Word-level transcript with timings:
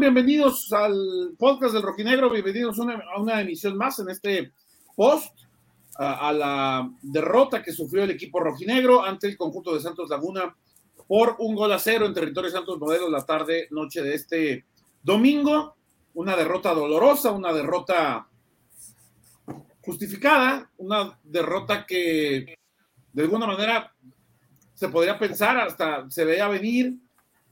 Bienvenidos 0.00 0.72
al 0.72 1.34
podcast 1.38 1.72
del 1.72 1.82
Rojinegro. 1.82 2.28
Bienvenidos 2.28 2.78
a 2.80 3.20
una, 3.20 3.40
emisión 3.40 3.76
más 3.76 3.98
en 4.00 4.10
este 4.10 4.52
post 4.96 5.32
a, 5.96 6.32
la 6.32 6.90
derrota 7.00 7.62
que 7.62 7.72
sufrió 7.72 8.02
el 8.02 8.10
equipo 8.10 8.40
rojinegro 8.40 9.04
ante 9.04 9.28
el 9.28 9.36
conjunto 9.36 9.72
de 9.72 9.80
Santos 9.80 10.10
Laguna 10.10 10.56
por 11.06 11.36
un 11.38 11.54
gol 11.54 11.72
a 11.72 11.78
cero 11.78 12.06
en 12.06 12.14
territorio 12.14 12.50
Santos 12.50 12.78
Modelos 12.78 13.10
la 13.10 13.24
tarde, 13.24 13.68
noche 13.70 14.02
de 14.02 14.14
este 14.14 14.64
domingo. 15.02 15.76
Una 16.14 16.34
derrota 16.34 16.74
dolorosa, 16.74 17.30
una 17.30 17.52
derrota 17.52 18.26
justificada, 19.80 20.70
una 20.78 21.18
derrota 21.22 21.86
que 21.86 22.56
de 23.12 23.22
alguna 23.22 23.46
manera 23.46 23.94
se 24.74 24.88
podría 24.88 25.18
pensar, 25.18 25.56
hasta 25.58 26.10
se 26.10 26.24
veía 26.24 26.48
venir 26.48 26.98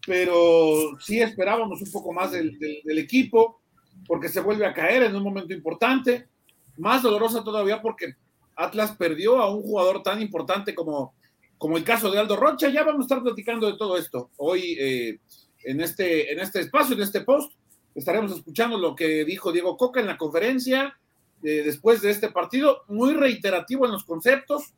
pero 0.07 0.99
sí 1.01 1.21
esperábamos 1.21 1.81
un 1.81 1.91
poco 1.91 2.13
más 2.13 2.33
del, 2.33 2.59
equipo, 2.99 3.61
porque 4.07 4.29
se 4.29 4.41
vuelve 4.41 4.67
a 4.67 4.75
caer 4.75 5.05
en 5.05 5.15
un 5.15 5.23
momento 5.23 5.55
importante. 5.55 6.29
Más 6.77 7.03
dolorosa 7.03 7.45
todavía 7.45 7.81
porque 7.81 8.15
Atlas 8.57 8.97
perdió 8.97 9.41
a 9.41 9.55
un 9.55 9.63
jugador 9.63 10.03
tan 10.03 10.21
importante 10.21 10.75
como, 10.75 11.15
como 11.59 11.77
el 11.77 11.85
caso 11.85 12.11
de 12.11 12.19
Aldo 12.19 12.37
Rocha. 12.37 12.69
Ya 12.69 12.83
vamos 12.83 13.01
a 13.01 13.05
estar 13.05 13.23
platicando 13.23 13.71
de 13.71 13.79
todo 13.79 13.97
esto 13.97 14.31
hoy 14.39 14.77
eh, 14.79 15.21
en, 15.65 15.81
este, 15.81 16.33
en 16.33 16.41
este 16.41 16.61
espacio, 16.61 16.97
en 16.97 17.03
este 17.03 17.21
post. 17.21 17.53
Estaremos 17.95 18.33
escuchando 18.33 18.79
lo 18.79 18.97
que 18.97 19.25
dijo 19.25 19.53
Diego 19.53 19.77
Coca 19.77 20.01
en 20.01 20.07
la 20.07 20.17
conferencia 20.17 20.99
eh, 21.43 21.63
después 21.65 22.01
de 22.03 22.11
este 22.11 22.31
partido, 22.31 22.83
muy 22.89 23.13
reiterativo 23.15 23.85
en 23.85 23.93
los 23.93 24.05
conceptos. 24.05 24.73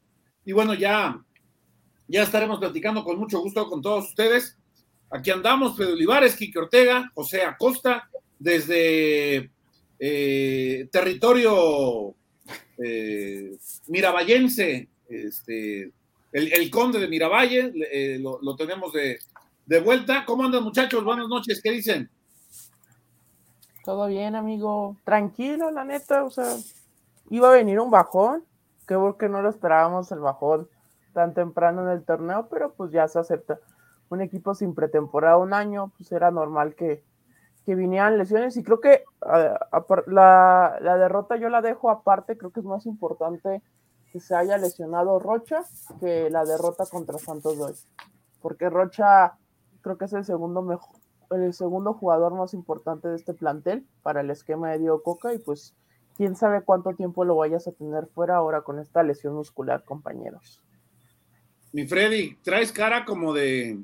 Y 0.44 0.52
bueno, 0.52 0.74
ya, 0.74 1.24
ya 2.08 2.22
estaremos 2.22 2.58
platicando 2.58 3.04
con 3.04 3.18
mucho 3.18 3.40
gusto 3.40 3.66
con 3.68 3.80
todos 3.80 4.08
ustedes. 4.08 4.58
Aquí 5.14 5.30
andamos, 5.30 5.76
Pedro 5.76 5.92
Olivares, 5.92 6.34
Quique 6.34 6.58
Ortega, 6.58 7.08
José 7.14 7.42
Acosta, 7.42 8.10
desde 8.36 9.48
eh, 9.96 10.88
territorio 10.90 12.16
eh, 12.76 13.56
este, 15.08 15.92
el, 16.32 16.68
conde 16.68 16.98
de 16.98 17.06
Miravalle, 17.06 17.72
eh, 17.92 18.18
lo, 18.20 18.56
tenemos 18.56 18.92
de, 18.92 19.20
de, 19.66 19.80
vuelta. 19.80 20.24
¿Cómo 20.24 20.42
andan 20.42 20.64
muchachos? 20.64 21.04
Buenas 21.04 21.28
noches, 21.28 21.60
¿qué 21.62 21.70
dicen? 21.70 22.10
Todo 23.84 24.08
bien, 24.08 24.34
amigo. 24.34 24.96
Tranquilo, 25.04 25.70
la 25.70 25.84
neta, 25.84 26.24
o 26.24 26.30
sea, 26.32 26.56
iba 27.30 27.50
a 27.50 27.54
venir 27.54 27.78
un 27.78 27.92
bajón, 27.92 28.42
que 28.88 28.96
porque 28.96 29.28
no 29.28 29.42
lo 29.42 29.48
esperábamos 29.48 30.10
el 30.10 30.18
bajón 30.18 30.68
tan 31.12 31.34
temprano 31.34 31.82
en 31.82 31.90
el 31.90 32.04
torneo, 32.04 32.48
pero 32.50 32.74
pues 32.74 32.90
ya 32.90 33.06
se 33.06 33.20
acepta 33.20 33.60
un 34.14 34.22
equipo 34.22 34.54
sin 34.54 34.74
pretemporada 34.74 35.36
un 35.36 35.52
año, 35.52 35.92
pues 35.96 36.10
era 36.12 36.30
normal 36.30 36.74
que, 36.74 37.04
que 37.64 37.74
vinieran 37.74 38.18
lesiones 38.18 38.56
y 38.56 38.62
creo 38.62 38.80
que 38.80 39.04
la, 40.06 40.78
la, 40.80 40.96
derrota 40.96 41.36
yo 41.36 41.48
la 41.48 41.62
dejo 41.62 41.90
aparte, 41.90 42.36
creo 42.36 42.50
que 42.50 42.60
es 42.60 42.66
más 42.66 42.86
importante 42.86 43.62
que 44.12 44.20
se 44.20 44.34
haya 44.34 44.58
lesionado 44.58 45.18
Rocha 45.18 45.64
que 46.00 46.30
la 46.30 46.44
derrota 46.44 46.84
contra 46.86 47.18
Santos 47.18 47.58
hoy, 47.58 47.74
porque 48.40 48.70
Rocha 48.70 49.38
creo 49.80 49.98
que 49.98 50.04
es 50.04 50.12
el 50.12 50.24
segundo 50.24 50.62
mejor, 50.62 50.96
el 51.30 51.52
segundo 51.52 51.94
jugador 51.94 52.34
más 52.34 52.54
importante 52.54 53.08
de 53.08 53.16
este 53.16 53.34
plantel 53.34 53.86
para 54.02 54.20
el 54.20 54.30
esquema 54.30 54.70
de 54.70 54.78
Diego 54.78 55.02
Coca 55.02 55.32
y 55.32 55.38
pues 55.38 55.74
quién 56.16 56.36
sabe 56.36 56.62
cuánto 56.62 56.94
tiempo 56.94 57.24
lo 57.24 57.36
vayas 57.36 57.66
a 57.66 57.72
tener 57.72 58.06
fuera 58.06 58.36
ahora 58.36 58.62
con 58.62 58.78
esta 58.78 59.02
lesión 59.02 59.34
muscular, 59.34 59.84
compañeros. 59.84 60.62
Mi 61.72 61.86
Freddy, 61.86 62.36
traes 62.36 62.70
cara 62.70 63.04
como 63.04 63.32
de 63.32 63.82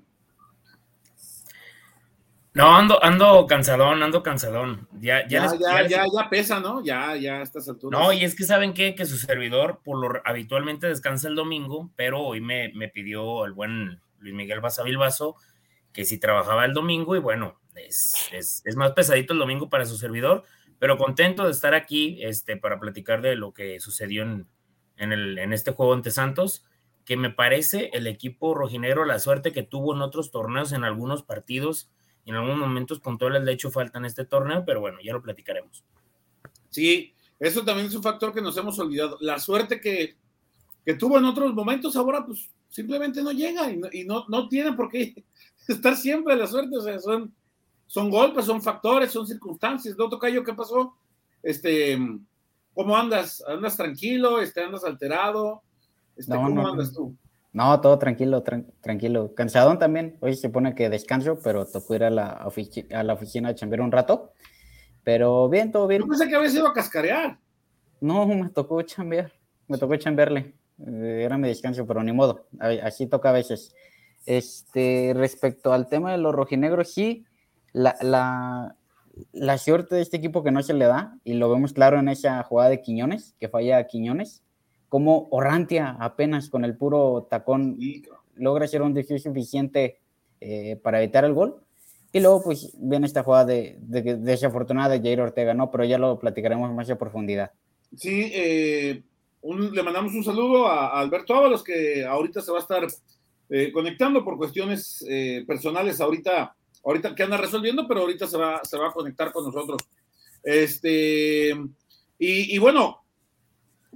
no, 2.61 2.77
ando, 2.77 3.03
ando 3.03 3.47
cansadón, 3.47 4.03
ando 4.03 4.23
cansadón. 4.23 4.89
Ya, 5.01 5.27
ya, 5.29 5.47
ya, 5.59 5.89
ya, 5.89 6.05
ya, 6.05 6.31
pesa, 6.31 6.61
¿no? 6.61 6.83
Ya, 6.85 7.17
ya 7.17 7.39
a 7.39 7.43
estas 7.43 7.69
alturas. 7.69 7.99
No, 7.99 8.13
y 8.13 8.25
es 8.25 8.35
que 8.35 8.45
saben 8.45 8.75
qué? 8.75 8.95
que 8.95 9.07
su 9.07 9.17
servidor, 9.17 9.81
por 9.83 9.99
lo 9.99 10.21
habitualmente 10.25 10.87
descansa 10.87 11.29
el 11.29 11.35
domingo, 11.35 11.91
pero 11.97 12.21
hoy 12.21 12.41
me, 12.41 12.73
me 12.75 12.89
pidió 12.89 13.45
el 13.45 13.53
buen 13.53 14.01
Luis 14.19 14.35
Miguel 14.35 14.61
Basavilbaso 14.61 15.37
que 15.93 16.05
si 16.05 16.19
trabajaba 16.19 16.65
el 16.65 16.73
domingo, 16.73 17.17
y 17.17 17.19
bueno, 17.19 17.61
es, 17.75 18.15
es, 18.33 18.63
es, 18.65 18.77
más 18.77 18.93
pesadito 18.93 19.33
el 19.33 19.39
domingo 19.39 19.69
para 19.69 19.87
su 19.87 19.97
servidor, 19.97 20.45
pero 20.79 20.97
contento 20.97 21.45
de 21.45 21.51
estar 21.51 21.75
aquí 21.75 22.19
este, 22.23 22.57
para 22.57 22.79
platicar 22.79 23.23
de 23.23 23.37
lo 23.37 23.53
que 23.53 23.81
sucedió 23.81 24.23
en, 24.23 24.47
en, 24.97 25.13
el, 25.13 25.39
en 25.39 25.53
este 25.53 25.73
juego 25.73 25.93
ante 25.93 26.11
Santos, 26.11 26.65
que 27.05 27.17
me 27.17 27.31
parece 27.31 27.91
el 27.93 28.07
equipo 28.07 28.55
rojinegro, 28.55 29.05
la 29.05 29.19
suerte 29.19 29.53
que 29.53 29.63
tuvo 29.63 29.95
en 29.95 30.03
otros 30.03 30.31
torneos, 30.31 30.73
en 30.73 30.85
algunos 30.85 31.23
partidos 31.23 31.91
en 32.27 32.35
algunos 32.35 32.59
momentos 32.59 33.01
con 33.01 33.19
todo 33.19 33.29
el 33.31 33.49
hecho 33.49 33.71
falta 33.71 33.99
en 33.99 34.05
este 34.05 34.25
torneo, 34.25 34.65
pero 34.65 34.81
bueno, 34.81 34.99
ya 35.03 35.13
lo 35.13 35.23
platicaremos. 35.23 35.85
Sí, 36.69 37.13
eso 37.39 37.65
también 37.65 37.89
es 37.89 37.95
un 37.95 38.03
factor 38.03 38.33
que 38.33 38.43
nos 38.43 38.57
hemos 38.57 38.79
olvidado. 38.79 39.17
La 39.21 39.39
suerte 39.39 39.81
que, 39.81 40.17
que 40.85 40.95
tuvo 40.95 41.19
en 41.19 41.25
otros 41.25 41.55
momentos, 41.55 41.97
ahora 41.97 42.25
pues 42.25 42.51
simplemente 42.69 43.23
no 43.23 43.33
llega 43.33 43.71
y 43.71 44.05
no, 44.05 44.25
no, 44.29 44.49
tiene 44.49 44.73
por 44.73 44.91
qué 44.91 45.25
estar 45.69 45.97
siempre 45.97 46.37
la 46.37 46.47
suerte. 46.47 46.77
O 46.77 46.83
sea, 46.83 46.99
son, 46.99 47.35
son 47.87 48.11
golpes, 48.11 48.45
son 48.45 48.63
factores, 48.63 49.11
son 49.11 49.27
circunstancias. 49.27 49.97
No 49.97 50.09
toca 50.09 50.29
yo, 50.29 50.45
¿qué 50.45 50.53
pasó? 50.53 50.95
Este, 51.43 51.99
¿cómo 52.75 52.97
andas? 52.97 53.43
¿Andas 53.47 53.77
tranquilo? 53.77 54.41
Este, 54.41 54.63
¿Andas 54.63 54.85
alterado? 54.85 55.63
Este, 56.17 56.35
¿Cómo 56.35 56.69
andas 56.69 56.93
tú? 56.93 57.17
No, 57.53 57.81
todo 57.81 57.99
tranquilo, 57.99 58.45
tranquilo. 58.81 59.35
Cansadón 59.35 59.79
también. 59.79 60.17
Hoy 60.21 60.37
se 60.37 60.51
pone 60.51 60.75
que 60.75 60.89
descanso, 60.89 61.39
pero 61.43 61.67
tocó 61.67 61.97
ir 61.97 62.05
a 62.05 62.11
la, 62.11 62.49
a 62.93 63.03
la 63.03 63.13
oficina 63.13 63.49
a 63.49 63.55
chambear 63.55 63.81
un 63.81 63.91
rato. 63.91 64.33
Pero 65.03 65.49
bien, 65.49 65.73
todo 65.73 65.87
bien. 65.87 66.03
Yo 66.03 66.09
pensé 66.09 66.29
que 66.29 66.37
habías 66.37 66.55
ido 66.55 66.69
a 66.69 66.73
cascarear. 66.73 67.39
No, 68.01 68.27
me 68.27 68.49
tocó 68.51 68.81
chambear. 68.83 69.33
Me 69.67 69.79
tocó 69.79 69.97
chambearle. 69.97 70.55
Eh, 70.87 71.23
era 71.25 71.39
mi 71.39 71.49
descanso, 71.49 71.87
pero 71.87 72.03
ni 72.03 72.13
modo. 72.13 72.47
Así 72.83 73.07
toca 73.07 73.31
a 73.31 73.33
veces. 73.33 73.75
Este, 74.27 75.13
respecto 75.17 75.73
al 75.73 75.89
tema 75.89 76.13
de 76.13 76.19
los 76.19 76.35
rojinegros, 76.35 76.93
sí, 76.93 77.25
la, 77.73 77.97
la, 78.01 78.77
la 79.33 79.59
suerte 79.59 79.97
de 79.97 80.03
este 80.03 80.19
equipo 80.19 80.45
que 80.45 80.51
no 80.51 80.63
se 80.63 80.75
le 80.75 80.85
da, 80.85 81.19
y 81.25 81.35
lo 81.35 81.51
vemos 81.51 81.73
claro 81.73 81.99
en 81.99 82.09
esa 82.09 82.43
jugada 82.43 82.71
de 82.71 82.83
Quiñones, 82.83 83.35
que 83.41 83.49
falla 83.49 83.79
a 83.79 83.87
Quiñones, 83.87 84.43
como 84.91 85.29
Orrantia 85.31 85.97
apenas 86.01 86.51
con 86.51 86.65
el 86.65 86.77
puro 86.77 87.29
tacón 87.31 87.79
logra 88.35 88.65
hacer 88.65 88.83
un 88.83 88.93
desvío 88.93 89.21
suficiente 89.21 90.01
eh, 90.41 90.77
para 90.83 91.01
evitar 91.01 91.25
el 91.25 91.33
gol. 91.33 91.63
Y 92.13 92.19
luego, 92.19 92.43
pues, 92.43 92.73
viene 92.77 93.07
esta 93.07 93.23
jugada 93.23 93.45
de, 93.45 93.79
desafortunada 93.79 94.89
de 94.89 95.01
Jair 95.01 95.21
Ortega, 95.21 95.55
¿no? 95.55 95.71
Pero 95.71 95.85
ya 95.85 95.97
lo 95.97 96.19
platicaremos 96.19 96.73
más 96.75 96.91
a 96.91 96.99
profundidad. 96.99 97.53
Sí, 97.97 98.33
eh, 98.35 99.01
le 99.45 99.83
mandamos 99.85 100.13
un 100.13 100.25
saludo 100.25 100.67
a, 100.67 100.99
Alberto 100.99 101.37
Ábalos, 101.37 101.63
que 101.63 102.05
ahorita 102.05 102.41
se 102.41 102.51
va 102.51 102.59
a 102.59 102.63
estar 102.63 102.85
eh, 103.49 103.71
conectando 103.71 104.25
por 104.25 104.37
cuestiones 104.37 105.05
personales, 105.47 106.01
ahorita, 106.01 106.53
ahorita 106.85 107.15
que 107.15 107.23
anda 107.23 107.37
resolviendo, 107.37 107.87
pero 107.87 108.01
ahorita 108.01 108.27
se 108.27 108.37
va, 108.37 108.61
se 108.65 108.77
va 108.77 108.89
a 108.89 108.93
conectar 108.93 109.31
con 109.31 109.45
nosotros. 109.45 109.81
Este, 110.43 111.51
y, 112.19 112.57
y 112.57 112.59
bueno, 112.59 113.00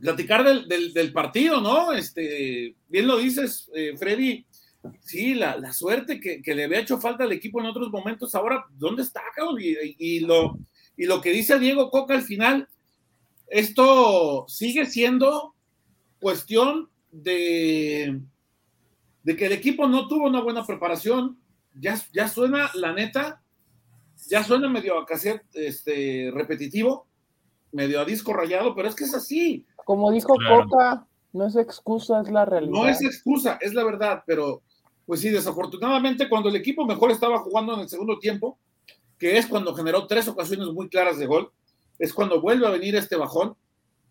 platicar 0.01 0.45
del, 0.45 1.13
partido, 1.13 1.61
¿no? 1.61 1.93
Este, 1.93 2.75
bien 2.89 3.07
lo 3.07 3.19
dices, 3.19 3.71
eh, 3.75 3.95
Freddy. 3.97 4.47
Sí, 5.01 5.35
la, 5.35 5.73
suerte 5.73 6.21
que, 6.21 6.55
le 6.55 6.65
había 6.65 6.81
hecho 6.81 7.01
falta 7.01 7.25
al 7.25 7.33
equipo 7.33 7.61
en 7.61 7.67
otros 7.67 7.91
momentos. 7.91 8.35
Ahora, 8.35 8.67
¿dónde 8.73 9.03
está, 9.03 9.23
cabrón? 9.35 9.57
Y, 9.61 10.21
lo, 10.21 10.59
y 10.97 11.07
lo 11.07 11.23
que 11.23 11.31
dice 11.31 11.59
Diego 11.59 11.91
Coca 11.91 12.15
al 12.15 12.23
final, 12.23 12.69
esto 13.49 14.45
sigue 14.47 14.85
siendo 14.85 15.55
cuestión 16.21 16.91
de, 17.11 18.21
de 19.23 19.37
que 19.37 19.47
el 19.47 19.53
equipo 19.53 19.89
no 19.89 20.07
tuvo 20.07 20.27
una 20.27 20.43
buena 20.43 20.67
preparación. 20.67 21.39
Ya, 21.75 21.99
ya 22.13 22.29
suena, 22.29 22.71
la 22.75 22.93
neta, 22.93 23.43
ya 24.29 24.45
suena 24.45 24.69
medio 24.69 24.99
a 24.99 25.07
cassette 25.07 25.45
este, 25.55 26.31
repetitivo, 26.33 27.09
medio 27.73 28.01
a 28.01 28.05
disco 28.05 28.33
rayado, 28.33 28.75
pero 28.75 28.89
es 28.89 28.95
que 28.95 29.05
es 29.05 29.15
así. 29.15 29.67
Como 29.85 30.11
dijo 30.11 30.35
Coca, 30.37 31.07
no 31.33 31.47
es 31.47 31.57
excusa, 31.57 32.21
es 32.21 32.31
la 32.31 32.45
realidad. 32.45 32.73
No 32.73 32.89
es 32.89 33.03
excusa, 33.03 33.59
es 33.61 33.75
la 33.75 33.85
verdad, 33.85 34.23
pero 34.27 34.63
pues 35.07 35.21
sí, 35.21 35.31
desafortunadamente 35.31 36.29
cuando 36.29 36.49
el 36.49 36.57
equipo 36.57 36.87
mejor 36.87 37.11
estaba 37.11 37.39
jugando 37.39 37.75
en 37.75 37.81
el 37.81 37.89
segundo 37.89 38.19
tiempo, 38.19 38.59
que 39.19 39.37
es 39.37 39.47
cuando 39.47 39.75
generó 39.75 40.07
tres 40.07 40.29
ocasiones 40.29 40.69
muy 40.69 40.89
claras 40.89 41.19
de 41.19 41.27
gol, 41.27 41.51
es 41.99 42.13
cuando 42.13 42.41
vuelve 42.41 42.67
a 42.67 42.71
venir 42.71 42.97
este 42.97 43.17
bajón 43.17 43.57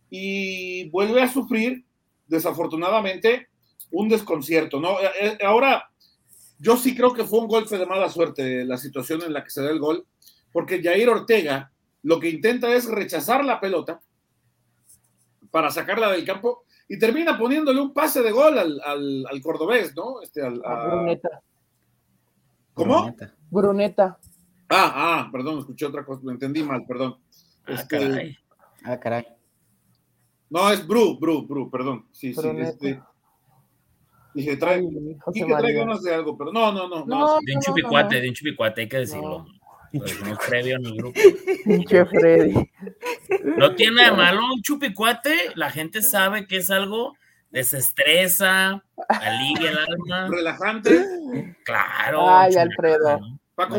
y 0.09 0.89
vuelve 0.89 1.21
a 1.21 1.31
sufrir, 1.31 1.85
desafortunadamente, 2.27 3.47
un 3.91 4.09
desconcierto, 4.09 4.79
¿no? 4.79 4.99
Eh, 4.99 5.09
eh, 5.21 5.37
ahora, 5.45 5.89
yo 6.59 6.77
sí 6.77 6.95
creo 6.95 7.13
que 7.13 7.23
fue 7.23 7.39
un 7.39 7.47
golpe 7.47 7.77
de 7.77 7.85
mala 7.85 8.09
suerte 8.09 8.63
la 8.65 8.77
situación 8.77 9.23
en 9.23 9.33
la 9.33 9.43
que 9.43 9.49
se 9.49 9.61
da 9.61 9.69
el 9.69 9.79
gol, 9.79 10.05
porque 10.51 10.81
Jair 10.81 11.09
Ortega 11.09 11.71
lo 12.03 12.19
que 12.19 12.29
intenta 12.29 12.73
es 12.73 12.85
rechazar 12.85 13.43
la 13.43 13.59
pelota, 13.59 14.01
para 15.53 15.69
sacarla 15.69 16.11
del 16.11 16.25
campo 16.25 16.63
y 16.89 16.97
termina 16.97 17.37
poniéndole 17.37 17.79
un 17.79 17.93
pase 17.93 18.23
de 18.23 18.31
gol 18.31 18.57
al, 18.57 18.81
al, 18.83 19.41
cordobés, 19.43 19.95
¿no? 19.95 20.19
Este, 20.23 20.41
al, 20.43 20.59
a... 20.65 20.87
Bruneta. 20.87 21.43
¿Cómo? 22.73 23.15
Bruneta. 23.51 24.17
Ah, 24.67 24.93
ah, 24.95 25.29
perdón, 25.31 25.59
escuché 25.59 25.85
otra 25.85 26.03
cosa, 26.03 26.21
lo 26.23 26.31
entendí 26.31 26.63
mal, 26.63 26.83
perdón. 26.87 27.17
Ah, 27.67 27.73
Este, 27.73 27.99
caray. 27.99 28.37
Ah, 28.83 28.99
caray. 28.99 29.27
No, 30.49 30.71
es 30.71 30.87
Bru, 30.87 31.19
Bru, 31.19 31.45
Bru, 31.45 31.69
perdón. 31.69 32.07
Sí, 32.11 32.33
sí, 32.33 32.49
este. 32.57 32.99
Dije, 34.33 34.57
trae. 34.57 34.79
Ay, 34.79 35.17
Quique 35.33 35.53
trae 35.55 35.73
ganas 35.73 36.01
de 36.01 36.15
algo, 36.15 36.35
pero 36.35 36.51
no, 36.51 36.71
no, 36.71 36.87
no. 36.87 37.05
no. 37.05 37.19
No, 37.19 37.27
De 37.45 37.53
un 37.53 37.59
no, 37.59 37.61
chupicuate, 37.61 38.15
no, 38.15 38.21
de 38.23 38.29
un 38.29 38.33
chupicuate, 38.33 38.81
hay 38.81 38.89
que 38.89 38.97
decirlo. 38.97 39.45
Previo 40.47 40.77
en 40.77 40.85
el 40.87 40.97
grupo. 40.97 41.19
Pinche 41.65 42.05
Freddy. 42.05 42.53
No 43.57 43.75
tiene 43.75 43.95
nada 43.95 44.11
de 44.11 44.17
malo 44.17 44.53
un 44.53 44.61
chupicuate, 44.61 45.51
la 45.55 45.69
gente 45.71 46.01
sabe 46.01 46.47
que 46.47 46.57
es 46.57 46.69
algo, 46.71 47.15
desestresa, 47.51 48.83
alivia 49.07 49.71
el 49.71 49.77
alma. 49.77 50.27
Relajante. 50.29 51.05
Claro. 51.63 52.29
Ay, 52.29 52.51
chupicuate, 52.53 52.59
Alfredo. 52.59 53.17
¿no? 53.19 53.39
Para 53.55 53.69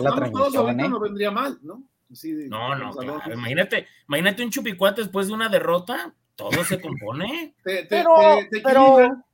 la 0.00 0.30
todos 0.30 0.54
ahorita 0.54 0.84
¿eh? 0.84 0.88
no 0.88 1.00
vendría 1.00 1.30
mal, 1.30 1.58
¿no? 1.62 1.82
Así 2.10 2.32
de- 2.32 2.48
No, 2.48 2.74
no, 2.76 2.92
claro. 2.92 3.20
Imagínate, 3.32 3.86
imagínate 4.08 4.44
un 4.44 4.50
chupicuate 4.50 5.02
después 5.02 5.26
de 5.26 5.32
una 5.34 5.48
derrota, 5.48 6.14
todo 6.36 6.62
se 6.64 6.80
compone. 6.80 7.54
Te, 7.64 7.82
te, 7.82 7.86
Pero, 7.88 8.14
te- 8.38 8.48
te 8.50 8.60
pero 8.62 9.24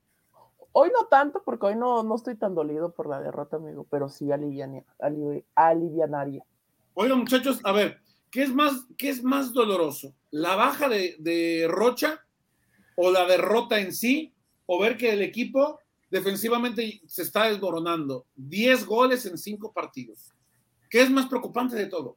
hoy 0.72 0.90
no 0.90 1.06
tanto, 1.08 1.42
porque 1.44 1.66
hoy 1.66 1.76
no, 1.76 2.02
no 2.02 2.14
estoy 2.16 2.36
tan 2.36 2.54
dolido 2.54 2.92
por 2.92 3.06
la 3.08 3.20
derrota, 3.20 3.56
amigo, 3.56 3.86
pero 3.90 4.08
sí 4.08 4.30
aliviania- 4.32 4.84
alivi- 4.98 5.44
alivianaria. 5.54 6.42
Oigan, 6.94 7.18
muchachos, 7.18 7.60
a 7.64 7.72
ver, 7.72 8.00
¿qué 8.32 8.43
es 8.43 8.52
más, 8.52 8.87
qué 8.99 9.11
es 9.11 9.23
más 9.23 9.52
doloroso? 9.52 10.17
¿La 10.32 10.56
baja 10.56 10.88
de, 10.88 11.67
Rocha 11.69 12.26
o 12.96 13.12
la 13.12 13.26
derrota 13.26 13.79
en 13.79 13.94
sí? 13.94 14.34
¿O 14.67 14.81
ver 14.81 14.96
que 14.96 15.12
el 15.12 15.23
equipo 15.23 15.79
defensivamente 16.11 17.02
se 17.06 17.23
está 17.23 17.49
desmoronando? 17.49 18.26
10 18.34 18.87
goles 18.87 19.26
en 19.26 19.37
5 19.37 19.73
partidos. 19.73 20.32
¿Qué 20.88 21.02
es 21.02 21.11
más 21.11 21.26
preocupante 21.26 21.76
de 21.76 21.87
todo? 21.87 22.17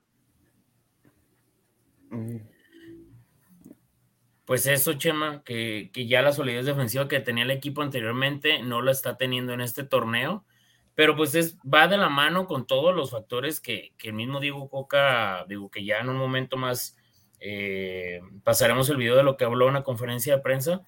Pues 4.46 4.68
eso, 4.68 4.94
Chema, 4.94 5.44
que, 5.44 5.90
que 5.94 6.08
ya 6.08 6.22
la 6.22 6.32
solidez 6.32 6.66
defensiva 6.66 7.10
que 7.10 7.20
tenía 7.20 7.44
el 7.44 7.52
equipo 7.52 7.82
anteriormente 7.82 8.64
no 8.64 8.82
la 8.82 8.92
está 8.92 9.18
teniendo 9.18 9.54
en 9.54 9.60
este 9.60 9.84
torneo, 9.84 10.46
pero 10.96 11.16
pues 11.16 11.36
es, 11.36 11.58
va 11.62 11.88
de 11.88 11.98
la 11.98 12.10
mano 12.10 12.48
con 12.48 12.66
todos 12.66 12.96
los 12.96 13.12
factores 13.12 13.60
que, 13.60 13.94
que 13.98 14.10
el 14.10 14.14
mismo 14.16 14.40
Diego 14.40 14.70
Coca, 14.70 15.46
digo 15.48 15.70
que 15.70 15.84
ya 15.84 16.00
en 16.00 16.10
un 16.10 16.18
momento 16.18 16.58
más 16.58 16.98
eh, 17.40 18.22
pasaremos 18.44 18.90
el 18.90 18.98
video 18.98 19.16
de 19.16 19.24
lo 19.24 19.38
que 19.38 19.46
habló 19.46 19.68
en 19.68 19.76
la 19.76 19.84
conferencia 19.84 20.36
de 20.36 20.42
prensa, 20.42 20.82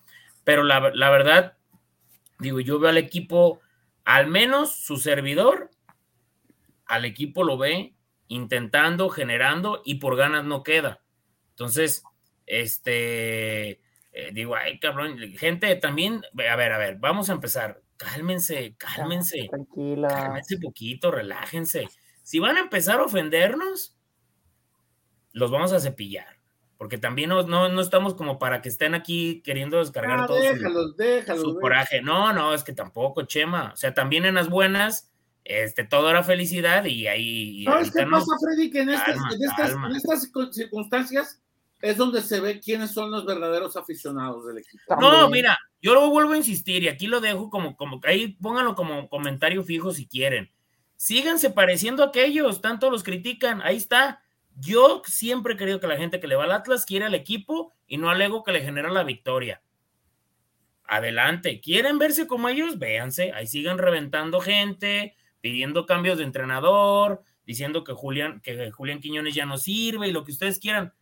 pero 0.44 0.64
la, 0.64 0.92
la 0.94 1.10
verdad, 1.10 1.58
digo, 2.40 2.62
yo 2.62 2.80
veo 2.80 2.90
al 2.90 2.98
equipo, 2.98 3.60
al 4.06 4.28
menos 4.28 4.76
su 4.76 4.98
servidor, 4.98 5.70
al 6.86 7.04
equipo 7.04 7.44
lo 7.44 7.58
ve 7.58 7.94
intentando, 8.30 9.10
generando 9.10 9.82
y 9.86 9.96
por 9.96 10.16
ganas 10.16 10.46
no 10.46 10.64
queda. 10.64 11.02
Entonces, 11.50 12.04
este, 12.46 13.82
eh, 14.12 14.32
digo, 14.34 14.56
ay, 14.56 14.80
cabrón, 14.80 15.18
gente, 15.38 15.76
también, 15.76 16.24
a 16.50 16.56
ver, 16.56 16.72
a 16.72 16.78
ver, 16.78 16.96
vamos 16.98 17.30
a 17.30 17.34
empezar. 17.34 17.82
Cálmense, 17.98 18.76
cálmense, 18.78 19.48
Tranquila. 19.50 20.08
cálmense 20.08 20.58
poquito, 20.60 21.12
relájense. 21.12 21.88
Si 22.24 22.40
van 22.40 22.58
a 22.58 22.62
empezar 22.62 23.00
a 23.00 23.04
ofendernos, 23.04 23.96
los 25.34 25.52
vamos 25.52 25.72
a 25.74 25.80
cepillar. 25.80 26.38
Porque 26.78 27.00
también 27.00 27.30
no, 27.30 27.42
no, 27.42 27.70
no 27.70 27.82
estamos 27.82 28.14
como 28.14 28.38
para 28.38 28.62
que 28.62 28.70
estén 28.70 28.94
aquí 28.94 29.42
queriendo 29.44 29.80
descargar 29.80 30.20
Ah, 30.22 30.28
todo 30.28 30.38
su- 30.38 30.44
déjalos, 30.44 30.96
déjalos. 30.96 31.42
su 31.44 31.60
coraje. 31.60 32.02
No, 32.04 32.34
no, 32.34 32.54
es 32.54 32.64
que 32.64 32.72
tampoco, 32.74 33.24
Chema. 33.24 33.72
O 33.74 33.76
sea, 33.78 33.96
también 33.96 34.26
en 34.26 34.36
las 34.36 34.48
buenas, 34.48 35.12
este, 35.44 35.86
todo 35.86 36.08
era 36.12 36.24
felicidad 36.24 36.86
y 36.86 37.08
ahí. 37.08 37.64
¿Sabes 37.64 37.92
qué 37.92 38.06
pasa, 38.06 38.28
Freddy? 38.40 38.70
Que 38.70 38.82
en 38.82 38.90
estas, 38.90 39.06
Calma, 39.16 39.30
en 39.34 39.42
estas, 39.44 39.72
en 39.72 39.96
estas 39.96 40.32
circun- 40.32 40.52
circunstancias 40.54 41.42
es 41.82 41.98
donde 41.98 42.22
se 42.22 42.40
ve 42.42 42.60
quiénes 42.60 42.92
son 42.92 43.10
los 43.10 43.26
verdaderos 43.26 43.76
aficionados 43.76 44.46
del 44.46 44.60
equipo. 44.60 44.96
No, 45.02 45.30
mira, 45.32 45.58
yo 45.82 45.94
lo 45.94 46.10
vuelvo 46.10 46.34
a 46.34 46.38
insistir 46.38 46.84
y 46.84 46.88
aquí 46.88 47.08
lo 47.08 47.22
dejo 47.22 47.50
como, 47.50 47.76
como 47.78 48.00
ahí 48.04 48.30
pónganlo 48.42 48.76
como 48.76 49.10
comentario 49.10 49.64
fijo 49.64 49.94
si 49.94 50.08
quieren. 50.08 50.52
Síganse 50.96 51.52
pareciendo 51.52 52.04
a 52.04 52.08
aquellos, 52.08 52.62
tanto 52.62 52.90
los 52.90 53.04
critican, 53.04 53.62
ahí 53.62 53.78
está. 53.78 54.24
Yo 54.56 55.04
siempre 55.06 55.54
he 55.54 55.58
querido 55.58 55.80
que 55.80 55.88
la 55.88 55.98
gente 55.98 56.20
que 56.20 56.28
le 56.28 56.36
va 56.36 56.46
al 56.46 56.52
Atlas 56.52 56.86
quiere 56.86 57.06
al 57.06 57.14
equipo 57.14 57.74
y 57.88 57.98
no 57.98 58.10
al 58.10 58.22
ego 58.22 58.44
que 58.44 58.52
le 58.52 58.62
genera 58.62 58.90
la 58.90 59.04
victoria. 59.04 59.62
Adelante, 60.86 61.62
¿quieren 61.62 62.00
verse 62.00 62.26
como 62.26 62.50
ellos? 62.50 62.80
Véanse, 62.80 63.32
ahí 63.34 63.46
sigan 63.46 63.78
reventando 63.78 64.40
gente, 64.40 65.16
pidiendo 65.42 65.86
cambios 65.86 66.18
de 66.18 66.24
entrenador, 66.24 67.22
diciendo 67.46 67.84
que 67.84 67.94
Julián, 67.94 68.42
que 68.42 68.72
Julián 68.72 69.00
Quiñones 69.00 69.36
ya 69.36 69.46
no 69.46 69.58
sirve 69.58 70.08
y 70.08 70.12
lo 70.12 70.24
que 70.24 70.32
ustedes 70.32 70.60
quieran. 70.60 70.94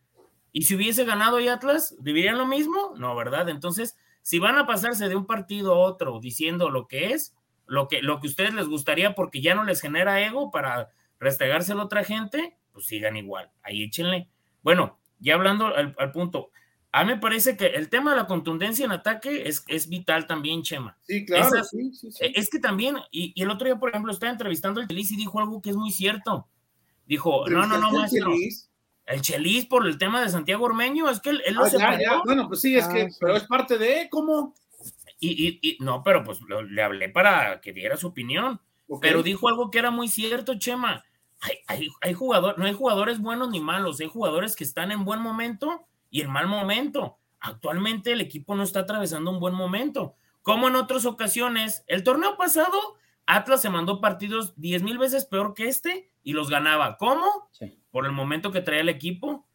¿Y 0.52 0.62
si 0.62 0.74
hubiese 0.74 1.04
ganado 1.04 1.36
hoy 1.36 1.48
Atlas, 1.48 1.94
dirían 2.00 2.36
lo 2.36 2.46
mismo? 2.46 2.94
No, 2.96 3.14
¿verdad? 3.14 3.48
Entonces, 3.48 3.96
si 4.26 4.40
van 4.40 4.58
a 4.58 4.66
pasarse 4.66 5.08
de 5.08 5.14
un 5.14 5.24
partido 5.24 5.72
a 5.72 5.78
otro 5.78 6.18
diciendo 6.18 6.68
lo 6.68 6.88
que 6.88 7.12
es, 7.12 7.32
lo 7.64 7.86
que, 7.86 8.02
lo 8.02 8.18
que 8.18 8.26
a 8.26 8.30
ustedes 8.30 8.54
les 8.54 8.66
gustaría 8.66 9.14
porque 9.14 9.40
ya 9.40 9.54
no 9.54 9.62
les 9.62 9.80
genera 9.80 10.20
ego 10.20 10.50
para 10.50 10.90
restregárselo 11.20 11.82
a 11.82 11.84
otra 11.84 12.02
gente, 12.02 12.58
pues 12.72 12.86
sigan 12.86 13.16
igual, 13.16 13.52
ahí 13.62 13.84
échenle. 13.84 14.28
Bueno, 14.64 14.98
ya 15.20 15.34
hablando 15.34 15.66
al, 15.66 15.94
al 15.96 16.10
punto, 16.10 16.50
a 16.90 17.04
mí 17.04 17.12
me 17.12 17.20
parece 17.20 17.56
que 17.56 17.66
el 17.66 17.88
tema 17.88 18.10
de 18.10 18.16
la 18.16 18.26
contundencia 18.26 18.84
en 18.84 18.90
ataque 18.90 19.48
es, 19.48 19.64
es 19.68 19.88
vital 19.88 20.26
también, 20.26 20.64
Chema. 20.64 20.98
Sí, 21.02 21.24
claro, 21.24 21.62
sí, 21.62 21.94
sí, 21.94 22.10
sí. 22.10 22.32
Es 22.34 22.50
que 22.50 22.58
también, 22.58 22.96
y, 23.12 23.32
y 23.32 23.42
el 23.44 23.50
otro 23.52 23.66
día, 23.66 23.78
por 23.78 23.90
ejemplo, 23.90 24.10
estaba 24.10 24.32
entrevistando 24.32 24.80
al 24.80 24.88
Chelis 24.88 25.12
y 25.12 25.16
dijo 25.16 25.38
algo 25.38 25.62
que 25.62 25.70
es 25.70 25.76
muy 25.76 25.92
cierto. 25.92 26.48
Dijo, 27.06 27.48
no, 27.48 27.64
no, 27.64 27.78
no, 27.78 27.90
¿Entrevistaste 27.90 28.18
al 28.18 28.24
maestro. 28.24 28.32
Chelis? 28.32 28.70
El 29.06 29.20
Chelis 29.22 29.66
por 29.66 29.86
el 29.86 29.98
tema 29.98 30.20
de 30.20 30.28
Santiago 30.28 30.64
Ormeño, 30.64 31.08
es 31.08 31.20
que 31.20 31.30
él, 31.30 31.42
él 31.46 31.54
lo 31.54 31.62
Ah, 31.64 31.68
ya, 31.68 31.70
separó. 31.78 31.98
ya. 31.98 32.20
Bueno, 32.24 32.48
pues 32.48 32.60
sí, 32.60 32.76
es 32.76 32.84
Ah, 32.86 32.92
que, 32.92 33.10
sí. 33.10 33.16
pero 33.20 33.36
es 33.36 33.44
parte 33.44 33.78
de, 33.78 34.08
¿cómo? 34.10 34.54
Y, 35.20 35.30
y- 35.48 35.58
y- 35.62 35.76
no, 35.80 36.02
pero 36.02 36.24
pues 36.24 36.40
lo- 36.42 36.62
le 36.62 36.82
hablé 36.82 37.08
para 37.08 37.60
que 37.60 37.72
diera 37.72 37.96
su 37.96 38.08
opinión. 38.08 38.60
Pero 39.00 39.22
dijo 39.22 39.48
algo 39.48 39.70
que 39.70 39.78
era 39.78 39.90
muy 39.90 40.08
cierto, 40.08 40.58
Chema. 40.58 41.04
Hay, 41.40 41.56
hay, 41.66 41.88
hay 42.00 42.14
jugador, 42.14 42.58
no 42.58 42.64
hay 42.66 42.72
jugadores 42.72 43.18
buenos 43.20 43.48
ni 43.50 43.60
malos, 43.60 44.00
hay 44.00 44.08
jugadores 44.08 44.54
que 44.56 44.64
están 44.64 44.90
en 44.92 45.04
buen 45.04 45.20
momento 45.20 45.86
y 46.10 46.20
en 46.22 46.30
mal 46.30 46.46
momento. 46.46 47.18
Actualmente 47.40 48.12
el 48.12 48.20
equipo 48.20 48.54
no 48.54 48.62
está 48.62 48.80
atravesando 48.80 49.30
un 49.30 49.40
buen 49.40 49.54
momento. 49.54 50.14
Como 50.42 50.68
en 50.68 50.76
otras 50.76 51.04
ocasiones, 51.06 51.84
el 51.88 52.02
torneo 52.04 52.36
pasado, 52.36 52.78
Atlas 53.26 53.60
se 53.62 53.70
mandó 53.70 54.00
partidos 54.00 54.54
10 54.56 54.82
mil 54.82 54.98
veces 54.98 55.26
peor 55.26 55.54
que 55.54 55.66
este 55.68 56.10
y 56.22 56.32
los 56.32 56.48
ganaba. 56.48 56.96
¿Cómo? 56.96 57.48
Sí. 57.52 57.76
Por 57.96 58.04
el 58.04 58.12
momento 58.12 58.52
que 58.52 58.60
traía 58.60 58.82
el 58.82 58.90
equipo. 58.90 59.46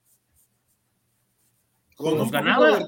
Con 1.95 2.19
un 2.19 2.31
ganaba. 2.31 2.79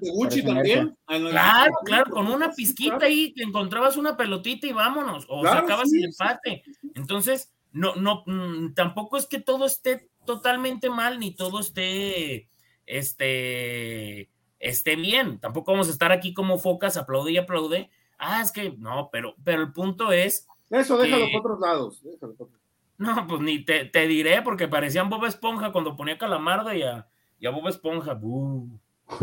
también. 0.43 0.97
El- 1.07 1.29
Claro, 1.29 1.73
claro, 1.85 2.09
con 2.11 2.25
una 2.25 2.51
pizquita 2.53 3.05
ahí 3.05 3.35
que 3.35 3.43
encontrabas 3.43 3.95
una 3.95 4.17
pelotita 4.17 4.65
y 4.65 4.73
vámonos, 4.73 5.27
o 5.29 5.41
Claro, 5.41 5.59
sacabas 5.61 5.91
sí, 5.91 5.99
el 5.99 6.05
empate. 6.05 6.63
Entonces, 6.95 7.53
no, 7.71 7.93
no, 7.93 8.23
mm, 8.25 8.73
tampoco 8.73 9.15
es 9.17 9.27
que 9.27 9.37
todo 9.39 9.67
esté 9.67 10.09
totalmente 10.25 10.89
mal, 10.89 11.19
ni 11.19 11.35
todo 11.35 11.59
esté, 11.59 12.49
este, 12.87 14.31
esté 14.57 14.95
bien. 14.95 15.37
Tampoco 15.39 15.71
vamos 15.73 15.87
a 15.87 15.91
estar 15.91 16.11
aquí 16.11 16.33
como 16.33 16.57
focas, 16.57 16.97
aplaude 16.97 17.31
y 17.33 17.37
aplaude. 17.37 17.91
Ah, 18.17 18.41
es 18.41 18.51
que 18.51 18.71
no, 18.79 19.09
pero, 19.11 19.35
pero 19.43 19.61
el 19.61 19.71
punto 19.71 20.11
es, 20.11 20.47
Eso, 20.71 20.97
déjalo 20.97 21.27
que- 21.27 21.31
por 21.33 21.41
otros 21.51 21.59
lados. 21.59 22.01
déjalo 22.03 22.33
por- 22.33 22.62
no, 22.97 23.27
pues 23.27 23.41
ni 23.41 23.63
te, 23.65 23.85
te 23.85 24.07
diré, 24.07 24.41
porque 24.41 24.67
parecían 24.67 25.09
Bob 25.09 25.25
Esponja 25.25 25.71
cuando 25.71 25.95
ponía 25.95 26.17
Calamardo 26.17 26.73
y 26.73 26.83
a, 26.83 27.07
y 27.39 27.47
a 27.47 27.49
Bob 27.51 27.67
Esponja. 27.67 28.13
¡bu! 28.13 28.79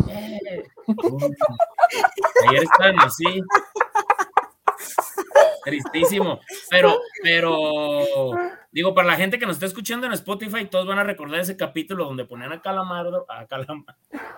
Eh, 0.09 0.63
bu. 0.87 1.19
Ayer 2.49 2.63
estaban 2.63 2.99
así. 3.01 3.43
Tristísimo. 5.65 6.41
Pero, 6.71 6.99
pero, 7.23 8.33
digo, 8.73 8.95
para 8.95 9.09
la 9.09 9.17
gente 9.17 9.39
que 9.39 9.47
nos 9.47 9.57
está 9.57 9.67
escuchando 9.67 10.07
en 10.07 10.13
Spotify, 10.15 10.65
todos 10.67 10.87
van 10.87 10.99
a 10.99 11.05
recordar 11.05 11.41
ese 11.41 11.57
capítulo 11.57 12.07
donde 12.07 12.25
ponían 12.25 12.53
a 12.53 12.63
Calamardo, 12.63 13.27
a 13.29 13.47
Calam- 13.47 13.85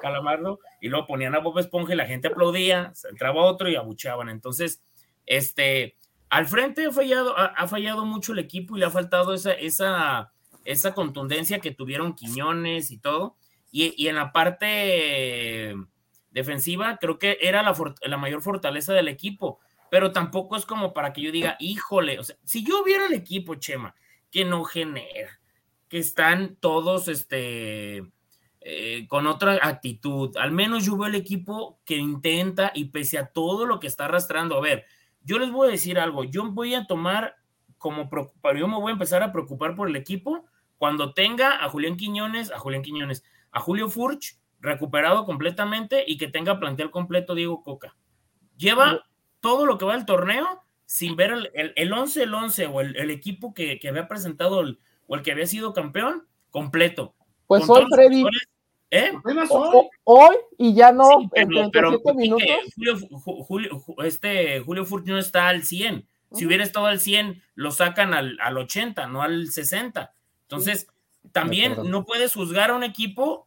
Calamardo, 0.01 0.59
y 0.81 0.89
luego 0.89 1.07
ponían 1.07 1.35
a 1.35 1.39
Bob 1.39 1.59
Esponja 1.59 1.93
y 1.95 1.97
la 1.97 2.07
gente 2.07 2.29
aplaudía, 2.29 2.91
se 2.95 3.09
entraba 3.09 3.43
otro 3.43 3.69
y 3.69 3.77
abuchaban. 3.77 4.29
Entonces, 4.29 4.83
este, 5.27 5.97
al 6.33 6.49
frente 6.49 6.87
ha 6.87 6.93
fallado, 6.93 7.39
ha, 7.39 7.69
fallado 7.69 8.07
mucho 8.07 8.33
el 8.33 8.39
equipo 8.39 8.75
y 8.75 8.81
le 8.81 8.87
ha 8.87 8.91
faltado 8.91 9.35
esa, 9.35 9.53
esa, 9.53 10.33
esa 10.65 10.95
contundencia 10.95 11.59
que 11.59 11.73
tuvieron 11.73 12.15
Quiñones 12.15 12.91
y 12.91 12.97
todo. 12.97 13.37
Y, 13.71 14.07
en 14.09 14.17
la 14.17 14.33
parte 14.33 15.77
defensiva, 16.31 16.97
creo 16.97 17.19
que 17.19 17.37
era 17.43 17.62
la, 17.62 17.75
la 18.07 18.17
mayor 18.17 18.41
fortaleza 18.41 18.95
del 18.95 19.09
equipo, 19.09 19.61
pero 19.91 20.11
tampoco 20.12 20.57
es 20.57 20.65
como 20.65 20.95
para 20.95 21.12
que 21.12 21.21
yo 21.21 21.33
diga, 21.33 21.59
híjole, 21.61 22.19
o 22.19 22.25
sea, 22.25 22.37
si 22.45 22.65
yo 22.65 22.83
viera 22.83 23.05
el 23.05 23.12
equipo, 23.12 23.57
Chema, 23.57 23.95
que 24.31 24.47
no 24.47 24.65
genera, 24.65 25.39
que 25.91 25.99
están 25.99 26.57
todos, 26.57 27.09
este, 27.09 28.11
eh, 28.62 29.07
con 29.07 29.27
otra 29.27 29.59
actitud. 29.61 30.35
Al 30.39 30.53
menos 30.53 30.87
yo 30.87 30.97
veo 30.97 31.09
el 31.09 31.15
equipo 31.15 31.79
que 31.85 31.99
intenta 31.99 32.73
y 32.75 32.87
pese 32.87 33.19
a 33.19 33.27
todo 33.27 33.67
lo 33.67 33.81
que 33.81 33.87
está 33.87 34.07
arrastrando. 34.07 34.57
A 34.57 34.62
ver, 34.62 34.87
yo 35.25 35.38
les 35.38 35.50
voy 35.50 35.69
a 35.69 35.71
decir 35.71 35.99
algo. 35.99 36.25
Yo 36.25 36.50
voy 36.50 36.75
a 36.75 36.87
tomar 36.87 37.37
como 37.79 38.09
preocupar, 38.09 38.57
yo 38.57 38.69
me 38.69 38.79
voy 38.79 38.91
a 38.91 38.93
empezar 38.93 39.23
a 39.23 39.33
preocupar 39.33 39.75
por 39.75 39.88
el 39.88 39.97
equipo 39.97 40.45
cuando 40.79 41.14
tenga 41.14 41.64
a 41.64 41.69
Julián 41.69 41.97
Quiñones, 41.97 42.52
a 42.52 42.59
Julián 42.59 42.83
Quiñones, 42.83 43.25
a 43.50 43.61
Julio 43.61 43.88
Furch 43.88 44.38
recuperado 44.61 45.25
completamente 45.25 46.05
y 46.07 46.17
que 46.17 46.29
tenga 46.29 46.61
plantel 46.61 46.91
completo 46.91 47.35
Diego 47.35 47.62
Coca. 47.62 47.97
Lleva 48.57 49.05
todo 49.41 49.67
lo 49.67 49.79
que 49.79 49.85
va 49.85 49.97
del 49.97 50.07
torneo 50.07 50.62
sin 50.87 51.17
ver 51.17 51.33
el, 51.55 51.73
el, 51.75 51.93
11, 51.93 52.23
el 52.23 52.35
11 52.35 52.67
o 52.67 52.81
el, 52.81 53.11
equipo 53.11 53.55
que, 53.55 53.81
había 53.88 54.07
presentado 54.07 54.62
o 55.07 55.14
el 55.14 55.23
que 55.23 55.33
había 55.33 55.47
sido 55.47 55.73
campeón 55.73 56.26
completo. 56.50 57.14
Pues 57.47 57.69
hoy, 57.69 57.85
Freddy. 57.93 58.25
¿Eh? 58.92 59.12
hoy. 60.04 60.37
y 60.58 60.75
ya 60.75 60.92
no 60.92 61.28
pero, 61.32 62.00
minutos. 62.14 62.46
Julio, 63.49 63.84
este, 64.04 64.61
Julio 64.61 64.84
Furch 64.84 65.06
no 65.06 65.18
está 65.18 65.49
al 65.49 65.64
100. 65.64 66.06
Si 66.34 66.46
hubiera 66.46 66.64
estado 66.64 66.87
al 66.87 67.00
100, 67.00 67.42
lo 67.54 67.72
sacan 67.72 68.14
al, 68.14 68.38
al 68.40 68.56
80, 68.56 69.06
no 69.08 69.22
al 69.22 69.49
60. 69.49 70.14
Entonces, 70.42 70.87
también 71.32 71.76
no 71.84 72.04
puedes 72.04 72.32
juzgar 72.32 72.70
a 72.70 72.75
un 72.75 72.84
equipo 72.84 73.46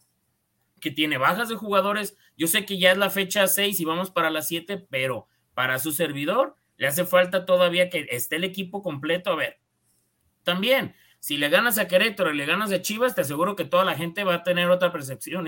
que 0.81 0.91
tiene 0.91 1.17
bajas 1.17 1.49
de 1.49 1.55
jugadores. 1.55 2.15
Yo 2.37 2.47
sé 2.47 2.65
que 2.65 2.77
ya 2.77 2.91
es 2.91 2.97
la 2.97 3.09
fecha 3.09 3.47
6 3.47 3.79
y 3.79 3.85
vamos 3.85 4.11
para 4.11 4.29
las 4.29 4.47
7, 4.47 4.85
pero 4.89 5.27
para 5.53 5.79
su 5.79 5.93
servidor 5.93 6.55
le 6.77 6.87
hace 6.87 7.05
falta 7.05 7.45
todavía 7.45 7.89
que 7.89 8.07
esté 8.11 8.35
el 8.35 8.43
equipo 8.43 8.83
completo. 8.83 9.31
A 9.31 9.35
ver, 9.35 9.59
también, 10.43 10.95
si 11.25 11.37
le 11.37 11.49
ganas 11.49 11.79
a 11.79 11.87
Querétaro 11.87 12.29
y 12.29 12.37
le 12.37 12.45
ganas 12.45 12.71
a 12.71 12.83
Chivas, 12.83 13.15
te 13.15 13.21
aseguro 13.21 13.55
que 13.55 13.65
toda 13.65 13.83
la 13.83 13.95
gente 13.95 14.23
va 14.23 14.35
a 14.35 14.43
tener 14.43 14.69
otra 14.69 14.91
percepción. 14.91 15.47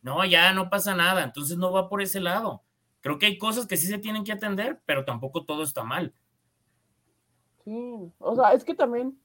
No, 0.00 0.24
ya 0.24 0.54
no 0.54 0.70
pasa 0.70 0.94
nada, 0.94 1.22
entonces 1.22 1.58
no 1.58 1.70
va 1.70 1.90
por 1.90 2.00
ese 2.00 2.18
lado. 2.18 2.62
Creo 3.02 3.18
que 3.18 3.26
hay 3.26 3.36
cosas 3.36 3.66
que 3.66 3.76
sí 3.76 3.88
se 3.88 3.98
tienen 3.98 4.24
que 4.24 4.32
atender, 4.32 4.80
pero 4.86 5.04
tampoco 5.04 5.44
todo 5.44 5.64
está 5.64 5.84
mal. 5.84 6.14
Sí, 7.62 8.10
o 8.16 8.36
sea, 8.36 8.54
es 8.54 8.64
que 8.64 8.74
también 8.74 9.20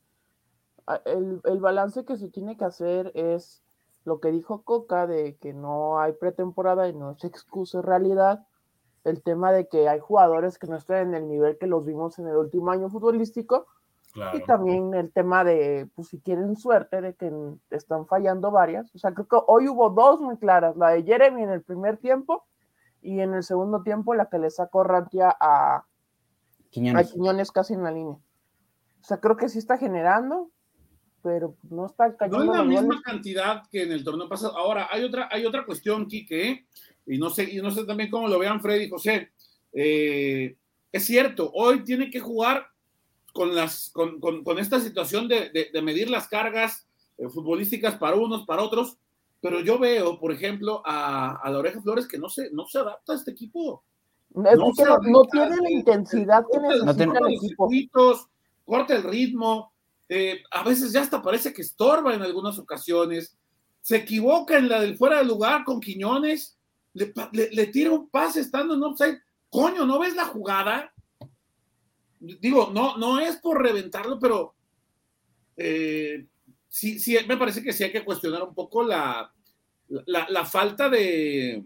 ah, 0.88 1.00
el, 1.06 1.40
el 1.46 1.60
balance 1.62 2.04
que 2.04 2.18
se 2.18 2.28
tiene 2.28 2.58
que 2.58 2.66
hacer 2.66 3.14
es 3.16 3.64
lo 4.04 4.20
que 4.20 4.30
dijo 4.32 4.64
Coca 4.64 5.08
de 5.08 5.38
que 5.38 5.54
no 5.54 6.02
hay 6.02 6.12
pretemporada 6.12 6.90
y 6.90 6.94
no 6.94 7.12
es 7.12 7.24
excusa 7.24 7.78
en 7.78 7.86
realidad, 7.86 8.46
el 9.06 9.24
tema 9.24 9.54
de 9.54 9.70
que 9.70 9.88
hay 9.88 10.02
jugadores 10.02 10.58
que 10.58 10.68
no 10.68 10.76
están 10.76 11.08
en 11.08 11.14
el 11.14 11.30
nivel 11.30 11.58
que 11.58 11.68
los 11.68 11.86
vimos 11.86 12.20
en 12.20 12.28
el 12.28 12.36
último 12.36 12.72
año 12.72 12.90
futbolístico, 12.90 13.68
y 14.34 14.44
también 14.44 14.94
el 14.94 15.12
tema 15.12 15.44
de, 15.44 15.90
pues 15.96 16.10
si 16.10 16.20
quieren 16.20 16.56
suerte, 16.56 17.02
de 17.02 17.16
que 17.16 17.32
están 17.72 18.06
fallando 18.06 18.52
varias. 18.52 18.94
O 18.94 19.00
sea, 19.00 19.14
creo 19.14 19.28
que 19.28 19.38
hoy 19.48 19.68
hubo 19.68 19.90
dos 19.90 20.20
muy 20.20 20.38
claras, 20.38 20.76
la 20.78 20.90
de 20.90 21.04
Jeremy 21.04 21.44
en 21.44 21.50
el 21.50 21.64
primer 21.64 21.98
tiempo 21.98 22.46
y 23.02 23.20
en 23.20 23.34
el 23.34 23.44
segundo 23.44 23.82
tiempo 23.82 24.14
la 24.14 24.28
que 24.28 24.38
le 24.38 24.52
sacó 24.52 24.84
Rantia 24.84 25.36
a 25.40 25.86
Quiñones. 26.70 27.10
a 27.10 27.14
Quiñones 27.14 27.52
casi 27.52 27.74
en 27.74 27.84
la 27.84 27.92
línea. 27.92 28.16
O 28.16 29.06
sea, 29.06 29.18
creo 29.18 29.36
que 29.36 29.50
sí 29.50 29.58
está 29.58 29.78
generando, 29.78 30.52
pero 31.24 31.56
no 31.70 31.88
está 31.88 32.16
cayendo. 32.16 32.46
No 32.46 32.54
es 32.54 32.60
la 32.60 32.64
misma 32.64 33.02
cantidad 33.04 33.64
que 33.72 33.84
en 33.84 33.92
el 33.92 34.04
torneo 34.04 34.30
pasado. 34.30 34.56
Ahora, 34.56 34.88
hay 34.92 35.04
otra, 35.04 35.28
hay 35.32 35.46
otra 35.46 35.66
cuestión, 35.66 36.08
Quique, 36.08 36.66
y 37.06 37.18
no 37.18 37.30
sé, 37.32 37.52
y 37.52 37.62
no 37.62 37.72
sé 37.72 37.84
también 37.86 38.12
cómo 38.12 38.28
lo 38.28 38.38
vean 38.38 38.62
Freddy 38.62 38.86
y 38.86 38.90
José. 38.90 39.32
Eh, 39.74 40.56
es 40.92 41.06
cierto, 41.06 41.52
hoy 41.54 41.84
tiene 41.84 42.12
que 42.12 42.20
jugar 42.20 42.68
con, 43.34 43.56
las, 43.56 43.90
con, 43.90 44.20
con, 44.20 44.60
esta 44.60 44.80
situación 44.80 45.28
de, 45.28 45.70
de, 45.74 45.82
medir 45.82 46.10
las 46.10 46.28
cargas 46.28 46.88
eh, 47.18 47.28
futbolísticas 47.28 47.96
para 47.96 48.16
unos, 48.16 48.46
para 48.46 48.64
otros, 48.64 48.98
pero 49.42 49.60
yo 49.60 49.78
veo, 49.78 50.20
por 50.20 50.32
ejemplo, 50.32 50.82
a, 50.86 51.36
a 51.36 51.50
la 51.50 51.58
Oreja 51.58 51.82
Flores 51.82 52.08
que 52.08 52.18
no 52.18 52.30
se, 52.30 52.52
no 52.52 52.66
se 52.68 52.80
adapta 52.80 53.14
a 53.14 53.16
este 53.16 53.32
equipo. 53.32 53.84
no, 54.34 54.54
no, 54.54 55.24
tiene 55.26 55.58
la 55.62 55.72
intensidad 55.72 56.46
que 56.50 56.60
necesita 56.60 57.20
el 57.20 57.34
equipo. 57.34 57.70
corta 58.64 58.96
el 58.96 59.04
ritmo, 59.04 59.74
eh, 60.08 60.44
a 60.52 60.64
veces 60.64 60.92
ya 60.92 61.02
hasta 61.02 61.22
parece 61.22 61.52
que 61.52 61.64
estorba 61.64 62.14
en 62.14 62.22
algunas 62.22 62.60
ocasiones, 62.60 63.36
se 63.82 63.98
equivoca 63.98 64.58
en 64.58 64.70
la 64.70 64.80
del 64.80 64.96
fuera 64.96 65.18
de 65.18 65.26
lugar 65.26 65.64
con 65.66 65.80
Quiñones, 65.80 66.56
le, 66.94 67.68
tira 67.68 67.92
un 67.92 68.08
pase 68.10 68.42
estando 68.42 68.76
en 68.76 68.84
offside, 68.84 69.20
coño, 69.50 69.86
¿no 69.86 69.98
ves 69.98 70.16
la 70.16 70.26
jugada? 70.26 70.93
Digo, 72.24 72.72
no, 72.74 72.98
no 72.98 73.20
es 73.20 73.36
por 73.36 73.62
reventarlo, 73.62 74.18
pero 74.18 74.56
eh, 75.58 76.26
sí, 76.70 76.98
sí, 76.98 77.18
me 77.28 77.36
parece 77.36 77.62
que 77.62 77.74
sí 77.74 77.84
hay 77.84 77.92
que 77.92 78.06
cuestionar 78.06 78.44
un 78.44 78.56
poco 78.56 78.82
la, 78.84 79.30
la, 79.90 80.46
falta 80.46 80.90
de, 80.90 81.66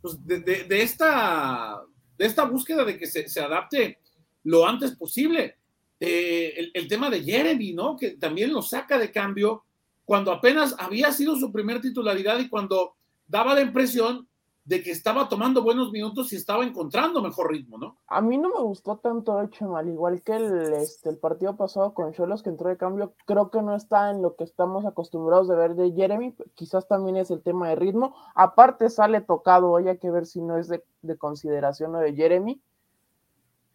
pues 0.00 0.16
de, 0.24 0.82
esta, 0.82 1.82
de 2.16 2.24
esta 2.24 2.44
búsqueda 2.44 2.84
de 2.84 2.98
que 2.98 3.06
se, 3.06 3.28
se 3.28 3.40
adapte 3.40 3.98
lo 4.44 4.66
antes 4.66 4.96
posible. 4.96 5.58
Eh, 5.98 6.70
el, 6.72 6.88
tema 6.88 7.10
de 7.10 7.22
Jeremy, 7.22 7.74
¿no? 7.74 7.98
Que 7.98 8.12
también 8.12 8.50
lo 8.50 8.62
saca 8.62 8.98
de 8.98 9.12
cambio 9.12 9.64
cuando 10.06 10.32
apenas 10.32 10.74
había 10.78 11.12
sido 11.12 11.36
su 11.36 11.52
primer 11.52 11.82
titularidad 11.82 12.38
y 12.38 12.48
cuando 12.48 12.96
daba 13.26 13.54
la 13.54 13.60
impresión 13.60 14.26
de 14.64 14.82
que 14.82 14.90
estaba 14.90 15.28
tomando 15.28 15.62
buenos 15.62 15.90
minutos 15.90 16.32
y 16.32 16.36
estaba 16.36 16.64
encontrando 16.64 17.22
mejor 17.22 17.50
ritmo, 17.50 17.78
¿no? 17.78 17.96
A 18.06 18.20
mí 18.20 18.36
no 18.36 18.50
me 18.50 18.60
gustó 18.60 18.98
tanto 18.98 19.40
hecho 19.42 19.76
al 19.76 19.88
igual 19.88 20.22
que 20.22 20.36
el, 20.36 20.72
este, 20.74 21.08
el 21.08 21.18
partido 21.18 21.56
pasado 21.56 21.94
con 21.94 22.12
Cholos 22.12 22.42
que 22.42 22.50
entró 22.50 22.68
de 22.68 22.76
cambio, 22.76 23.14
creo 23.26 23.50
que 23.50 23.62
no 23.62 23.74
está 23.74 24.10
en 24.10 24.22
lo 24.22 24.36
que 24.36 24.44
estamos 24.44 24.84
acostumbrados 24.84 25.48
de 25.48 25.56
ver 25.56 25.74
de 25.74 25.92
Jeremy, 25.92 26.34
quizás 26.54 26.86
también 26.86 27.16
es 27.16 27.30
el 27.30 27.42
tema 27.42 27.68
de 27.68 27.76
ritmo, 27.76 28.14
aparte 28.34 28.90
sale 28.90 29.20
tocado, 29.22 29.70
hoy 29.70 29.88
hay 29.88 29.98
que 29.98 30.10
ver 30.10 30.26
si 30.26 30.40
no 30.42 30.58
es 30.58 30.68
de, 30.68 30.84
de 31.02 31.16
consideración 31.16 31.92
lo 31.92 31.98
de 31.98 32.14
Jeremy, 32.14 32.60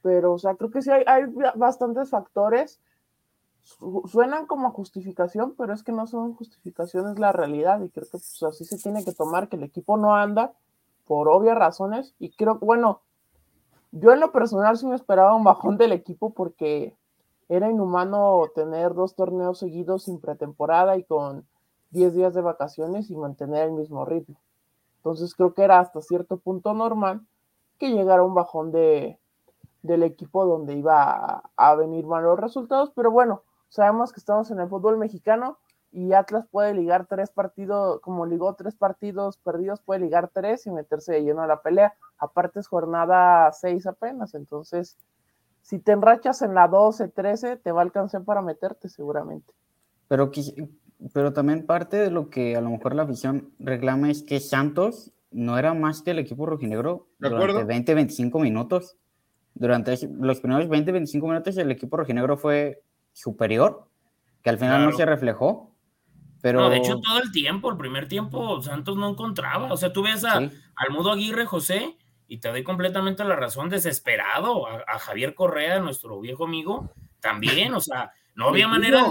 pero, 0.01 0.33
o 0.33 0.37
sea, 0.37 0.53
creo 0.53 0.69
que 0.69 0.83
sí 0.83 0.91
hay, 0.91 1.03
hay 1.07 1.23
bastantes 1.55 2.11
factores. 2.11 2.79
suenan 4.05 4.45
como 4.45 4.69
justificación, 4.69 5.55
pero 5.57 5.73
es 5.73 5.81
que 5.81 5.91
no 5.91 6.05
son 6.05 6.35
justificaciones 6.35 7.17
la 7.17 7.31
realidad 7.31 7.81
y 7.81 7.89
creo 7.89 8.05
que 8.05 8.11
pues, 8.11 8.43
así 8.43 8.65
se 8.65 8.77
tiene 8.77 9.03
que 9.03 9.13
tomar, 9.13 9.49
que 9.49 9.55
el 9.55 9.63
equipo 9.63 9.97
no 9.97 10.15
anda 10.15 10.53
por 11.05 11.29
obvias 11.29 11.57
razones 11.57 12.15
y 12.19 12.31
creo 12.31 12.57
bueno, 12.59 13.01
yo 13.91 14.11
en 14.11 14.19
lo 14.19 14.31
personal 14.31 14.77
sí 14.77 14.85
me 14.85 14.95
esperaba 14.95 15.35
un 15.35 15.43
bajón 15.43 15.77
del 15.77 15.91
equipo 15.91 16.33
porque 16.33 16.95
era 17.47 17.69
inhumano 17.69 18.43
tener 18.55 18.93
dos 18.93 19.15
torneos 19.15 19.59
seguidos 19.59 20.03
sin 20.03 20.19
pretemporada 20.19 20.97
y 20.97 21.03
con 21.03 21.47
10 21.91 22.13
días 22.13 22.33
de 22.33 22.41
vacaciones 22.41 23.09
y 23.09 23.15
mantener 23.15 23.67
el 23.67 23.71
mismo 23.71 24.03
ritmo. 24.05 24.35
Entonces 24.97 25.35
creo 25.35 25.53
que 25.53 25.63
era 25.63 25.79
hasta 25.79 26.01
cierto 26.01 26.37
punto 26.37 26.73
normal 26.73 27.21
que 27.77 27.91
llegara 27.91 28.23
un 28.23 28.33
bajón 28.33 28.71
de, 28.71 29.19
del 29.83 30.03
equipo 30.03 30.45
donde 30.45 30.73
iba 30.73 31.43
a, 31.55 31.75
venir 31.75 32.05
malos 32.05 32.39
resultados, 32.39 32.91
pero 32.95 33.11
bueno, 33.11 33.43
sabemos 33.69 34.11
que 34.11 34.19
estamos 34.19 34.49
en 34.51 34.59
el 34.59 34.67
fútbol 34.67 34.97
mexicano 34.97 35.59
y 35.95 36.11
Atlas 36.11 36.45
puede 36.51 36.73
ligar 36.73 37.07
tres 37.07 37.31
partidos, 37.31 38.01
como 38.01 38.25
ligó 38.25 38.53
tres 38.55 38.75
partidos 38.75 39.37
perdidos, 39.37 39.79
puede 39.79 40.01
ligar 40.01 40.29
tres 40.33 40.67
y 40.67 40.71
meterse 40.71 41.13
de 41.13 41.23
lleno 41.23 41.41
a 41.41 41.47
la 41.47 41.61
pelea. 41.61 41.93
Aparte 42.17 42.59
es 42.59 42.67
jornada 42.67 43.49
seis 43.53 43.87
apenas, 43.87 44.33
entonces 44.33 44.97
si 45.61 45.79
te 45.79 45.93
enrachas 45.93 46.41
en 46.41 46.53
la 46.53 46.67
12, 46.67 47.07
13, 47.07 47.55
te 47.57 47.71
va 47.71 47.79
a 47.79 47.83
alcanzar 47.85 48.23
para 48.23 48.41
meterte 48.41 48.87
seguramente. 48.89 49.51
Pero, 50.07 50.29
pero 51.11 51.33
también 51.33 51.65
parte 51.65 51.97
de 51.97 52.11
lo 52.11 52.29
que 52.29 52.55
a 52.55 52.61
lo 52.61 52.69
mejor 52.69 52.93
la 52.93 53.05
visión 53.05 53.51
reclama 53.57 54.11
es 54.11 54.21
que 54.21 54.39
Santos 54.39 55.13
no 55.31 55.57
era 55.57 55.73
más 55.73 56.01
que 56.03 56.11
el 56.11 56.19
equipo 56.19 56.45
rojinegro 56.45 57.07
durante 57.17 57.63
20, 57.63 57.95
25 57.95 58.37
minutos 58.39 58.97
durante 59.55 59.97
los 60.11 60.41
primeros 60.41 60.69
20, 60.69 60.91
25 60.91 61.25
minutos 61.25 61.57
el 61.57 61.71
equipo 61.71 61.97
rojinegro 61.97 62.37
fue 62.37 62.83
superior, 63.13 63.87
que 64.43 64.51
al 64.51 64.59
final 64.59 64.85
no 64.85 64.91
se 64.91 65.05
reflejó. 65.05 65.74
Pero... 66.45 66.59
No, 66.59 66.69
de 66.69 66.77
hecho, 66.77 66.99
todo 66.99 67.23
el 67.23 67.31
tiempo, 67.31 67.71
el 67.71 67.77
primer 67.77 68.07
tiempo, 68.07 68.61
Santos 68.61 68.97
no 68.97 69.09
encontraba. 69.09 69.73
O 69.73 69.77
sea, 69.77 69.91
tú 69.91 70.03
ves 70.03 70.23
a, 70.23 70.35
al 70.35 70.91
Mudo 70.91 71.11
Aguirre, 71.11 71.47
José, 71.47 71.97
y 72.27 72.37
te 72.37 72.49
doy 72.49 72.63
completamente 72.63 73.23
la 73.23 73.35
razón, 73.35 73.67
desesperado. 73.67 74.67
A, 74.67 74.99
Javier 74.99 75.33
Correa, 75.33 75.79
nuestro 75.79 76.21
viejo 76.21 76.45
amigo, 76.45 76.91
también. 77.19 77.73
O 77.73 77.81
sea, 77.81 78.11
no 78.35 78.47
había 78.49 78.67
manera, 78.67 79.07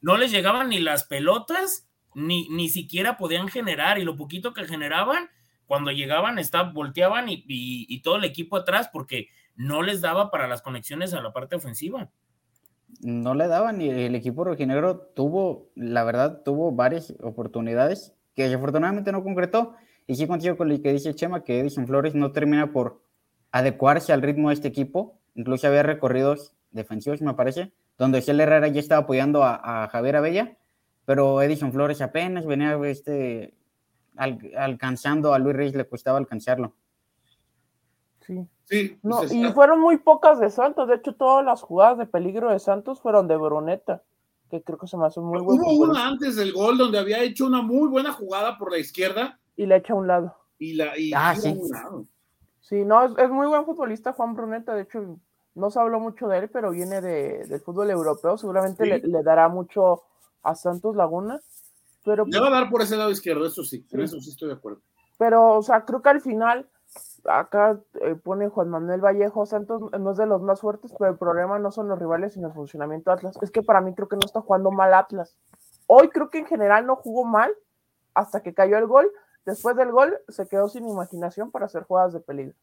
no 0.00 0.16
les 0.16 0.30
llegaban 0.30 0.68
ni 0.68 0.78
las 0.78 1.02
pelotas, 1.02 1.88
ni, 2.14 2.48
ni 2.50 2.68
siquiera 2.68 3.16
podían 3.16 3.48
generar. 3.48 3.98
Y 3.98 4.04
lo 4.04 4.14
poquito 4.14 4.52
que 4.52 4.64
generaban, 4.64 5.28
cuando 5.64 5.90
llegaban, 5.90 6.38
está, 6.38 6.62
volteaban 6.62 7.28
y, 7.28 7.42
y 7.48 8.00
todo 8.02 8.14
el 8.14 8.22
equipo 8.22 8.58
atrás, 8.58 8.90
porque 8.92 9.28
no 9.56 9.82
les 9.82 10.02
daba 10.02 10.30
para 10.30 10.46
las 10.46 10.62
conexiones 10.62 11.14
a 11.14 11.20
la 11.20 11.32
parte 11.32 11.56
ofensiva. 11.56 12.12
No 13.00 13.34
le 13.34 13.46
daban 13.46 13.80
y 13.80 13.90
el 13.90 14.14
equipo 14.14 14.44
rojinegro 14.44 14.98
tuvo, 14.98 15.68
la 15.74 16.04
verdad, 16.04 16.42
tuvo 16.44 16.72
varias 16.72 17.14
oportunidades 17.22 18.14
que 18.34 18.52
afortunadamente 18.52 19.12
no 19.12 19.22
concretó. 19.22 19.74
Y 20.06 20.14
sí 20.14 20.26
contigo 20.26 20.56
con 20.56 20.68
lo 20.68 20.80
que 20.80 20.92
dice 20.92 21.14
Chema, 21.14 21.42
que 21.42 21.58
Edison 21.58 21.86
Flores 21.86 22.14
no 22.14 22.32
termina 22.32 22.72
por 22.72 23.02
adecuarse 23.50 24.12
al 24.12 24.22
ritmo 24.22 24.48
de 24.48 24.54
este 24.54 24.68
equipo. 24.68 25.18
Incluso 25.34 25.66
había 25.66 25.82
recorridos 25.82 26.52
defensivos, 26.70 27.20
me 27.22 27.34
parece, 27.34 27.72
donde 27.98 28.22
el 28.26 28.40
Herrera 28.40 28.68
ya 28.68 28.80
estaba 28.80 29.02
apoyando 29.02 29.42
a, 29.42 29.88
Javier 29.90 30.16
Abella, 30.16 30.56
pero 31.04 31.42
Edison 31.42 31.72
Flores 31.72 32.00
apenas 32.00 32.46
venía 32.46 32.78
este, 32.84 33.54
alcanzando 34.16 35.34
a 35.34 35.38
Luis 35.38 35.56
Reyes, 35.56 35.74
le 35.74 35.88
costaba 35.88 36.18
alcanzarlo. 36.18 36.74
Sí. 38.20 38.46
Sí. 38.68 38.98
No, 39.02 39.22
y 39.24 39.44
fueron 39.52 39.80
muy 39.80 39.96
pocas 39.96 40.38
de 40.40 40.50
Santos. 40.50 40.88
De 40.88 40.96
hecho, 40.96 41.14
todas 41.14 41.44
las 41.44 41.62
jugadas 41.62 41.98
de 41.98 42.06
peligro 42.06 42.50
de 42.50 42.58
Santos 42.58 43.00
fueron 43.00 43.26
de 43.28 43.36
Bruneta. 43.36 44.02
que 44.50 44.62
creo 44.62 44.78
que 44.78 44.86
se 44.86 44.96
me 44.96 45.06
hace 45.06 45.20
muy 45.20 45.40
buen 45.40 45.58
Hubo 45.60 45.84
una 45.90 46.06
antes 46.06 46.36
del 46.36 46.52
gol 46.52 46.78
donde 46.78 46.98
había 47.00 47.20
hecho 47.22 47.46
una 47.46 47.62
muy 47.62 47.88
buena 47.88 48.12
jugada 48.12 48.56
por 48.58 48.70
la 48.70 48.78
izquierda. 48.78 49.40
Y 49.56 49.66
le 49.66 49.76
echa 49.76 49.92
a 49.92 49.96
un 49.96 50.06
lado. 50.06 50.36
Y 50.58 50.74
la 50.74 50.96
y 50.96 51.12
Ah, 51.14 51.34
sí. 51.34 51.48
un 51.58 51.68
lado. 51.68 52.04
Sí, 52.60 52.84
no, 52.84 53.04
es, 53.04 53.12
es 53.18 53.28
muy 53.30 53.46
buen 53.48 53.64
futbolista 53.64 54.12
Juan 54.12 54.34
Bruneta, 54.34 54.74
de 54.74 54.82
hecho 54.82 55.18
no 55.56 55.70
se 55.70 55.80
habló 55.80 55.98
mucho 56.00 56.28
de 56.28 56.38
él, 56.38 56.48
pero 56.50 56.70
viene 56.70 57.00
de, 57.00 57.44
del 57.46 57.60
fútbol 57.60 57.90
europeo, 57.90 58.36
seguramente 58.38 58.84
Sí. 58.84 58.90
le, 58.90 58.98
le 59.00 59.22
dará 59.22 59.48
mucho 59.48 60.02
a 60.42 60.54
Santos 60.54 60.94
Laguna, 60.96 61.40
pero, 62.04 62.24
Le 62.26 62.38
va 62.40 62.48
a 62.48 62.50
dar 62.50 62.70
por 62.70 62.82
ese 62.82 62.96
lado 62.96 63.10
izquierdo, 63.10 63.46
eso 63.46 63.64
sí, 63.64 63.84
en 63.90 63.98
Sí. 64.00 64.04
eso 64.04 64.20
sí 64.20 64.30
estoy 64.30 64.48
de 64.48 64.54
acuerdo. 64.54 64.80
pero, 65.18 65.54
o 65.56 65.62
sea, 65.62 65.84
creo 65.84 66.02
que 66.02 66.08
al 66.10 66.20
final, 66.20 66.68
acá 67.28 67.80
eh, 68.00 68.14
pone 68.14 68.48
Juan 68.48 68.68
Manuel 68.68 69.00
Vallejo, 69.00 69.46
Santos 69.46 69.82
no 69.98 70.10
es 70.10 70.16
de 70.16 70.26
los 70.26 70.42
más 70.42 70.60
fuertes, 70.60 70.92
pero 70.98 71.10
el 71.10 71.18
problema 71.18 71.58
no 71.58 71.70
son 71.70 71.88
los 71.88 71.98
rivales, 71.98 72.34
sino 72.34 72.48
el 72.48 72.54
funcionamiento 72.54 73.10
de 73.10 73.16
Atlas. 73.16 73.38
Es 73.42 73.50
que 73.50 73.62
para 73.62 73.80
mí 73.80 73.94
creo 73.94 74.08
que 74.08 74.16
no 74.16 74.24
está 74.24 74.40
jugando 74.40 74.70
mal 74.70 74.92
Atlas. 74.94 75.36
Hoy 75.86 76.08
creo 76.08 76.30
que 76.30 76.38
en 76.38 76.46
general 76.46 76.86
no 76.86 76.96
jugó 76.96 77.24
mal 77.24 77.54
hasta 78.14 78.40
que 78.42 78.54
cayó 78.54 78.76
el 78.78 78.86
gol. 78.86 79.10
Después 79.44 79.76
del 79.76 79.92
gol 79.92 80.18
se 80.28 80.46
quedó 80.48 80.68
sin 80.68 80.88
imaginación 80.88 81.50
para 81.50 81.66
hacer 81.66 81.84
jugadas 81.84 82.12
de 82.12 82.20
peligro. 82.20 82.54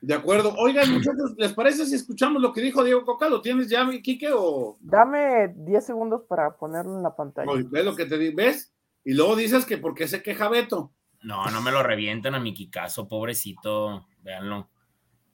De 0.00 0.14
acuerdo. 0.14 0.52
Oigan, 0.58 0.90
muchachos, 0.92 1.34
¿les 1.36 1.52
parece 1.54 1.86
si 1.86 1.94
escuchamos 1.94 2.42
lo 2.42 2.52
que 2.52 2.60
dijo 2.60 2.82
Diego 2.82 3.04
Coca? 3.04 3.28
¿Lo 3.28 3.40
tienes 3.40 3.68
ya, 3.68 3.84
mi 3.84 4.02
Quique? 4.02 4.30
O 4.34 4.76
Dame 4.80 5.54
10 5.56 5.84
segundos 5.86 6.22
para 6.28 6.56
ponerlo 6.56 6.96
en 6.96 7.04
la 7.04 7.14
pantalla. 7.14 7.50
Oye, 7.52 7.64
¿Ves 7.70 7.84
lo 7.84 7.94
que 7.94 8.06
te 8.06 8.18
di- 8.18 8.34
ves? 8.34 8.74
Y 9.04 9.14
luego 9.14 9.36
dices 9.36 9.64
que 9.64 9.78
por 9.78 9.94
qué 9.94 10.08
se 10.08 10.22
queja 10.22 10.48
Beto. 10.48 10.92
No, 11.24 11.44
no 11.50 11.62
me 11.62 11.70
lo 11.70 11.82
revientan 11.82 12.34
a 12.34 12.40
mi 12.40 12.52
Kikazo, 12.52 13.06
pobrecito. 13.06 14.06
Véanlo. 14.22 14.68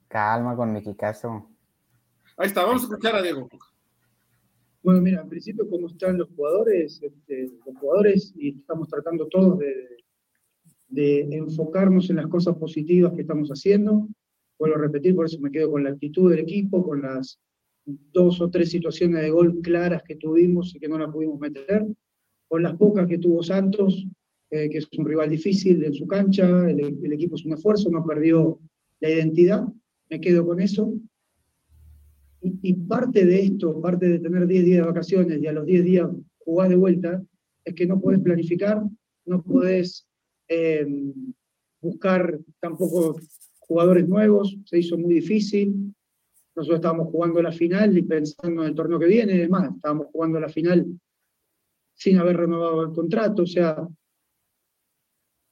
Calma 0.06 0.54
con 0.56 0.72
mi 0.72 0.82
Kikazo. 0.82 1.50
Ahí 2.36 2.48
está, 2.48 2.64
vamos 2.64 2.82
a 2.82 2.84
escuchar 2.86 3.16
a 3.16 3.22
Diego. 3.22 3.48
Bueno, 4.82 5.00
mira, 5.00 5.22
en 5.22 5.28
principio, 5.28 5.68
¿cómo 5.68 5.88
están 5.88 6.18
los 6.18 6.28
jugadores? 6.34 7.02
Este, 7.02 7.50
los 7.66 7.76
jugadores, 7.78 8.32
y 8.36 8.50
estamos 8.58 8.88
tratando 8.88 9.26
todos 9.26 9.58
de, 9.58 9.74
de 10.88 11.20
enfocarnos 11.36 12.08
en 12.10 12.16
las 12.16 12.26
cosas 12.28 12.56
positivas 12.56 13.12
que 13.14 13.22
estamos 13.22 13.50
haciendo. 13.50 14.08
Vuelvo 14.58 14.76
a 14.76 14.80
repetir, 14.80 15.14
por 15.14 15.26
eso 15.26 15.40
me 15.40 15.50
quedo 15.50 15.70
con 15.70 15.84
la 15.84 15.90
actitud 15.90 16.30
del 16.30 16.40
equipo, 16.40 16.84
con 16.84 17.02
las 17.02 17.38
dos 17.84 18.40
o 18.40 18.50
tres 18.50 18.70
situaciones 18.70 19.22
de 19.22 19.30
gol 19.30 19.60
claras 19.62 20.02
que 20.02 20.16
tuvimos 20.16 20.74
y 20.74 20.78
que 20.78 20.88
no 20.88 20.98
las 20.98 21.10
pudimos 21.10 21.38
meter, 21.38 21.86
con 22.48 22.62
las 22.62 22.76
pocas 22.76 23.06
que 23.06 23.18
tuvo 23.18 23.42
Santos, 23.42 24.06
eh, 24.50 24.68
que 24.70 24.78
es 24.78 24.88
un 24.96 25.06
rival 25.06 25.30
difícil 25.30 25.84
en 25.84 25.94
su 25.94 26.06
cancha, 26.06 26.46
el, 26.70 26.80
el 26.80 27.12
equipo 27.12 27.36
es 27.36 27.44
un 27.44 27.52
esfuerzo, 27.52 27.90
no 27.90 28.04
perdió 28.04 28.58
la 29.00 29.10
identidad, 29.10 29.66
me 30.08 30.20
quedo 30.20 30.46
con 30.46 30.60
eso. 30.60 30.94
Y, 32.40 32.58
y 32.62 32.72
parte 32.74 33.26
de 33.26 33.42
esto, 33.42 33.80
parte 33.80 34.08
de 34.08 34.18
tener 34.20 34.46
10 34.46 34.64
días 34.64 34.78
de 34.78 34.86
vacaciones 34.86 35.42
y 35.42 35.46
a 35.46 35.52
los 35.52 35.66
10 35.66 35.84
días 35.84 36.08
jugar 36.38 36.70
de 36.70 36.76
vuelta, 36.76 37.22
es 37.64 37.74
que 37.74 37.86
no 37.86 38.00
podés 38.00 38.20
planificar, 38.20 38.82
no 39.26 39.42
podés 39.42 40.06
eh, 40.48 40.86
buscar 41.80 42.38
tampoco 42.60 43.20
jugadores 43.60 44.08
nuevos, 44.08 44.56
se 44.64 44.78
hizo 44.78 44.96
muy 44.96 45.14
difícil. 45.14 45.94
Nosotros 46.56 46.78
estábamos 46.78 47.08
jugando 47.08 47.42
la 47.42 47.52
final 47.52 47.96
y 47.96 48.02
pensando 48.02 48.62
en 48.62 48.70
el 48.70 48.74
torneo 48.74 48.98
que 48.98 49.06
viene, 49.06 49.34
y 49.34 49.38
demás, 49.38 49.70
estábamos 49.76 50.06
jugando 50.10 50.40
la 50.40 50.48
final 50.48 50.86
sin 51.94 52.16
haber 52.16 52.38
renovado 52.38 52.84
el 52.84 52.92
contrato, 52.92 53.42
o 53.42 53.46
sea, 53.46 53.86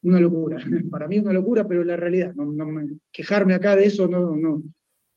una 0.02 0.20
locura. 0.20 0.58
Para 0.90 1.08
mí 1.08 1.18
una 1.18 1.32
locura, 1.32 1.66
pero 1.66 1.84
la 1.84 1.96
realidad, 1.96 2.34
no, 2.34 2.44
no 2.46 2.66
me- 2.66 2.98
quejarme 3.12 3.54
acá 3.54 3.76
de 3.76 3.86
eso 3.86 4.06
no, 4.08 4.36
no, 4.36 4.62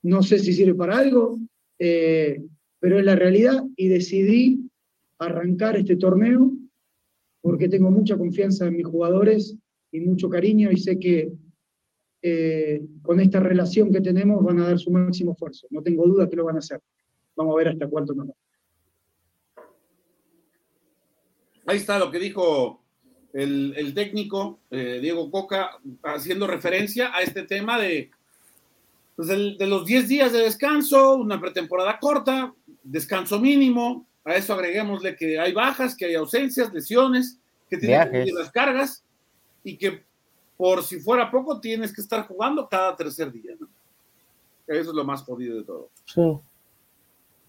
no 0.04 0.24
sé 0.24 0.40
si 0.40 0.54
sirve 0.54 0.76
para 0.76 0.98
algo, 0.98 1.38
eh, 1.78 2.42
pero 2.80 3.00
es 3.00 3.06
la 3.06 3.16
realidad 3.16 3.64
y 3.76 3.88
decidí 3.88 4.70
arrancar 5.18 5.76
este 5.78 5.98
torneo 5.98 6.52
porque 7.42 7.70
tengo 7.70 7.92
mucha 7.92 8.18
confianza 8.18 8.68
en 8.68 8.78
mis 8.78 8.86
jugadores 8.88 9.56
y 9.92 10.00
mucho 10.02 10.30
cariño 10.30 10.72
y 10.72 10.78
sé 10.78 11.00
que 11.00 11.32
eh, 12.22 12.82
con 13.02 13.20
esta 13.20 13.40
relación 13.40 13.92
que 13.92 14.02
tenemos 14.02 14.44
van 14.44 14.60
a 14.60 14.68
dar 14.68 14.80
su 14.80 14.92
máximo 14.92 15.32
esfuerzo. 15.34 15.68
No 15.70 15.82
tengo 15.82 16.06
duda 16.06 16.30
que 16.30 16.36
lo 16.36 16.46
van 16.46 16.56
a 16.56 16.60
hacer. 16.60 16.82
Vamos 17.36 17.54
a 17.54 17.58
ver 17.58 17.70
hasta 17.70 17.88
cuánto 17.88 18.14
nos 18.14 18.28
da. 18.28 18.34
Ahí 21.66 21.78
está 21.78 22.00
lo 22.00 22.12
que 22.12 22.20
dijo 22.20 22.84
el, 23.34 23.74
el 23.78 23.94
técnico 23.94 24.60
eh, 24.72 25.00
Diego 25.02 25.30
Coca, 25.30 25.72
haciendo 26.04 26.48
referencia 26.48 27.14
a 27.14 27.22
este 27.22 27.44
tema 27.44 27.80
de, 27.80 28.12
pues, 29.16 29.28
de 29.28 29.68
los 29.68 29.86
10 29.86 30.08
días 30.08 30.32
de 30.32 30.40
descanso, 30.40 31.16
una 31.16 31.40
pretemporada 31.40 32.00
corta, 32.00 32.54
descanso 32.84 33.40
mínimo. 33.40 34.06
A 34.26 34.36
eso 34.36 34.54
agreguémosle 34.54 35.16
que 35.16 35.40
hay 35.40 35.54
bajas, 35.54 35.96
que 35.96 36.06
hay 36.06 36.16
ausencias, 36.16 36.74
lesiones, 36.74 37.38
que 37.70 37.78
tienen 37.78 38.12
que 38.12 38.32
las 38.32 38.52
cargas 38.52 39.04
y 39.64 39.78
que 39.78 40.04
por 40.58 40.84
si 40.84 41.00
fuera 41.00 41.32
poco 41.32 41.60
tienes 41.60 41.94
que 41.94 42.02
estar 42.02 42.28
jugando 42.28 42.68
cada 42.68 42.96
tercer 42.96 43.32
día. 43.32 43.54
¿no? 43.60 43.68
Eso 44.68 44.90
es 44.90 44.96
lo 44.96 45.04
más 45.04 45.24
jodido 45.24 45.58
de 45.58 45.64
todo. 45.64 45.90
Sí. 46.06 46.40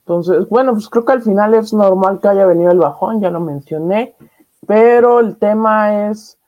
Entonces, 0.01 0.49
bueno, 0.49 0.73
pues 0.73 0.89
creo 0.89 1.05
que 1.05 1.13
al 1.13 1.23
final 1.23 1.55
es 1.55 1.73
normal 1.73 2.19
que 2.21 2.29
haya 2.29 2.47
venido 2.47 2.73
el 2.73 2.79
bajón, 2.79 3.21
ya 3.21 3.31
lo 3.31 3.41
mencioné, 3.41 4.15
pero 4.71 5.19
el 5.19 5.37
tema 5.37 6.09
es 6.11 6.39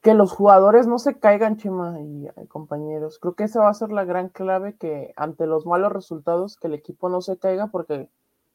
que 0.00 0.14
los 0.14 0.32
jugadores 0.32 0.86
no 0.86 0.98
se 0.98 1.18
caigan, 1.18 1.58
Chema 1.58 2.00
y 2.00 2.28
eh, 2.28 2.46
compañeros. 2.48 3.18
Creo 3.18 3.34
que 3.34 3.44
esa 3.44 3.60
va 3.60 3.68
a 3.68 3.74
ser 3.74 3.92
la 3.92 4.06
gran 4.06 4.30
clave 4.30 4.76
que 4.76 5.12
ante 5.16 5.46
los 5.46 5.66
malos 5.66 5.92
resultados, 5.92 6.56
que 6.56 6.68
el 6.68 6.74
equipo 6.74 7.10
no 7.10 7.20
se 7.20 7.36
caiga, 7.36 7.66
porque 7.66 8.08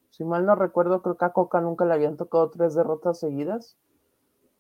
si 0.10 0.24
mal 0.24 0.48
no 0.48 0.56
recuerdo, 0.56 1.04
creo 1.04 1.16
que 1.16 1.26
a 1.26 1.30
Coca 1.30 1.62
nunca 1.62 1.86
le 1.86 1.94
habían 1.94 2.18
tocado 2.18 2.50
tres 2.50 2.74
derrotas 2.74 3.20
seguidas, 3.20 3.78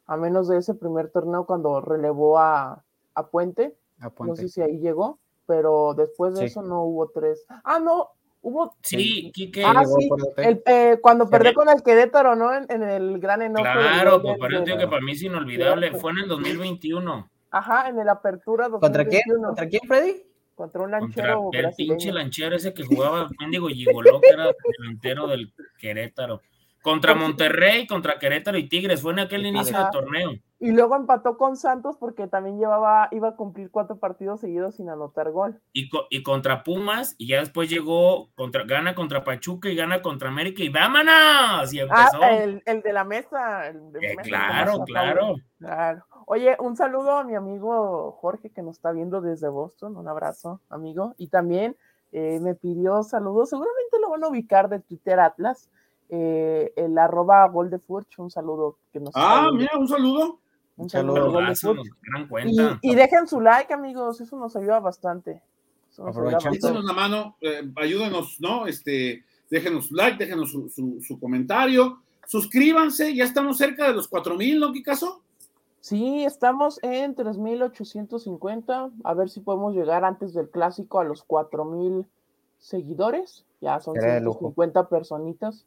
a 0.06 0.18
menos 0.18 0.48
de 0.48 0.58
ese 0.58 0.76
primer 0.76 1.10
torneo 1.10 1.48
cuando 1.48 1.82
relevó 1.82 2.38
a, 2.38 2.84
a 3.16 3.28
Puente. 3.28 3.76
A 4.02 4.12
No 4.24 4.36
sé 4.36 4.50
si 4.50 4.62
ahí 4.62 4.78
llegó, 4.78 5.18
pero 5.48 5.96
después 5.96 6.36
de 6.36 6.42
Sí. 6.42 6.46
eso 6.46 6.62
no 6.62 6.84
hubo 6.84 7.10
tres. 7.10 7.44
Ah, 7.64 7.80
no, 7.80 8.10
hubo. 8.42 8.76
Sí, 8.82 9.32
Quique. 9.34 9.64
Ah, 9.66 9.84
sí, 9.86 10.10
el, 10.38 10.62
eh, 10.66 10.98
cuando 11.02 11.30
perdió 11.30 11.54
con 11.54 11.70
el 11.70 11.82
Querétaro, 11.84 12.36
¿no? 12.36 12.54
En, 12.54 12.66
en 12.70 12.84
el 12.84 13.20
gran 13.20 13.42
enojo. 13.42 13.64
Claro, 13.64 14.22
pues 14.22 14.38
del- 14.52 14.64
digo 14.66 14.78
que 14.78 14.88
para 14.88 15.02
mí 15.02 15.12
es 15.14 15.24
inolvidable. 15.24 15.92
Fue 15.94 16.12
en 16.12 16.20
el 16.20 16.28
2021. 16.28 17.30
Ajá, 17.52 17.90
en 17.90 18.00
el 18.00 18.08
Apertura 18.10 18.70
¿Contra 18.70 19.06
quién? 19.06 19.22
2021. 19.28 19.48
¿Contra 19.48 19.68
quién, 19.68 19.82
Freddy? 19.88 20.24
Contra 20.56 20.82
un 20.84 20.92
Contra 20.92 21.00
lanchero 21.28 21.50
el 21.54 21.62
brasileño. 21.62 21.90
pinche 21.98 22.12
lanchero 22.14 22.56
ese 22.56 22.74
que 22.74 22.84
jugaba 22.86 23.30
mendigo 23.40 23.68
Gigoló, 23.68 24.22
que 24.22 24.30
era 24.30 24.52
delantero 24.78 25.28
del 25.28 25.52
Querétaro. 25.78 26.42
Contra 26.82 27.14
Monterrey, 27.16 27.86
contra 27.88 28.18
Querétaro 28.20 28.58
y 28.58 28.68
Tigres. 28.68 29.02
Fue 29.02 29.12
en 29.14 29.20
aquel 29.20 29.46
inicio 29.46 29.78
del 29.78 29.90
torneo. 29.92 30.32
Y 30.64 30.72
luego 30.74 30.96
empató 30.96 31.38
con 31.40 31.58
Santos 31.58 31.98
porque 31.98 32.28
también 32.28 32.60
llevaba, 32.60 33.08
iba 33.10 33.30
a 33.30 33.36
cumplir 33.36 33.72
cuatro 33.72 33.98
partidos 33.98 34.42
seguidos 34.42 34.76
sin 34.76 34.90
anotar 34.90 35.32
gol. 35.32 35.60
Y, 35.74 35.90
co- 35.90 36.06
y 36.12 36.22
contra 36.22 36.62
Pumas, 36.64 37.16
y 37.18 37.28
ya 37.30 37.40
después 37.40 37.68
llegó, 37.68 38.30
contra, 38.36 38.64
gana 38.66 38.94
contra 38.94 39.24
Pachuca 39.24 39.70
y 39.70 39.76
gana 39.76 40.04
contra 40.04 40.30
América 40.30 40.62
y 40.62 40.70
vámonos. 40.70 41.74
Y 41.74 41.80
empezó. 41.80 42.20
Ah, 42.22 42.34
el, 42.36 42.62
el 42.68 42.82
de 42.84 42.94
la 42.94 43.04
mesa. 43.04 43.68
el 43.70 43.92
de 43.92 44.00
Eh, 44.00 44.16
mesa, 44.18 44.22
claro, 44.22 44.72
mesa, 44.74 44.84
claro. 44.86 45.36
Claro. 45.58 46.06
Oye, 46.28 46.56
un 46.60 46.76
saludo 46.76 47.18
a 47.18 47.24
mi 47.24 47.34
amigo 47.34 48.12
Jorge 48.22 48.52
que 48.52 48.62
nos 48.62 48.76
está 48.78 48.92
viendo 48.92 49.20
desde 49.20 49.50
Boston. 49.50 49.98
Un 49.98 50.08
abrazo, 50.08 50.62
amigo. 50.70 51.16
Y 51.18 51.30
también 51.30 51.76
eh, 52.12 52.40
me 52.40 52.54
pidió 52.54 53.02
saludos. 53.02 53.50
Seguramente 53.50 53.98
lo 54.00 54.12
van 54.12 54.24
a 54.24 54.28
ubicar 54.28 54.70
de 54.70 54.80
Twitter 54.80 55.20
Atlas. 55.20 55.72
eh, 56.14 56.74
el 56.76 56.98
arroba 56.98 57.48
gol 57.48 57.70
de 57.70 57.80
Furch. 57.80 58.20
Un 58.20 58.30
saludo 58.30 58.78
que 58.92 59.00
nos 59.00 59.12
Ah, 59.16 59.50
mira, 59.54 59.72
un 59.80 59.88
saludo. 59.88 60.41
Un 60.82 60.90
saludo. 60.90 61.42
nos 61.42 61.64
Y, 62.82 62.96
dejen 62.96 63.28
su 63.28 63.40
like, 63.42 63.74
amigos. 63.74 64.22
Eso 64.22 64.38
nos 64.38 64.56
ayuda 64.56 64.80
bastante. 64.80 65.42
Nos. 65.98 66.16
Échenos 66.46 66.84
la 66.86 66.94
mano, 66.94 67.36
eh, 67.42 67.62
ayúdenos, 67.76 68.38
¿no? 68.40 68.66
Este, 68.68 69.24
déjenos 69.50 69.88
su 69.88 69.96
like, 69.96 70.18
déjenos 70.24 70.52
su, 70.52 70.70
su- 70.70 71.02
su 71.02 71.20
comentario, 71.20 72.00
suscríbanse, 72.26 73.14
ya 73.14 73.26
estamos 73.26 73.58
cerca 73.58 73.88
de 73.88 73.94
los 73.94 74.08
4000, 74.08 74.60
¿no, 74.60 74.72
Kikazo? 74.72 75.22
Sí, 75.82 76.24
estamos 76.24 76.80
en 76.84 77.16
3.850. 77.16 78.92
A 79.04 79.14
ver 79.14 79.30
si 79.30 79.42
podemos 79.42 79.74
llegar 79.76 80.06
antes 80.06 80.34
del 80.34 80.50
clásico 80.50 81.00
a 81.00 81.04
los 81.04 81.24
4.000 81.28 82.06
seguidores. 82.60 83.46
Ya 83.62 83.80
son 83.80 83.96
Sería 83.96 84.16
de 84.16 84.22
lujo. 84.22 84.40
150 84.40 84.88
personitas. 84.90 85.66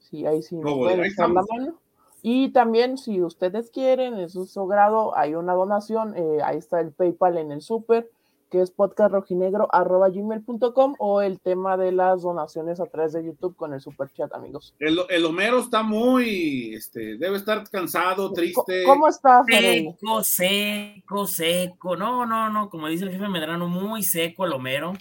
Sí, 0.00 0.26
ahí 0.26 0.42
sí 0.42 0.56
nos 0.56 0.64
No, 0.76 0.88
ahí 0.88 0.96
la 0.96 1.06
estamos. 1.06 1.44
mano. 1.50 1.78
Y 2.22 2.52
también, 2.52 2.96
si 2.98 3.20
ustedes 3.20 3.70
quieren, 3.70 4.14
es 4.14 4.32
su 4.32 4.66
grado, 4.66 5.16
hay 5.16 5.34
una 5.34 5.54
donación. 5.54 6.16
eh, 6.16 6.38
ahí 6.44 6.58
está 6.58 6.80
el 6.80 6.92
PayPal 6.92 7.36
en 7.36 7.50
el 7.50 7.62
super, 7.62 8.08
que 8.48 8.60
es 8.60 8.70
podcastrojinegro.gmail.com 8.70 10.94
o 10.98 11.20
el 11.22 11.40
tema 11.40 11.76
de 11.76 11.90
las 11.90 12.22
donaciones 12.22 12.78
a 12.80 12.86
través 12.86 13.12
de 13.14 13.24
YouTube 13.24 13.56
con 13.56 13.72
el 13.72 13.80
super 13.80 14.12
chat, 14.12 14.32
amigos. 14.34 14.74
El, 14.78 15.00
el 15.08 15.24
Homero 15.24 15.58
está 15.58 15.82
muy, 15.82 16.74
este, 16.74 17.16
debe 17.16 17.38
estar 17.38 17.68
cansado, 17.70 18.30
triste. 18.32 18.84
¿Cómo 18.84 19.08
está? 19.08 19.42
Seco, 19.44 20.22
seco, 20.22 21.26
seco. 21.26 21.96
No, 21.96 22.24
no, 22.26 22.50
no. 22.50 22.68
Como 22.70 22.86
dice 22.88 23.04
el 23.04 23.10
jefe 23.10 23.26
Medrano, 23.28 23.68
muy 23.68 24.02
seco 24.02 24.44
el 24.44 24.52
Homero. 24.52 24.92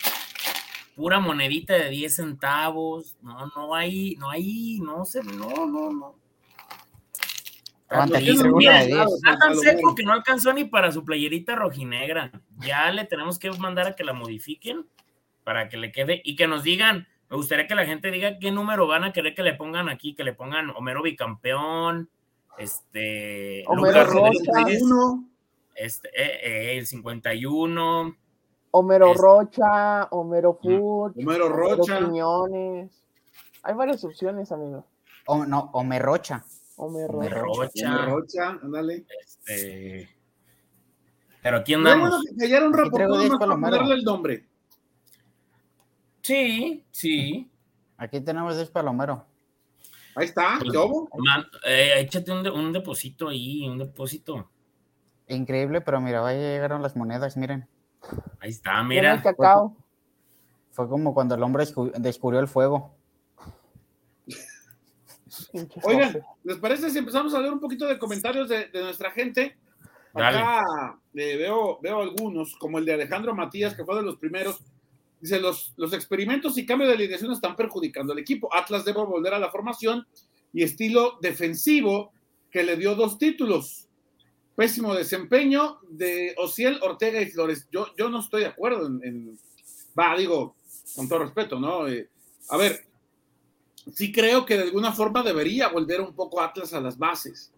pura 0.96 1.20
monedita 1.20 1.74
de 1.74 1.90
10 1.90 2.16
centavos. 2.16 3.18
No, 3.22 3.48
no 3.56 3.76
hay, 3.76 4.16
no 4.16 4.30
hay, 4.30 4.80
no 4.80 5.04
sé, 5.06 5.22
no, 5.24 5.66
no, 5.68 5.92
no. 5.92 6.21
Aguanta, 7.92 8.18
aquí 8.18 8.30
Está 8.30 8.42
traigo 8.42 8.58
una 8.58 8.80
de 8.80 8.86
10. 8.88 9.22
tan 9.40 9.56
seco 9.58 9.96
que 9.96 10.04
no 10.04 10.14
alcanzó 10.14 10.54
ni 10.54 10.64
para 10.66 10.92
su 10.92 11.04
playerita 11.04 11.56
rojinegra. 11.56 12.32
Ya 12.60 12.90
le 12.92 13.06
tenemos 13.06 13.38
que 13.38 13.52
mandar 13.52 13.88
a 13.88 13.96
que 13.96 14.04
la 14.04 14.14
modifiquen 14.14 14.88
para 15.44 15.68
que 15.70 15.78
le 15.78 15.92
quede 15.92 16.22
y 16.24 16.36
que 16.36 16.48
nos 16.48 16.64
digan. 16.64 17.08
Me 17.30 17.38
gustaría 17.38 17.68
que 17.68 17.76
la 17.76 17.86
gente 17.86 18.12
diga 18.12 18.40
qué 18.40 18.52
número 18.52 18.88
van 18.88 19.04
a 19.04 19.14
querer 19.14 19.34
que 19.36 19.44
le 19.44 19.54
pongan 19.56 19.90
aquí, 19.90 20.16
que 20.16 20.24
le 20.24 20.34
pongan 20.34 20.70
Homero 20.72 21.02
bicampeón, 21.02 22.10
este, 22.58 23.64
Homero 23.68 24.04
Rocha. 24.06 24.40
Uno, 24.82 25.26
este, 25.76 26.10
eh, 26.10 26.40
eh, 26.74 26.78
el 26.78 26.86
51, 26.88 28.16
Homero 28.72 29.12
Es- 29.12 29.18
Rocha, 29.18 30.06
Homero 30.12 30.54
Fuch, 30.62 31.18
Homero 31.18 31.50
Rocha. 31.50 32.00
Quiñones. 32.00 33.04
Hay 33.64 33.74
varias 33.74 34.04
opciones, 34.04 34.52
amigo. 34.52 34.86
O, 35.26 35.46
no. 35.46 35.70
Homero 35.74 36.12
Homero 36.14 36.22
Rocha. 36.82 37.30
Rocha, 37.40 38.06
Rocha, 38.06 38.50
ándale. 38.64 39.06
este, 39.22 40.10
pero 41.44 41.58
aquí 41.58 41.74
No 41.74 41.80
es 41.80 41.84
bueno 41.84 42.06
andamos. 42.06 42.26
que 42.26 42.36
cayera 42.38 42.66
un 42.66 42.74
reportero 42.74 43.18
10 43.18 43.30
más 43.32 43.40
para 43.40 43.52
ponerle 43.54 43.94
el 43.96 44.04
nombre. 44.04 44.46
Sí, 46.22 46.86
sí. 46.92 47.50
Aquí 47.98 48.22
tenemos 48.22 48.56
10 48.56 48.70
palomero. 48.70 49.26
Ahí 50.16 50.26
está, 50.26 50.58
Pues, 50.60 50.72
¿qué 50.72 50.78
hubo? 50.78 51.08
Man, 51.18 51.46
eh, 51.66 51.94
échate 52.00 52.32
un, 52.32 52.44
de- 52.44 52.50
un 52.52 52.72
depósito 52.74 53.30
ahí, 53.30 53.68
un 53.68 53.78
depósito. 53.78 54.50
Increíble, 55.28 55.82
pero 55.82 56.02
mira, 56.02 56.20
vaya 56.22 56.38
llegaron 56.40 56.82
las 56.82 56.96
monedas, 56.96 57.38
miren. 57.38 57.68
Ahí 58.40 58.50
está, 58.50 58.84
Mira 58.84 59.14
el 59.14 59.22
cacao. 59.22 59.78
Fue 60.72 60.88
como 60.90 61.14
cuando 61.14 61.36
el 61.36 61.44
hombre 61.44 61.64
descu- 61.64 61.92
descubrió 61.94 62.40
el 62.40 62.48
fuego. 62.48 62.94
Oigan. 65.84 66.24
¿les 66.44 66.58
parece 66.58 66.90
si 66.90 66.98
empezamos 66.98 67.34
a 67.34 67.40
leer 67.40 67.54
un 67.54 67.60
poquito 67.60 67.86
de 67.88 67.98
comentarios 68.00 68.48
de, 68.50 68.68
de 68.68 68.82
nuestra 68.82 69.12
gente? 69.12 69.58
Acá 70.14 71.00
eh, 71.14 71.38
veo, 71.38 71.80
veo 71.82 72.02
algunos, 72.02 72.56
como 72.58 72.78
el 72.80 72.86
de 72.86 72.94
Alejandro 72.94 73.34
Matías, 73.34 73.76
que 73.76 73.86
fue 73.86 73.96
de 73.96 74.02
los 74.04 74.18
primeros. 74.18 74.60
Dice, 75.22 75.40
los, 75.40 75.74
los 75.78 75.94
experimentos 75.94 76.58
y 76.58 76.66
cambio 76.66 76.88
de 76.88 76.96
alineación 76.96 77.32
están 77.32 77.56
perjudicando 77.56 78.12
al 78.14 78.20
equipo. 78.20 78.54
Atlas 78.54 78.84
debe 78.84 79.04
volver 79.06 79.34
a 79.34 79.40
la 79.40 79.50
formación 79.52 80.06
y 80.52 80.64
estilo 80.64 81.18
defensivo 81.22 82.12
que 82.50 82.64
le 82.64 82.76
dio 82.76 82.96
dos 82.96 83.18
títulos. 83.18 83.88
Pésimo 84.56 84.94
desempeño 84.94 85.80
de 85.90 86.36
Ociel, 86.38 86.80
Ortega 86.82 87.22
y 87.22 87.28
Flores. 87.32 87.68
Yo, 87.72 87.88
yo 87.98 88.10
no 88.10 88.20
estoy 88.20 88.42
de 88.42 88.48
acuerdo 88.48 88.88
en, 88.88 89.00
en- 89.04 89.40
Va, 89.98 90.16
digo, 90.18 90.56
con 90.96 91.08
todo 91.08 91.20
respeto, 91.20 91.60
¿no? 91.60 91.88
Eh, 91.88 92.10
a 92.50 92.58
ver, 92.58 92.84
sí 93.94 94.12
creo 94.12 94.46
que 94.46 94.58
de 94.58 94.64
alguna 94.64 94.92
forma 94.92 95.24
debería 95.24 95.70
volver 95.70 96.02
un 96.02 96.14
poco 96.14 96.42
Atlas 96.42 96.74
a 96.74 96.82
las 96.82 96.98
bases. 96.98 97.52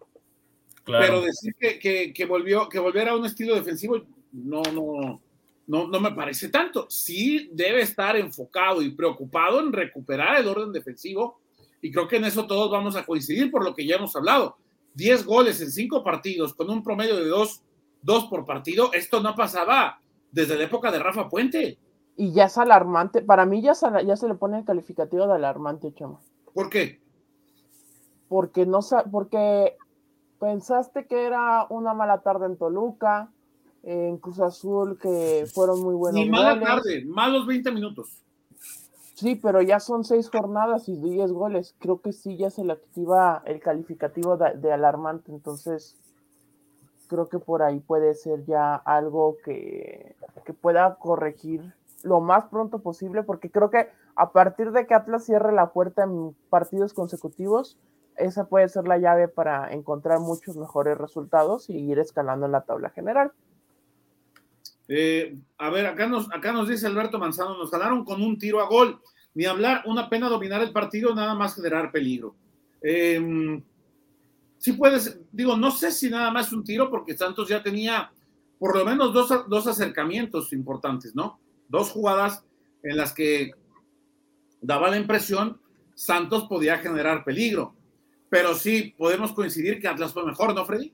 Claro. 0.84 1.04
Pero 1.04 1.20
decir 1.22 1.54
que, 1.58 1.78
que, 1.78 2.12
que 2.12 2.24
volvió, 2.26 2.68
que 2.68 2.78
volviera 2.78 3.12
a 3.12 3.16
un 3.16 3.24
estilo 3.24 3.54
defensivo, 3.54 4.02
no, 4.32 4.62
no, 4.72 5.20
no, 5.66 5.88
no 5.88 6.00
me 6.00 6.12
parece 6.12 6.48
tanto. 6.48 6.86
Sí 6.90 7.48
debe 7.52 7.82
estar 7.82 8.16
enfocado 8.16 8.82
y 8.82 8.90
preocupado 8.90 9.60
en 9.60 9.72
recuperar 9.72 10.40
el 10.40 10.48
orden 10.48 10.72
defensivo, 10.72 11.40
y 11.80 11.90
creo 11.90 12.08
que 12.08 12.16
en 12.16 12.24
eso 12.24 12.46
todos 12.46 12.70
vamos 12.70 12.96
a 12.96 13.04
coincidir 13.04 13.50
por 13.50 13.64
lo 13.64 13.74
que 13.74 13.86
ya 13.86 13.96
hemos 13.96 14.14
hablado. 14.16 14.56
10 14.94 15.24
goles 15.24 15.60
en 15.60 15.70
5 15.70 16.04
partidos 16.04 16.54
con 16.54 16.70
un 16.70 16.82
promedio 16.82 17.16
de 17.16 17.26
2 17.26 17.62
dos 18.04 18.26
por 18.26 18.44
partido, 18.44 18.92
esto 18.92 19.20
no 19.20 19.34
pasaba 19.34 19.98
desde 20.30 20.56
la 20.56 20.64
época 20.64 20.92
de 20.92 20.98
Rafa 20.98 21.28
Puente. 21.28 21.78
Y 22.16 22.32
ya 22.32 22.44
es 22.44 22.58
alarmante. 22.58 23.22
Para 23.22 23.44
mí 23.46 23.60
ya 23.60 23.74
se, 23.74 23.86
ya 24.06 24.16
se 24.16 24.28
le 24.28 24.34
pone 24.34 24.58
el 24.58 24.64
calificativo 24.64 25.26
de 25.26 25.34
alarmante, 25.34 25.92
Chema. 25.92 26.20
¿Por 26.52 26.70
qué? 26.70 27.00
Porque 28.28 28.66
no 28.66 28.80
porque 29.10 29.76
pensaste 30.38 31.06
que 31.06 31.26
era 31.26 31.66
una 31.70 31.94
mala 31.94 32.22
tarde 32.22 32.46
en 32.46 32.56
Toluca, 32.56 33.30
en 33.82 34.18
Cruz 34.18 34.40
Azul, 34.40 34.98
que 34.98 35.46
fueron 35.52 35.82
muy 35.82 35.94
buenos. 35.94 36.20
Ni 36.20 36.30
mala 36.30 36.54
goles. 36.54 36.68
tarde, 36.68 37.04
malos 37.04 37.46
20 37.46 37.72
minutos. 37.72 38.20
Sí, 39.14 39.36
pero 39.36 39.62
ya 39.62 39.78
son 39.78 40.04
seis 40.04 40.28
jornadas 40.28 40.88
y 40.88 40.96
10 40.96 41.32
goles. 41.32 41.74
Creo 41.78 42.00
que 42.00 42.12
sí 42.12 42.36
ya 42.36 42.50
se 42.50 42.64
le 42.64 42.72
activa 42.72 43.42
el 43.46 43.60
calificativo 43.60 44.36
de, 44.36 44.54
de 44.56 44.72
alarmante. 44.72 45.30
Entonces, 45.30 45.96
creo 47.06 47.28
que 47.28 47.38
por 47.38 47.62
ahí 47.62 47.80
puede 47.80 48.14
ser 48.14 48.44
ya 48.44 48.74
algo 48.74 49.36
que, 49.44 50.16
que 50.44 50.52
pueda 50.52 50.96
corregir 50.96 51.74
lo 52.04 52.20
más 52.20 52.44
pronto 52.46 52.78
posible, 52.80 53.22
porque 53.22 53.50
creo 53.50 53.70
que 53.70 53.88
a 54.14 54.32
partir 54.32 54.70
de 54.70 54.86
que 54.86 54.94
Atlas 54.94 55.24
cierre 55.24 55.52
la 55.52 55.72
puerta 55.72 56.04
en 56.04 56.36
partidos 56.50 56.92
consecutivos, 56.92 57.78
esa 58.16 58.46
puede 58.46 58.68
ser 58.68 58.86
la 58.86 58.98
llave 58.98 59.26
para 59.26 59.72
encontrar 59.72 60.20
muchos 60.20 60.56
mejores 60.56 60.96
resultados 60.98 61.68
y 61.68 61.78
ir 61.78 61.98
escalando 61.98 62.46
en 62.46 62.52
la 62.52 62.60
tabla 62.60 62.90
general. 62.90 63.32
Eh, 64.86 65.36
a 65.58 65.70
ver, 65.70 65.86
acá 65.86 66.06
nos, 66.06 66.30
acá 66.32 66.52
nos 66.52 66.68
dice 66.68 66.86
Alberto 66.86 67.18
Manzano, 67.18 67.56
nos 67.56 67.70
ganaron 67.70 68.04
con 68.04 68.22
un 68.22 68.38
tiro 68.38 68.60
a 68.60 68.68
gol. 68.68 69.00
Ni 69.34 69.46
hablar, 69.46 69.82
una 69.86 70.08
pena 70.08 70.28
dominar 70.28 70.62
el 70.62 70.72
partido, 70.72 71.12
nada 71.12 71.34
más 71.34 71.56
generar 71.56 71.90
peligro. 71.90 72.36
Eh, 72.80 73.60
sí 74.58 74.74
puedes, 74.74 75.18
digo, 75.32 75.56
no 75.56 75.72
sé 75.72 75.90
si 75.90 76.08
nada 76.08 76.30
más 76.30 76.52
un 76.52 76.62
tiro, 76.62 76.88
porque 76.88 77.16
Santos 77.16 77.48
ya 77.48 77.62
tenía 77.62 78.12
por 78.58 78.76
lo 78.76 78.84
menos 78.84 79.12
dos, 79.12 79.28
dos 79.48 79.66
acercamientos 79.66 80.52
importantes, 80.52 81.14
¿no? 81.14 81.40
Dos 81.74 81.90
jugadas 81.90 82.44
en 82.84 82.96
las 82.96 83.12
que 83.12 83.50
daba 84.60 84.90
la 84.90 84.96
impresión 84.96 85.60
Santos 85.96 86.44
podía 86.44 86.78
generar 86.78 87.24
peligro. 87.24 87.74
Pero 88.28 88.54
sí, 88.54 88.94
podemos 88.96 89.32
coincidir 89.32 89.80
que 89.80 89.88
Atlas 89.88 90.12
fue 90.12 90.24
mejor, 90.24 90.54
¿no, 90.54 90.64
Freddy? 90.64 90.92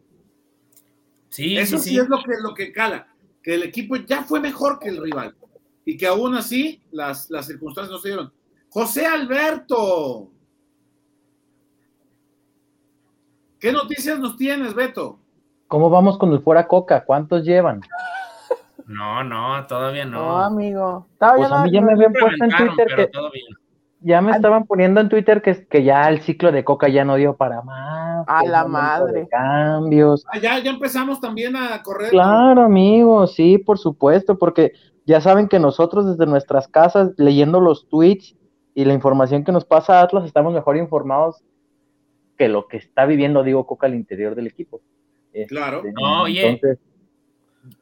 Sí, 1.28 1.58
Eso 1.58 1.76
sí, 1.76 1.84
sí, 1.84 1.90
sí. 1.90 1.98
es 1.98 2.08
lo 2.08 2.22
que, 2.22 2.32
lo 2.42 2.54
que 2.54 2.72
cala, 2.72 3.08
que 3.42 3.56
el 3.56 3.62
equipo 3.64 3.94
ya 3.96 4.22
fue 4.22 4.40
mejor 4.40 4.78
que 4.78 4.88
el 4.88 5.02
rival 5.02 5.36
y 5.84 5.98
que 5.98 6.06
aún 6.06 6.34
así 6.34 6.82
las, 6.92 7.28
las 7.28 7.46
circunstancias 7.46 7.92
no 7.92 7.98
se 7.98 8.08
dieron. 8.08 8.32
José 8.70 9.04
Alberto, 9.04 10.30
¿qué 13.58 13.70
noticias 13.70 14.18
nos 14.18 14.38
tienes, 14.38 14.72
Beto? 14.72 15.18
¿Cómo 15.68 15.90
vamos 15.90 16.16
con 16.16 16.32
el 16.32 16.40
fuera 16.40 16.66
coca? 16.66 17.04
¿Cuántos 17.04 17.44
llevan? 17.44 17.82
No, 18.90 19.22
no, 19.22 19.66
todavía 19.66 20.05
No, 20.05 20.18
no. 20.20 20.37
amigo. 20.42 21.07
Estaba 21.12 21.37
Pues 21.37 21.53
a 21.53 21.64
mí 21.64 21.70
ya 21.70 21.81
no- 21.81 21.87
me 21.87 21.92
habían 21.92 22.12
puesto 22.12 22.44
en 22.44 22.50
Twitter 22.50 22.87
pero 22.88 22.96
que 22.96 23.07
todavía. 23.07 23.42
ya 24.00 24.20
me 24.20 24.31
Ay. 24.33 24.37
estaban 24.37 24.64
poniendo 24.66 25.00
en 25.00 25.09
Twitter 25.09 25.42
que, 25.42 25.66
que 25.68 25.85
ya 25.85 26.09
el 26.09 26.20
ciclo 26.22 26.50
de 26.50 26.64
coca 26.64 26.88
ya 26.88 27.05
no 27.05 27.14
dio 27.16 27.37
para 27.37 27.62
más. 27.62 28.24
A 28.26 28.44
la 28.44 28.66
madre. 28.66 29.29
Cambios. 29.31 30.24
Ah, 30.33 30.38
ya, 30.38 30.59
ya 30.59 30.70
empezamos 30.72 31.20
también 31.20 31.55
a 31.57 31.83
correr. 31.83 32.11
Claro, 32.11 32.62
amigos, 32.62 33.35
sí, 33.35 33.59
por 33.59 33.79
supuesto, 33.79 34.38
porque 34.38 34.72
ya 35.07 35.20
saben 35.20 35.48
que 35.48 35.59
nosotros 35.59 36.07
desde 36.07 36.26
nuestras 36.31 36.66
casas, 36.68 37.12
leyendo 37.16 37.61
los 37.61 37.88
tweets 37.88 38.37
y 38.74 38.85
la 38.85 38.92
información 38.94 39.44
que 39.44 39.53
nos 39.53 39.64
pasa 39.64 40.00
Atlas, 40.00 40.24
estamos 40.24 40.53
mejor 40.53 40.76
informados 40.76 41.42
que 42.37 42.48
lo 42.48 42.66
que 42.68 42.79
está 42.79 43.07
viviendo 43.07 43.42
Diego 43.42 43.66
Coca 43.66 43.87
al 43.87 43.94
interior 43.94 44.35
del 44.35 44.46
equipo. 44.48 44.81
Este, 45.33 45.55
Claro. 45.55 45.83
No, 46.00 46.22
oye. 46.22 46.46
entonces, 46.48 46.79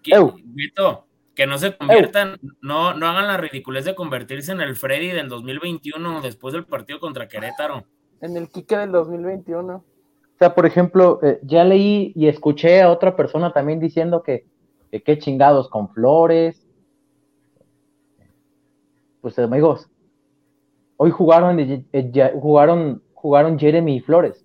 Que, 0.02 0.14
Eu. 0.14 0.34
Beto, 0.44 1.04
que 1.34 1.46
no 1.46 1.58
se 1.58 1.76
conviertan, 1.76 2.38
no, 2.60 2.94
no 2.94 3.06
hagan 3.06 3.26
la 3.26 3.36
ridiculez 3.36 3.84
de 3.84 3.94
convertirse 3.94 4.52
en 4.52 4.60
el 4.60 4.74
Freddy 4.76 5.08
del 5.08 5.28
2021 5.28 6.20
después 6.20 6.52
del 6.54 6.64
partido 6.64 6.98
contra 7.00 7.28
Querétaro. 7.28 7.84
En 8.20 8.36
el 8.36 8.48
Quique 8.48 8.76
del 8.76 8.90
2021. 8.92 9.74
O 9.76 9.84
sea, 10.38 10.54
por 10.54 10.66
ejemplo, 10.66 11.20
eh, 11.22 11.38
ya 11.42 11.64
leí 11.64 12.12
y 12.14 12.26
escuché 12.28 12.80
a 12.82 12.90
otra 12.90 13.14
persona 13.16 13.52
también 13.52 13.80
diciendo 13.80 14.22
que, 14.22 14.46
que 14.90 15.02
qué 15.02 15.18
chingados 15.18 15.68
con 15.68 15.88
Flores. 15.90 16.64
Pues 19.20 19.38
amigos, 19.38 19.88
hoy 20.96 21.10
jugaron, 21.10 21.58
eh, 21.60 21.84
ya- 22.12 22.32
jugaron, 22.34 23.02
jugaron 23.14 23.58
Jeremy 23.58 23.96
y 23.96 24.00
Flores. 24.00 24.44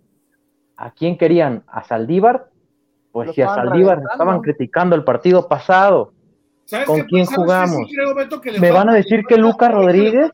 ¿A 0.75 0.91
quién 0.91 1.17
querían? 1.17 1.63
¿A 1.67 1.83
Saldívar? 1.83 2.49
Pues 3.13 3.31
si 3.33 3.41
a 3.41 3.45
estaban 3.45 3.69
Saldívar 3.69 4.01
estaban 4.11 4.41
criticando 4.41 4.95
el 4.97 5.03
partido 5.05 5.47
pasado. 5.47 6.11
¿Sabes 6.65 6.87
¿con 6.87 6.97
qué- 7.01 7.05
quién 7.05 7.25
sabes 7.25 7.39
jugamos? 7.39 7.75
sí 7.87 7.95
creo, 7.95 8.15
Beto, 8.15 8.41
que 8.41 8.51
le 8.51 8.59
¿Me 8.59 8.71
van 8.71 8.89
a 8.89 8.93
decir 8.93 9.23
que 9.27 9.37
Lucas 9.37 9.71
Rodríguez? 9.71 10.31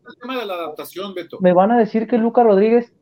Me 1.42 1.54
van 1.54 1.72
a 1.72 1.78
decir 1.78 2.08
que 2.08 2.18
Lucas 2.18 2.46
Rodríguez 2.46 2.94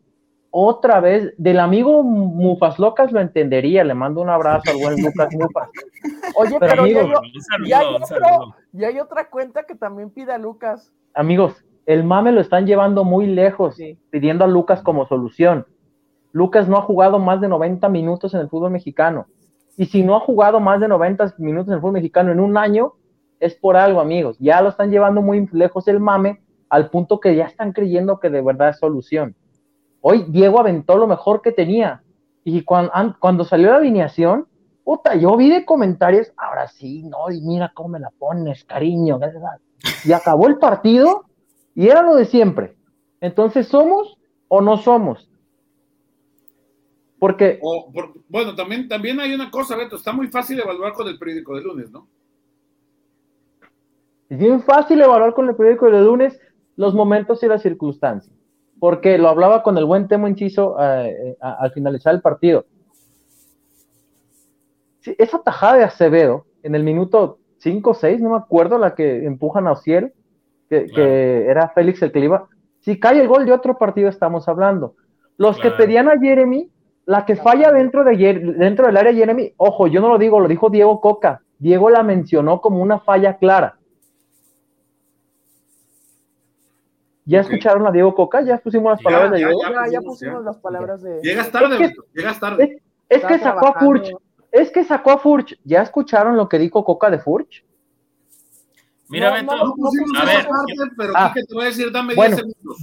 otra 0.49 0.99
vez, 1.01 1.33
del 1.37 1.59
amigo 1.59 2.01
Mufas 2.03 2.79
Locas 2.79 3.11
lo 3.11 3.19
entendería, 3.19 3.83
le 3.83 3.93
mando 3.93 4.21
un 4.21 4.29
abrazo 4.29 4.71
al 4.71 4.77
buen 4.77 4.95
Lucas 5.13 5.29
Mufas. 5.33 5.69
Oye, 6.35 6.55
Pero, 6.59 6.83
pero, 6.83 6.87
ya, 6.87 7.01
amigos, 7.01 7.19
saludo, 7.47 7.67
ya 7.69 7.79
hay 7.79 7.87
un 7.89 7.95
otro- 7.95 8.07
saludo. 8.07 8.55
ya 8.71 8.87
hay 8.87 8.99
otra 8.99 9.29
cuenta 9.29 9.63
que 9.65 9.75
también 9.75 10.09
pide 10.09 10.31
a 10.33 10.37
Lucas. 10.37 10.91
Amigos, 11.13 11.63
el 11.85 12.03
mame 12.03 12.31
lo 12.31 12.41
están 12.41 12.65
llevando 12.65 13.03
muy 13.03 13.27
lejos, 13.27 13.75
Sí. 13.75 13.99
pidiendo 14.09 14.45
a 14.45 14.47
Lucas 14.47 14.81
como 14.81 15.05
solución. 15.07 15.67
Lucas 16.31 16.67
no 16.67 16.77
ha 16.77 16.81
jugado 16.81 17.19
más 17.19 17.41
de 17.41 17.47
90 17.49 17.89
minutos 17.89 18.33
en 18.33 18.39
el 18.41 18.49
fútbol 18.49 18.71
mexicano. 18.71 19.27
Y 19.77 19.85
si 19.85 20.03
no 20.03 20.15
ha 20.15 20.19
jugado 20.19 20.59
más 20.59 20.81
de 20.81 20.87
90 20.87 21.35
minutos 21.37 21.67
en 21.69 21.75
el 21.75 21.79
fútbol 21.79 21.93
mexicano 21.93 22.31
en 22.31 22.39
un 22.39 22.57
año, 22.57 22.93
es 23.39 23.53
por 23.55 23.77
algo, 23.77 24.01
amigos. 24.01 24.35
Ya 24.39 24.61
lo 24.61 24.69
están 24.69 24.89
llevando 24.89 25.21
muy 25.21 25.47
lejos 25.51 25.87
el 25.87 25.99
mame 25.99 26.41
al 26.69 26.89
punto 26.89 27.19
que 27.19 27.35
ya 27.35 27.45
están 27.45 27.71
creyendo 27.71 28.19
que 28.19 28.29
de 28.29 28.41
verdad 28.41 28.69
es 28.69 28.79
solución. 28.79 29.35
Hoy 30.01 30.25
Diego 30.29 30.59
aventó 30.59 30.97
lo 30.97 31.07
mejor 31.07 31.41
que 31.41 31.51
tenía. 31.51 32.03
Y 32.43 32.63
cuando, 32.63 33.43
salió 33.43 33.71
la 33.71 33.77
alineación, 33.77 34.47
puta, 34.83 35.15
yo 35.15 35.35
vi 35.37 35.49
de 35.49 35.65
comentarios, 35.65 36.31
ahora 36.37 36.67
sí, 36.67 37.03
no, 37.03 37.29
y 37.29 37.41
mira 37.41 37.71
cómo 37.73 37.89
me 37.89 37.99
la 37.99 38.09
pones, 38.17 38.63
cariño. 38.63 39.19
Y 40.05 40.11
acabó 40.11 40.47
el 40.47 40.57
partido 40.57 41.25
y 41.75 41.89
era 41.89 42.01
lo 42.01 42.15
de 42.15 42.25
siempre. 42.25 42.75
Entonces, 43.21 43.67
¿somos 43.67 44.17
o 44.47 44.61
no 44.61 44.77
somos? 44.77 45.29
Porque. 47.19 47.59
bueno, 48.29 48.55
también, 48.55 48.87
también 48.87 49.19
hay 49.19 49.33
una 49.33 49.49
cosa, 49.49 49.75
Beto, 49.75 49.95
está 49.95 50.11
muy 50.11 50.27
fácil 50.27 50.59
evaluar 50.59 50.93
con 50.93 51.07
el 51.07 51.17
periódico 51.17 51.55
de 51.55 51.61
lunes, 51.61 51.91
¿no? 51.91 52.07
Es 54.29 54.37
bien 54.37 54.61
fácil 54.61 55.01
evaluar 55.01 55.33
con 55.33 55.47
el 55.47 55.55
periódico 55.55 55.89
de 55.89 56.01
lunes 56.01 56.39
los 56.75 56.93
momentos 56.93 57.41
y 57.43 57.47
las 57.47 57.61
circunstancias. 57.61 58.35
Porque 58.79 59.17
lo 59.17 59.29
hablaba 59.29 59.63
con 59.63 59.77
el 59.77 59.85
buen 59.85 60.07
Temo 60.07 60.27
Inciso 60.27 60.75
eh, 60.79 61.09
eh, 61.09 61.37
al 61.39 61.71
finalizar 61.71 62.13
el 62.13 62.21
partido. 62.21 62.65
esa 65.03 65.41
tajada 65.41 65.77
de 65.77 65.83
Acevedo 65.85 66.45
en 66.61 66.75
el 66.75 66.83
minuto 66.83 67.39
5 67.59 67.89
o 67.89 67.93
6, 67.93 68.21
no 68.21 68.31
me 68.31 68.37
acuerdo, 68.37 68.77
la 68.77 68.93
que 68.93 69.25
empujan 69.25 69.67
a 69.67 69.71
Ociel, 69.71 70.13
que, 70.69 71.45
era 71.47 71.69
Félix 71.69 72.01
el 72.01 72.11
que 72.11 72.19
iba. 72.19 72.47
Si 72.81 72.99
cae 72.99 73.19
el 73.19 73.27
gol 73.27 73.45
de 73.45 73.53
otro 73.53 73.77
partido, 73.77 74.09
estamos 74.09 74.47
hablando. 74.47 74.95
Los 75.37 75.59
que 75.59 75.71
pedían 75.71 76.09
a 76.09 76.19
Jeremy, 76.19 76.69
la 77.07 77.25
que 77.25 77.37
falla 77.37 77.71
dentro, 77.71 78.03
de, 78.03 78.17
dentro 78.57 78.85
del 78.85 78.97
área 78.97 79.13
Jeremy, 79.13 79.53
ojo, 79.55 79.87
yo 79.87 80.01
no 80.01 80.09
lo 80.09 80.17
digo, 80.17 80.41
lo 80.41 80.47
dijo 80.49 80.69
Diego 80.69 80.99
Coca. 80.99 81.41
Diego 81.57 81.89
la 81.89 82.03
mencionó 82.03 82.59
como 82.59 82.81
una 82.81 82.99
falla 82.99 83.37
clara. 83.37 83.79
¿Ya 87.23 87.39
escucharon 87.39 87.87
a 87.87 87.91
Diego 87.91 88.13
Coca? 88.13 88.41
¿Ya 88.41 88.57
pusimos 88.57 88.91
las 88.91 89.01
palabras 89.01 89.31
de 89.31 89.37
Diego? 89.37 89.53
Ya, 89.61 89.89
ya, 89.89 90.01
pusimos 90.01 90.43
las 90.43 90.57
palabras 90.57 91.01
de. 91.01 91.21
Llegas 91.21 91.49
tarde, 91.49 91.75
es 91.75 91.91
que, 91.91 91.95
llegas 92.13 92.39
tarde. 92.41 92.81
Es, 93.07 93.23
que 93.23 93.39
sacó 93.39 93.67
a 93.67 93.79
Furch. 93.79 94.11
Es 94.51 94.71
que 94.71 94.83
sacó 94.83 95.11
a 95.11 95.17
Furch. 95.17 95.57
¿Ya 95.63 95.81
escucharon 95.83 96.35
lo 96.35 96.49
que 96.49 96.59
dijo 96.59 96.83
Coca 96.83 97.09
de 97.09 97.19
Furch? 97.19 97.65
Mira, 99.07 99.33
Beto, 99.33 99.53
a 99.53 100.25
ver, 100.25 100.47
pero 100.97 101.13
ah, 101.15 101.33
te 101.33 101.53
voy 101.53 101.63
a 101.63 101.67
decir, 101.67 101.89
dame 101.89 102.15
bueno, 102.15 102.35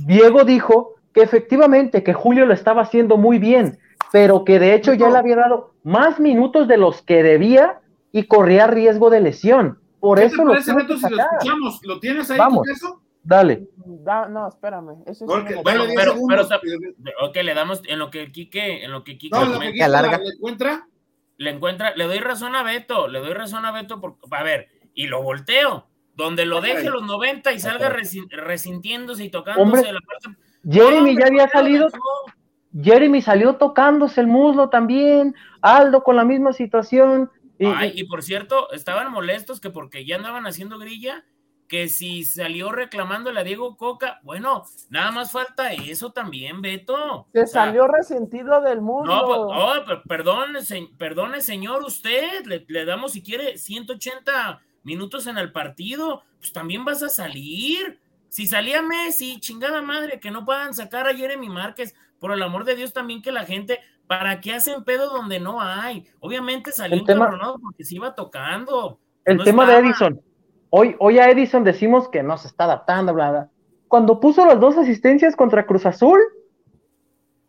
Diego 0.07 0.45
dijo 0.45 0.95
que 1.13 1.21
efectivamente 1.21 2.03
que 2.03 2.15
Julio 2.15 2.47
lo 2.47 2.55
estaba 2.55 2.81
haciendo 2.81 3.19
muy 3.19 3.39
bien, 3.39 3.79
pero 4.13 4.45
que 4.45 4.59
de 4.59 4.75
hecho 4.75 4.95
ya 4.95 5.11
le 5.11 5.19
había 5.19 5.37
dado 5.37 5.75
más 5.83 6.21
minutos 6.21 6.69
de 6.69 6.77
los 6.77 7.03
que 7.03 7.23
debía 7.23 7.81
y 8.13 8.25
corría 8.25 8.67
riesgo 8.67 9.11
de 9.11 9.21
lesión. 9.21 9.79
Por 10.01 10.21
eso 10.21 10.45
lo, 10.45 10.53
parece, 10.53 10.75
Beto, 10.75 10.97
si 10.97 11.09
lo 11.09 11.17
escuchamos? 11.17 11.81
¿Lo 11.83 11.99
tienes 11.99 12.31
ahí 12.31 12.39
Vamos. 12.39 12.69
eso? 12.69 13.01
Dale. 13.25 13.67
no, 14.29 14.49
espérame. 14.49 15.03
Eso 15.07 15.25
bueno, 15.25 15.63
pero, 15.65 16.15
pero, 16.29 16.47
ok, 17.23 17.37
le 17.43 17.55
damos 17.55 17.81
en 17.87 17.99
lo 17.99 18.11
que 18.11 18.31
Quique, 18.31 18.85
en 18.85 18.93
lo 18.93 19.03
que 19.03 19.17
Quique, 19.17 19.35
no, 19.35 19.47
lo 19.47 19.59
que 19.59 19.73
Quique 19.73 19.89
le 19.89 20.29
encuentra. 20.37 20.87
Le 21.37 21.51
encuentra, 21.51 21.97
le 21.97 22.05
doy 22.05 22.19
razón 22.19 22.55
a 22.55 22.63
Beto, 22.63 23.09
le 23.09 23.19
doy 23.19 23.33
razón 23.33 23.65
a 23.65 23.73
Beto, 23.73 24.01
por, 24.01 24.17
a 24.31 24.43
ver, 24.45 24.69
y 24.95 25.07
lo 25.07 25.23
volteo, 25.23 25.89
donde 26.15 26.45
lo 26.45 26.61
deje 26.61 26.91
los 26.91 27.03
90 27.03 27.53
y 27.53 27.59
salga 27.59 27.89
resintiéndose 27.89 29.25
y 29.25 29.31
tocándose 29.31 29.91
la 29.91 30.01
parte. 30.01 30.39
Jeremy 30.71 31.17
ya 31.19 31.27
había 31.27 31.49
salido. 31.49 31.89
Jeremy 32.81 33.23
salió 33.23 33.57
tocándose 33.57 34.21
el 34.21 34.27
muslo 34.27 34.69
también, 34.69 35.35
Aldo 35.61 36.03
con 36.03 36.17
la 36.17 36.25
misma 36.25 36.53
situación. 36.53 37.31
Y, 37.59 37.67
Ay, 37.67 37.93
y 37.95 38.05
por 38.05 38.23
cierto, 38.23 38.71
estaban 38.73 39.13
molestos 39.13 39.61
que 39.61 39.71
porque 39.71 40.05
ya 40.05 40.17
andaban 40.17 40.47
haciendo 40.47 40.79
grilla 40.79 41.25
que 41.69 41.89
si 41.89 42.25
salió 42.25 42.73
reclamándole 42.73 43.41
a 43.41 43.45
Diego 43.45 43.77
Coca, 43.77 44.21
bueno, 44.23 44.65
nada 44.91 45.11
más 45.11 45.33
falta 45.33 45.73
eso 45.73 46.13
también, 46.13 46.61
Beto. 46.61 47.27
Se 47.33 47.47
salió 47.47 47.87
resentido 47.87 48.61
del 48.61 48.81
mundo. 48.81 49.13
No, 49.13 49.27
pues, 49.27 49.39
oh, 49.41 50.01
perdone, 50.07 50.61
perdone, 50.99 51.41
señor, 51.41 51.83
usted, 51.83 52.45
le, 52.45 52.85
damos 52.85 53.13
si 53.13 53.23
quiere 53.23 53.57
180 53.57 54.61
minutos 54.83 55.27
en 55.27 55.39
el 55.39 55.53
partido, 55.53 56.23
pues 56.39 56.53
también 56.53 56.85
vas 56.85 57.03
a 57.03 57.09
salir. 57.09 57.99
Si 58.29 58.47
salía 58.47 58.83
Messi, 58.83 59.41
chingada 59.41 59.81
madre, 59.81 60.21
que 60.21 60.31
no 60.31 60.45
puedan 60.45 60.75
sacar 60.75 61.07
a 61.07 61.15
Jeremy 61.15 61.49
Márquez, 61.49 61.95
por 62.25 62.33
el 62.33 62.43
amor 62.43 62.65
de 62.65 62.75
Dios 62.75 62.95
también 62.95 63.21
que 63.21 63.31
la 63.31 63.45
gente, 63.45 63.81
¿para 64.07 64.41
qué 64.41 64.55
hacen 64.55 64.83
pedo 64.83 65.11
donde 65.11 65.41
no 65.41 65.61
hay? 65.61 66.07
Obviamente 66.21 66.73
salió 66.73 66.99
un 66.99 67.05
tema, 67.05 67.31
porque 67.61 67.85
se 67.85 67.97
iba 67.97 68.15
tocando. 68.15 68.99
El 69.27 69.45
tema 69.45 69.67
de 69.67 69.77
Edison 69.77 70.23
Hoy, 70.71 71.19
a 71.19 71.29
Edison 71.29 71.65
decimos 71.65 72.09
que 72.09 72.23
no 72.23 72.39
se 72.39 72.49
está 72.49 72.65
adaptando, 72.65 73.13
bla, 73.13 73.31
bla. 73.31 73.51
Cuando 73.89 74.21
puso 74.21 74.47
las 74.47 74.59
dos 74.59 74.79
asistencias 74.79 75.37
contra 75.37 75.67
Cruz 75.67 75.85
Azul, 75.85 76.19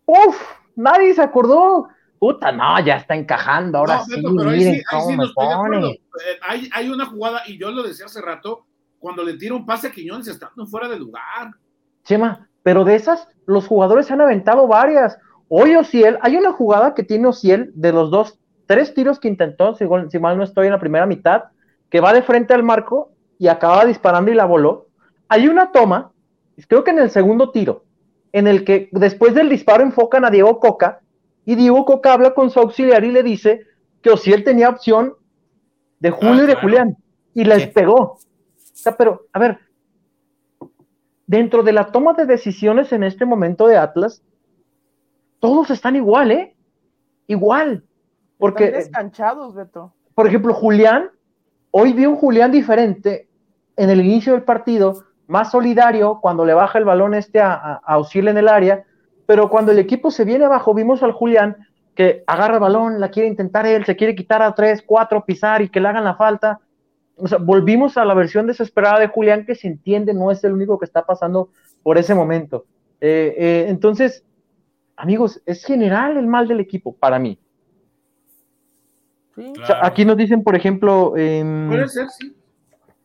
uff, 0.07 0.41
nadie 0.75 1.13
se 1.13 1.21
acordó. 1.21 1.87
Puta, 2.19 2.51
no, 2.51 2.77
ya 2.81 2.97
está 2.97 3.15
encajando, 3.15 3.77
ahora 3.77 4.03
sí, 4.03 4.21
miren 4.27 4.81
cómo 4.91 5.11
me 5.11 5.29
pone. 5.33 5.87
Eh, 5.87 5.99
hay, 6.41 6.69
hay, 6.73 6.89
una 6.89 7.05
jugada, 7.05 7.43
y 7.47 7.57
yo 7.57 7.71
lo 7.71 7.81
decía 7.81 8.07
hace 8.07 8.21
rato, 8.21 8.65
cuando 8.99 9.23
le 9.23 9.37
tira 9.37 9.55
un 9.55 9.65
pase 9.65 9.87
a 9.87 9.91
Quiñones 9.91 10.27
estando 10.27 10.67
fuera 10.67 10.89
de 10.89 10.99
lugar. 10.99 11.51
Chema, 12.03 12.49
pero 12.65 12.83
de 12.83 12.95
esas, 12.95 13.27
los 13.45 13.67
jugadores 13.67 14.09
han 14.09 14.21
aventado 14.21 14.65
varias. 14.67 15.19
Hoy 15.49 15.75
Ociel, 15.75 16.17
hay 16.21 16.35
una 16.35 16.51
jugada 16.51 16.95
que 16.95 17.03
tiene 17.03 17.27
Ociel 17.27 17.71
de 17.75 17.93
los 17.93 18.09
dos, 18.09 18.39
tres 18.65 18.95
tiros 18.95 19.19
que 19.19 19.27
intentó, 19.27 19.75
si, 19.75 19.85
si 20.09 20.17
mal 20.17 20.35
no 20.35 20.43
estoy 20.43 20.65
en 20.65 20.71
la 20.71 20.79
primera 20.79 21.05
mitad, 21.05 21.43
que 21.91 21.99
va 22.01 22.11
de 22.11 22.23
frente 22.23 22.55
al 22.55 22.63
marco 22.63 23.11
y 23.37 23.49
acaba 23.49 23.85
disparando 23.85 24.31
y 24.31 24.33
la 24.33 24.45
voló. 24.45 24.87
Hay 25.27 25.47
una 25.47 25.71
toma, 25.71 26.11
creo 26.67 26.83
que 26.83 26.89
en 26.89 26.97
el 26.97 27.11
segundo 27.11 27.51
tiro, 27.51 27.83
en 28.31 28.47
el 28.47 28.65
que 28.65 28.89
después 28.93 29.35
del 29.35 29.47
disparo 29.47 29.83
enfocan 29.83 30.25
a 30.25 30.31
Diego 30.31 30.59
Coca 30.59 31.01
y 31.45 31.53
Diego 31.53 31.85
Coca 31.85 32.13
habla 32.13 32.33
con 32.33 32.49
su 32.49 32.59
auxiliar 32.59 33.03
y 33.03 33.11
le 33.11 33.21
dice 33.21 33.61
que 34.01 34.09
él 34.09 34.43
tenía 34.43 34.69
opción 34.69 35.13
de 35.99 36.09
Julio 36.09 36.45
y 36.45 36.47
de 36.47 36.53
ah, 36.53 36.59
Julián 36.59 36.97
y 37.35 37.43
les 37.43 37.67
pegó. 37.67 37.95
O 37.95 38.19
sea, 38.73 38.97
pero, 38.97 39.27
a 39.33 39.37
ver, 39.37 39.59
dentro 41.27 41.63
de 41.63 41.73
la 41.73 41.91
toma 41.91 42.13
de 42.13 42.25
decisiones 42.25 42.91
en 42.91 43.03
este 43.03 43.25
momento 43.25 43.67
de 43.67 43.77
Atlas, 43.77 44.21
todos 45.39 45.69
están 45.69 45.95
igual, 45.95 46.31
¿eh? 46.31 46.55
Igual. 47.27 47.83
Porque. 48.37 48.65
Están 48.65 48.79
descanchados, 48.79 49.55
Beto. 49.55 49.93
Por 50.13 50.27
ejemplo, 50.27 50.53
Julián 50.53 51.09
Hoy 51.77 51.91
vi 51.91 52.05
un 52.05 52.15
Julián 52.15 52.53
diferente 52.53 53.27
en 53.75 53.89
el 53.89 53.99
inicio 53.99 54.31
del 54.31 54.43
partido, 54.43 55.03
más 55.27 55.51
solidario 55.51 56.19
cuando 56.21 56.45
le 56.45 56.53
baja 56.53 56.79
el 56.79 56.85
balón 56.85 57.13
este 57.13 57.41
a, 57.41 57.81
a, 57.85 58.01
en 58.13 58.37
el 58.37 58.47
área, 58.47 58.85
pero 59.25 59.49
cuando 59.49 59.73
el 59.73 59.79
equipo 59.79 60.09
se 60.09 60.23
viene 60.23 60.45
abajo, 60.45 60.73
vimos 60.73 61.03
al 61.03 61.11
Julián 61.11 61.57
que 61.93 62.23
agarra 62.27 62.53
el 62.53 62.59
balón, 62.61 63.01
la 63.01 63.09
quiere 63.09 63.27
intentar 63.27 63.67
él, 63.67 63.83
se 63.83 63.97
quiere 63.97 64.15
quitar 64.15 64.41
a 64.41 64.55
tres, 64.55 64.85
cuatro, 64.85 65.25
pisar 65.25 65.61
y 65.63 65.67
que 65.67 65.81
le 65.81 65.89
hagan 65.89 66.05
la 66.05 66.15
falta. 66.15 66.61
O 67.17 67.27
sea, 67.27 67.37
volvimos 67.37 67.97
a 67.97 68.05
la 68.05 68.13
versión 68.13 68.47
desesperada 68.47 68.99
de 68.99 69.07
Julián 69.07 69.45
que 69.45 69.55
se 69.55 69.67
entiende, 69.67 70.13
no 70.13 70.31
es 70.31 70.43
el 70.43 70.53
único 70.53 70.77
que 70.77 70.85
está 70.85 71.05
pasando 71.05 71.49
por 71.83 71.97
ese 71.97 72.13
momento. 72.13 72.65
Eh, 73.01 73.35
eh, 73.37 73.65
entonces, 73.69 74.23
amigos, 74.95 75.41
es 75.45 75.63
general 75.63 76.17
el 76.17 76.27
mal 76.27 76.47
del 76.47 76.59
equipo 76.59 76.95
para 76.95 77.19
mí. 77.19 77.39
Aquí 79.81 80.05
nos 80.05 80.15
dicen, 80.15 80.43
por 80.43 80.55
ejemplo, 80.55 81.15
em, 81.17 81.69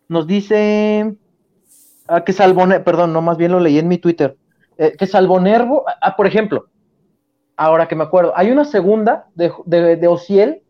nos 0.08 0.26
dice 0.26 1.16
ah, 2.06 2.24
que 2.24 2.32
Salvonervo, 2.32 2.84
perdón, 2.84 3.12
no, 3.12 3.20
más 3.20 3.36
bien 3.36 3.52
lo 3.52 3.60
leí 3.60 3.78
en 3.78 3.88
mi 3.88 3.98
Twitter, 3.98 4.36
eh, 4.78 4.94
que 4.96 5.06
Salvonervo, 5.06 5.84
ah, 5.88 5.96
ah, 6.00 6.16
por 6.16 6.26
ejemplo, 6.26 6.66
ahora 7.56 7.88
que 7.88 7.96
me 7.96 8.04
acuerdo, 8.04 8.32
hay 8.36 8.50
una 8.50 8.64
segunda 8.64 9.26
de, 9.34 9.52
de, 9.66 9.96
de 9.96 10.08
Ociel 10.08 10.62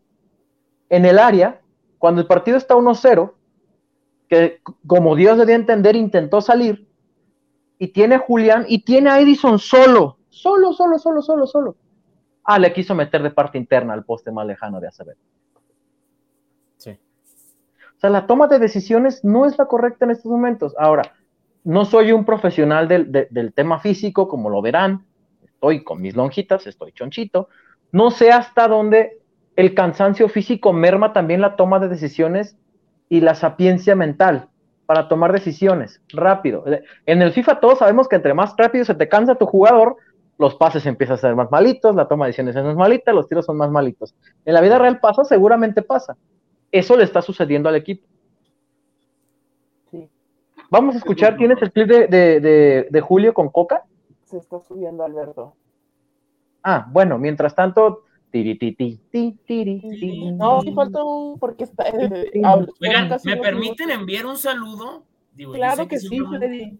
en 0.89 1.05
el 1.05 1.19
área, 1.19 1.60
cuando 2.01 2.19
el 2.19 2.25
partido 2.25 2.57
está 2.57 2.73
1-0, 2.73 3.31
que 4.27 4.59
como 4.87 5.15
Dios 5.15 5.37
debía 5.37 5.53
entender, 5.53 5.95
intentó 5.95 6.41
salir, 6.41 6.89
y 7.77 7.89
tiene 7.89 8.15
a 8.15 8.19
Julián, 8.19 8.65
y 8.67 8.83
tiene 8.83 9.11
a 9.11 9.19
Edison 9.19 9.59
solo, 9.59 10.17
solo, 10.29 10.73
solo, 10.73 10.97
solo, 10.97 11.21
solo, 11.21 11.45
solo. 11.45 11.75
Ah, 12.43 12.57
le 12.57 12.73
quiso 12.73 12.95
meter 12.95 13.21
de 13.21 13.29
parte 13.29 13.59
interna 13.59 13.93
al 13.93 14.03
poste 14.03 14.31
más 14.31 14.47
lejano 14.47 14.79
de 14.79 14.87
Acevedo. 14.87 15.19
O 16.87 17.99
sea, 18.01 18.09
la 18.09 18.25
toma 18.25 18.47
de 18.47 18.57
decisiones 18.57 19.23
no 19.23 19.45
es 19.45 19.59
la 19.59 19.67
correcta 19.67 20.05
en 20.05 20.11
estos 20.11 20.31
momentos. 20.31 20.73
Ahora, 20.79 21.13
no 21.63 21.85
soy 21.85 22.11
un 22.13 22.25
profesional 22.25 22.87
del, 22.87 23.53
tema 23.53 23.79
físico, 23.79 24.27
como 24.27 24.49
lo 24.49 24.59
verán. 24.63 25.05
Estoy 25.43 25.83
con 25.83 26.01
mis 26.01 26.15
lonjitas, 26.15 26.65
estoy 26.65 26.93
chonchito. 26.93 27.49
No 27.91 28.09
sé 28.09 28.31
hasta 28.31 28.67
dónde 28.67 29.20
el 29.61 29.75
cansancio 29.75 30.27
físico 30.27 30.73
merma 30.73 31.13
también 31.13 31.39
la 31.39 31.55
toma 31.55 31.79
de 31.79 31.87
decisiones 31.87 32.57
y 33.09 33.21
la 33.21 33.35
sapiencia 33.35 33.95
mental 33.95 34.49
para 34.87 35.07
tomar 35.07 35.31
decisiones 35.31 36.01
rápido. 36.09 36.65
En 37.05 37.21
el 37.21 37.31
FIFA 37.31 37.59
todos 37.59 37.77
sabemos 37.77 38.07
que 38.07 38.15
entre 38.15 38.33
más 38.33 38.55
rápido 38.57 38.85
se 38.85 38.95
te 38.95 39.07
cansa 39.07 39.35
tu 39.35 39.45
jugador, 39.45 39.97
los 40.39 40.55
pases 40.55 40.87
empiezan 40.87 41.13
a 41.13 41.19
ser 41.19 41.35
más 41.35 41.51
malitos, 41.51 41.95
la 41.95 42.07
toma 42.07 42.25
de 42.25 42.29
decisiones 42.29 42.55
es 42.55 42.63
más 42.63 42.75
malita, 42.75 43.13
los 43.13 43.27
tiros 43.29 43.45
son 43.45 43.57
más 43.57 43.69
malitos. 43.69 44.15
En 44.45 44.55
la 44.55 44.61
vida 44.61 44.79
real 44.79 44.99
pasa, 44.99 45.23
seguramente 45.23 45.83
pasa. 45.83 46.17
Eso 46.71 46.97
le 46.97 47.03
está 47.03 47.21
sucediendo 47.21 47.69
al 47.69 47.75
equipo. 47.75 48.07
Sí. 49.91 50.09
Vamos 50.71 50.95
a 50.95 50.97
escuchar, 50.97 51.37
¿tienes 51.37 51.61
el 51.61 51.71
clip 51.71 51.87
de, 51.87 52.07
de, 52.07 52.39
de, 52.39 52.87
de 52.89 53.01
Julio 53.01 53.35
con 53.35 53.49
Coca? 53.49 53.83
Se 54.23 54.37
está 54.37 54.59
subiendo 54.59 55.03
Alberto. 55.03 55.53
Ah, 56.63 56.87
bueno, 56.89 57.19
mientras 57.19 57.53
tanto, 57.53 58.05
No, 60.37 60.61
sí 60.61 60.71
falta 60.73 61.03
un. 61.03 61.39
Porque 61.39 61.65
está. 61.65 61.87
eh, 61.89 62.31
Oigan, 62.79 63.09
¿me 63.23 63.37
permiten 63.37 63.91
enviar 63.91 64.25
un 64.25 64.37
saludo? 64.37 65.05
Digo, 65.33 65.53
Claro 65.53 65.83
sé 65.83 65.87
que 65.87 65.99
sí, 65.99 66.19
Freddy. 66.19 66.77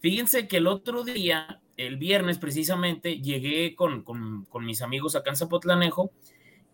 Fíjense 0.00 0.48
que 0.48 0.56
el 0.56 0.66
otro 0.66 1.04
día, 1.04 1.60
el 1.76 1.96
viernes 1.96 2.38
precisamente, 2.38 3.20
llegué 3.20 3.74
con, 3.76 4.02
con- 4.02 4.44
con 4.46 4.64
mis 4.64 4.82
amigos 4.82 5.14
acá 5.14 5.30
en 5.30 5.36
Zapotlanejo 5.36 6.10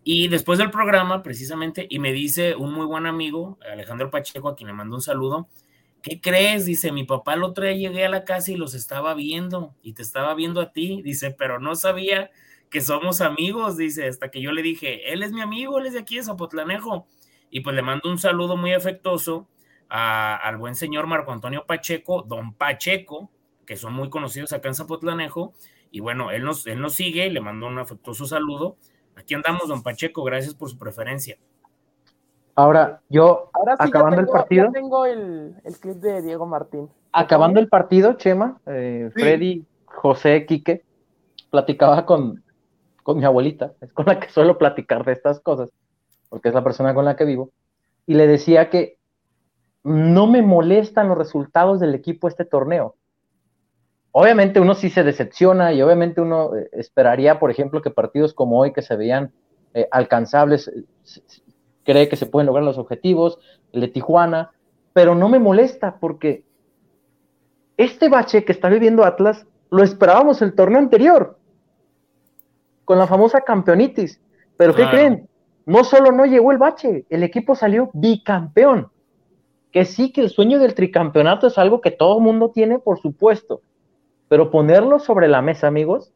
y 0.02 0.28
después 0.28 0.58
del 0.58 0.70
programa, 0.70 1.22
precisamente, 1.22 1.86
y 1.90 1.98
me 1.98 2.12
dice 2.12 2.54
un 2.56 2.72
muy 2.72 2.86
buen 2.86 3.04
amigo, 3.06 3.58
Alejandro 3.70 4.10
Pacheco, 4.10 4.48
a 4.48 4.56
quien 4.56 4.68
le 4.68 4.72
mando 4.72 4.96
un 4.96 5.02
saludo, 5.02 5.48
¿qué 6.02 6.20
crees? 6.20 6.64
Dice, 6.64 6.90
mi 6.92 7.04
papá 7.04 7.34
el 7.34 7.42
otro 7.42 7.64
día 7.64 7.74
llegué 7.74 8.06
a 8.06 8.08
la 8.08 8.24
casa 8.24 8.50
y 8.52 8.56
los 8.56 8.72
estaba 8.72 9.12
viendo 9.14 9.74
y 9.82 9.92
te 9.92 10.00
estaba 10.02 10.34
viendo 10.34 10.60
a 10.62 10.72
ti, 10.72 11.02
dice, 11.02 11.30
pero 11.32 11.58
no 11.60 11.74
sabía 11.74 12.30
que 12.70 12.80
somos 12.80 13.20
amigos, 13.20 13.76
dice, 13.76 14.06
hasta 14.08 14.30
que 14.30 14.40
yo 14.40 14.52
le 14.52 14.62
dije, 14.62 15.12
él 15.12 15.22
es 15.22 15.32
mi 15.32 15.40
amigo, 15.40 15.78
él 15.78 15.86
es 15.86 15.92
de 15.94 16.00
aquí 16.00 16.16
de 16.16 16.22
Zapotlanejo. 16.22 17.06
Y 17.50 17.60
pues 17.60 17.74
le 17.74 17.82
mando 17.82 18.10
un 18.10 18.18
saludo 18.18 18.56
muy 18.56 18.72
afectuoso 18.74 19.48
a- 19.88 20.36
al 20.36 20.56
buen 20.58 20.74
señor 20.74 21.06
Marco 21.06 21.32
Antonio 21.32 21.64
Pacheco, 21.66 22.22
don 22.22 22.52
Pacheco, 22.52 23.30
que 23.64 23.76
son 23.76 23.94
muy 23.94 24.10
conocidos 24.10 24.52
acá 24.52 24.68
en 24.68 24.74
Zapotlanejo. 24.74 25.54
Y 25.90 26.00
bueno, 26.00 26.30
él 26.30 26.44
nos, 26.44 26.66
él 26.66 26.80
nos 26.80 26.92
sigue, 26.94 27.30
le 27.30 27.40
mando 27.40 27.66
un 27.66 27.78
afectuoso 27.78 28.26
saludo. 28.26 28.76
Aquí 29.16 29.34
andamos, 29.34 29.66
don 29.68 29.82
Pacheco, 29.82 30.22
gracias 30.24 30.54
por 30.54 30.68
su 30.68 30.78
preferencia. 30.78 31.38
Ahora, 32.54 33.00
yo, 33.08 33.50
Ahora 33.54 33.76
sí, 33.76 33.88
acabando 33.88 34.16
ya 34.16 34.20
el 34.20 34.26
tengo, 34.26 34.38
partido, 34.38 34.66
ya 34.66 34.72
tengo 34.72 35.06
el, 35.06 35.54
el 35.64 35.76
clip 35.78 35.96
de 35.96 36.22
Diego 36.22 36.44
Martín. 36.46 36.88
acabando 37.12 37.60
el 37.60 37.68
partido, 37.68 38.14
Chema, 38.14 38.60
eh, 38.66 39.10
Sí. 39.14 39.20
Freddy, 39.22 39.64
José, 39.86 40.44
Quique, 40.44 40.84
platicaba 41.50 42.04
con, 42.04 42.42
con 43.08 43.16
mi 43.16 43.24
abuelita, 43.24 43.72
es 43.80 43.90
con 43.94 44.04
la 44.04 44.20
que 44.20 44.28
suelo 44.28 44.58
platicar 44.58 45.02
de 45.02 45.12
estas 45.12 45.40
cosas, 45.40 45.70
porque 46.28 46.50
es 46.50 46.54
la 46.54 46.62
persona 46.62 46.92
con 46.92 47.06
la 47.06 47.16
que 47.16 47.24
vivo, 47.24 47.52
y 48.04 48.12
le 48.12 48.26
decía 48.26 48.68
que 48.68 48.98
no 49.82 50.26
me 50.26 50.42
molestan 50.42 51.08
los 51.08 51.16
resultados 51.16 51.80
del 51.80 51.94
equipo 51.94 52.28
este 52.28 52.44
torneo. 52.44 52.96
Obviamente 54.12 54.60
uno 54.60 54.74
sí 54.74 54.90
se 54.90 55.04
decepciona 55.04 55.72
y 55.72 55.80
obviamente 55.80 56.20
uno 56.20 56.54
eh, 56.54 56.68
esperaría, 56.72 57.38
por 57.38 57.50
ejemplo, 57.50 57.80
que 57.80 57.88
partidos 57.88 58.34
como 58.34 58.60
hoy 58.60 58.74
que 58.74 58.82
se 58.82 58.94
veían 58.94 59.32
eh, 59.72 59.88
alcanzables, 59.90 60.68
eh, 60.68 60.84
cree 61.84 62.10
que 62.10 62.16
se 62.16 62.26
pueden 62.26 62.48
lograr 62.48 62.66
los 62.66 62.76
objetivos, 62.76 63.38
el 63.72 63.80
de 63.80 63.88
Tijuana, 63.88 64.50
pero 64.92 65.14
no 65.14 65.30
me 65.30 65.38
molesta 65.38 65.96
porque 65.98 66.44
este 67.78 68.10
bache 68.10 68.44
que 68.44 68.52
está 68.52 68.68
viviendo 68.68 69.04
Atlas 69.04 69.46
lo 69.70 69.82
esperábamos 69.82 70.42
el 70.42 70.54
torneo 70.54 70.78
anterior, 70.78 71.37
con 72.88 72.98
la 72.98 73.06
famosa 73.06 73.42
campeonitis. 73.42 74.18
Pero 74.56 74.72
¿qué 74.74 74.80
Claro. 74.80 74.96
creen? 74.96 75.28
No 75.66 75.84
solo 75.84 76.10
no 76.10 76.24
llegó 76.24 76.52
el 76.52 76.56
bache, 76.56 77.04
el 77.10 77.22
equipo 77.22 77.54
salió 77.54 77.90
bicampeón. 77.92 78.90
Que 79.70 79.84
sí, 79.84 80.10
que 80.10 80.22
el 80.22 80.30
sueño 80.30 80.58
del 80.58 80.72
tricampeonato 80.72 81.48
es 81.48 81.58
algo 81.58 81.82
que 81.82 81.90
todo 81.90 82.16
el 82.16 82.24
mundo 82.24 82.50
tiene, 82.50 82.78
por 82.78 82.98
supuesto. 82.98 83.60
Pero 84.28 84.50
ponerlo 84.50 84.98
sobre 85.00 85.28
la 85.28 85.42
mesa, 85.42 85.66
amigos. 85.66 86.14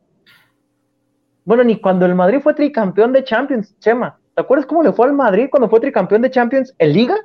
Bueno, 1.44 1.62
ni 1.62 1.78
cuando 1.78 2.06
el 2.06 2.14
Madrid 2.14 2.40
fue 2.40 2.54
tricampeón 2.54 3.12
de 3.12 3.22
Champions, 3.22 3.78
Chema. 3.78 4.18
¿Te 4.34 4.40
acuerdas 4.40 4.64
cómo 4.64 4.82
le 4.82 4.92
fue 4.92 5.04
al 5.08 5.12
Madrid 5.12 5.48
cuando 5.50 5.68
fue 5.68 5.78
tricampeón 5.78 6.22
de 6.22 6.30
Champions 6.30 6.74
en 6.78 6.90
Liga? 6.94 7.16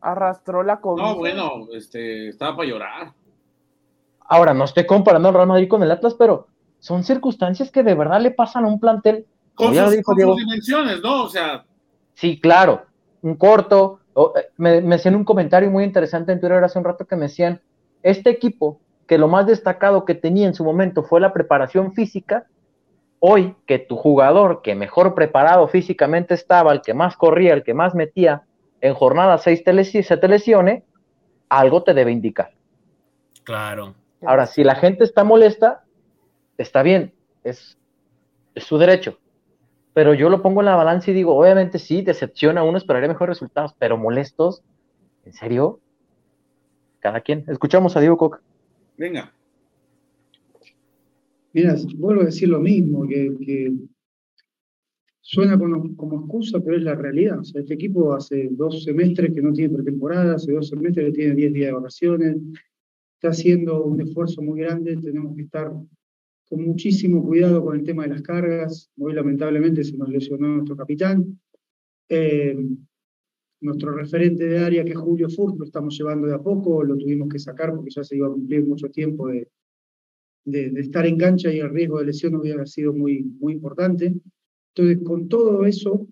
Arrastró 0.00 0.64
la 0.64 0.80
COVID. 0.80 1.00
No, 1.00 1.14
bueno, 1.14 1.68
este, 1.72 2.26
estaba 2.30 2.56
para 2.56 2.68
llorar. 2.68 3.12
Ahora, 4.28 4.52
no 4.52 4.64
estoy 4.64 4.84
comparando 4.84 5.28
al 5.28 5.34
Real 5.34 5.46
Madrid 5.46 5.68
con 5.68 5.84
el 5.84 5.92
Atlas, 5.92 6.14
pero 6.18 6.48
son 6.78 7.04
circunstancias 7.04 7.70
que 7.70 7.82
de 7.82 7.94
verdad 7.94 8.20
le 8.20 8.30
pasan 8.30 8.64
a 8.64 8.68
un 8.68 8.78
plantel. 8.80 9.26
Con, 9.54 9.68
Como 9.68 9.74
ya 9.74 9.82
lo 9.82 9.88
sus, 9.88 9.96
dijo 9.96 10.06
con 10.12 10.16
Diego. 10.16 10.34
dimensiones, 10.36 11.00
¿no? 11.02 11.24
O 11.24 11.28
sea, 11.28 11.64
Sí, 12.14 12.40
claro, 12.40 12.86
un 13.22 13.34
corto. 13.36 14.00
o, 14.14 14.32
eh, 14.36 14.46
me, 14.56 14.80
me 14.80 14.94
hacían 14.94 15.14
un 15.14 15.24
comentario 15.24 15.70
muy 15.70 15.84
interesante 15.84 16.32
en 16.32 16.40
Twitter 16.40 16.62
hace 16.64 16.78
un 16.78 16.84
rato 16.84 17.04
que 17.06 17.16
me 17.16 17.22
decían, 17.22 17.60
este 18.02 18.30
equipo, 18.30 18.80
que 19.06 19.18
lo 19.18 19.28
más 19.28 19.46
destacado 19.46 20.04
que 20.04 20.14
tenía 20.14 20.46
en 20.46 20.54
su 20.54 20.64
momento 20.64 21.02
fue 21.02 21.20
la 21.20 21.32
preparación 21.32 21.92
física, 21.92 22.46
hoy 23.18 23.54
que 23.66 23.78
tu 23.78 23.96
jugador 23.96 24.62
que 24.62 24.74
mejor 24.74 25.14
preparado 25.14 25.68
físicamente 25.68 26.34
estaba, 26.34 26.72
el 26.72 26.82
que 26.82 26.94
más 26.94 27.16
corría, 27.16 27.52
el 27.54 27.62
que 27.64 27.74
más 27.74 27.94
metía, 27.94 28.42
en 28.80 28.94
jornada 28.94 29.38
6 29.38 29.64
te 29.64 29.72
lesi- 29.72 30.02
se 30.02 30.16
te 30.16 30.28
lesione, 30.28 30.84
algo 31.48 31.82
te 31.82 31.94
debe 31.94 32.12
indicar. 32.12 32.52
Claro. 33.44 33.94
Ahora, 34.24 34.46
si 34.46 34.64
la 34.64 34.74
gente 34.74 35.04
está 35.04 35.24
molesta, 35.24 35.84
está 36.58 36.82
bien, 36.82 37.12
es, 37.44 37.78
es 38.54 38.64
su 38.64 38.78
derecho. 38.78 39.18
Pero 39.94 40.12
yo 40.12 40.28
lo 40.28 40.42
pongo 40.42 40.60
en 40.60 40.66
la 40.66 40.76
balanza 40.76 41.10
y 41.10 41.14
digo, 41.14 41.34
obviamente 41.34 41.78
sí, 41.78 42.02
decepciona, 42.02 42.62
uno 42.62 42.76
esperaría 42.76 43.08
mejores 43.08 43.36
resultados, 43.36 43.74
pero 43.78 43.96
molestos, 43.96 44.62
¿en 45.24 45.32
serio? 45.32 45.80
Cada 47.00 47.20
quien. 47.20 47.44
Escuchamos 47.48 47.96
a 47.96 48.00
Diego 48.00 48.16
Coca. 48.16 48.40
venga. 48.96 49.32
Mira, 51.52 51.74
vuelvo 51.96 52.20
a 52.20 52.26
decir 52.26 52.50
lo 52.50 52.60
mismo, 52.60 53.08
que, 53.08 53.34
que 53.40 53.72
suena 55.22 55.58
como, 55.58 55.96
como 55.96 56.20
excusa, 56.20 56.60
pero 56.60 56.76
es 56.76 56.82
la 56.82 56.94
realidad. 56.94 57.38
O 57.38 57.44
sea, 57.44 57.62
este 57.62 57.74
equipo 57.74 58.14
hace 58.14 58.48
dos 58.50 58.84
semestres 58.84 59.34
que 59.34 59.40
no 59.40 59.52
tiene 59.52 59.74
pretemporada, 59.74 60.34
hace 60.34 60.52
dos 60.52 60.68
semestres 60.68 61.06
que 61.06 61.12
tiene 61.12 61.34
10 61.34 61.52
días 61.54 61.68
de 61.68 61.72
vacaciones, 61.72 62.36
está 63.14 63.30
haciendo 63.30 63.84
un 63.84 64.00
esfuerzo 64.02 64.42
muy 64.42 64.60
grande, 64.60 64.98
tenemos 64.98 65.34
que 65.34 65.42
estar 65.42 65.72
con 66.48 66.64
muchísimo 66.64 67.24
cuidado 67.24 67.64
con 67.64 67.76
el 67.76 67.84
tema 67.84 68.04
de 68.04 68.10
las 68.10 68.22
cargas. 68.22 68.90
Hoy 68.98 69.14
lamentablemente 69.14 69.84
se 69.84 69.96
nos 69.96 70.08
lesionó 70.08 70.48
nuestro 70.48 70.76
capitán. 70.76 71.40
Eh, 72.08 72.56
nuestro 73.60 73.92
referente 73.92 74.44
de 74.44 74.58
área, 74.58 74.84
que 74.84 74.92
es 74.92 74.98
Julio 74.98 75.28
Furt, 75.28 75.56
lo 75.58 75.64
estamos 75.64 75.96
llevando 75.96 76.26
de 76.26 76.34
a 76.34 76.38
poco, 76.38 76.84
lo 76.84 76.96
tuvimos 76.96 77.28
que 77.28 77.38
sacar 77.38 77.74
porque 77.74 77.90
ya 77.90 78.04
se 78.04 78.16
iba 78.16 78.28
a 78.28 78.30
cumplir 78.30 78.64
mucho 78.64 78.88
tiempo 78.90 79.28
de 79.28 79.48
estar 80.44 81.06
en 81.06 81.16
cancha 81.16 81.52
y 81.52 81.58
el 81.58 81.70
riesgo 81.70 81.98
de 81.98 82.06
lesión 82.06 82.36
hubiera 82.36 82.64
sido 82.66 82.92
muy, 82.92 83.22
muy 83.22 83.54
importante. 83.54 84.14
Entonces, 84.74 85.04
con 85.04 85.28
todo 85.28 85.64
eso, 85.64 86.06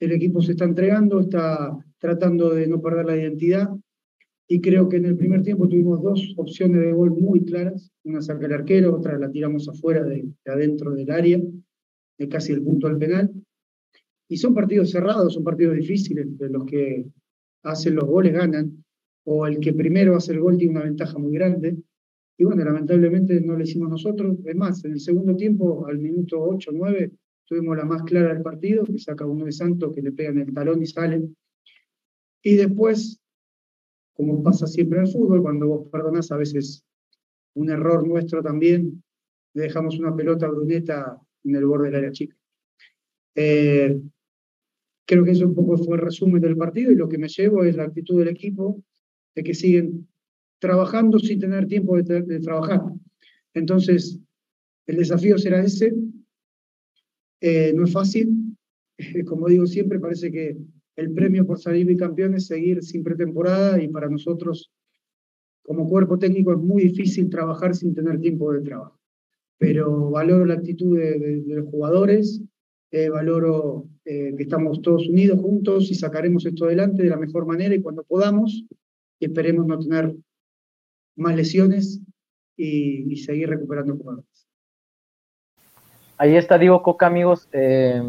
el 0.00 0.12
equipo 0.12 0.40
se 0.40 0.52
está 0.52 0.64
entregando, 0.64 1.20
está 1.20 1.76
tratando 1.98 2.54
de 2.54 2.66
no 2.68 2.80
perder 2.80 3.06
la 3.06 3.16
identidad 3.16 3.68
y 4.46 4.60
creo 4.60 4.88
que 4.88 4.96
en 4.96 5.06
el 5.06 5.16
primer 5.16 5.42
tiempo 5.42 5.68
tuvimos 5.68 6.02
dos 6.02 6.34
opciones 6.36 6.80
de 6.82 6.92
gol 6.92 7.12
muy 7.12 7.44
claras, 7.44 7.90
una 8.04 8.20
saca 8.20 8.46
el 8.46 8.52
arquero, 8.52 8.94
otra 8.94 9.18
la 9.18 9.30
tiramos 9.30 9.68
afuera 9.68 10.04
de, 10.04 10.28
de 10.44 10.52
adentro 10.52 10.92
del 10.92 11.10
área, 11.10 11.40
de 12.18 12.28
casi 12.28 12.52
el 12.52 12.62
punto 12.62 12.88
del 12.88 12.98
penal. 12.98 13.32
Y 14.28 14.36
son 14.36 14.54
partidos 14.54 14.90
cerrados, 14.90 15.34
son 15.34 15.44
partidos 15.44 15.76
difíciles, 15.76 16.38
de 16.38 16.48
los 16.48 16.64
que 16.66 17.06
hacen 17.62 17.94
los 17.94 18.04
goles 18.04 18.34
ganan, 18.34 18.84
o 19.24 19.46
el 19.46 19.58
que 19.60 19.72
primero 19.72 20.16
hace 20.16 20.32
el 20.32 20.40
gol 20.40 20.58
tiene 20.58 20.72
una 20.72 20.84
ventaja 20.84 21.18
muy 21.18 21.32
grande. 21.32 21.76
Y 22.36 22.44
bueno, 22.44 22.64
lamentablemente 22.64 23.40
no 23.40 23.56
lo 23.56 23.62
hicimos 23.62 23.88
nosotros. 23.88 24.36
Es 24.44 24.56
más, 24.56 24.84
en 24.84 24.92
el 24.92 25.00
segundo 25.00 25.34
tiempo, 25.36 25.86
al 25.86 25.98
minuto 25.98 26.42
8 26.42 26.70
o 26.70 26.74
9, 26.74 27.12
tuvimos 27.46 27.76
la 27.76 27.84
más 27.84 28.02
clara 28.02 28.34
del 28.34 28.42
partido, 28.42 28.84
que 28.84 28.98
saca 28.98 29.24
uno 29.24 29.46
de 29.46 29.52
Santos, 29.52 29.94
que 29.94 30.02
le 30.02 30.12
pega 30.12 30.30
en 30.30 30.40
el 30.40 30.52
talón 30.52 30.82
y 30.82 30.86
sale. 30.86 31.22
Y 32.42 32.56
después, 32.56 33.23
como 34.14 34.42
pasa 34.42 34.66
siempre 34.66 34.98
en 34.98 35.06
el 35.06 35.12
fútbol, 35.12 35.42
cuando 35.42 35.68
vos 35.68 35.88
perdonás 35.90 36.30
a 36.32 36.36
veces 36.36 36.84
un 37.54 37.70
error 37.70 38.06
nuestro 38.06 38.42
también, 38.42 39.02
le 39.54 39.62
dejamos 39.64 39.98
una 39.98 40.14
pelota 40.14 40.48
Bruneta 40.48 41.20
en 41.44 41.54
el 41.54 41.66
borde 41.66 41.86
del 41.86 41.96
área 41.96 42.12
chica. 42.12 42.36
Eh, 43.34 44.00
creo 45.06 45.24
que 45.24 45.32
eso 45.32 45.46
un 45.46 45.54
poco 45.54 45.76
fue 45.76 45.96
el 45.96 46.02
resumen 46.02 46.40
del 46.40 46.56
partido 46.56 46.90
y 46.90 46.96
lo 46.96 47.08
que 47.08 47.18
me 47.18 47.28
llevo 47.28 47.64
es 47.64 47.76
la 47.76 47.84
actitud 47.84 48.18
del 48.18 48.28
equipo 48.28 48.82
de 49.34 49.42
que 49.42 49.54
siguen 49.54 50.08
trabajando 50.58 51.18
sin 51.18 51.40
tener 51.40 51.66
tiempo 51.66 52.00
de, 52.00 52.22
de 52.22 52.40
trabajar. 52.40 52.82
Entonces, 53.52 54.18
el 54.86 54.96
desafío 54.96 55.38
será 55.38 55.62
ese. 55.62 55.94
Eh, 57.40 57.72
no 57.74 57.84
es 57.84 57.92
fácil. 57.92 58.56
Como 59.26 59.48
digo 59.48 59.66
siempre, 59.66 60.00
parece 60.00 60.30
que 60.30 60.56
el 60.96 61.12
premio 61.12 61.46
por 61.46 61.58
salir 61.58 61.86
bicampeón 61.86 62.34
es 62.34 62.46
seguir 62.46 62.82
sin 62.82 63.02
pretemporada 63.02 63.82
y 63.82 63.88
para 63.88 64.08
nosotros, 64.08 64.70
como 65.62 65.88
cuerpo 65.88 66.18
técnico, 66.18 66.52
es 66.52 66.58
muy 66.58 66.84
difícil 66.84 67.28
trabajar 67.30 67.74
sin 67.74 67.94
tener 67.94 68.20
tiempo 68.20 68.52
de 68.52 68.60
trabajo. 68.60 68.98
Pero 69.58 70.10
valoro 70.10 70.44
la 70.44 70.54
actitud 70.54 70.98
de, 70.98 71.42
los 71.46 71.68
jugadores, 71.68 72.42
eh, 72.90 73.08
valoro 73.08 73.88
eh, 74.04 74.34
que 74.36 74.42
estamos 74.42 74.82
todos 74.82 75.08
unidos 75.08 75.40
juntos 75.40 75.90
y 75.90 75.94
sacaremos 75.94 76.44
esto 76.46 76.66
adelante 76.66 77.02
de 77.02 77.10
la 77.10 77.16
mejor 77.16 77.46
manera 77.46 77.74
y 77.74 77.82
cuando 77.82 78.04
podamos, 78.04 78.64
y 79.18 79.24
esperemos 79.24 79.66
no 79.66 79.78
tener 79.78 80.14
más 81.16 81.36
lesiones 81.36 82.00
y, 82.56 83.12
y 83.12 83.16
seguir 83.16 83.48
recuperando 83.48 83.96
jugadores. 83.96 84.34
Ahí 86.16 86.36
está 86.36 86.58
Diego 86.58 86.82
Coca, 86.82 87.06
amigos, 87.06 87.48
eh, 87.52 88.00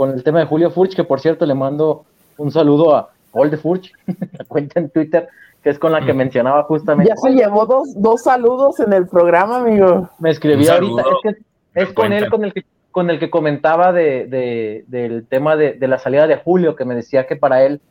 con 0.00 0.12
el 0.12 0.22
tema 0.24 0.38
de 0.38 0.46
Julio 0.46 0.70
Furch, 0.70 0.96
que 0.96 1.04
por 1.04 1.20
cierto 1.20 1.44
le 1.44 1.52
mando 1.54 2.06
un 2.38 2.50
saludo 2.50 2.96
a 2.96 3.10
Gol 3.34 3.50
de 3.50 3.58
Furch, 3.58 3.92
la 4.38 4.46
cuenta 4.46 4.80
en 4.80 4.88
Twitter, 4.88 5.28
que 5.62 5.68
es 5.68 5.78
con 5.78 5.92
la 5.92 6.00
que 6.06 6.14
Mm. 6.14 6.16
mencionaba 6.16 6.62
justamente. 6.62 7.10
Ya 7.10 7.16
se 7.16 7.32
llevó 7.32 7.66
dos, 7.66 7.88
dos 8.00 8.22
saludos 8.22 8.80
en 8.80 8.94
el 8.94 9.06
programa, 9.06 9.56
amigo. 9.58 10.08
Me 10.18 10.30
escribió 10.30 10.70
Un 10.78 10.98
ahorita, 10.98 11.02
es 11.02 11.34
que 11.34 11.82
es 11.82 11.92
con 11.92 12.12
él 12.14 12.30
con 12.30 12.44
el 12.46 12.54
que 12.54 12.64
con 12.90 13.10
el 13.10 13.18
que 13.18 13.28
comentaba 13.28 13.92
de, 13.92 14.26
de- 14.26 14.84
del 14.86 15.26
tema 15.26 15.54
de, 15.56 15.74
de 15.74 15.86
la 15.86 15.98
salida 15.98 16.26
de 16.26 16.36
Julio, 16.36 16.76
que 16.76 16.86
me 16.86 16.94
decía 16.94 17.26
que 17.26 17.36
para 17.36 17.62
él, 17.62 17.82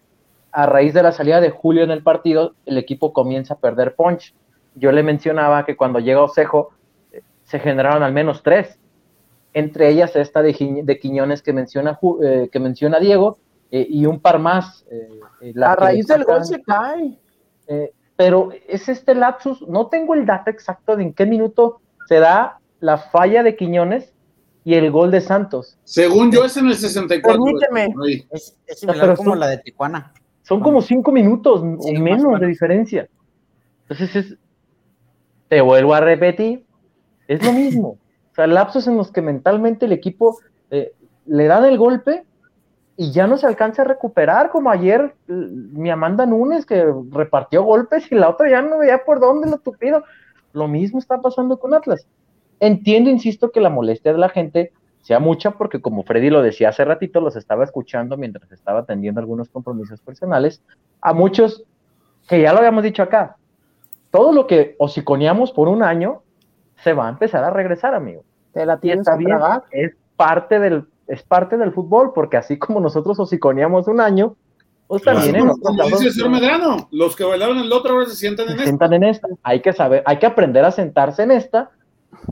a 0.52 0.66
raíz 0.66 0.96
de 0.96 1.04
la 1.04 1.12
salida 1.12 1.40
de 1.42 1.52
Julio 1.52 1.84
en 1.84 1.92
el 1.92 2.02
partido, 2.02 2.54
el 2.66 2.80
equipo 2.80 3.14
comienza 3.14 3.54
a 3.54 3.58
perder 3.58 3.94
punch. 3.94 4.34
Yo 4.74 4.92
le 4.92 5.04
mencionaba 5.04 5.64
que 5.64 5.78
cuando 5.78 6.00
llega 6.00 6.24
Osejo, 6.24 6.72
eh, 7.12 7.22
se 7.44 7.60
generaron 7.60 8.02
al 8.02 8.14
menos 8.14 8.42
tres, 8.42 8.79
entre 9.60 9.90
ellas 9.90 10.16
esta 10.16 10.42
de, 10.42 10.54
Quiñones 11.00 11.42
que 11.42 11.54
menciona, 11.54 11.98
Ju- 12.00 12.20
eh, 12.24 12.50
que 12.52 12.60
menciona 12.60 13.00
Diego, 13.00 13.38
eh, 13.72 13.86
y 13.90 14.06
un 14.06 14.20
par 14.20 14.40
más. 14.40 14.86
eh, 14.92 15.10
eh, 15.42 15.52
la 15.56 15.74
A 15.74 15.76
raíz 15.76 16.08
del 16.08 16.24
gol 16.24 16.44
se 16.46 16.62
cae. 16.62 17.18
eh, 17.68 17.92
pero 18.16 18.50
es 18.68 18.90
este 18.90 19.16
lapsus, 19.16 19.66
no 19.68 19.88
tengo 19.88 20.14
el 20.14 20.26
dato 20.26 20.50
exacto 20.50 20.96
de 20.98 21.04
en 21.04 21.14
qué 21.14 21.26
minuto 21.26 21.80
se 22.08 22.20
da 22.20 22.60
la 22.82 22.98
falla 22.98 23.44
de 23.44 23.56
Quiñones 23.56 24.14
y 24.66 24.74
el 24.74 24.92
gol 24.92 25.10
de 25.12 25.22
Santos. 25.22 25.78
Según 25.84 26.32
yo, 26.32 26.44
es 26.44 26.58
en 26.58 26.68
el 26.68 26.76
64. 26.76 27.42
Permíteme. 27.44 28.26
Es, 28.32 28.58
es 28.68 28.80
similar 28.80 29.02
Pero 29.02 29.16
como 29.16 29.32
son- 29.32 29.40
la 29.40 29.48
de 29.48 29.58
Tijuana. 29.60 30.14
Son 30.42 30.60
como 30.62 30.82
cinco 30.82 31.12
minutos 31.12 31.62
Sí, 31.86 31.96
o 31.96 32.00
menos 32.02 32.40
de 32.40 32.48
diferencia. 32.48 33.08
Entonces 33.88 34.16
es, 34.16 34.38
te 35.48 35.62
vuelvo 35.62 35.94
a 35.94 36.02
repetir, 36.02 36.66
es 37.28 37.44
lo 37.46 37.54
mismo. 37.54 37.98
Sea, 38.40 38.48
lapsos 38.48 38.88
en 38.88 38.96
los 38.96 39.12
que 39.12 39.22
mentalmente 39.22 39.86
el 39.86 39.92
equipo 39.92 40.40
eh, 40.72 40.94
le 41.26 41.48
dan 41.48 41.66
el 41.66 41.78
golpe 41.78 42.24
y 42.96 43.12
ya 43.12 43.28
no 43.28 43.36
se 43.36 43.46
alcanza 43.46 43.82
a 43.82 43.86
recuperar, 43.86 44.50
como 44.50 44.72
ayer 44.72 45.14
eh, 45.28 45.34
mi 45.34 45.90
Amanda 45.90 46.26
Nunes 46.26 46.66
que 46.66 46.86
repartió 47.12 47.64
golpes 47.64 48.10
y 48.10 48.16
la 48.16 48.30
otra 48.30 48.50
ya 48.50 48.62
no 48.62 48.78
veía 48.78 49.04
por 49.04 49.20
dónde 49.20 49.50
lo 49.50 49.58
tupido. 49.58 50.06
Lo 50.54 50.70
mismo 50.70 51.00
está 51.00 51.22
pasando 51.22 51.60
con 51.60 51.74
Atlas. 51.74 52.08
Entiendo, 52.62 53.10
insisto, 53.10 53.52
que 53.52 53.60
la 53.60 53.70
molestia 53.70 54.14
de 54.14 54.20
la 54.20 54.30
gente 54.30 54.72
sea 55.02 55.20
mucha 55.20 55.52
porque 55.52 55.82
como 55.82 56.04
Freddy 56.04 56.30
lo 56.30 56.42
decía 56.42 56.70
hace 56.70 56.86
ratito, 56.86 57.20
los 57.20 57.36
estaba 57.36 57.66
escuchando 57.66 58.16
mientras 58.16 58.50
estaba 58.54 58.80
atendiendo 58.80 59.20
algunos 59.20 59.50
compromisos 59.50 60.00
personales, 60.00 60.62
a 61.02 61.12
muchos 61.12 61.66
que 62.30 62.42
ya 62.42 62.54
lo 62.54 62.60
habíamos 62.60 62.86
dicho 62.86 63.04
acá, 63.04 63.36
todo 64.12 64.32
lo 64.32 64.48
que 64.48 64.78
hociconeamos 64.80 65.52
por 65.52 65.68
un 65.68 65.84
año 65.84 66.22
se 66.78 66.94
va 66.94 67.08
a 67.08 67.10
empezar 67.10 67.44
a 67.44 67.50
regresar, 67.50 67.94
amigo. 67.94 68.24
Te 68.54 68.66
la 68.66 68.78
tienes 68.80 69.08
que 69.08 69.18
bien, 69.18 69.30
tragar. 69.38 69.64
es 69.72 69.94
parte 70.16 70.60
del 70.60 70.86
es 71.08 71.24
parte 71.24 71.58
del 71.58 71.72
fútbol, 71.74 72.12
porque 72.14 72.38
así 72.38 72.60
como 72.60 72.80
nosotros 72.80 73.20
hociconeamos 73.20 73.88
un 73.88 74.00
año, 74.00 74.36
pues 74.88 75.02
Claro. 75.02 75.18
también 75.20 75.36
en 75.38 75.42
Como, 75.42 75.54
otros 75.54 75.66
como 75.68 75.78
lados 75.78 75.92
dice 75.94 76.06
el 76.08 76.14
señor 76.14 76.30
Medrano, 76.30 76.88
los 76.92 77.16
que 77.16 77.24
bailaron 77.24 77.58
el 77.58 77.72
otro 77.74 77.94
ahora 77.94 78.06
se 78.06 78.16
sientan 78.16 78.46
se 78.46 78.52
en 78.54 78.58
esto. 78.60 78.68
sientan 78.70 78.94
en 78.94 79.04
esta. 79.06 79.28
Hay 79.42 79.60
que 79.62 79.74
saber, 79.74 80.04
hay 80.06 80.18
que 80.20 80.26
aprender 80.28 80.64
a 80.66 80.72
sentarse 80.72 81.24
en 81.24 81.32
esta 81.32 81.72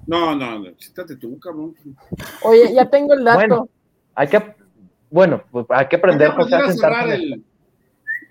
No, 0.06 0.36
no, 0.36 0.60
no, 0.60 0.66
siéntate 0.78 1.16
tú, 1.16 1.40
cabrón. 1.40 1.74
Oye, 2.44 2.72
ya 2.74 2.88
tengo 2.88 3.14
el 3.16 3.24
dato. 3.24 3.38
Bueno, 3.40 3.70
hay 4.14 4.28
que, 4.28 4.56
bueno, 5.10 5.42
pues 5.50 5.66
hay 5.70 5.88
que 5.88 5.96
aprender 5.96 6.30
Hay 6.30 6.36
que 6.38 6.44
José, 6.44 6.56
a 6.56 6.60
sentarse 6.60 6.80
cerrar 6.80 7.10
en 7.10 7.14
el- 7.34 7.44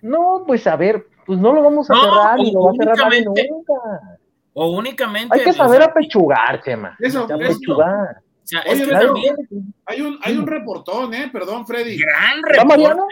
No, 0.03 0.45
pues 0.47 0.65
a 0.69 0.77
ver, 0.77 1.07
pues 1.27 1.41
no 1.41 1.53
lo 1.53 1.63
vamos 1.63 1.91
a 1.91 1.95
No, 1.95 2.03
cerrar 2.03 2.39
y 2.39 2.53
lo 2.53 2.61
va 2.63 2.71
a 2.71 2.75
cerrar 2.75 3.13
nunca. 3.25 4.16
O 4.59 4.71
únicamente. 4.71 5.37
Hay 5.37 5.45
que 5.45 5.51
o 5.51 5.53
saber 5.53 5.83
sea, 5.83 5.91
apechugar, 5.91 6.63
Chema. 6.63 6.97
Eso, 6.99 7.25
eso. 7.27 7.35
Apechugar. 7.35 8.17
o 8.17 8.47
sea, 8.47 8.63
Oye, 8.63 8.73
es 8.73 8.81
que 8.81 8.89
claro. 8.89 9.07
también. 9.13 9.37
Hay 9.85 10.01
un, 10.01 10.19
hay 10.23 10.39
un 10.39 10.47
reportón, 10.47 11.13
¿eh? 11.13 11.29
Perdón, 11.31 11.67
Freddy. 11.67 11.99
Gran 11.99 12.39
¿Está 12.39 12.63
reporte. 12.63 12.67
Mariano? 12.67 13.07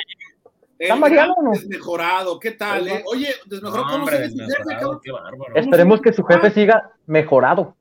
¿Está 0.79 0.97
Mariano 0.97 1.35
gran 1.35 1.47
o 1.47 1.51
no? 1.51 1.59
Desmejorado, 1.59 2.41
¿qué 2.41 2.53
tal? 2.53 2.89
eh? 2.89 3.05
Oye, 3.07 3.29
desmejorado, 3.45 3.85
No, 3.87 3.93
¿cómo 3.93 4.05
hombre, 4.05 4.31
se. 4.31 5.61
Esperemos 5.61 6.01
que 6.01 6.13
su 6.15 6.25
jefe 6.25 6.51
siga 6.51 6.91
mejorado. 7.07 7.77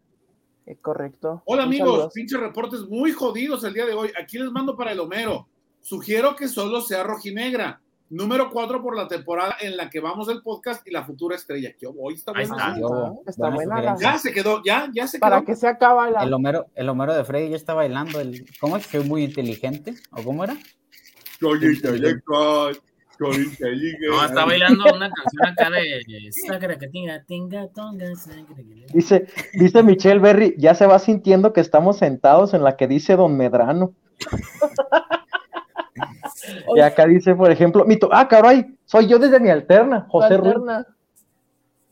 Eh, 0.65 0.77
correcto. 0.81 1.41
Hola 1.45 1.63
amigos, 1.63 1.89
saludo. 1.91 2.09
pinches 2.13 2.39
reportes 2.39 2.81
muy 2.81 3.13
jodidos 3.13 3.63
el 3.63 3.73
día 3.73 3.85
de 3.85 3.93
hoy. 3.93 4.11
Aquí 4.21 4.37
les 4.39 4.51
mando 4.51 4.75
para 4.75 4.91
el 4.91 4.99
Homero. 4.99 5.47
Sugiero 5.81 6.35
que 6.35 6.47
solo 6.49 6.81
sea 6.81 7.03
rojinegra. 7.03 7.79
Número 8.13 8.51
cuatro 8.51 8.81
por 8.83 8.95
la 8.95 9.07
temporada 9.07 9.55
en 9.59 9.75
la 9.75 9.89
que 9.89 9.99
vamos 9.99 10.29
el 10.29 10.43
podcast 10.43 10.87
y 10.87 10.91
la 10.91 11.03
futura 11.03 11.35
estrella. 11.35 11.71
¿Qué 11.77 11.87
hoy 11.87 12.13
está 12.13 12.31
Ahí 12.35 12.45
bueno. 12.47 12.63
está. 12.63 12.79
Yo- 12.79 13.21
Está 13.25 13.49
buena 13.49 13.75
buena 13.75 13.81
la-. 13.93 13.97
Ya 13.99 14.17
se 14.19 14.31
quedó, 14.31 14.61
ya, 14.63 14.87
ya 14.93 15.07
se 15.07 15.17
Para 15.17 15.37
quedó. 15.37 15.45
que 15.47 15.55
se 15.55 15.67
acaba 15.67 16.09
la. 16.11 16.23
El 16.23 16.31
Homero, 16.33 16.67
el 16.75 16.89
Homero 16.89 17.15
de 17.15 17.23
Freddy 17.23 17.49
ya 17.49 17.55
está 17.55 17.73
bailando. 17.73 18.19
El, 18.19 18.45
¿Cómo 18.59 18.77
es? 18.77 18.85
Soy 18.85 19.03
muy 19.03 19.23
inteligente. 19.23 19.95
¿O 20.11 20.21
cómo 20.21 20.43
era? 20.43 20.55
Soy 21.39 21.65
intelectual, 21.65 22.77
soy 23.17 23.35
inteligente. 23.35 24.07
No, 24.07 24.23
está 24.25 24.45
bailando 24.45 24.83
una 24.95 25.09
canción 25.09 25.45
acá 25.47 25.69
de 25.71 26.29
Sacra 26.47 26.77
que 26.77 26.87
tinga, 26.89 27.23
tinga, 27.23 27.67
tonga, 27.69 28.15
sacra 28.15 28.55
que- 28.55 28.85
Dice, 28.93 29.25
dice 29.53 29.81
Michelle 29.81 30.19
Berry, 30.19 30.53
ya 30.59 30.75
se 30.75 30.85
va 30.85 30.99
sintiendo 30.99 31.51
que 31.51 31.61
estamos 31.61 31.97
sentados 31.97 32.53
en 32.53 32.63
la 32.63 32.77
que 32.77 32.87
dice 32.87 33.15
Don 33.15 33.35
Medrano. 33.35 33.95
Y 36.75 36.79
acá 36.79 37.05
dice, 37.05 37.35
por 37.35 37.51
ejemplo, 37.51 37.85
Mito, 37.85 38.09
ah, 38.11 38.27
caray, 38.27 38.75
soy 38.85 39.07
yo 39.07 39.19
desde 39.19 39.39
mi 39.39 39.49
alterna, 39.49 40.05
José 40.09 40.37
Ruiz. 40.37 40.55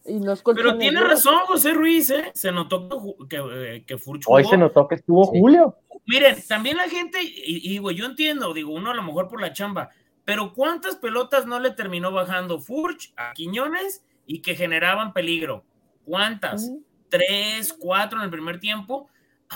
Y 0.04 0.20
no 0.20 0.34
Pero 0.56 0.78
tiene 0.78 1.00
razón 1.02 1.36
José 1.46 1.74
Ruiz, 1.74 2.10
¿eh? 2.10 2.32
Se 2.34 2.52
notó 2.52 2.90
que, 3.30 3.38
eh, 3.38 3.84
que 3.86 3.98
Furch 3.98 4.24
Hoy 4.26 4.44
se 4.46 4.58
notó 4.58 4.88
que 4.88 4.96
estuvo 4.96 5.26
Sí. 5.26 5.40
Julio. 5.40 5.78
Miren, 6.08 6.38
también 6.48 6.78
la 6.78 6.90
gente, 6.90 7.20
y, 7.22 7.62
y 7.64 7.70
digo, 7.70 7.92
yo 7.92 8.08
entiendo, 8.08 8.54
digo, 8.54 8.74
uno 8.74 8.90
a 8.90 8.96
lo 8.96 9.04
mejor 9.04 9.28
por 9.28 9.40
la 9.40 9.54
chamba, 9.54 9.92
pero 10.26 10.54
¿cuántas 10.54 10.96
pelotas 10.96 11.46
no 11.46 11.60
le 11.60 11.72
terminó 11.72 12.12
bajando 12.12 12.60
Furch 12.60 13.14
a 13.16 13.34
Quiñones 13.34 14.04
y 14.26 14.42
que 14.42 14.56
generaban 14.56 15.14
peligro? 15.14 15.64
¿Cuántas? 16.06 16.72
Tres, 17.10 17.74
cuatro 17.74 18.20
en 18.20 18.26
el 18.26 18.32
primer 18.32 18.60
tiempo. 18.60 19.08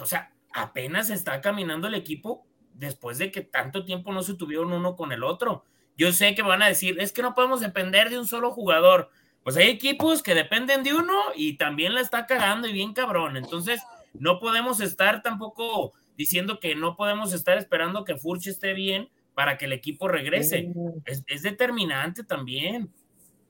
O 0.01 0.05
sea, 0.05 0.31
apenas 0.53 1.09
está 1.09 1.41
caminando 1.41 1.87
el 1.87 1.95
equipo 1.95 2.45
después 2.75 3.17
de 3.17 3.31
que 3.31 3.41
tanto 3.41 3.85
tiempo 3.85 4.11
no 4.13 4.23
se 4.23 4.35
tuvieron 4.35 4.71
uno 4.71 4.95
con 4.95 5.11
el 5.11 5.23
otro. 5.23 5.63
Yo 5.97 6.11
sé 6.11 6.35
que 6.35 6.41
van 6.41 6.61
a 6.61 6.67
decir, 6.67 6.99
es 6.99 7.11
que 7.11 7.21
no 7.21 7.33
podemos 7.33 7.61
depender 7.61 8.09
de 8.09 8.19
un 8.19 8.27
solo 8.27 8.51
jugador. 8.51 9.09
Pues 9.43 9.57
hay 9.57 9.69
equipos 9.69 10.23
que 10.23 10.35
dependen 10.35 10.83
de 10.83 10.93
uno 10.93 11.13
y 11.35 11.57
también 11.57 11.93
la 11.93 12.01
está 12.01 12.25
cagando 12.25 12.67
y 12.67 12.73
bien 12.73 12.93
cabrón. 12.93 13.37
Entonces, 13.37 13.81
no 14.13 14.39
podemos 14.39 14.81
estar 14.81 15.21
tampoco 15.21 15.93
diciendo 16.17 16.59
que 16.59 16.75
no 16.75 16.95
podemos 16.95 17.33
estar 17.33 17.57
esperando 17.57 18.03
que 18.03 18.15
Furch 18.15 18.47
esté 18.47 18.73
bien 18.73 19.09
para 19.33 19.57
que 19.57 19.65
el 19.65 19.73
equipo 19.73 20.07
regrese. 20.07 20.71
Es, 21.05 21.23
es 21.27 21.43
determinante 21.43 22.23
también. 22.23 22.89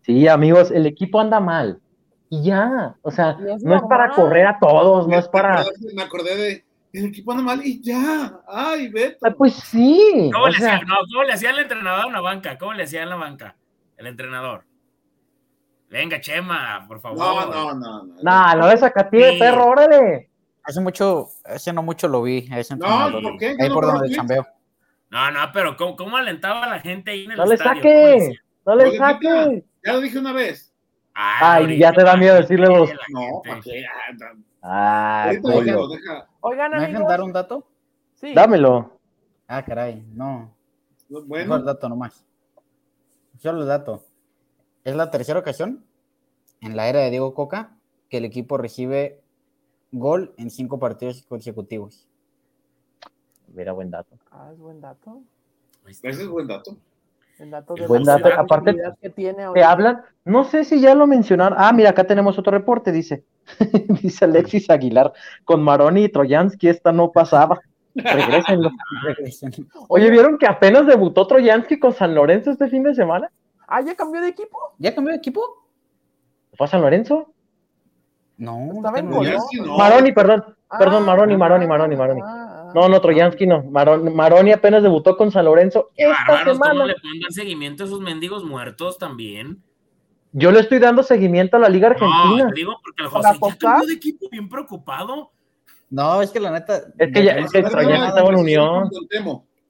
Sí, 0.01 0.27
amigos, 0.27 0.71
el 0.71 0.85
equipo 0.85 1.19
anda 1.19 1.39
mal. 1.39 1.79
Y 2.29 2.43
ya, 2.43 2.95
o 3.01 3.11
sea, 3.11 3.37
no 3.61 3.75
es 3.75 3.81
para 3.83 4.09
correr 4.11 4.47
a 4.47 4.59
todos, 4.59 5.07
no 5.07 5.17
es 5.17 5.27
para... 5.27 5.63
Me 5.93 6.03
acordé 6.03 6.35
de. 6.35 6.64
El 6.97 7.05
equipo 7.07 7.31
anda 7.31 7.43
mal 7.43 7.61
y 7.65 7.81
ya. 7.81 8.39
Ay, 8.47 8.87
Beto. 8.89 9.17
Ah, 9.27 9.33
Pues 9.37 9.53
sí, 9.55 10.29
¿Cómo, 10.31 10.45
o 10.45 10.47
le, 10.49 10.57
sea, 10.57 10.75
hacía, 10.75 10.85
no, 10.87 10.95
¿Cómo 11.11 11.23
le 11.23 11.33
hacía 11.33 11.49
el 11.49 11.59
entrenador 11.59 12.05
en 12.07 12.13
la 12.13 12.21
banca? 12.21 12.57
¿Cómo 12.57 12.73
le 12.73 12.83
hacía 12.83 13.03
en 13.03 13.09
la 13.09 13.15
banca? 13.17 13.55
El 13.97 14.07
entrenador. 14.07 14.63
Venga, 15.89 16.19
Chema, 16.21 16.85
por 16.87 17.01
favor. 17.01 17.17
No, 17.19 17.45
no, 17.51 17.73
no. 17.73 18.03
no. 18.05 18.15
nah, 18.23 18.55
lo 18.55 18.67
de 18.67 18.77
Zacatí 18.77 19.17
de 19.17 19.33
Sí. 19.33 19.39
perro, 19.39 19.65
órale. 19.67 20.29
Hace 20.63 20.81
mucho, 20.81 21.27
ese 21.45 21.71
no 21.73 21.83
mucho 21.83 22.07
lo 22.07 22.21
vi. 22.23 22.47
a 22.51 22.59
Ese 22.59 22.75
No. 22.75 23.11
¿por 23.21 23.37
qué? 23.37 23.55
Ahí 23.59 23.67
¿No 23.69 23.75
por 23.75 23.85
donde 23.85 24.09
chambeo. 24.15 24.47
No, 25.09 25.31
no, 25.31 25.39
pero 25.53 25.77
¿cómo, 25.77 25.95
cómo 25.95 26.17
alentaba 26.17 26.63
a 26.63 26.69
la 26.69 26.79
gente 26.79 27.11
ahí 27.11 27.25
en 27.25 27.31
el 27.31 27.37
No 27.37 27.45
le 27.45 27.55
estadio? 27.55 27.75
saque. 27.81 27.91
¿Cómo 28.63 28.75
le 28.77 28.85
decía? 28.85 28.99
No 28.99 29.07
le 29.07 29.19
saque. 29.49 29.63
Ya 29.85 29.93
lo 29.93 30.01
dije 30.01 30.17
una 30.17 30.33
vez. 30.33 30.73
Ay, 31.13 31.61
ahorita 31.63 31.79
ya 31.79 31.93
te 31.93 32.03
da 32.03 32.17
miedo 32.17 32.35
decirle 32.35 32.67
los- 32.67 32.89
No. 33.09 33.41
¿para 33.45 33.61
qué? 33.61 33.85
Ah, 34.67 35.31
deja. 35.31 36.27
Oigan, 36.41 36.71
¿Me 36.71 36.87
dejan 36.87 37.05
dar 37.05 37.21
un 37.21 37.31
dato? 37.31 37.67
Sí. 38.15 38.33
Dámelo. 38.33 38.97
Ah, 39.47 39.63
caray, 39.63 40.03
no. 40.13 40.51
Mejor 41.07 41.27
Bueno, 41.27 41.59
dato 41.61 41.87
nomás. 41.87 42.25
Solo 43.37 43.61
el 43.61 43.67
dato. 43.67 44.03
Es 44.83 44.95
la 44.95 45.11
tercera 45.11 45.39
ocasión 45.39 45.83
en 46.61 46.75
la 46.75 46.87
era 46.87 47.01
de 47.01 47.11
Diego 47.11 47.35
Coca 47.35 47.77
que 48.09 48.17
el 48.17 48.25
equipo 48.25 48.57
recibe 48.57 49.21
gol 49.91 50.33
en 50.37 50.49
cinco 50.49 50.79
partidos 50.79 51.23
consecutivos. 51.29 52.07
Mira, 53.53 53.71
buen 53.71 53.91
dato. 53.91 54.15
Ah, 54.31 54.49
es 54.51 54.57
buen 54.57 54.81
dato. 54.81 55.21
Ese 55.85 56.09
es 56.09 56.27
buen 56.27 56.47
dato. 56.47 56.75
El 57.39 57.51
dato 57.51 57.73
de 57.75 57.85
Buen 57.87 58.03
la 58.05 58.17
dato. 58.17 58.39
Aparte, 58.39 58.75
que 59.01 59.09
tiene 59.09 59.45
Te 59.53 59.63
hablan, 59.63 60.01
no 60.23 60.43
sé 60.45 60.63
si 60.63 60.79
ya 60.79 60.95
lo 60.95 61.05
mencionaron. 61.07 61.57
Ah, 61.59 61.71
mira, 61.73 61.89
acá 61.89 62.05
tenemos 62.05 62.37
otro 62.39 62.51
reporte, 62.51 62.91
dice. 62.91 63.25
dice 64.01 64.25
Alexis 64.25 64.69
Aguilar. 64.69 65.11
Con 65.43 65.61
Maroni 65.63 66.05
y 66.05 66.09
Troyansky 66.09 66.69
esta 66.69 66.91
no 66.91 67.11
pasaba. 67.11 67.59
Regrésenlo. 67.93 68.71
Oye, 69.89 70.09
¿vieron 70.09 70.37
que 70.37 70.47
apenas 70.47 70.85
debutó 70.87 71.27
Troyansky 71.27 71.79
con 71.79 71.93
San 71.93 72.15
Lorenzo 72.15 72.51
este 72.51 72.67
fin 72.69 72.83
de 72.83 72.95
semana? 72.95 73.29
Ah, 73.67 73.81
ya 73.81 73.95
cambió 73.95 74.21
de 74.21 74.29
equipo. 74.29 74.57
¿Ya 74.77 74.93
cambió 74.93 75.11
de 75.11 75.17
equipo? 75.17 75.41
¿Fue 76.53 76.65
a 76.65 76.69
San 76.69 76.81
Lorenzo? 76.81 77.33
No. 78.37 78.69
Estaba 78.75 78.99
en. 78.99 79.09
Maroni, 79.77 80.11
perdón. 80.11 80.43
Perdón, 80.77 81.03
Ah, 81.03 81.05
Maroni, 81.05 81.37
Maroni, 81.37 81.67
Maroni, 81.67 81.95
Maroni. 81.95 82.21
ah, 82.23 82.44
No, 82.73 82.89
no, 82.89 82.99
Troyansky 83.01 83.45
no. 83.47 83.63
Maroni, 83.63 84.09
Maroni 84.11 84.51
apenas 84.51 84.81
debutó 84.83 85.15
con 85.17 85.31
San 85.31 85.45
Lorenzo 85.45 85.89
Qué 85.95 86.03
esta 86.03 86.15
bárbaros, 86.27 86.57
¿cómo 86.59 86.63
semana. 86.71 86.85
le 86.87 86.95
pueden 87.01 87.19
dar 87.21 87.31
seguimiento 87.31 87.83
a 87.83 87.87
esos 87.87 88.01
mendigos 88.01 88.43
muertos 88.43 88.97
también? 88.97 89.61
Yo 90.31 90.51
le 90.51 90.59
estoy 90.59 90.79
dando 90.79 91.01
seguimiento 91.03 91.55
a 91.57 91.59
la 91.59 91.69
Liga 91.69 91.87
Argentina. 91.87 92.43
No, 92.45 92.49
te 92.49 92.55
digo 92.55 92.73
porque 92.83 93.03
el 93.03 93.09
¿Para 93.09 93.33
José 93.35 93.57
ya 93.61 93.79
de 93.85 93.93
equipo 93.93 94.27
bien 94.29 94.49
preocupado. 94.49 95.31
No, 95.89 96.21
es 96.21 96.31
que 96.31 96.39
la 96.41 96.51
neta. 96.51 96.81
Es 96.97 97.13
que 97.13 97.23
ya- 97.23 97.33
es 97.37 97.51
que 97.51 97.61
Troyano 97.63 98.05
estaba 98.07 98.29
en 98.29 98.35
Unión. 98.39 98.89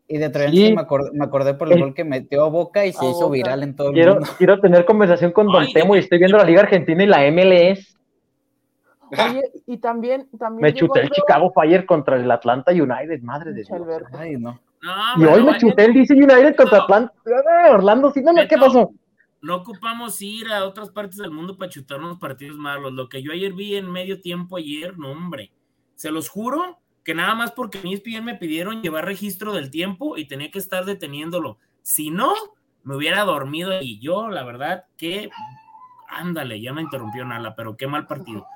Y 0.07 0.17
de 0.19 0.31
Sí. 0.49 0.57
sí 0.67 0.73
me, 0.73 0.81
acordé, 0.81 1.09
me 1.13 1.25
acordé 1.25 1.55
por 1.55 1.67
el 1.67 1.73
El- 1.73 1.79
gol 1.81 1.93
que 1.95 2.03
metió 2.03 2.45
a 2.45 2.49
Boca 2.49 2.85
y 2.85 2.93
se 2.93 3.05
A 3.05 3.09
hizo 3.09 3.21
Boca. 3.21 3.33
viral 3.33 3.63
en 3.63 3.75
todo 3.75 3.87
el 3.89 3.93
Quiero, 3.95 4.13
mundo. 4.15 4.29
quiero 4.37 4.59
tener 4.59 4.85
conversación 4.85 5.31
con 5.31 5.47
Don 5.47 5.63
Ay, 5.63 5.73
Temo 5.73 5.95
y 5.95 5.99
estoy 5.99 6.19
viendo 6.19 6.37
la 6.37 6.43
Liga 6.43 6.61
Argentina 6.61 7.03
y 7.03 7.07
la 7.07 7.25
MLS. 7.25 7.94
Oye, 9.11 9.41
y 9.67 9.77
también, 9.77 10.29
también 10.37 10.61
Me 10.61 10.73
chuté 10.73 11.01
el 11.01 11.05
otro- 11.07 11.15
Chicago 11.15 11.51
Fire 11.53 11.85
contra 11.85 12.17
el 12.17 12.29
Atlanta 12.29 12.71
United, 12.71 13.21
madre 13.21 13.53
de 13.53 13.63
Dios. 13.63 13.69
Ay, 14.13 14.37
no. 14.37 14.59
No, 14.81 14.93
Y 15.17 15.25
hoy 15.25 15.43
me 15.43 15.57
chuté 15.57 15.85
el 15.85 15.93
DC 15.93 16.13
United 16.13 16.55
contra 16.55 16.79
Atlanta. 16.83 17.13
Orlando, 17.71 18.11
sí, 18.11 18.21
no, 18.21 18.33
no, 18.33 18.47
¿qué 18.47 18.57
pasó? 18.57 18.91
no 19.41 19.57
ocupamos 19.57 20.19
ir 20.23 20.51
a 20.51 20.65
otras 20.65 20.89
partes 20.89 21.17
del 21.17 21.29
mundo 21.29 21.55
para 21.55 21.69
chutarnos 21.69 22.17
partidos 22.17 22.57
malos. 22.57 22.93
Lo 22.93 23.09
que 23.09 23.21
yo 23.21 23.31
ayer 23.31 23.53
vi 23.53 23.75
en 23.75 23.91
medio 23.91 24.19
tiempo 24.19 24.57
ayer, 24.57 24.97
no 24.97 25.11
hombre. 25.11 25.51
Se 25.93 26.09
los 26.09 26.29
juro 26.29 26.79
que 27.03 27.13
nada 27.13 27.35
más 27.35 27.51
porque 27.51 27.77
en 27.77 27.87
ESPN 27.89 28.25
me 28.25 28.35
pidieron 28.35 28.81
llevar 28.81 29.05
registro 29.05 29.53
del 29.53 29.69
tiempo 29.69 30.17
y 30.17 30.27
tenía 30.27 30.49
que 30.49 30.57
estar 30.57 30.83
deteniéndolo. 30.85 31.59
Si 31.83 32.09
no, 32.09 32.33
me 32.83 32.95
hubiera 32.95 33.23
dormido 33.23 33.79
y 33.81 33.99
yo, 33.99 34.29
la 34.29 34.43
verdad, 34.43 34.85
que 34.97 35.29
ándale, 36.09 36.59
ya 36.59 36.71
no 36.71 36.81
interrumpió 36.81 37.23
nada, 37.23 37.55
pero 37.55 37.77
qué 37.77 37.85
mal 37.85 38.07
partido. 38.07 38.47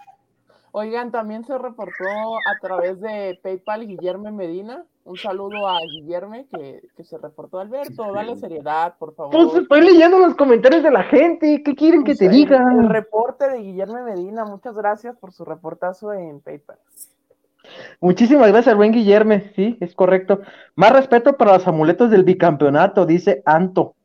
Oigan, 0.71 1.11
también 1.11 1.43
se 1.43 1.57
reportó 1.57 2.03
a 2.05 2.59
través 2.61 2.99
de 3.01 3.39
PayPal 3.41 3.87
Guillermo 3.87 4.31
Medina. 4.31 4.85
Un 5.03 5.17
saludo 5.17 5.67
a 5.67 5.79
Guillermo 5.79 6.35
que, 6.51 6.81
que 6.95 7.03
se 7.03 7.17
reportó. 7.17 7.59
Alberto, 7.59 8.13
dale 8.13 8.35
seriedad, 8.35 8.95
por 8.99 9.15
favor. 9.15 9.31
Pues 9.31 9.63
estoy 9.63 9.81
leyendo 9.81 10.19
los 10.19 10.35
comentarios 10.35 10.83
de 10.83 10.91
la 10.91 11.03
gente. 11.03 11.63
¿Qué 11.63 11.75
quieren 11.75 12.03
que 12.03 12.11
Pues, 12.11 12.19
te 12.19 12.29
diga? 12.29 12.63
El 12.79 12.89
reporte 12.89 13.49
de 13.49 13.57
Guillermo 13.57 14.03
Medina. 14.03 14.45
Muchas 14.45 14.75
gracias 14.75 15.17
por 15.17 15.31
su 15.31 15.43
reportazo 15.45 16.13
en 16.13 16.39
PayPal. 16.41 16.77
Muchísimas 17.99 18.47
gracias 18.49 18.75
buen 18.75 18.91
Guillermo, 18.91 19.41
sí, 19.55 19.77
es 19.81 19.93
correcto. 19.93 20.41
Más 20.75 20.91
respeto 20.91 21.37
para 21.37 21.53
los 21.53 21.67
amuletos 21.67 22.09
del 22.09 22.23
bicampeonato, 22.23 23.05
dice 23.05 23.41
Anto. 23.45 23.95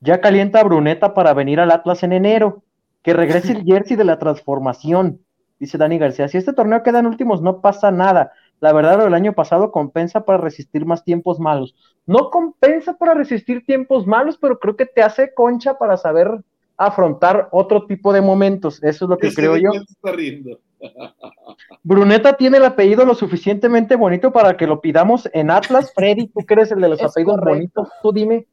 Ya 0.00 0.20
calienta 0.20 0.60
a 0.60 0.64
Bruneta 0.64 1.14
para 1.14 1.34
venir 1.34 1.60
al 1.60 1.70
Atlas 1.70 2.02
en 2.02 2.12
enero. 2.12 2.62
Que 3.02 3.12
regrese 3.12 3.52
el 3.52 3.64
jersey 3.66 3.96
de 3.96 4.04
la 4.04 4.18
transformación, 4.18 5.20
dice 5.62 5.78
Dani 5.78 5.96
García. 5.96 6.26
Si 6.28 6.36
este 6.36 6.52
torneo 6.52 6.82
queda 6.82 6.98
en 6.98 7.06
últimos, 7.06 7.40
no 7.40 7.60
pasa 7.60 7.90
nada. 7.92 8.32
La 8.60 8.72
verdad, 8.72 8.98
lo 8.98 9.04
del 9.04 9.14
año 9.14 9.32
pasado 9.32 9.70
compensa 9.70 10.24
para 10.24 10.38
resistir 10.38 10.84
más 10.84 11.04
tiempos 11.04 11.38
malos. 11.38 11.74
No 12.04 12.30
compensa 12.30 12.98
para 12.98 13.14
resistir 13.14 13.64
tiempos 13.64 14.06
malos, 14.06 14.38
pero 14.38 14.58
creo 14.58 14.76
que 14.76 14.86
te 14.86 15.02
hace 15.02 15.32
concha 15.34 15.78
para 15.78 15.96
saber 15.96 16.28
afrontar 16.76 17.48
otro 17.52 17.86
tipo 17.86 18.12
de 18.12 18.20
momentos. 18.20 18.82
Eso 18.82 19.04
es 19.04 19.08
lo 19.08 19.18
que 19.18 19.28
Ese 19.28 19.36
creo 19.36 19.56
yo. 19.56 19.70
está 19.72 20.12
riendo. 20.12 20.58
Bruneta 21.84 22.36
tiene 22.36 22.56
el 22.56 22.64
apellido 22.64 23.04
lo 23.04 23.14
suficientemente 23.14 23.94
bonito 23.94 24.32
para 24.32 24.56
que 24.56 24.66
lo 24.66 24.80
pidamos 24.80 25.28
en 25.32 25.50
Atlas. 25.52 25.92
Freddy, 25.94 26.26
tú 26.26 26.44
que 26.44 26.54
eres 26.54 26.72
el 26.72 26.80
de 26.80 26.88
los 26.88 27.00
Es 27.00 27.06
apellidos 27.10 27.36
correcto. 27.36 27.54
bonitos, 27.54 27.88
tú 28.02 28.12
dime. 28.12 28.46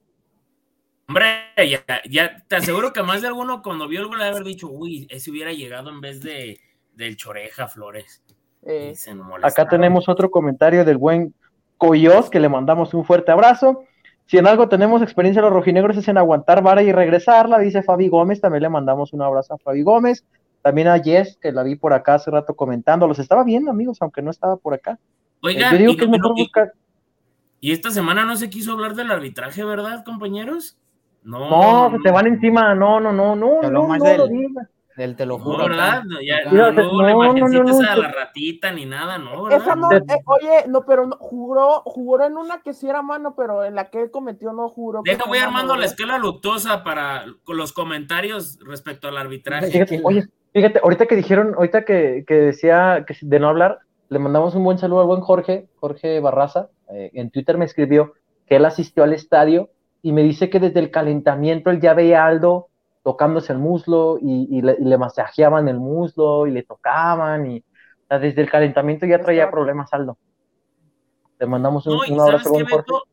Hombre, 1.08 1.26
ya, 1.58 1.84
ya 2.08 2.44
te 2.48 2.56
aseguro 2.58 2.94
que 2.94 3.02
más 3.02 3.24
de 3.24 3.30
alguno 3.30 3.64
cuando 3.64 3.88
vio 3.88 4.02
el 4.02 4.08
gol 4.08 4.20
de 4.20 4.26
haber 4.26 4.44
dicho, 4.44 4.70
uy, 4.70 5.08
ese 5.10 5.32
hubiera 5.32 5.52
llegado 5.52 5.90
en 5.90 6.02
vez 6.02 6.22
de 6.22 6.60
del 7.00 7.16
Choreja 7.16 7.68
Flores. 7.68 8.22
Eh, 8.64 8.94
Acá 9.42 9.68
tenemos 9.68 10.10
otro 10.10 10.30
comentario 10.30 10.84
del 10.84 10.98
buen 10.98 11.34
Coyos, 11.78 12.30
que 12.30 12.42
le 12.42 12.50
mandamos 12.50 12.94
un 12.94 13.06
fuerte 13.06 13.32
abrazo. 13.32 13.84
Si 14.26 14.38
en 14.38 14.46
algo 14.48 14.68
tenemos 14.68 15.02
experiencia 15.02 15.42
los 15.42 15.54
rojinegros 15.54 15.96
es 15.96 16.08
en 16.10 16.18
aguantar 16.18 16.62
vara 16.62 16.84
y 16.84 16.92
regresarla, 16.92 17.58
dice 17.58 17.82
Fabi 17.84 18.10
Gómez. 18.10 18.42
También 18.42 18.64
le 18.64 18.70
mandamos 18.70 19.14
un 19.14 19.22
abrazo 19.22 19.54
a 19.54 19.58
Fabi 19.58 19.82
Gómez. 19.82 20.26
También 20.62 20.90
a 20.90 21.00
Jess, 21.00 21.38
que 21.42 21.54
la 21.54 21.64
vi 21.64 21.78
por 21.78 21.94
acá 21.94 22.16
hace 22.16 22.30
rato 22.30 22.54
comentando. 22.54 23.08
Los 23.08 23.18
estaba 23.20 23.46
viendo, 23.46 23.72
amigos, 23.72 23.98
aunque 24.02 24.22
no 24.22 24.30
estaba 24.30 24.58
por 24.58 24.74
acá. 24.74 25.00
Oiga, 25.42 25.72
Yo 25.72 25.78
digo 25.78 25.92
y, 25.94 25.98
que 25.98 26.04
es 26.04 26.10
no- 26.10 26.18
mejor 26.18 26.34
y- 26.36 26.42
buscar. 26.44 26.74
y 27.62 27.72
esta 27.72 27.92
semana 27.92 28.26
no 28.26 28.36
se 28.36 28.50
quiso 28.50 28.74
hablar 28.74 28.94
del 28.94 29.10
arbitraje, 29.10 29.64
¿verdad, 29.64 30.04
compañeros? 30.04 30.78
No, 31.24 31.50
No, 31.90 31.92
se 31.96 32.04
te 32.04 32.12
van 32.12 32.28
encima. 32.28 32.76
No, 32.76 33.00
no, 33.00 33.14
no, 33.14 33.38
no, 33.38 33.62
no, 33.62 33.88
más 33.88 34.00
no 34.00 34.06
del- 34.06 34.18
lo 34.18 34.28
Del 35.00 35.16
te 35.16 35.26
lo 35.26 35.38
No, 35.38 35.44
juro. 35.46 35.64
acá. 35.64 35.70
¿verdad? 35.70 36.04
No, 36.06 36.22
ya, 36.22 36.44
no, 36.52 36.72
la 36.72 36.84
no, 36.84 36.92
no, 36.92 37.10
imagencita 37.10 37.58
no, 37.58 37.64
no, 37.64 37.70
esa 37.80 37.90
de 37.92 37.96
no. 37.96 38.02
la 38.02 38.12
ratita 38.12 38.72
ni 38.74 38.86
nada, 38.86 39.18
¿no? 39.18 39.44
¿verdad? 39.44 39.62
esa 39.62 39.76
no, 39.76 39.92
eh, 39.94 40.04
oye, 40.26 40.68
no, 40.68 40.84
pero 40.86 41.08
no, 41.08 41.16
juró, 41.18 41.82
juró 41.86 42.26
en 42.26 42.36
una 42.36 42.62
que 42.62 42.74
sí 42.74 42.90
era 42.90 43.02
mano, 43.02 43.34
pero 43.34 43.64
en 43.64 43.76
la 43.76 43.90
que 43.90 44.02
él 44.02 44.12
cometió 44.12 44.52
no 44.52 44.68
juró. 44.68 45.02
que 45.04 45.12
Deja, 45.12 45.24
voy 45.26 45.40
mano, 45.40 45.48
armando 45.52 45.76
la 45.78 45.86
escala 45.86 46.18
luctuosa 46.18 46.84
para 46.84 47.24
los 47.48 47.72
comentarios 47.72 48.60
respecto 48.66 49.08
al 49.08 49.18
arbitraje. 49.18 49.68
Fíjate, 49.72 50.02
oye, 50.04 50.26
fíjate, 50.54 50.82
ahorita 50.84 51.06
que 51.06 51.16
dijeron, 51.16 51.54
ahorita 51.56 51.86
que, 51.86 52.26
que 52.28 52.34
decía 52.34 53.06
que 53.08 53.16
de 53.22 53.40
no 53.40 53.48
hablar, 53.48 53.80
le 54.10 54.20
mandamos 54.20 54.54
un 54.56 54.64
buen 54.66 54.80
saludo 54.80 55.02
al 55.02 55.08
buen 55.08 55.22
Jorge, 55.22 55.70
Jorge 55.78 56.20
Barraza. 56.20 56.68
eh, 56.92 57.12
en 57.14 57.30
Twitter 57.32 57.58
me 57.58 57.66
escribió 57.66 58.14
que 58.48 58.58
él 58.58 58.66
asistió 58.66 59.04
al 59.04 59.14
estadio 59.14 59.70
y 60.02 60.12
me 60.12 60.24
dice 60.24 60.50
que 60.50 60.60
desde 60.60 60.80
el 60.80 60.92
calentamiento 60.92 61.70
él 61.70 61.80
ya 61.80 61.94
veía 61.94 62.24
a 62.24 62.28
Aldo 62.28 62.69
tocándose 63.10 63.52
el 63.54 63.60
muslo 63.60 64.18
y, 64.22 64.48
y 64.58 64.62
le, 64.62 64.78
y 64.80 64.84
le 64.86 64.98
masajeaban 64.98 65.68
el 65.68 65.80
muslo 65.80 66.46
y 66.48 66.52
le 66.52 66.64
tocaban 66.64 67.52
y 67.52 67.58
o 67.60 68.08
sea, 68.08 68.20
desde 68.20 68.42
el 68.42 68.50
calentamiento 68.50 69.06
ya 69.06 69.20
traía 69.22 69.50
problemas 69.52 69.92
Aldo. 69.94 70.18
Le 71.40 71.48
mandamos 71.48 71.86
un, 71.88 71.94
No, 71.98 72.06
y 72.06 72.12
un 72.12 72.20
sabes 72.20 72.46
abrazo, 72.46 72.54
qué. 72.58 72.64
Beto, 72.76 73.04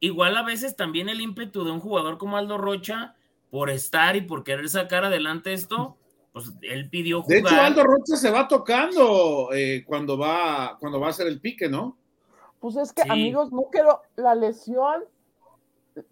igual 0.00 0.36
a 0.36 0.42
veces 0.42 0.76
también 0.76 1.08
el 1.08 1.20
ímpetu 1.20 1.64
de 1.64 1.70
un 1.70 1.80
jugador 1.80 2.18
como 2.18 2.36
Aldo 2.36 2.58
Rocha 2.58 3.14
por 3.50 3.70
estar 3.70 4.16
y 4.16 4.20
por 4.22 4.44
querer 4.44 4.68
sacar 4.68 5.04
adelante 5.04 5.52
esto, 5.52 5.96
pues 6.32 6.52
él 6.62 6.88
pidió 6.90 7.22
De 7.26 7.40
jugar. 7.40 7.54
hecho, 7.54 7.62
Aldo 7.62 7.84
Rocha 7.84 8.16
se 8.16 8.30
va 8.30 8.46
tocando 8.48 9.50
eh, 9.52 9.84
cuando 9.86 10.16
va 10.18 10.76
cuando 10.78 11.00
va 11.00 11.08
a 11.08 11.10
hacer 11.10 11.26
el 11.26 11.40
pique, 11.40 11.68
¿no? 11.68 11.96
Pues 12.60 12.76
es 12.76 12.92
que, 12.92 13.02
Sí. 13.02 13.08
amigos, 13.10 13.52
no 13.52 13.70
quedó 13.72 14.02
la 14.16 14.34
lesión. 14.34 15.02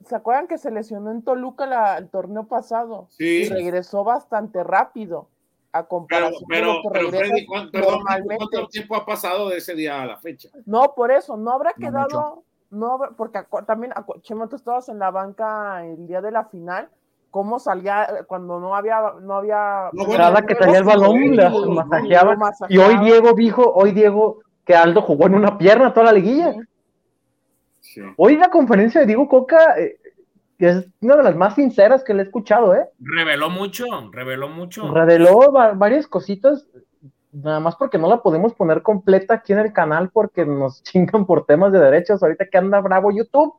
¿Se 0.04 0.16
acuerdan 0.16 0.46
que 0.48 0.58
se 0.58 0.70
lesionó 0.70 1.10
en 1.10 1.22
Toluca 1.22 1.66
la- 1.66 1.98
el 1.98 2.08
torneo 2.08 2.44
pasado? 2.44 3.06
Sí. 3.10 3.42
Y 3.42 3.48
regresó 3.48 4.04
bastante 4.04 4.62
rápido. 4.64 5.28
A 5.70 5.82
comparación 5.84 6.42
pero, 6.48 6.66
de 6.68 6.72
lo 6.74 6.82
que 6.82 6.88
pero 6.92 7.08
Freddy, 7.10 7.46
¿cuán- 7.46 7.70
perdón, 7.70 7.92
normalmente. 7.98 8.36
¿cuánto 8.50 8.68
tiempo 8.68 8.96
ha 8.96 9.04
pasado 9.04 9.50
de 9.50 9.58
ese 9.58 9.74
día 9.74 10.00
a 10.02 10.06
la 10.06 10.16
fecha? 10.16 10.48
No, 10.64 10.94
por 10.96 11.10
eso, 11.10 11.36
no 11.36 11.50
habrá 11.52 11.74
No 11.76 11.86
quedado, 11.86 12.42
no 12.70 12.92
habrá- 12.94 13.10
porque 13.14 13.38
acu- 13.40 13.66
también, 13.66 13.92
acu- 13.92 14.20
Chema, 14.22 14.48
tú 14.48 14.56
estabas 14.56 14.88
en 14.88 14.98
la 14.98 15.10
banca 15.10 15.84
el 15.84 16.06
día 16.06 16.22
de 16.22 16.30
la 16.32 16.46
final, 16.46 16.88
cómo 17.30 17.58
salía 17.58 18.24
cuando 18.26 18.58
no 18.58 18.74
había, 18.74 19.12
no 19.20 19.34
había... 19.34 19.90
No, 19.92 20.06
bueno, 20.06 20.24
Cada 20.24 20.42
que 20.46 20.54
salía 20.54 20.78
el 20.78 20.84
balón, 20.84 21.20
le 21.36 21.50
masajeaban. 21.74 22.38
Y 22.70 22.78
hoy 22.78 22.96
Diego 23.00 23.34
dijo, 23.34 23.70
hoy 23.74 23.92
Diego, 23.92 24.38
que 24.64 24.74
Aldo 24.74 25.02
jugó 25.02 25.26
en 25.26 25.34
una 25.34 25.58
pierna 25.58 25.92
toda 25.92 26.06
la 26.06 26.12
liguilla. 26.12 26.54
Sí. 26.54 26.60
Hoy 28.16 28.36
la 28.36 28.50
conferencia 28.50 29.00
de 29.00 29.06
Diego 29.06 29.28
Coca 29.28 29.78
eh, 29.78 29.98
es 30.58 30.86
una 31.00 31.16
de 31.16 31.22
las 31.22 31.36
más 31.36 31.54
sinceras 31.54 32.02
que 32.04 32.14
le 32.14 32.22
he 32.22 32.24
escuchado, 32.26 32.74
¿eh? 32.74 32.86
Reveló 32.98 33.48
mucho, 33.50 33.84
reveló 34.12 34.48
mucho. 34.48 34.92
Reveló 34.92 35.52
va- 35.52 35.72
varias 35.72 36.06
cositas, 36.06 36.66
nada 37.32 37.60
más 37.60 37.76
porque 37.76 37.98
no 37.98 38.08
la 38.08 38.22
podemos 38.22 38.54
poner 38.54 38.82
completa 38.82 39.34
aquí 39.34 39.52
en 39.52 39.60
el 39.60 39.72
canal 39.72 40.10
porque 40.10 40.44
nos 40.44 40.82
chingan 40.84 41.26
por 41.26 41.46
temas 41.46 41.72
de 41.72 41.78
derechos. 41.78 42.22
Ahorita 42.22 42.46
que 42.50 42.58
anda 42.58 42.80
bravo 42.80 43.10
YouTube. 43.10 43.54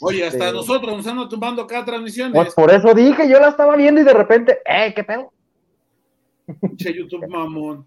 Oye, 0.00 0.26
hasta 0.26 0.44
Este, 0.44 0.52
nosotros 0.52 0.94
nos 0.96 1.06
andan 1.06 1.28
tumbando 1.28 1.66
cada 1.66 1.84
transmisión. 1.86 2.32
Pues 2.32 2.54
por 2.54 2.70
eso 2.70 2.92
dije, 2.92 3.28
yo 3.28 3.40
la 3.40 3.48
estaba 3.48 3.76
viendo 3.76 4.00
y 4.00 4.04
de 4.04 4.12
repente, 4.12 4.58
¡eh, 4.66 4.92
qué 4.94 5.04
pedo! 5.04 5.32
Pinche 6.60 6.92
YouTube 6.92 7.26
mamón. 7.28 7.86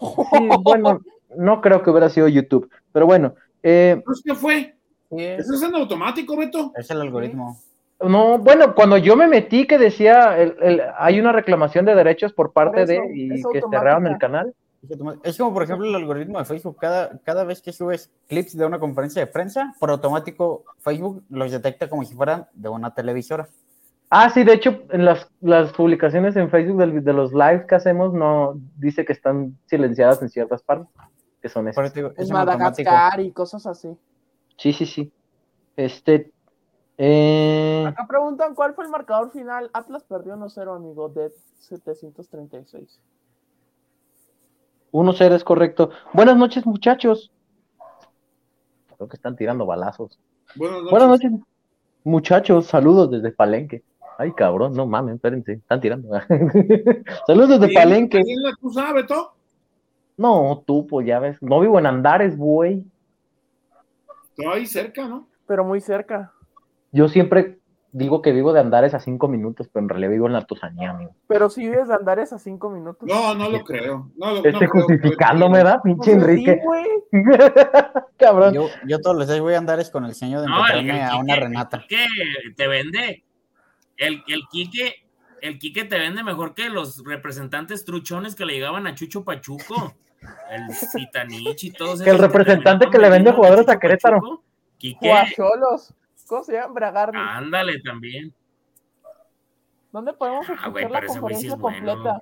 Sí, 0.00 0.48
bueno, 0.62 1.00
no 1.36 1.60
creo 1.60 1.82
que 1.82 1.90
hubiera 1.90 2.08
sido 2.08 2.26
YouTube, 2.26 2.68
pero 2.92 3.06
bueno. 3.06 3.34
Eh, 3.62 4.02
¿Pues 4.04 4.22
qué 4.24 4.34
fue? 4.34 4.74
¿Eso 5.10 5.54
es 5.54 5.62
en 5.62 5.74
automático, 5.74 6.36
Beto? 6.36 6.72
es 6.76 6.90
el 6.90 7.00
algoritmo. 7.00 7.58
No, 8.00 8.38
bueno, 8.38 8.74
cuando 8.74 8.96
yo 8.96 9.14
me 9.14 9.28
metí 9.28 9.66
que 9.66 9.78
decía, 9.78 10.36
el- 10.38 10.56
el- 10.60 10.82
hay 10.98 11.20
una 11.20 11.30
reclamación 11.32 11.84
de 11.84 11.94
derechos 11.94 12.32
por 12.32 12.52
parte 12.52 12.80
Por 12.84 12.90
eso, 12.90 13.02
de, 13.02 13.16
y 13.16 13.24
es 13.26 13.42
que 13.42 13.58
automática. 13.58 13.78
cerraron 13.78 14.06
el 14.08 14.18
canal. 14.18 14.54
Es 15.22 15.38
como, 15.38 15.54
por 15.54 15.62
ejemplo, 15.62 15.86
el 15.86 15.94
algoritmo 15.94 16.40
de 16.40 16.44
Facebook. 16.44 16.76
Cada, 16.80 17.16
cada 17.22 17.44
vez 17.44 17.62
que 17.62 17.72
subes 17.72 18.10
clips 18.28 18.56
de 18.56 18.66
una 18.66 18.80
conferencia 18.80 19.24
de 19.24 19.30
prensa, 19.30 19.72
por 19.78 19.90
automático 19.90 20.64
Facebook 20.80 21.22
los 21.30 21.52
detecta 21.52 21.88
como 21.88 22.02
si 22.04 22.14
fueran 22.16 22.46
de 22.54 22.68
una 22.68 22.92
televisora. 22.92 23.46
Ah, 24.10 24.28
sí, 24.30 24.42
de 24.42 24.54
hecho, 24.54 24.82
en 24.90 25.04
las, 25.04 25.28
las 25.40 25.72
publicaciones 25.72 26.34
en 26.36 26.50
Facebook 26.50 26.78
de, 26.84 27.12
los 27.12 27.32
lives 27.32 27.64
que 27.66 27.76
hacemos, 27.76 28.12
no 28.12 28.54
dice 28.76 29.04
que 29.04 29.12
están 29.12 29.56
silenciadas 29.66 30.20
en 30.20 30.28
ciertas 30.28 30.62
partes, 30.62 30.88
que 31.42 31.48
son 31.48 31.68
esas. 31.68 31.92
digo, 31.92 32.12
es 32.16 32.30
en 32.30 32.36
automático. 32.36 32.90
Madagascar 32.90 33.20
y 33.20 33.32
cosas 33.32 33.66
así. 33.66 33.94
Sí, 34.56 34.72
sí, 34.72 34.86
sí. 34.86 35.12
Este, 35.76 36.32
eh, 36.98 37.84
Acá 37.88 38.06
preguntan 38.06 38.54
cuál 38.54 38.74
fue 38.74 38.84
el 38.84 38.90
marcador 38.90 39.32
final. 39.32 39.70
Atlas 39.72 40.04
perdió 40.04 40.36
1-0, 40.36 40.76
amigo, 40.76 41.08
de 41.08 41.32
736. 41.58 43.00
1-0 44.92 45.34
es 45.34 45.44
correcto. 45.44 45.90
Buenas 46.12 46.36
noches, 46.36 46.64
muchachos. 46.64 47.32
Creo 48.96 49.08
que 49.08 49.16
están 49.16 49.36
tirando 49.36 49.66
balazos. 49.66 50.20
Buenas 50.54 50.78
noches. 50.78 50.90
Buenas 50.90 51.08
noches, 51.08 51.32
muchachos. 52.04 52.66
Saludos 52.66 53.10
desde 53.10 53.32
Palenque. 53.32 53.82
Ay, 54.18 54.32
cabrón, 54.32 54.74
no 54.74 54.86
mames, 54.86 55.16
espérense, 55.16 55.54
están 55.54 55.80
tirando. 55.80 56.08
Saludos 57.26 57.48
desde 57.48 57.68
Sí, 57.68 57.74
Palenque. 57.74 58.22
¿Tú 58.60 58.70
sabes, 58.70 59.06
todo? 59.06 59.31
No, 60.22 60.62
tú, 60.66 60.86
pues 60.86 61.06
ya 61.06 61.18
ves. 61.18 61.36
No 61.42 61.60
vivo 61.60 61.78
en 61.78 61.86
Andares, 61.86 62.36
güey. 62.36 62.84
Todo 64.36 64.52
ahí 64.52 64.66
cerca, 64.66 65.06
¿no? 65.06 65.28
Pero 65.46 65.64
muy 65.64 65.80
cerca. 65.80 66.32
Yo 66.92 67.08
siempre 67.08 67.58
digo 67.90 68.22
que 68.22 68.32
vivo 68.32 68.52
de 68.54 68.60
Andares 68.60 68.94
a 68.94 69.00
cinco 69.00 69.28
minutos, 69.28 69.68
pero 69.70 69.82
en 69.84 69.88
realidad 69.90 70.10
vivo 70.12 70.26
en 70.26 70.32
la 70.32 70.46
Tusanía, 70.46 70.90
amigo. 70.90 71.14
Pero 71.26 71.50
si 71.50 71.62
vives 71.68 71.88
de 71.88 71.94
Andares 71.94 72.32
a 72.32 72.38
cinco 72.38 72.70
minutos. 72.70 73.06
No, 73.08 73.34
no 73.34 73.50
lo 73.50 73.62
creo. 73.64 74.10
No, 74.16 74.26
lo- 74.32 74.42
no 74.42 74.48
Este 74.48 74.68
creo. 74.68 74.70
justificándome, 74.70 75.58
¿verdad? 75.58 75.80
Pues 75.82 75.94
Pinche 75.94 76.10
sí, 76.12 76.16
Enrique. 76.16 76.60
güey. 76.64 76.86
Cabrón. 78.18 78.54
Yo, 78.54 78.68
yo 78.86 79.00
todos 79.00 79.16
los 79.16 79.26
días 79.28 79.40
voy 79.40 79.54
a 79.54 79.58
andar 79.58 79.78
es 79.80 79.90
con 79.90 80.04
el 80.04 80.14
sueño 80.14 80.40
de 80.40 80.46
No, 80.48 80.64
el, 80.66 80.72
el 80.72 80.78
encontrarme 80.90 81.04
a 81.04 81.16
una 81.20 81.36
Renata. 81.36 81.76
el 81.78 81.82
Quique 81.82 82.06
te 82.56 82.66
vende. 82.68 83.24
El, 83.98 84.22
el 84.26 84.42
Quique, 84.50 84.94
el 85.42 85.58
Quique 85.58 85.84
te 85.84 85.98
vende 85.98 86.22
mejor 86.24 86.54
que 86.54 86.70
los 86.70 87.04
representantes 87.04 87.84
truchones 87.84 88.34
que 88.34 88.46
le 88.46 88.54
llegaban 88.54 88.86
a 88.86 88.94
Chucho 88.94 89.24
Pachuco. 89.24 89.92
El 90.50 90.74
Zitanich 90.74 91.64
y 91.64 91.70
todos 91.72 92.00
Que 92.02 92.10
el 92.10 92.18
representante 92.18 92.88
que 92.90 92.98
le 92.98 93.08
vende 93.10 93.32
jugadores 93.32 93.68
a 93.68 93.78
Querétaro. 93.78 94.42
Guacholos. 95.00 95.94
¿Cómo 96.26 96.44
se 96.44 96.52
llama? 96.52 96.72
Bragarni. 96.74 97.18
ándale 97.20 97.80
también. 97.80 98.32
¿Dónde 99.92 100.14
podemos 100.14 100.46
Ah, 100.48 100.54
escuchar 100.54 100.90
la 100.90 101.00
sí 101.02 101.06
conferencia 101.08 101.48
es 101.54 101.60
completa? 101.60 102.20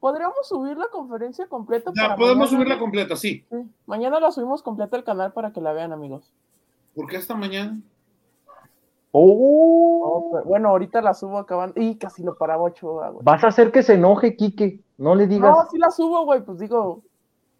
¿Podríamos 0.00 0.48
subir 0.48 0.76
la 0.76 0.88
conferencia 0.88 1.46
completa? 1.46 1.92
Ya, 1.94 2.02
para 2.02 2.16
podemos 2.16 2.38
mañana? 2.38 2.56
subirla 2.56 2.78
completa, 2.80 3.14
sí. 3.16 3.44
Sí. 3.48 3.56
Mañana 3.86 4.18
la 4.18 4.32
subimos 4.32 4.62
completa 4.64 4.96
al 4.96 5.04
canal 5.04 5.32
para 5.32 5.52
que 5.52 5.60
la 5.60 5.72
vean, 5.72 5.92
amigos. 5.92 6.32
¿Por 6.96 7.06
qué 7.08 7.16
esta 7.16 7.36
mañana? 7.36 7.78
Oh, 9.12 10.30
Oh, 10.32 10.42
bueno, 10.44 10.70
ahorita 10.70 11.00
la 11.02 11.14
subo 11.14 11.38
acabando. 11.38 11.80
Y 11.80 11.96
casi 11.96 12.24
lo 12.24 12.36
paraba 12.36 12.64
Ochoa, 12.64 13.10
güey. 13.10 13.24
vas 13.24 13.44
a 13.44 13.48
hacer 13.48 13.70
que 13.70 13.82
se 13.84 13.94
enoje, 13.94 14.34
Quique. 14.36 14.80
No 14.98 15.14
le 15.14 15.28
digas. 15.28 15.50
No, 15.56 15.64
sí 15.70 15.78
la 15.78 15.90
subo, 15.92 16.24
güey. 16.24 16.40
Pues 16.42 16.58
digo, 16.58 17.02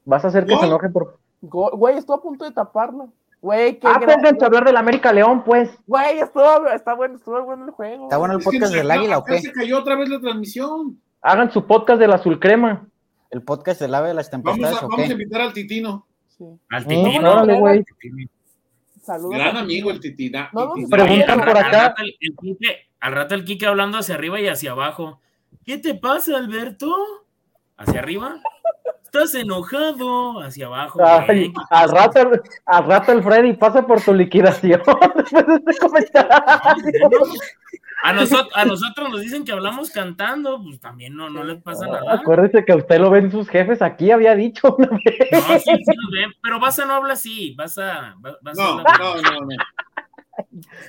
Vas 0.04 0.24
a 0.24 0.28
hacer 0.28 0.44
que 0.46 0.56
se 0.56 0.66
enoje 0.66 0.88
por. 0.90 1.18
güey, 1.40 1.96
estuvo 1.98 2.16
a 2.16 2.22
punto 2.22 2.44
de 2.44 2.52
taparlo. 2.52 3.08
Güey, 3.40 3.78
qué 3.78 3.86
Ah, 3.86 4.00
pónganse 4.00 4.42
a 4.42 4.46
hablar 4.46 4.64
del 4.64 4.76
América 4.76 5.12
León, 5.12 5.44
pues. 5.44 5.70
Güey, 5.86 6.18
estuvo, 6.18 6.66
está 6.68 6.94
bueno, 6.94 7.16
estuvo 7.16 7.42
bueno 7.44 7.66
el 7.66 7.70
juego. 7.72 8.04
¿Está 8.04 8.16
bueno 8.16 8.34
el 8.38 8.42
podcast 8.42 8.72
del 8.72 8.90
Águila 8.90 9.18
o 9.18 9.24
qué? 9.24 9.40
Se 9.40 9.52
cayó 9.52 9.78
otra 9.78 9.96
vez 9.96 10.08
la 10.08 10.18
transmisión. 10.20 10.98
Hagan 11.20 11.50
su 11.52 11.66
podcast 11.66 12.00
del 12.00 12.12
azul 12.12 12.40
crema. 12.40 12.86
¿El 13.30 13.42
podcast 13.42 13.80
del 13.80 13.94
ave 13.94 14.08
de 14.08 14.14
las 14.14 14.30
Vamos 14.30 14.44
tempestades 14.44 14.82
a, 14.82 14.86
o 14.86 14.88
vamos 14.88 15.08
a 15.08 15.12
invitar 15.12 15.40
al 15.42 15.52
Titino. 15.52 16.06
Sí. 16.28 16.44
Al 16.70 16.84
Mm, 16.84 16.88
Titino. 16.88 17.32
órale, 17.32 17.58
güey. 17.60 17.84
Saludos. 19.02 19.34
Gran 19.34 19.56
a- 19.56 19.60
amigo 19.60 19.90
el 19.90 20.00
Titina. 20.00 20.48
No, 20.52 20.66
no. 20.76 20.88
Preguntan 20.88 21.40
Al 21.40 21.46
por 21.46 21.58
acá. 21.58 21.66
Al 21.66 21.72
rato 21.88 22.02
el, 22.02 22.16
el 22.20 22.36
Quique, 22.40 22.76
al 23.00 23.12
rato 23.12 23.34
el 23.34 23.44
Quique 23.44 23.66
hablando 23.66 23.98
hacia 23.98 24.14
arriba 24.14 24.40
y 24.40 24.48
hacia 24.48 24.70
abajo. 24.72 25.20
¿Qué 25.66 25.76
te 25.78 25.94
pasa, 25.94 26.36
Alberto? 26.38 26.94
¿Hacia 27.76 28.00
arriba? 28.00 28.36
¿Estás 29.14 29.34
enojado? 29.36 30.40
Hacia 30.40 30.66
abajo. 30.66 31.00
Ay, 31.04 31.52
al, 31.70 31.88
rato, 31.88 32.32
al 32.66 32.84
rato 32.84 33.12
el 33.12 33.22
Freddy 33.22 33.52
pasa 33.52 33.86
por 33.86 34.00
tu 34.02 34.12
liquidación 34.12 34.82
después 35.14 35.46
de 35.46 35.54
este 35.54 35.78
comentario. 35.78 36.30
A, 38.02 38.12
nosotros, 38.12 38.50
a 38.56 38.64
nosotros 38.64 39.10
nos 39.10 39.20
dicen 39.20 39.44
que 39.44 39.52
hablamos 39.52 39.90
cantando, 39.92 40.60
pues 40.60 40.80
también 40.80 41.14
no, 41.14 41.30
no 41.30 41.44
les 41.44 41.62
pasa 41.62 41.86
nada. 41.86 42.14
Acuérdese 42.14 42.64
que 42.64 42.72
a 42.72 42.76
usted 42.76 42.98
lo 42.98 43.08
ven 43.10 43.30
sus 43.30 43.48
jefes, 43.48 43.82
aquí 43.82 44.10
había 44.10 44.34
dicho 44.34 44.74
una 44.76 44.88
vez. 44.88 45.28
No, 45.30 45.40
sí, 45.60 45.60
sí 45.64 45.92
nos 46.02 46.10
ven, 46.10 46.32
pero 46.42 46.58
Baza 46.58 46.84
no 46.84 46.94
habla 46.94 47.12
así, 47.12 47.54
Baza, 47.54 48.16
Ba- 48.18 48.36
Baza 48.42 48.62
No, 48.62 48.76
no, 48.82 49.22
no, 49.22 49.40
no. 49.42 49.56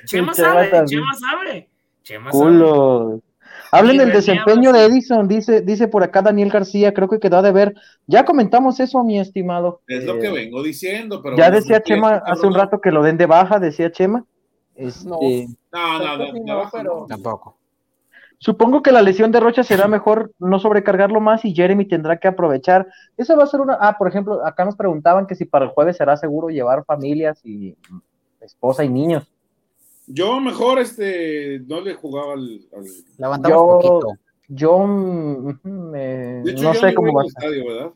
Chema 0.05 0.33
Chema 0.33 0.33
sabe. 0.33 0.85
Chema 0.87 1.13
sabe. 1.13 1.69
Chema 2.01 2.31
sabe. 2.31 2.43
Culo. 2.43 3.21
Hablen 3.77 3.97
del 3.97 4.11
desempeño 4.11 4.71
de. 4.73 4.85
Edison, 4.85 5.27
dice, 5.27 5.61
dice 5.61 5.87
por 5.87 6.03
acá 6.03 6.21
Daniel 6.21 6.49
García, 6.49 6.93
creo 6.93 7.07
que 7.09 7.19
quedó 7.19 7.37
a 7.37 7.41
deber. 7.41 7.73
Ya 8.07 8.25
comentamos 8.25 8.79
eso, 8.79 9.03
mi 9.03 9.19
estimado. 9.19 9.81
Es 9.87 10.03
lo 10.05 10.15
Eh, 10.15 10.19
que 10.19 10.29
vengo 10.31 10.63
diciendo, 10.63 11.21
pero. 11.21 11.37
Ya 11.37 11.49
decía 11.51 11.81
Chema 11.81 12.21
hace 12.25 12.45
un 12.47 12.53
rato 12.53 12.79
que 12.81 12.91
lo 12.91 13.03
den 13.03 13.17
de 13.17 13.25
baja, 13.25 13.59
decía 13.59 13.91
Chema. 13.91 14.25
Este, 14.75 15.07
No. 15.07 15.19
No, 15.71 15.99
no, 15.99 16.17
no, 16.17 16.25
de 16.33 16.67
pero- 16.71 16.99
no. 17.01 17.05
Tampoco. 17.07 17.57
Supongo 18.37 18.81
que 18.83 18.91
la 18.91 19.01
lesión 19.01 19.31
de 19.31 19.39
Rocha 19.39 19.63
será 19.63 19.87
mejor 19.87 20.31
no 20.39 20.59
sobrecargarlo 20.59 21.21
más 21.21 21.45
y 21.45 21.55
Jeremy 21.55 21.85
tendrá 21.85 22.17
que 22.17 22.27
aprovechar. 22.27 22.85
Eso 23.15 23.35
va 23.37 23.43
a 23.43 23.47
ser 23.47 23.61
una. 23.61 23.77
Ah, 23.79 23.95
por 23.97 24.07
ejemplo, 24.09 24.45
acá 24.45 24.65
nos 24.65 24.75
preguntaban 24.75 25.25
que 25.25 25.35
si 25.35 25.45
para 25.45 25.65
el 25.65 25.71
jueves 25.71 25.95
será 25.97 26.17
seguro 26.17 26.49
llevar 26.49 26.83
familias 26.85 27.39
y 27.45 27.75
esposa 28.41 28.83
y 28.83 28.89
niños. 28.89 29.31
Yo 30.07 30.39
mejor 30.39 30.79
este 30.79 31.59
no 31.67 31.81
le 31.81 31.93
jugaba 31.95 32.33
al. 32.33 32.59
al- 32.75 32.85
Levantamos 33.17 33.49
Yo- 33.57 33.67
poquito. 33.89 34.07
Yo 34.47 34.85
me- 34.85 36.41
hecho, 36.41 36.63
no 36.63 36.73
yo 36.73 36.79
sé 36.79 36.93
cómo 36.93 37.11
voy 37.11 37.15
va 37.15 37.21
a 37.23 37.25
estadio, 37.25 37.65
¿verdad? 37.67 37.91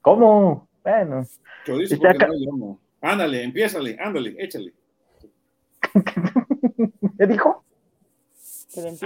¿Cómo? 0.00 0.68
Bueno, 0.82 1.22
Chorizo 1.66 1.94
Está 1.94 2.08
porque 2.08 2.24
acá. 2.24 2.26
no 2.28 2.32
le 2.38 2.46
llamo. 2.46 2.78
Ándale, 3.02 3.42
empiézale, 3.44 3.98
ándale, 4.00 4.34
échale. 4.38 4.72
¿qué 7.18 7.26
dijo? 7.26 7.62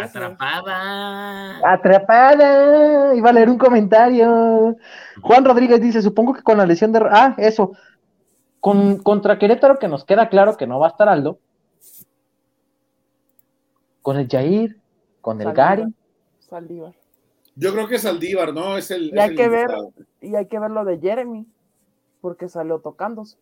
Atrapada. 0.01 1.59
Atrapada. 1.73 3.15
Iba 3.17 3.31
a 3.31 3.33
leer 3.33 3.51
un 3.51 3.59
comentario. 3.59 4.77
Juan 5.23 5.45
Rodríguez 5.45 5.81
dice, 5.81 6.03
supongo 6.03 6.35
que 6.35 6.43
con 6.43 6.57
la 6.59 6.67
lesión 6.67 6.93
de... 6.93 7.01
Ah, 7.11 7.35
eso. 7.39 7.73
Con, 8.61 8.99
contra 8.99 9.39
Querétaro, 9.39 9.79
que 9.79 9.89
nos 9.89 10.05
queda 10.05 10.29
claro 10.29 10.57
que 10.57 10.67
no 10.69 10.79
va 10.79 10.87
a 10.87 10.91
estar 10.91 11.09
Aldo. 11.09 11.41
Con 14.07 14.19
el 14.19 14.29
Jair, 14.29 14.77
con 15.21 15.41
el 15.41 15.47
Saldívar. 15.47 15.79
Gary. 15.79 15.95
Saldívar. 16.39 16.95
Yo 17.57 17.73
creo 17.73 17.89
que 17.89 17.99
Saldívar, 17.99 18.55
¿no? 18.55 18.77
Es 18.77 18.93
el. 18.93 19.07
Y 19.13 19.19
hay 19.19 19.25
es 19.25 19.31
el 19.31 19.37
que 19.37 19.49
ver. 19.49 19.69
Y 20.21 20.37
hay 20.37 20.47
que 20.47 20.61
ver 20.61 20.71
lo 20.71 20.85
de 20.85 21.01
Jeremy. 21.01 21.45
Porque 22.21 22.49
salió 22.49 22.79
tocándose. 22.79 23.37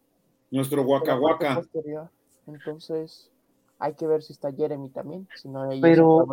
Nuestro 0.51 0.87
posterior. 0.87 2.09
Entonces, 2.47 3.31
hay 3.79 3.93
que 3.93 4.07
ver 4.07 4.23
si 4.23 4.33
está 4.33 4.51
Jeremy 4.53 4.89
también. 4.89 5.29
Si 5.35 5.51
no, 5.51 5.71
es 5.71 5.83
Pero-. 5.83 6.29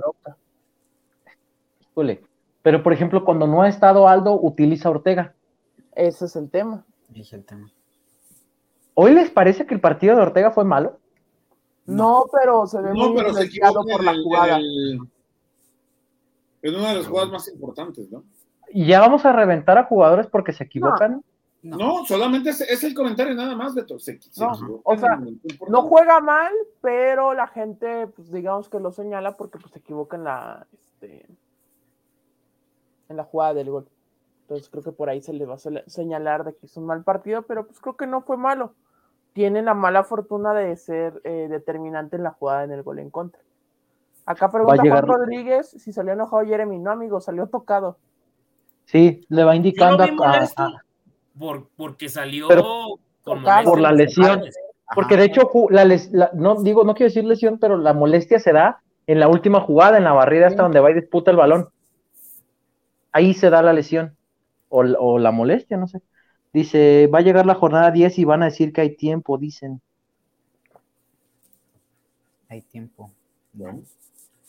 Híjole. 1.82 2.24
Pero, 2.62 2.84
por 2.84 2.94
ejemplo, 2.94 3.26
cuando 3.26 3.48
no 3.48 3.64
ha 3.64 3.68
estado 3.68 4.08
Aldo, 4.08 4.40
utiliza 4.42 4.88
a 4.88 4.92
Ortega. 4.92 5.34
Ese 5.94 6.24
es 6.24 6.38
el 6.38 6.50
tema. 6.50 6.86
Dije 7.10 7.36
el 7.36 7.44
tema. 7.44 7.70
¿Hoy 8.94 9.14
les 9.14 9.30
parece 9.30 9.66
que 9.66 9.74
el 9.74 9.82
partido 9.82 10.16
de 10.16 10.22
Ortega 10.22 10.52
fue 10.52 10.64
malo? 10.64 11.01
No, 11.86 12.26
pero 12.32 12.68
se 12.68 12.82
ve 12.82 12.90
No, 12.94 13.10
muy 13.10 13.18
pero 13.18 13.34
se 13.34 13.50
por 13.60 14.00
en, 14.00 14.06
la 14.06 14.12
el- 14.12 14.24
jugada. 14.24 14.56
en 14.58 14.62
el- 14.62 15.00
en 16.64 16.76
una 16.76 16.90
de 16.90 16.96
las 16.96 17.08
jugadas 17.08 17.32
más 17.32 17.48
importantes, 17.48 18.12
¿no? 18.12 18.24
Y 18.70 18.86
ya 18.86 19.00
vamos 19.00 19.26
a 19.26 19.34
reventar 19.34 19.78
a 19.78 19.86
jugadores 19.86 20.28
porque 20.28 20.54
se 20.54 20.64
equivocan. 20.64 21.24
No. 21.64 21.78
No, 21.78 22.06
solamente 22.08 22.50
es, 22.52 22.62
es 22.62 22.84
el 22.84 22.94
comentario 22.96 23.36
nada 23.36 23.56
más, 23.56 23.76
Beto. 23.76 24.00
Se, 24.00 24.20
se 24.22 24.42
No, 24.42 24.82
o 24.84 24.98
sea. 24.98 25.20
No 25.68 25.82
juega 25.84 26.20
mal, 26.20 26.52
pero 26.82 27.34
la 27.34 27.48
gente, 27.48 28.08
pues 28.08 28.32
digamos 28.32 28.68
que 28.70 28.80
lo 28.80 28.92
señala 28.92 29.38
porque 29.38 29.60
pues 29.60 29.72
se 29.74 29.80
equivoca 29.80 30.18
en 30.18 30.24
la, 30.24 30.66
este, 30.74 31.28
en 33.10 33.18
la 33.18 33.24
jugada 33.26 33.54
del 33.56 33.70
gol. 33.70 33.88
Entonces 34.44 34.70
creo 34.70 34.84
que 34.84 34.92
por 34.92 35.10
ahí 35.10 35.22
se 35.22 35.34
le 35.34 35.46
va 35.46 35.56
a 35.56 35.84
señalar 35.88 36.44
de 36.46 36.56
que 36.56 36.66
es 36.66 36.76
un 36.78 36.86
mal 36.86 37.04
partido, 37.04 37.44
pero 37.44 37.66
pues 37.68 37.80
creo 37.80 37.96
que 37.96 38.08
no 38.08 38.22
fue 38.22 38.38
malo. 38.38 38.74
Tiene 39.34 39.62
la 39.62 39.74
mala 39.74 40.04
fortuna 40.04 40.54
de 40.54 40.76
ser 40.76 41.22
eh, 41.24 41.48
determinante 41.50 42.18
en 42.18 42.24
la 42.24 42.32
jugada 42.32 42.64
en 42.66 42.72
el 42.72 42.84
gol 42.84 43.00
en 43.00 43.10
contra. 43.10 43.42
Acá 44.26 44.52
pregunta 44.52 44.84
llegar- 44.84 45.06
Juan 45.06 45.20
Rodríguez 45.20 45.70
si 45.70 45.94
salió 45.94 46.14
enojado 46.14 46.46
Jeremy. 46.46 46.78
No, 46.80 46.92
amigo, 46.92 47.22
salió 47.22 47.48
tocado. 47.48 47.98
Sí, 48.86 49.26
le 49.30 49.44
va 49.44 49.56
indicando 49.56 50.04
a- 50.04 50.08
a- 50.58 50.82
por, 51.40 51.68
porque 51.78 52.10
salió 52.10 52.48
Pero- 52.50 53.00
con 53.24 53.44
Por 53.64 53.80
la 53.80 53.92
lesión. 53.92 54.42
Porque 54.94 55.16
de 55.16 55.24
hecho, 55.26 55.50
la 55.70 55.86
les- 55.86 56.12
la- 56.12 56.32
no 56.34 56.56
digo, 56.62 56.84
no 56.84 56.94
quiero 56.94 57.08
decir 57.10 57.24
lesión, 57.24 57.58
pero 57.60 57.78
la 57.78 57.94
molestia 57.94 58.40
se 58.40 58.52
da 58.52 58.82
en 59.08 59.20
la 59.22 59.30
última 59.30 59.62
jugada, 59.62 59.98
en 59.98 60.04
la 60.04 60.12
barrida 60.12 60.48
hasta 60.48 60.58
Sí. 60.58 60.64
donde 60.64 60.80
va 60.82 60.92
y 60.92 60.96
disputa 60.96 61.32
el 61.32 61.38
balón. 61.38 61.70
Ahí 63.14 63.34
se 63.34 63.50
da 63.50 63.62
la 63.62 63.72
lesión. 63.74 64.16
O 64.70 65.18
la 65.20 65.32
molestia, 65.32 65.76
no 65.78 65.88
sé. 65.88 66.02
Dice, 66.54 67.08
va 67.14 67.20
a 67.20 67.22
llegar 67.22 67.45
la 67.45 67.56
jornada 67.56 67.91
10 67.91 68.20
y 68.20 68.26
van 68.26 68.41
a 68.43 68.45
decir 68.45 68.74
que 68.74 68.82
hay 68.82 68.95
tiempo, 68.95 69.38
dicen. 69.38 69.82
Hay 72.49 72.62
tiempo. 72.62 73.10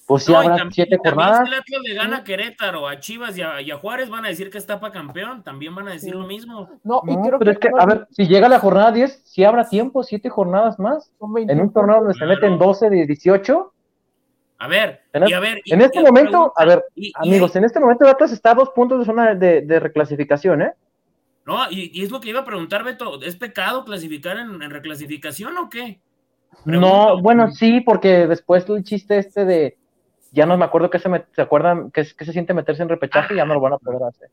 Pues 0.07 0.25
sí 0.25 0.33
No, 0.33 0.39
habrá 0.39 0.57
también- 0.57 0.73
siete 0.73 0.97
jornadas. 0.99 1.47
Si 1.49 1.55
el 1.55 1.61
Atlas 1.61 1.81
le 1.85 1.95
gana 1.95 2.17
a 2.19 2.25
Querétaro, 2.25 2.89
a 2.89 2.99
Chivas 2.99 3.39
y 3.39 3.43
a, 3.43 3.61
y 3.61 3.71
a 3.71 3.79
Juárez 3.79 4.11
van 4.11 4.25
a 4.25 4.29
decir 4.29 4.51
que 4.51 4.59
está 4.59 4.81
para 4.81 4.93
campeón, 4.93 5.45
también 5.45 5.75
van 5.75 5.87
a 5.89 5.93
decir 5.93 6.13
Sí. 6.13 6.19
lo 6.19 6.27
mismo. 6.27 6.69
No, 6.83 7.03
y 7.07 7.17
No, 7.17 7.23
creo 7.23 7.39
pero 7.39 7.51
es 7.53 7.59
que, 7.59 7.71
no- 7.71 7.79
a 7.79 7.87
ver, 7.87 8.09
si 8.11 8.27
llega 8.27 8.49
la 8.49 8.59
jornada 8.59 8.91
10, 8.91 9.23
sí 9.25 9.45
habrá 9.45 9.69
tiempo, 9.69 10.03
siete 10.03 10.29
jornadas 10.29 10.79
más. 10.81 11.13
son 11.21 11.29
En 11.31 11.35
21 11.47 11.63
un 11.63 11.73
torneo 11.73 11.97
donde 12.01 12.15
se 12.15 12.27
meten 12.27 12.59
12 12.59 12.91
de 12.91 13.07
18. 13.07 13.73
A 14.59 14.69
ver, 14.69 15.03
En, 15.13 15.29
y 15.29 15.33
a 15.33 15.41
ver. 15.41 15.61
y- 15.65 15.73
en 15.73 15.81
este 15.81 16.01
y 16.01 16.03
momento, 16.05 16.31
pregunta, 16.31 16.55
a 16.57 16.65
ver, 16.67 16.85
y- 16.97 17.09
y- 17.09 17.13
amigos, 17.17 17.55
en 17.57 17.65
este 17.65 17.79
momento 17.81 18.05
el 18.05 18.11
Atlas 18.11 18.33
está 18.33 18.51
a 18.51 18.55
dos 18.55 18.71
puntos 18.71 18.99
de 18.99 19.05
zona 19.05 19.35
de, 19.37 19.63
de 19.63 19.81
reclasificación, 19.81 20.63
¿eh? 20.63 20.73
No, 21.45 21.71
y, 21.71 21.91
y 21.93 22.05
es 22.05 22.11
lo 22.11 22.21
que 22.21 22.29
iba 22.31 22.41
a 22.41 22.45
preguntar, 22.45 22.85
Beto. 22.85 23.21
¿Es 23.23 23.37
pecado 23.37 23.85
clasificar 23.85 24.37
en, 24.39 24.63
en 24.63 24.71
reclasificación 24.71 25.57
o 25.59 25.69
qué? 25.69 26.01
No, 26.65 27.21
bueno, 27.21 27.51
sí, 27.51 27.81
porque 27.81 28.27
después 28.27 28.69
el 28.69 28.85
chiste 28.85 29.19
este 29.19 29.45
de 29.45 29.77
ya 30.31 30.47
no 30.47 30.57
me 30.57 30.65
acuerdo 30.65 30.89
que 30.91 30.99
se, 30.99 31.09
me, 31.09 31.25
se 31.35 31.43
acuerdan 31.43 31.91
que, 31.91 32.07
que 32.17 32.25
se 32.25 32.33
siente 32.33 32.55
meterse 32.55 32.83
en 32.83 32.89
repechaje 32.89 33.35
y 33.35 33.39
ya 33.39 33.45
no 33.45 33.55
lo 33.55 33.61
van 33.61 33.73
a 33.75 33.79
poder 33.79 34.03
hacer. 34.05 34.31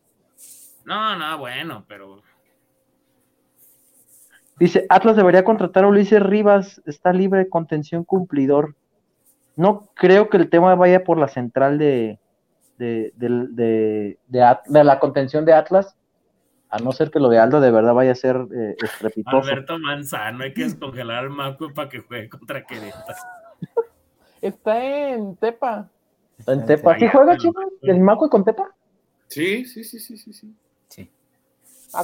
No, 0.85 1.15
no, 1.17 1.37
bueno, 1.37 1.83
pero 1.87 2.21
Dice, 4.59 4.85
Atlas 4.89 5.15
debería 5.15 5.45
contratar 5.45 5.85
a 5.85 5.87
Ulises 5.87 6.21
Rivas, 6.21 6.81
está 6.85 7.13
libre 7.13 7.39
de 7.39 7.49
contención 7.49 8.03
cumplidor. 8.03 8.75
No 9.55 9.87
creo 9.93 10.29
que 10.29 10.37
el 10.37 10.49
tema 10.49 10.75
vaya 10.75 11.03
por 11.05 11.17
la 11.17 11.29
central 11.29 11.77
de, 11.77 12.19
de, 12.77 13.13
de- 13.15 14.17
de 14.27 14.57
de 14.67 14.83
la 14.83 14.99
contención 14.99 15.45
de 15.45 15.53
Atlas, 15.53 15.95
a 16.69 16.77
no 16.79 16.91
ser 16.91 17.09
que 17.11 17.19
lo 17.19 17.29
de 17.29 17.39
Aldo 17.39 17.61
de 17.61 17.71
verdad 17.71 17.93
vaya 17.93 18.11
a 18.11 18.15
ser 18.15 18.37
eh, 18.55 18.75
estrepitoso. 18.83 19.37
Alberto 19.37 19.79
Manzano, 19.79 20.43
hay 20.43 20.53
que 20.53 20.63
descongelar 20.63 21.25
al 21.25 21.29
Maco 21.31 21.73
para 21.73 21.89
que 21.89 21.99
juegue 21.99 22.29
contra 22.29 22.65
Querétaro. 22.65 23.17
Está 24.41 24.83
en 25.09 25.35
Tepa. 25.35 25.89
En 26.47 26.65
Tepa. 26.65 26.97
¿Sí 26.97 27.07
juega, 27.07 27.37
chico? 27.37 27.61
¿El 27.81 27.99
Maco 27.99 28.27
y 28.27 28.29
con 28.29 28.45
Tepa? 28.45 28.73
Sí, 29.27 29.65
sí, 29.65 29.83
sí, 29.83 29.99
sí, 29.99 30.17
sí. 30.17 30.33
sí. 30.33 30.55
Sí. 30.87 31.11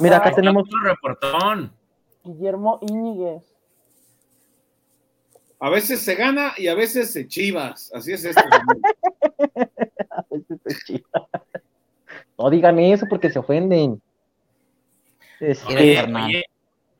Mira, 0.01 0.18
acá 0.18 0.30
está 0.30 0.41
tenemos- 0.41 0.63
otro 0.63 0.78
reportón. 0.84 1.72
Guillermo 2.24 2.80
Íñiguez. 2.82 3.43
A 5.59 5.70
veces 5.70 6.01
se 6.01 6.16
gana 6.16 6.51
y 6.57 6.68
a 6.68 6.76
veces 6.76 7.11
se 7.11 7.28
chivas. 7.28 7.91
Así 7.93 8.13
es 8.13 8.26
esto. 8.26 8.41
No 12.38 12.49
digan 12.49 12.80
eso 12.80 13.05
porque 13.09 13.30
se 13.30 13.39
ofenden. 13.39 14.01
Este, 15.39 15.73
Oye, 15.73 15.93
Hernán. 15.95 16.25
oye, 16.27 16.45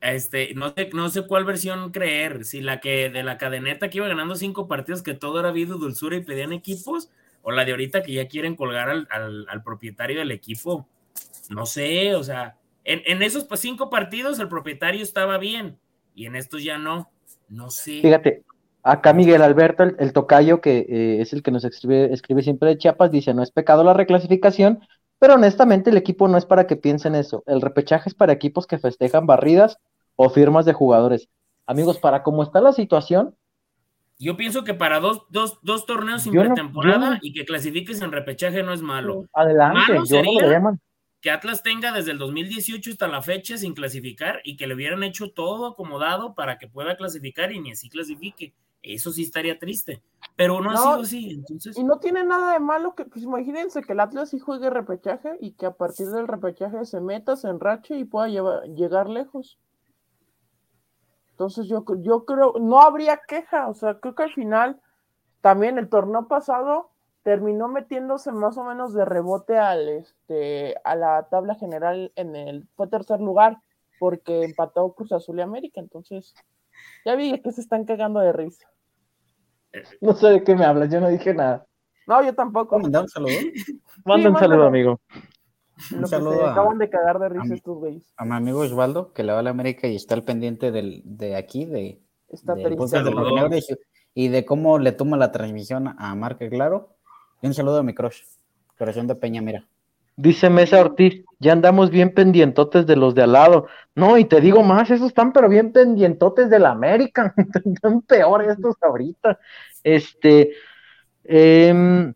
este, 0.00 0.54
no 0.54 0.70
sé, 0.74 0.90
no 0.92 1.08
sé 1.08 1.26
cuál 1.26 1.44
versión 1.44 1.90
creer, 1.92 2.44
si 2.44 2.60
la 2.60 2.80
que 2.80 3.10
de 3.10 3.22
la 3.22 3.38
cadeneta 3.38 3.88
que 3.90 3.98
iba 3.98 4.08
ganando 4.08 4.34
cinco 4.36 4.68
partidos, 4.68 5.02
que 5.02 5.14
todo 5.14 5.40
era 5.40 5.52
vida 5.52 5.74
dulzura 5.74 6.16
y 6.16 6.24
pedían 6.24 6.52
equipos, 6.52 7.10
o 7.42 7.50
la 7.52 7.64
de 7.64 7.72
ahorita 7.72 8.02
que 8.02 8.12
ya 8.12 8.28
quieren 8.28 8.56
colgar 8.56 8.88
al, 8.90 9.08
al- 9.10 9.46
al 9.48 9.62
propietario 9.62 10.18
del 10.18 10.30
equipo. 10.32 10.86
No 11.50 11.66
sé, 11.66 12.14
o 12.14 12.22
sea, 12.24 12.56
en, 12.84 13.02
en 13.06 13.22
esos 13.22 13.46
cinco 13.56 13.88
partidos 13.90 14.38
el 14.40 14.48
propietario 14.48 15.02
estaba 15.02 15.38
bien, 15.38 15.78
y 16.14 16.26
en 16.26 16.36
estos 16.36 16.62
ya 16.62 16.78
no. 16.78 17.10
No 17.48 17.70
sé. 17.70 18.00
Fíjate, 18.02 18.42
acá 18.82 19.12
Miguel 19.12 19.42
Alberto, 19.42 19.84
el, 19.84 19.96
el 19.98 20.12
tocayo, 20.12 20.60
que 20.60 20.78
eh, 20.88 21.20
es 21.20 21.32
el 21.32 21.42
que 21.42 21.50
nos 21.52 21.64
escribe, 21.64 22.12
escribe 22.12 22.42
siempre 22.42 22.70
de 22.70 22.78
Chiapas, 22.78 23.10
dice, 23.12 23.34
no 23.34 23.42
es 23.42 23.50
pecado 23.52 23.84
la 23.84 23.94
reclasificación, 23.94 24.80
pero 25.18 25.34
honestamente 25.34 25.90
el 25.90 25.96
equipo 25.96 26.28
no 26.28 26.36
es 26.38 26.44
para 26.46 26.66
que 26.66 26.76
piensen 26.76 27.14
eso. 27.14 27.42
El 27.46 27.60
repechaje 27.60 28.08
es 28.08 28.14
para 28.14 28.32
equipos 28.32 28.66
que 28.66 28.78
festejan 28.78 29.26
barridas 29.26 29.78
o 30.16 30.28
firmas 30.30 30.64
de 30.64 30.72
jugadores. 30.72 31.28
Amigos, 31.66 31.98
para 31.98 32.22
cómo 32.22 32.42
está 32.42 32.60
la 32.60 32.72
situación, 32.72 33.34
Yo 34.18 34.36
pienso 34.36 34.64
que 34.64 34.72
para 34.72 34.98
dos, 34.98 35.22
dos, 35.28 35.58
dos 35.62 35.84
torneos 35.84 36.22
sin 36.22 36.32
pretemporada 36.32 37.10
no- 37.10 37.18
y 37.20 37.34
que 37.34 37.44
clasifiques 37.44 38.00
en 38.00 38.12
repechaje 38.12 38.62
no 38.62 38.72
es 38.72 38.80
malo. 38.80 39.26
adelante, 39.34 39.92
Malo 39.92 40.04
yo 40.06 40.22
no 40.22 40.40
lo 40.40 40.78
que 41.20 41.30
Atlas 41.30 41.62
tenga 41.62 41.92
desde 41.92 42.12
el 42.12 42.18
2018 42.18 42.90
hasta 42.92 43.08
la 43.08 43.20
fecha 43.20 43.58
sin 43.58 43.74
clasificar 43.74 44.40
y 44.44 44.56
que 44.56 44.66
le 44.66 44.74
hubieran 44.74 45.02
hecho 45.02 45.32
todo 45.32 45.66
acomodado 45.66 46.34
para 46.34 46.56
que 46.56 46.68
pueda 46.68 46.96
clasificar 46.96 47.50
y 47.52 47.58
ni 47.58 47.72
así 47.72 47.88
clasifique. 47.88 48.54
Eso 48.94 49.10
sí 49.12 49.22
estaría 49.24 49.58
triste, 49.58 50.02
pero 50.36 50.60
no, 50.60 50.70
ha 50.70 50.76
sido 50.76 51.00
así, 51.00 51.30
entonces 51.30 51.76
Y 51.76 51.82
no 51.84 51.98
tiene 51.98 52.24
nada 52.24 52.52
de 52.52 52.60
malo 52.60 52.94
que, 52.94 53.04
pues 53.04 53.24
imagínense 53.24 53.82
que 53.82 53.92
el 53.94 54.00
Atlas 54.00 54.30
sí 54.30 54.38
juegue 54.38 54.70
repechaje 54.70 55.36
y 55.40 55.52
que 55.52 55.66
a 55.66 55.72
partir 55.72 56.06
del 56.08 56.28
repechaje 56.28 56.84
se 56.84 57.00
meta, 57.00 57.36
se 57.36 57.48
enrache 57.48 57.98
y 57.98 58.04
pueda 58.04 58.28
llevar- 58.28 58.64
llegar 58.74 59.08
lejos. 59.08 59.58
Entonces 61.30 61.66
yo, 61.68 61.84
yo 61.98 62.24
creo, 62.24 62.54
no 62.60 62.80
habría 62.80 63.20
queja, 63.28 63.68
o 63.68 63.74
sea, 63.74 63.98
creo 64.00 64.14
que 64.14 64.22
al 64.22 64.32
final 64.32 64.80
también 65.42 65.78
el 65.78 65.88
torneo 65.88 66.28
pasado 66.28 66.90
terminó 67.22 67.68
metiéndose 67.68 68.32
más 68.32 68.56
o 68.56 68.64
menos 68.64 68.94
de 68.94 69.04
rebote 69.04 69.58
al 69.58 69.88
este 69.88 70.76
a 70.84 70.94
la 70.94 71.26
tabla 71.28 71.56
general 71.56 72.12
en 72.14 72.36
el 72.36 72.68
fue 72.76 72.86
tercer 72.86 73.20
lugar 73.20 73.58
porque 73.98 74.44
empató 74.44 74.92
Cruz 74.92 75.10
Azul 75.12 75.38
y 75.38 75.42
América, 75.42 75.80
entonces 75.80 76.34
ya 77.04 77.14
vi 77.16 77.40
que 77.42 77.52
se 77.52 77.60
están 77.60 77.84
cagando 77.84 78.20
de 78.20 78.32
risa. 78.32 78.68
No 80.00 80.14
sé 80.14 80.28
de 80.28 80.44
qué 80.44 80.54
me 80.54 80.64
hablas, 80.64 80.90
yo 80.90 81.00
no 81.00 81.08
dije 81.08 81.34
nada. 81.34 81.66
No, 82.06 82.22
yo 82.24 82.34
tampoco. 82.34 82.70
¿Puedo 82.70 82.82
mandar 82.82 83.02
un 83.02 83.08
saludo? 83.08 83.32
Manda 84.04 84.30
un 84.30 84.38
saludo, 84.38 84.66
amigo. 84.66 85.00
Lo 85.90 85.96
Un 85.98 86.02
que 86.04 86.08
saludo 86.08 86.34
se 86.38 86.44
a- 86.44 86.52
acaban 86.52 86.78
de 86.78 86.88
cagar 86.88 87.18
de 87.18 87.28
risa 87.28 87.52
a- 87.52 87.56
estos 87.56 87.76
güeyes. 87.78 88.14
A 88.16 88.24
mi 88.24 88.32
amigo 88.34 88.60
Osvaldo, 88.60 89.12
que 89.12 89.22
le 89.24 89.32
va 89.32 89.40
a 89.40 89.42
la 89.42 89.50
América 89.50 89.88
y 89.88 89.96
está 89.96 90.14
al 90.14 90.22
pendiente 90.24 90.70
del, 90.70 91.02
de 91.04 91.36
aquí, 91.36 91.64
de, 91.64 92.00
Está 92.28 92.54
del 92.54 92.76
triste. 92.76 93.02
de 93.02 93.78
y 94.14 94.28
de 94.28 94.44
cómo 94.46 94.78
le 94.78 94.92
toma 94.92 95.16
la 95.18 95.30
transmisión 95.32 95.94
a 95.98 96.14
Marca 96.14 96.48
Claro. 96.48 96.96
Y 97.42 97.46
un 97.48 97.54
saludo 97.54 97.78
a 97.78 97.82
mi 97.82 97.92
crush, 97.94 98.22
Corazón 98.78 99.06
de 99.06 99.14
Peña, 99.14 99.42
mira. 99.42 99.66
Dice 100.16 100.48
Mesa 100.48 100.80
Ortiz, 100.80 101.24
ya 101.38 101.52
andamos 101.52 101.90
bien 101.90 102.14
pendientotes 102.14 102.86
de 102.86 102.96
los 102.96 103.14
de 103.14 103.22
al 103.22 103.32
lado. 103.32 103.66
No, 103.94 104.16
y 104.18 104.24
te 104.24 104.40
digo 104.40 104.62
más, 104.62 104.90
esos 104.90 105.08
están 105.08 105.32
pero 105.32 105.48
bien 105.48 105.72
pendientotes 105.72 106.48
de 106.48 106.58
la 106.58 106.70
América. 106.70 107.34
Están 107.64 108.00
peores 108.02 108.48
estos 108.48 108.76
ahorita. 108.80 109.38
Este, 109.84 110.52
em, 111.24 112.14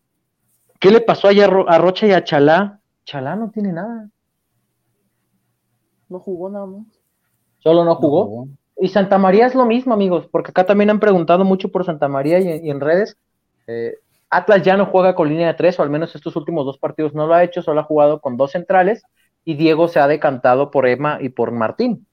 ¿qué 0.79 0.91
le 0.91 1.01
pasó 1.01 1.29
a, 1.29 1.47
Ro- 1.47 1.69
a 1.69 1.77
Rocha 1.79 2.07
y 2.07 2.13
a 2.13 2.23
Chalá? 2.23 2.81
Chalá 3.05 3.35
no 3.35 3.51
tiene 3.51 3.73
nada, 3.73 4.09
No 6.09 6.19
jugó 6.19 6.47
nada 6.49 6.67
más. 6.67 6.85
solo 7.59 7.83
no 7.85 7.95
jugó. 7.95 8.47
Y 8.77 8.89
Santa 8.89 9.17
María 9.17 9.45
es 9.45 9.55
lo 9.55 9.65
mismo, 9.65 9.93
amigos, 9.93 10.27
porque 10.31 10.49
acá 10.51 10.65
también 10.65 10.89
han 10.89 10.99
preguntado 10.99 11.45
mucho 11.45 11.69
por 11.71 11.85
Santa 11.85 12.07
María 12.07 12.39
y, 12.39 12.65
y 12.67 12.69
en 12.71 12.79
redes. 12.79 13.15
Eh, 13.67 13.93
Atlas 14.31 14.63
ya 14.63 14.77
no 14.77 14.85
juega 14.85 15.13
con 15.13 15.27
línea 15.29 15.47
de 15.47 15.53
tres, 15.55 15.77
o 15.77 15.83
al 15.83 15.89
menos 15.89 16.15
estos 16.15 16.35
últimos 16.37 16.65
dos 16.65 16.77
partidos 16.77 17.13
no 17.13 17.27
lo 17.27 17.33
ha 17.33 17.43
hecho, 17.43 17.61
solo 17.61 17.81
ha 17.81 17.83
jugado 17.83 18.21
con 18.21 18.37
dos 18.37 18.51
centrales 18.51 19.03
y 19.43 19.55
Diego 19.55 19.89
se 19.89 19.99
ha 19.99 20.07
decantado 20.07 20.71
por 20.71 20.87
Emma 20.87 21.17
y 21.21 21.29
por 21.29 21.51
Martín. 21.51 22.07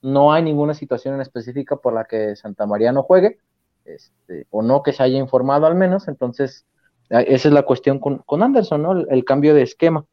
No 0.00 0.32
hay 0.32 0.42
ninguna 0.42 0.74
situación 0.74 1.14
en 1.14 1.20
específica 1.20 1.76
por 1.76 1.92
la 1.92 2.04
que 2.06 2.36
Santa 2.36 2.66
María 2.66 2.90
no 2.90 3.02
juegue, 3.02 3.38
este, 3.84 4.46
o 4.50 4.62
no 4.62 4.82
que 4.82 4.92
se 4.92 5.02
haya 5.02 5.18
informado 5.18 5.66
al 5.66 5.74
menos, 5.74 6.08
entonces 6.08 6.64
esa 7.10 7.48
es 7.48 7.54
la 7.54 7.62
cuestión 7.62 7.98
con, 7.98 8.18
con 8.18 8.42
Anderson, 8.42 8.82
¿no? 8.82 8.92
El, 8.92 9.24
cambio 9.24 9.54
de 9.54 9.62
esquema. 9.62 10.06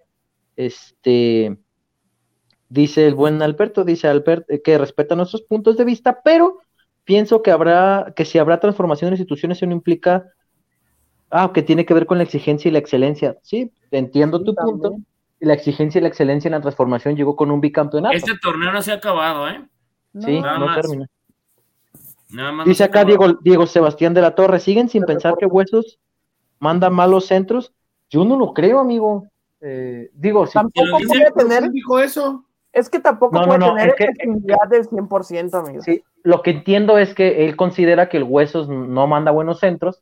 Este, 0.58 1.58
dice 2.68 3.08
el 3.08 3.16
buen 3.16 3.42
Alberto, 3.42 3.86
dice 3.86 4.10
Albert 4.10 4.50
eh, 4.50 4.62
que 4.62 4.78
respeta 4.78 5.16
nuestros 5.16 5.44
puntos 5.44 5.78
de 5.78 5.86
vista, 5.86 6.20
pero 6.22 6.60
pienso 7.06 7.42
que 7.42 7.52
habrá, 7.52 8.12
que 8.16 8.26
si 8.26 8.38
habrá 8.38 8.60
transformación 8.60 9.12
de 9.12 9.16
instituciones, 9.16 9.58
eso 9.58 9.66
no 9.66 9.72
implica, 9.72 10.26
ah, 11.32 11.52
que 11.54 11.62
tiene 11.62 11.86
que 11.86 11.94
ver 11.94 12.06
con 12.06 12.18
la 12.18 12.24
exigencia 12.24 12.70
y 12.70 12.72
la 12.72 12.80
excelencia. 12.80 13.38
Sí, 13.44 13.72
entiendo 13.92 14.40
Sí, 14.40 14.46
tu 14.46 14.56
punto. 14.56 14.82
también. 14.90 15.06
La 15.42 15.54
exigencia 15.54 16.00
y 16.00 16.02
la 16.02 16.10
excelencia 16.10 16.50
en 16.50 16.54
la 16.54 16.62
transformación 16.62 17.16
llegó 17.16 17.36
con 17.36 17.50
un 17.52 17.62
bicampeonato. 17.62 18.16
este 18.16 18.34
torneo 18.42 18.72
no 18.74 18.82
se 18.82 18.92
ha 18.92 18.96
acabado, 18.96 19.48
¿eh? 19.48 19.64
sí, 20.20 20.42
nada 20.42 20.58
no 20.60 20.66
más. 20.66 20.82
termina. 20.82 21.08
Nada 22.32 22.52
más 22.52 22.66
no 22.66 22.70
Dice 22.70 22.84
acá. 22.84 23.06
Diego, 23.06 23.34
Diego 23.42 23.66
Sebastián 23.66 24.14
de 24.14 24.22
la 24.22 24.36
Torre, 24.36 24.60
¿siguen 24.60 24.90
sin 24.90 25.04
pensar 25.04 25.36
que 25.40 25.46
Huesos 25.46 26.00
manda 26.60 26.90
malos 26.90 27.26
centros? 27.28 27.74
Yo 28.10 28.26
no 28.26 28.38
lo 28.38 28.54
creo, 28.54 28.80
amigo. 28.80 29.28
Eh, 29.62 30.10
digo, 30.14 30.46
si 30.46 30.54
Tampoco 30.54 30.98
puede 31.08 31.32
tener, 31.32 31.60
¿Quién 31.62 31.72
dijo 31.74 32.00
eso? 32.00 32.46
es 32.72 32.90
que 32.90 33.00
tampoco 33.00 33.34
No, 33.36 33.42
no, 33.42 33.48
puede 33.48 33.60
no, 33.60 33.74
tener 33.76 33.90
es 33.90 33.96
que- 33.96 34.04
efectividad 34.06 34.68
del 34.70 34.88
100%, 34.88 35.54
amigo. 35.58 35.82
Sí, 35.84 36.04
lo 36.24 36.42
que 36.44 36.52
entiendo 36.52 36.98
es 36.98 37.14
que 37.16 37.46
él 37.46 37.56
considera 37.56 38.10
que 38.10 38.18
el 38.18 38.24
Huesos 38.24 38.70
no 38.70 39.08
manda 39.08 39.32
buenos 39.32 39.60
centros, 39.60 40.02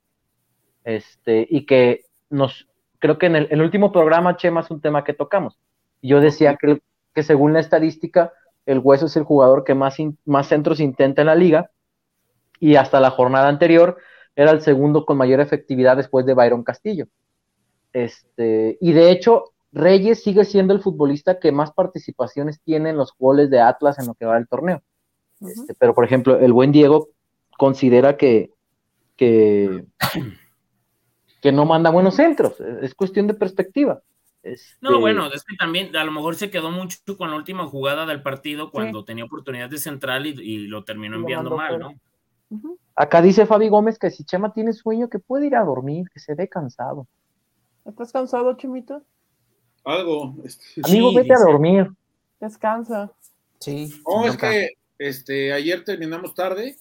este, 0.87 1.45
y 1.49 1.65
que 1.65 2.05
nos, 2.29 2.65
creo 2.99 3.17
que 3.17 3.25
en 3.25 3.35
el, 3.35 3.47
el 3.51 3.61
último 3.61 3.91
programa, 3.91 4.37
Chema, 4.37 4.61
es 4.61 4.71
un 4.71 4.79
tema 4.79 5.03
que 5.03 5.13
tocamos. 5.13 5.59
Yo 6.01 6.21
decía 6.21 6.55
que, 6.55 6.81
que 7.13 7.23
según 7.23 7.51
la 7.51 7.59
estadística, 7.59 8.31
el 8.65 8.79
Hueso 8.79 9.07
es 9.07 9.17
el 9.17 9.23
jugador 9.23 9.65
que 9.65 9.75
más, 9.75 9.99
in- 9.99 10.17
más 10.23 10.47
centros 10.47 10.79
intenta 10.79 11.21
en 11.21 11.27
la 11.27 11.35
liga, 11.35 11.71
y 12.61 12.75
hasta 12.77 13.01
la 13.01 13.11
jornada 13.11 13.49
anterior 13.49 13.97
era 14.33 14.51
el 14.51 14.61
segundo 14.61 15.05
con 15.05 15.17
mayor 15.17 15.41
efectividad 15.41 15.97
después 15.97 16.25
de 16.25 16.33
Byron 16.33 16.63
Castillo. 16.63 17.07
Este, 17.91 18.77
y 18.79 18.93
de 18.93 19.11
hecho, 19.11 19.51
Reyes 19.73 20.23
sigue 20.23 20.45
siendo 20.45 20.73
el 20.73 20.79
futbolista 20.79 21.37
que 21.37 21.51
más 21.51 21.71
participaciones 21.73 22.61
tiene 22.61 22.91
en 22.91 22.97
los 22.97 23.11
goles 23.19 23.49
de 23.49 23.59
Atlas 23.59 23.99
en 23.99 24.07
lo 24.07 24.13
que 24.13 24.25
va 24.25 24.35
del 24.35 24.47
torneo. 24.47 24.81
Este, 25.41 25.73
pero, 25.73 25.93
por 25.93 26.05
ejemplo, 26.05 26.39
el 26.39 26.53
buen 26.53 26.71
Diego 26.71 27.09
considera 27.57 28.15
que, 28.15 28.51
que, 29.17 29.85
que 31.41 31.51
no 31.51 31.65
manda 31.65 31.89
buenos 31.89 32.15
centros. 32.15 32.59
Es 32.81 32.93
cuestión 32.95 33.27
de 33.27 33.33
perspectiva. 33.33 34.01
Este, 34.43 34.75
No, 34.81 34.99
bueno, 34.99 35.27
es 35.27 35.43
que 35.43 35.55
también 35.57 35.95
a 35.95 36.03
lo 36.03 36.11
mejor 36.11 36.35
se 36.35 36.49
quedó 36.49 36.71
mucho 36.71 36.99
con 37.17 37.29
la 37.29 37.35
última 37.35 37.65
jugada 37.67 38.05
del 38.05 38.21
partido 38.21 38.71
cuando 38.71 39.03
tenía 39.03 39.25
oportunidad 39.25 39.69
de 39.69 39.77
central 39.77 40.25
y, 40.25 40.29
y 40.39 40.67
lo 40.67 40.83
terminó 40.83 41.15
lo 41.15 41.21
enviando 41.21 41.55
mal, 41.55 41.69
fuera. 41.69 41.89
¿no? 42.49 42.77
Acá 42.95 43.21
dice 43.21 43.45
Fabi 43.45 43.69
Gómez 43.69 43.99
que 43.99 44.09
si 44.09 44.23
Chema 44.23 44.53
tiene 44.53 44.73
sueño, 44.73 45.09
que 45.09 45.19
puede 45.19 45.47
ir 45.47 45.55
a 45.55 45.63
dormir, 45.63 46.07
que 46.13 46.19
se 46.19 46.33
ve 46.33 46.47
cansado. 46.47 47.07
¿Estás 47.85 48.11
cansado, 48.11 48.55
Chimito? 48.57 49.03
Algo. 49.83 50.35
este, 50.43 50.81
Amigo, 50.83 51.09
Sí, 51.11 51.15
vete 51.15 51.33
a 51.33 51.39
dormir. 51.39 51.91
Descansa. 52.39 53.11
Sí. 53.59 53.93
No, 54.05 54.25
es 54.25 54.37
que 54.37 54.71
este, 54.97 55.53
ayer 55.53 55.83
terminamos 55.83 56.33
tarde 56.33 56.75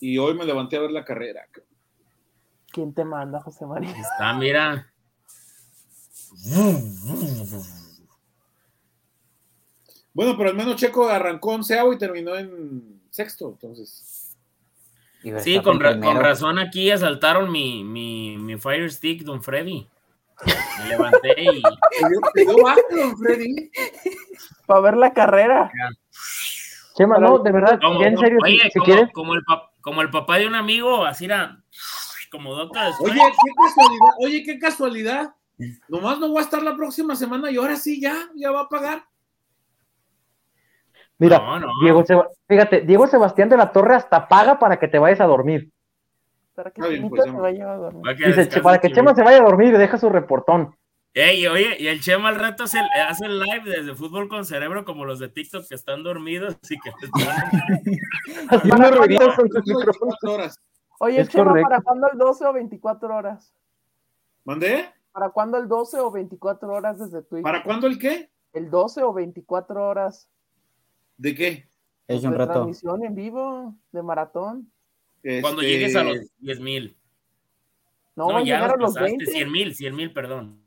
y 0.00 0.18
hoy 0.18 0.34
me 0.34 0.44
levanté 0.44 0.76
a 0.76 0.80
ver 0.80 0.90
la 0.90 1.04
carrera. 1.04 1.42
¿Quién 2.70 2.92
te 2.92 3.04
manda, 3.04 3.40
José 3.40 3.64
Ahí 3.64 3.70
María? 3.70 3.90
está, 3.90 4.32
mira. 4.34 4.92
Bueno, 10.12 10.36
pero 10.36 10.50
al 10.50 10.56
menos 10.56 10.76
Checo 10.76 11.08
arrancó 11.08 11.52
onceavo 11.52 11.92
y 11.92 11.98
terminó 11.98 12.36
en 12.36 13.00
sexto, 13.10 13.50
entonces. 13.50 14.36
Sí, 15.40 15.60
con, 15.62 15.80
ra- 15.80 15.90
con 15.92 16.00
primero. 16.00 16.20
razón 16.20 16.58
aquí 16.58 16.90
asaltaron 16.90 17.50
mi, 17.50 17.84
mi, 17.84 18.36
mi 18.38 18.56
Fire 18.56 18.90
Stick, 18.90 19.22
don 19.22 19.42
Freddy. 19.42 19.88
Me 20.78 20.86
levanté 20.86 21.34
y 21.42 21.62
dio 22.36 22.62
bajo, 22.62 22.80
don 22.90 23.16
Freddy. 23.18 23.70
Para 24.66 24.80
ver 24.80 24.96
la 24.96 25.12
carrera. 25.12 25.72
Chema, 26.94 27.18
no, 27.18 27.38
de 27.38 27.52
verdad, 27.52 27.80
como, 27.80 28.00
ya 28.00 28.08
en 28.08 28.18
serio, 28.18 28.38
oye, 28.42 28.58
si, 28.72 28.78
como, 28.78 28.84
quieres, 28.84 29.12
como 29.12 29.34
el 29.34 29.42
como 29.80 30.02
el 30.02 30.10
papá 30.10 30.38
de 30.38 30.46
un 30.48 30.54
amigo, 30.56 31.04
así 31.04 31.26
era 31.26 31.62
como 32.30 32.54
Doctor 32.54 32.82
Oye, 33.00 33.12
Strange. 33.12 33.36
qué 33.44 33.52
casualidad, 33.56 34.10
oye, 34.20 34.42
qué 34.44 34.58
casualidad. 34.58 35.34
Nomás 35.88 36.18
no 36.20 36.28
voy 36.28 36.38
a 36.38 36.42
estar 36.42 36.62
la 36.62 36.76
próxima 36.76 37.16
semana 37.16 37.50
y 37.50 37.56
ahora 37.56 37.76
sí 37.76 38.00
ya, 38.00 38.28
ya 38.36 38.50
va 38.52 38.62
a 38.62 38.68
pagar. 38.68 39.04
mira, 41.18 41.38
No, 41.38 41.58
no. 41.58 41.68
Diego 41.82 42.04
fíjate, 42.48 42.82
Diego 42.82 43.06
Sebastián 43.06 43.48
de 43.48 43.56
la 43.56 43.72
Torre 43.72 43.96
hasta 43.96 44.28
paga 44.28 44.58
para 44.58 44.78
que 44.78 44.88
te 44.88 44.98
vayas 44.98 45.20
a 45.20 45.24
dormir. 45.26 45.70
Para 46.54 46.70
que 46.70 46.80
bien, 46.88 47.08
pues, 47.08 47.22
se 47.24 47.30
ya. 47.30 47.36
vaya 47.38 47.72
a 47.72 47.76
dormir. 47.76 48.02
Para 48.02 48.16
que 48.16 48.26
Dice, 48.26 48.36
descanse, 48.40 48.62
para 48.62 48.78
que 48.80 48.92
Chema. 48.92 49.14
Se 49.14 49.22
vaya 49.22 49.38
a 49.38 49.42
dormir 49.44 49.74
y 49.74 49.78
deja 49.78 49.96
su 49.98 50.08
reportón. 50.10 50.74
Ey, 51.14 51.46
oye, 51.46 51.76
y 51.80 51.86
el 51.88 52.00
Chema 52.00 52.28
al 52.28 52.36
rato 52.36 52.64
hace, 52.64 52.78
hace 52.80 53.26
el 53.26 53.38
live 53.40 53.62
desde 53.64 53.94
fútbol 53.94 54.28
con 54.28 54.44
cerebro 54.44 54.84
como 54.84 55.04
los 55.04 55.18
de 55.18 55.28
TikTok 55.28 55.66
que 55.68 55.74
están 55.74 56.02
dormidos 56.04 56.56
y 56.68 56.78
que 56.78 56.90
les 57.00 57.10
ponen- 57.10 58.00
Haciendo 58.50 58.90
ruiditos 58.92 59.34
con 59.34 59.48
sus 59.48 59.66
micrófonos. 59.66 60.58
24 60.98 61.00
horas. 61.00 61.00
Oye, 61.00 61.20
Es 61.20 61.28
Chema, 61.28 61.44
correcto. 61.44 61.68
¿para 61.70 61.80
cuándo 61.82 62.08
el 62.12 62.18
12 62.18 62.46
o 62.46 62.52
24 62.52 63.16
horas? 63.16 63.54
¿Mandé? 64.44 64.84
¿Para 65.12 65.30
cuándo 65.30 65.58
el 65.58 65.68
12 65.68 65.98
o 66.00 66.10
24 66.10 66.68
horas 66.72 66.98
desde 66.98 67.22
Twitch? 67.22 67.42
¿Para 67.42 67.62
cuándo 67.62 67.86
el 67.86 67.98
qué? 67.98 68.30
El 68.52 68.70
12 68.70 69.02
o 69.02 69.12
24 69.12 69.86
horas 69.88 70.28
¿De 71.16 71.34
qué? 71.34 71.68
Es 72.06 72.22
un 72.24 72.30
de 72.32 72.38
reto. 72.38 72.52
transmisión 72.52 73.04
en 73.04 73.14
vivo 73.14 73.74
de 73.92 74.02
maratón. 74.02 74.70
cuando 75.40 75.60
Este, 75.62 75.66
llegues 75.72 75.96
a 75.96 76.04
los 76.04 76.16
10 76.38 76.60
mil. 76.60 76.96
No, 78.14 78.28
No, 78.32 78.44
ya 78.44 78.66
los 78.68 78.78
los 78.78 78.94
pasaste, 78.94 79.16
20. 79.18 79.26
100 79.26 79.52
mil, 79.52 79.74
100 79.74 79.96
mil, 79.96 80.12
perdón. 80.12 80.62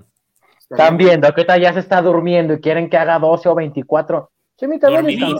está 0.59 0.75
Están 0.75 0.97
viendo 0.97 1.27
que 1.33 1.41
ahorita 1.41 1.57
ya 1.57 1.73
se 1.73 1.79
está 1.79 2.01
durmiendo 2.01 2.53
y 2.53 2.59
quieren 2.61 2.89
que 2.89 2.97
haga 2.97 3.17
12 3.17 3.49
o 3.49 3.55
24. 3.55 4.29
Chemita, 4.61 4.89
Dormidito. 4.91 5.37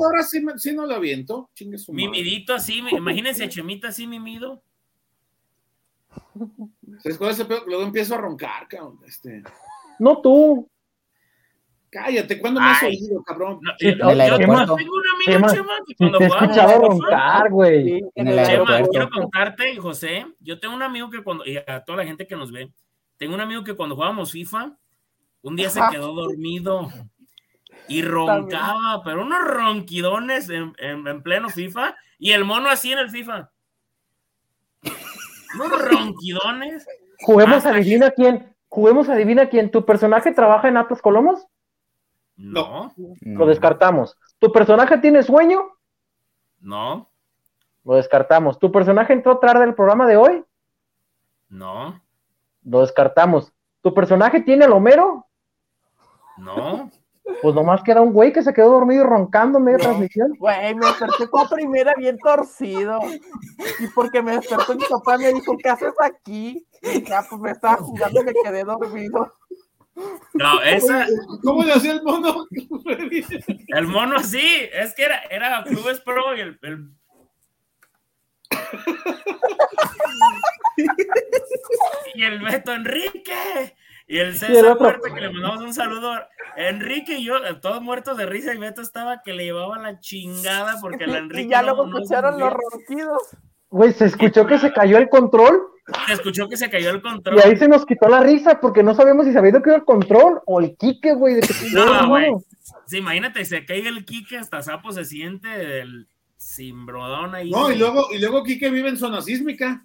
horas 0.00 0.30
sí, 0.30 0.40
me- 0.40 0.56
sí 0.56 0.72
no 0.72 0.86
lo 0.86 0.94
aviento. 0.94 1.50
Chingue 1.54 1.76
su 1.76 1.92
madre. 1.92 2.04
Mimidito 2.04 2.54
así, 2.54 2.78
imagínense 2.78 3.42
a 3.42 3.48
Chemita 3.48 3.88
así 3.88 4.06
mimido. 4.06 4.62
¿Sabes 7.02 7.18
cuál 7.18 7.30
es 7.32 7.40
el 7.40 7.48
peor? 7.48 7.64
Luego 7.66 7.82
empiezo 7.82 8.14
a 8.14 8.18
roncar, 8.18 8.68
cabrón. 8.68 9.00
Este, 9.04 9.42
No 9.98 10.22
tú. 10.22 10.68
cállate, 11.90 12.38
¿cuándo 12.40 12.60
me 12.60 12.68
has 12.68 12.82
oído, 12.84 13.20
cabrón? 13.24 13.58
No, 13.60 13.72
Sí, 13.76 13.86
yo, 13.86 14.12
yo 14.12 14.36
tengo 14.36 14.52
un 14.52 14.60
amigo, 14.60 14.94
Chema, 15.24 15.52
Chema, 15.52 15.72
que 15.84 15.94
cuando 15.96 16.18
te 16.18 16.24
he 16.24 16.28
jugábamos 16.28 16.56
escuchado 16.56 16.80
FIFA, 16.82 16.86
roncar, 16.88 17.50
güey. 17.50 18.00
Chema, 18.14 18.88
quiero 18.88 19.10
contarte, 19.10 19.76
José, 19.78 20.26
yo 20.38 20.60
tengo 20.60 20.76
un 20.76 20.82
amigo 20.82 21.10
que 21.10 21.24
cuando, 21.24 21.44
y 21.44 21.56
a 21.56 21.82
toda 21.84 21.98
la 21.98 22.04
gente 22.04 22.24
que 22.28 22.36
nos 22.36 22.52
ve, 22.52 22.72
tengo 23.16 23.34
un 23.34 23.40
amigo 23.40 23.64
que 23.64 23.74
cuando 23.74 23.96
jugábamos 23.96 24.30
FIFA, 24.30 24.76
un 25.42 25.56
día 25.56 25.70
se 25.70 25.80
quedó 25.90 26.12
dormido 26.14 26.88
y 27.90 28.02
roncaba, 28.02 29.02
pero 29.04 29.22
unos 29.22 29.40
ronquidones 29.46 30.48
en, 30.50 30.74
en- 30.78 31.06
en 31.06 31.22
pleno 31.22 31.48
FIFA, 31.50 31.94
y 32.18 32.32
el 32.32 32.44
mono 32.44 32.68
así 32.68 32.92
en 32.92 32.98
el 33.00 33.10
FIFA. 33.10 33.50
Unos 35.54 35.84
ronquidones. 35.90 36.86
Juguemos 37.24 37.56
Hasta 37.58 37.70
adivina 37.70 38.10
quién. 38.10 38.54
Juguemos 38.68 39.08
adivina 39.08 39.48
quién. 39.48 39.70
¿Tu 39.70 39.84
personaje 39.84 40.32
trabaja 40.32 40.68
en 40.68 40.76
Atlas 40.76 41.02
Colomos? 41.02 41.46
No, 42.36 42.92
No. 42.96 43.14
Lo 43.38 43.46
descartamos. 43.46 44.16
¿Tu 44.38 44.50
personaje 44.52 44.96
tiene 44.98 45.22
sueño? 45.22 45.60
no, 46.60 47.10
Lo 47.84 47.94
descartamos. 47.96 48.58
¿Tu 48.58 48.70
personaje 48.70 49.12
entró 49.12 49.38
tarde 49.38 49.64
al 49.64 49.74
programa 49.74 50.06
de 50.06 50.16
hoy? 50.16 50.44
no, 51.48 52.00
Lo 52.64 52.80
descartamos. 52.82 53.52
¿Tu 53.82 53.92
personaje 53.92 54.40
tiene 54.40 54.66
el 54.66 54.72
Homero? 54.72 55.26
no. 56.38 56.90
Pues 57.42 57.54
nomás 57.54 57.82
queda 57.82 58.00
un 58.00 58.12
güey 58.12 58.32
que 58.32 58.42
se 58.42 58.52
quedó 58.52 58.70
dormido 58.70 59.04
y 59.04 59.06
roncando 59.06 59.58
en 59.58 59.64
medio 59.64 59.78
de 59.78 59.84
No. 59.84 59.88
transmisión. 59.90 60.32
Güey, 60.38 60.74
me 60.74 60.86
desperté 60.86 61.62
y 61.62 61.66
media 61.66 61.94
bien 61.96 62.18
torcido. 62.18 62.98
Y 63.78 63.86
porque 63.94 64.22
me 64.22 64.32
despertó 64.32 64.74
mi 64.74 64.84
papá 64.84 65.18
me 65.18 65.32
dijo, 65.32 65.56
¿qué 65.62 65.68
haces 65.68 65.94
aquí? 66.02 66.66
Y 66.82 67.04
ya, 67.04 67.22
pues 67.28 67.40
me 67.40 67.50
estaba 67.52 67.76
jugando 67.76 68.20
y 68.20 68.24
me 68.24 68.32
quedé 68.32 68.64
dormido. 68.64 69.32
No, 70.34 70.62
esa, 70.62 71.06
¿Cómo 71.42 71.62
le 71.62 71.74
hacía 71.74 71.92
el 71.92 72.02
mono? 72.02 72.46
el 73.68 73.86
mono 73.86 74.16
así, 74.16 74.40
es 74.72 74.94
que 74.94 75.04
era, 75.04 75.20
era 75.30 75.62
Clubes 75.64 76.00
Pro 76.00 76.34
y 76.36 76.40
el, 76.40 76.58
el- 76.62 76.90
y 82.14 82.24
el 82.24 82.40
Beto 82.40 82.72
Enrique 82.72 83.76
y 84.10 84.18
el 84.18 84.26
Y 84.26 84.30
el 84.30 84.36
César 84.36 84.72
otro. 84.72 84.86
Muerto 84.86 85.14
que 85.14 85.20
le 85.20 85.32
mandamos 85.32 85.62
un 85.62 85.72
saludo 85.72 86.12
Enrique 86.56 87.18
y 87.18 87.24
yo 87.24 87.36
eh, 87.36 87.54
todos 87.60 87.80
muertos 87.80 88.16
de 88.16 88.26
risa 88.26 88.52
y 88.52 88.58
Beto 88.58 88.82
estaba 88.82 89.22
que 89.22 89.32
le 89.32 89.44
llevaba 89.44 89.78
la 89.78 90.00
chingada 90.00 90.78
porque 90.80 91.06
la 91.06 91.18
Enrique 91.18 91.46
y 91.46 91.50
ya 91.50 91.62
luego 91.62 91.86
no 91.86 91.98
escucharon 91.98 92.38
los 92.38 92.52
ronquidos. 92.52 93.22
Güey, 93.70 93.92
se 93.92 94.06
escuchó 94.06 94.46
que 94.46 94.58
se 94.58 94.72
cayó 94.72 94.98
el 94.98 95.08
control 95.08 95.62
se 96.06 96.12
escuchó 96.12 96.48
que 96.48 96.56
se 96.56 96.70
cayó 96.70 96.90
el 96.90 96.98
y 96.98 97.00
control 97.00 97.40
ahí 97.40 97.56
se 97.56 97.68
nos 97.68 97.84
quitó 97.86 98.08
la 98.08 98.20
risa 98.20 98.60
porque 98.60 98.82
no 98.82 98.94
sabíamos 98.94 99.26
si 99.26 99.32
se 99.32 99.38
había 99.38 99.50
ido 99.50 99.62
que 99.62 99.70
era 99.70 99.78
el 99.78 99.84
control 99.84 100.40
o 100.46 100.60
el 100.60 100.76
Quique, 100.76 101.14
güey. 101.14 101.34
De 101.34 101.40
que 101.40 101.46
se 101.52 101.70
No, 101.70 102.08
güey. 102.08 102.32
Sí, 102.86 102.98
imagínate 102.98 103.44
se 103.44 103.64
cae 103.64 103.86
el 103.86 104.04
Quique 104.04 104.38
hasta 104.38 104.62
sapo 104.62 104.92
se 104.92 105.04
siente 105.04 105.80
el 105.80 106.08
cimbrodón 106.38 107.34
ahí 107.34 107.50
No, 107.50 107.70
y 107.70 107.76
luego, 107.76 108.06
y 108.12 108.18
luego 108.18 108.42
Quique 108.44 108.70
vive 108.70 108.88
en 108.88 108.96
zona 108.96 109.20
sísmica. 109.22 109.84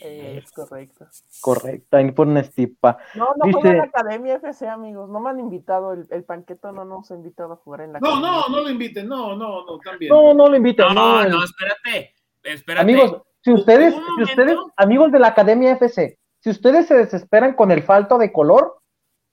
Eh, 0.00 0.40
es 0.44 0.52
correcto. 0.52 1.06
Correcto, 1.40 1.96
ahí 1.96 2.10
por 2.12 2.26
una 2.26 2.40
estipa. 2.40 2.98
No, 3.14 3.26
no 3.36 3.46
Dice- 3.46 3.52
juega 3.60 3.70
en 3.70 3.78
la 3.78 3.84
Academia 3.84 4.34
FC, 4.36 4.68
amigos. 4.68 5.08
No 5.10 5.20
me 5.20 5.30
han 5.30 5.40
invitado. 5.40 5.92
El, 5.92 6.06
el 6.10 6.24
Panqueto 6.24 6.72
no 6.72 6.84
nos 6.84 7.10
ha 7.10 7.14
invitado 7.14 7.52
a 7.52 7.56
jugar 7.56 7.82
en 7.82 7.92
la 7.94 8.00
No, 8.00 8.08
Academia. 8.08 8.30
no, 8.30 8.48
no 8.56 8.60
lo 8.62 8.70
inviten, 8.70 9.08
no, 9.08 9.36
no, 9.36 9.64
no, 9.66 9.78
también. 9.78 10.10
No, 10.12 10.34
no 10.34 10.48
lo 10.48 10.56
inviten. 10.56 10.86
no, 10.94 11.24
no, 11.28 11.44
espérate 11.44 12.14
espérate 12.42 12.82
Amigos, 12.82 13.22
si 13.42 13.52
ustedes, 13.52 13.94
si 14.16 14.22
ustedes, 14.22 14.56
amigos 14.76 15.10
de 15.12 15.18
la 15.18 15.28
Academia 15.28 15.72
FC, 15.72 16.18
si 16.40 16.50
ustedes 16.50 16.86
se 16.86 16.94
desesperan 16.94 17.54
con 17.54 17.70
el 17.70 17.82
falto 17.82 18.18
de 18.18 18.32
color, 18.32 18.78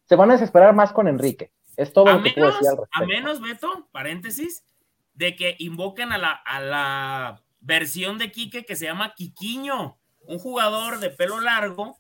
se 0.06 0.16
van 0.16 0.30
a 0.30 0.34
desesperar 0.34 0.74
más 0.74 0.94
con 0.94 1.08
Enrique. 1.08 1.52
Es 1.78 1.92
todo 1.94 2.08
a 2.08 2.14
lo 2.14 2.24
que 2.24 2.32
puedo 2.32 2.48
decir 2.48 2.68
al 2.68 2.76
a 2.76 2.80
respecto. 2.82 3.08
menos, 3.08 3.42
Beto, 3.42 3.88
paréntesis, 3.92 4.64
de 5.14 5.36
que 5.36 5.56
invoquen 5.60 6.12
a 6.14 6.18
la, 6.18 6.32
a 6.32 6.60
la 6.62 7.42
versión 7.60 8.18
de 8.18 8.32
Quique 8.32 8.66
que 8.66 8.76
se 8.76 8.86
llama 8.86 9.14
Quiquiño, 9.16 9.98
un 10.28 10.40
jugador 10.40 11.00
de 11.00 11.10
pelo 11.10 11.40
largo 11.40 11.98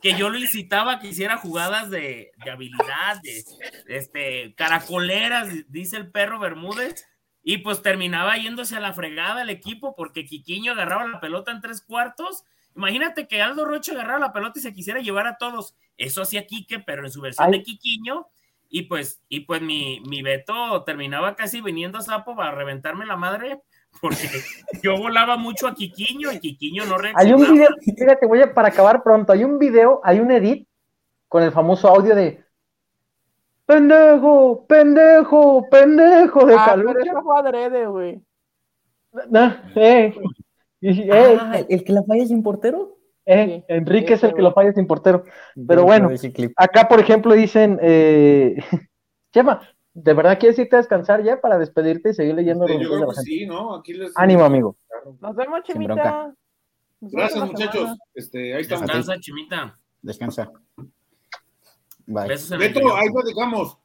que 0.00 0.14
yo 0.14 0.30
lo 0.30 0.38
incitaba 0.38 0.94
a 0.94 0.98
que 0.98 1.08
hiciera 1.08 1.36
jugadas 1.36 1.88
de, 1.88 2.32
de 2.44 2.50
habilidad, 2.50 3.20
de 3.22 3.44
este, 3.86 4.54
caracoleras, 4.56 5.48
dice 5.68 5.96
el 5.96 6.10
perro 6.10 6.40
Bermúdez, 6.40 7.06
y 7.44 7.58
pues 7.58 7.82
terminaba 7.82 8.36
yéndose 8.36 8.76
a 8.76 8.80
la 8.80 8.92
fregada 8.92 9.42
el 9.42 9.50
equipo 9.50 9.94
porque 9.96 10.24
Quiquiño 10.24 10.72
agarraba 10.72 11.06
la 11.06 11.20
pelota 11.20 11.50
en 11.52 11.60
tres 11.60 11.82
cuartos. 11.82 12.44
Imagínate 12.76 13.28
que 13.28 13.42
Aldo 13.42 13.64
Rocha 13.64 13.92
agarrara 13.92 14.18
la 14.18 14.32
pelota 14.32 14.58
y 14.58 14.62
se 14.62 14.72
quisiera 14.72 15.00
llevar 15.00 15.26
a 15.26 15.36
todos. 15.38 15.74
Eso 15.96 16.22
hacía 16.22 16.46
Quique, 16.46 16.78
pero 16.78 17.04
en 17.04 17.12
su 17.12 17.20
versión 17.20 17.46
Ay. 17.46 17.58
de 17.58 17.62
Quiquiño. 17.64 18.28
Y 18.68 18.82
pues, 18.82 19.22
y 19.28 19.40
pues 19.40 19.60
mi, 19.60 20.00
mi 20.06 20.22
Beto 20.22 20.82
terminaba 20.84 21.36
casi 21.36 21.60
viniendo 21.60 21.98
a 21.98 22.02
Sapo 22.02 22.34
para 22.34 22.52
reventarme 22.52 23.04
la 23.04 23.16
madre, 23.16 23.60
porque 24.00 24.28
yo 24.82 24.96
volaba 24.96 25.36
mucho 25.36 25.66
a 25.68 25.74
Quiquiño 25.74 26.32
y 26.32 26.40
Quiquiño 26.40 26.84
no 26.86 26.96
Hay 26.96 27.02
reaccionaba. 27.02 27.36
un 27.50 27.52
video, 27.54 27.68
fíjate, 27.80 28.26
voy 28.26 28.40
a, 28.42 28.52
para 28.54 28.68
acabar 28.68 29.02
pronto, 29.02 29.32
hay 29.32 29.44
un 29.44 29.58
video, 29.58 30.00
hay 30.04 30.20
un 30.20 30.30
edit 30.30 30.66
con 31.28 31.42
el 31.42 31.52
famoso 31.52 31.88
audio 31.88 32.14
de 32.14 32.42
pendejo, 33.66 34.66
pendejo, 34.66 35.68
pendejo 35.70 36.46
de 36.46 36.54
Ah, 36.54 36.76
eso 36.76 37.22
fue 37.22 37.38
adrede, 37.38 37.86
güey. 37.86 38.20
Nah, 39.30 39.52
eh, 39.76 40.14
eh, 40.80 41.38
Ah, 41.40 41.60
¿el 41.68 41.84
que 41.84 41.92
la 41.92 42.02
falla 42.02 42.26
sin 42.26 42.42
portero? 42.42 42.96
eh, 43.24 43.58
sí, 43.60 43.64
Enrique 43.68 44.14
es 44.14 44.18
ese 44.20 44.28
el 44.28 44.34
que 44.34 44.42
lo 44.42 44.52
falla 44.52 44.72
sin 44.72 44.86
portero. 44.86 45.24
Pero 45.66 45.84
bueno. 45.84 46.10
Acá, 46.56 46.88
por 46.88 46.98
ejemplo, 46.98 47.34
dicen, 47.34 47.78
eh, 47.82 48.56
Chema, 49.32 49.62
¿de 49.94 50.14
verdad 50.14 50.38
quieres 50.38 50.58
irte 50.58 50.76
a 50.76 50.78
descansar 50.78 51.22
ya 51.22 51.40
para 51.40 51.58
despedirte 51.58 52.10
y 52.10 52.14
seguir 52.14 52.34
leyendo 52.34 52.64
Este, 52.66 52.78
los 52.78 52.82
yo 52.88 52.96
creo 52.96 53.08
que 53.08 53.14
sí, 53.22 53.46
¿no? 53.46 53.74
Aquí 53.76 53.94
les. 53.94 54.12
Ánimo, 54.16 54.44
amigo. 54.44 54.76
Nos 55.20 55.36
vemos, 55.36 55.62
Chimita. 55.64 55.94
bronca. 55.94 56.34
Nos 57.00 57.12
vemos 57.12 57.32
Gracias, 57.32 57.46
muchachos. 57.46 57.98
Este, 58.14 58.54
ahí 58.54 58.62
estamos. 58.62 58.86
Descansa, 58.86 59.20
Chimita. 59.20 59.78
Descansa. 60.02 60.52
Bye. 62.06 62.28
Besos 62.28 62.58
Beto, 62.58 62.94
ahí 62.96 63.08
platicamos. 63.10 63.78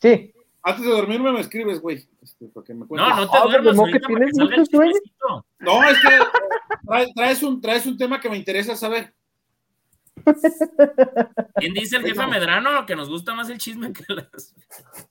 Sí, 0.00 0.34
Antes 0.66 0.86
de 0.86 0.90
dormirme 0.92 1.30
me 1.30 1.40
escribes, 1.40 1.78
güey. 1.80 1.96
Este. 2.22 2.50
No, 2.54 2.86
no 2.86 2.86
te 2.86 3.36
Ah, 3.36 3.42
duermas 3.44 3.78
ahorita 3.78 3.98
que 4.00 4.06
tienes 4.06 4.36
salga 4.36 4.56
el. 4.56 4.64
No, 5.58 5.84
es 5.84 5.98
que 6.00 7.12
traes, 7.14 7.42
un, 7.42 7.60
traes 7.60 7.84
un 7.84 7.98
tema 7.98 8.18
que 8.18 8.30
me 8.30 8.38
interesa 8.38 8.74
saber. 8.74 9.14
¿Quién 11.56 11.74
dice 11.74 11.96
el 11.96 12.04
jefe 12.04 12.26
Medrano 12.26 12.86
que 12.86 12.96
nos 12.96 13.08
gusta 13.08 13.34
más 13.34 13.48
el 13.50 13.58
chisme 13.58 13.92
que 13.92 14.04
las... 14.12 14.54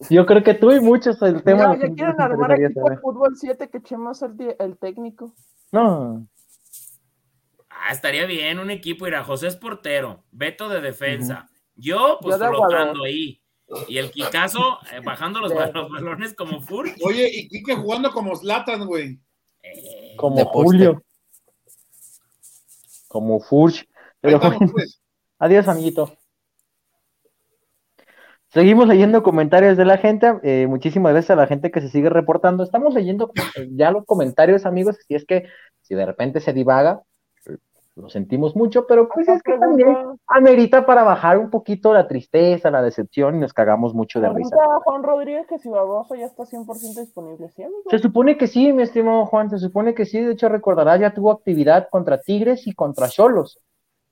Yo 0.10 0.26
creo 0.26 0.44
que 0.44 0.54
tú 0.54 0.72
y 0.72 0.80
muchos 0.80 1.22
el 1.22 1.44
tema. 1.44 1.68
No, 1.68 1.76
ya 1.76 1.94
quieren 1.94 2.20
armar 2.20 2.60
equipo 2.60 2.90
de 2.90 2.98
fútbol 2.98 3.36
7 3.36 3.70
que 3.70 3.78
echemos 3.78 4.22
el, 4.22 4.56
el 4.60 4.78
técnico. 4.78 5.34
No. 5.72 6.28
Ah, 7.70 7.92
estaría 7.92 8.26
bien 8.26 8.60
un 8.60 8.70
equipo, 8.70 9.08
ir 9.08 9.16
a 9.16 9.24
José 9.24 9.48
es 9.48 9.56
portero, 9.56 10.24
Beto 10.32 10.70
de 10.70 10.80
defensa, 10.80 11.50
yo 11.76 12.18
pues 12.22 12.38
flotando 12.38 13.04
ahí. 13.04 13.42
Y 13.88 13.98
el 13.98 14.12
Kikazo 14.12 14.80
eh, 14.92 15.00
bajando 15.04 15.40
los, 15.40 15.54
balones 15.54 16.34
como 16.34 16.62
Furch. 16.62 16.96
Oye, 17.04 17.30
y 17.32 17.48
Kike 17.48 17.76
jugando 17.76 18.12
como 18.12 18.36
Slatan, 18.36 18.86
güey. 18.86 19.20
Eh, 19.64 20.16
como 20.18 20.46
Julio. 20.46 21.04
Como 23.08 23.40
Furch. 23.40 23.88
Pero, 24.24 24.40
pues. 24.72 25.02
Adiós, 25.38 25.68
amiguito. 25.68 26.14
Seguimos 28.48 28.88
leyendo 28.88 29.22
comentarios 29.22 29.76
de 29.76 29.84
la 29.84 29.98
gente. 29.98 30.40
Eh, 30.44 30.66
muchísimas 30.68 31.12
gracias 31.12 31.32
a 31.32 31.42
la 31.42 31.48
gente 31.48 31.72
que 31.72 31.82
se 31.82 31.90
sigue 31.90 32.10
reportando. 32.10 32.64
Estamos 32.64 32.94
leyendo 32.94 33.32
ya 33.72 33.92
los 33.92 34.06
comentarios, 34.06 34.66
amigos. 34.66 34.98
Si 35.06 35.16
es 35.16 35.26
que 35.26 35.50
si 35.82 35.96
de 35.96 36.06
repente 36.06 36.40
se 36.40 36.54
divaga, 36.54 37.02
lo 37.96 38.10
sentimos 38.10 38.56
mucho, 38.56 38.88
pero 38.88 39.10
pues 39.10 39.28
es 39.28 39.44
que 39.44 39.58
también 39.58 39.96
amerita 40.28 40.86
para 40.86 41.04
bajar 41.04 41.38
un 41.38 41.50
poquito 41.50 41.94
la 41.94 42.08
tristeza, 42.08 42.72
la 42.72 42.82
decepción 42.82 43.36
y 43.36 43.40
nos 43.40 43.54
cagamos 43.54 43.94
mucho 43.94 44.22
de 44.22 44.30
risa. 44.30 44.56
Juan 44.86 45.04
Rodríguez 45.04 45.46
que 45.48 45.60
si 45.60 45.70
Baboso 45.70 46.16
ya 46.16 46.26
está 46.26 46.44
100% 46.44 47.02
disponible, 47.02 47.50
¿sí, 47.50 47.64
Se 47.90 48.00
supone 48.00 48.38
que 48.38 48.48
sí, 48.48 48.72
mi 48.72 48.84
estimado 48.84 49.26
Juan, 49.26 49.50
se 49.50 49.60
supone 49.60 49.94
que 49.94 50.06
sí, 50.06 50.22
de 50.22 50.32
hecho 50.32 50.48
recordarás, 50.48 51.02
ya 51.02 51.14
tuvo 51.14 51.32
actividad 51.32 51.90
contra 51.92 52.22
Tigres 52.22 52.66
y 52.66 52.74
contra 52.74 53.10
Cholos. 53.10 53.60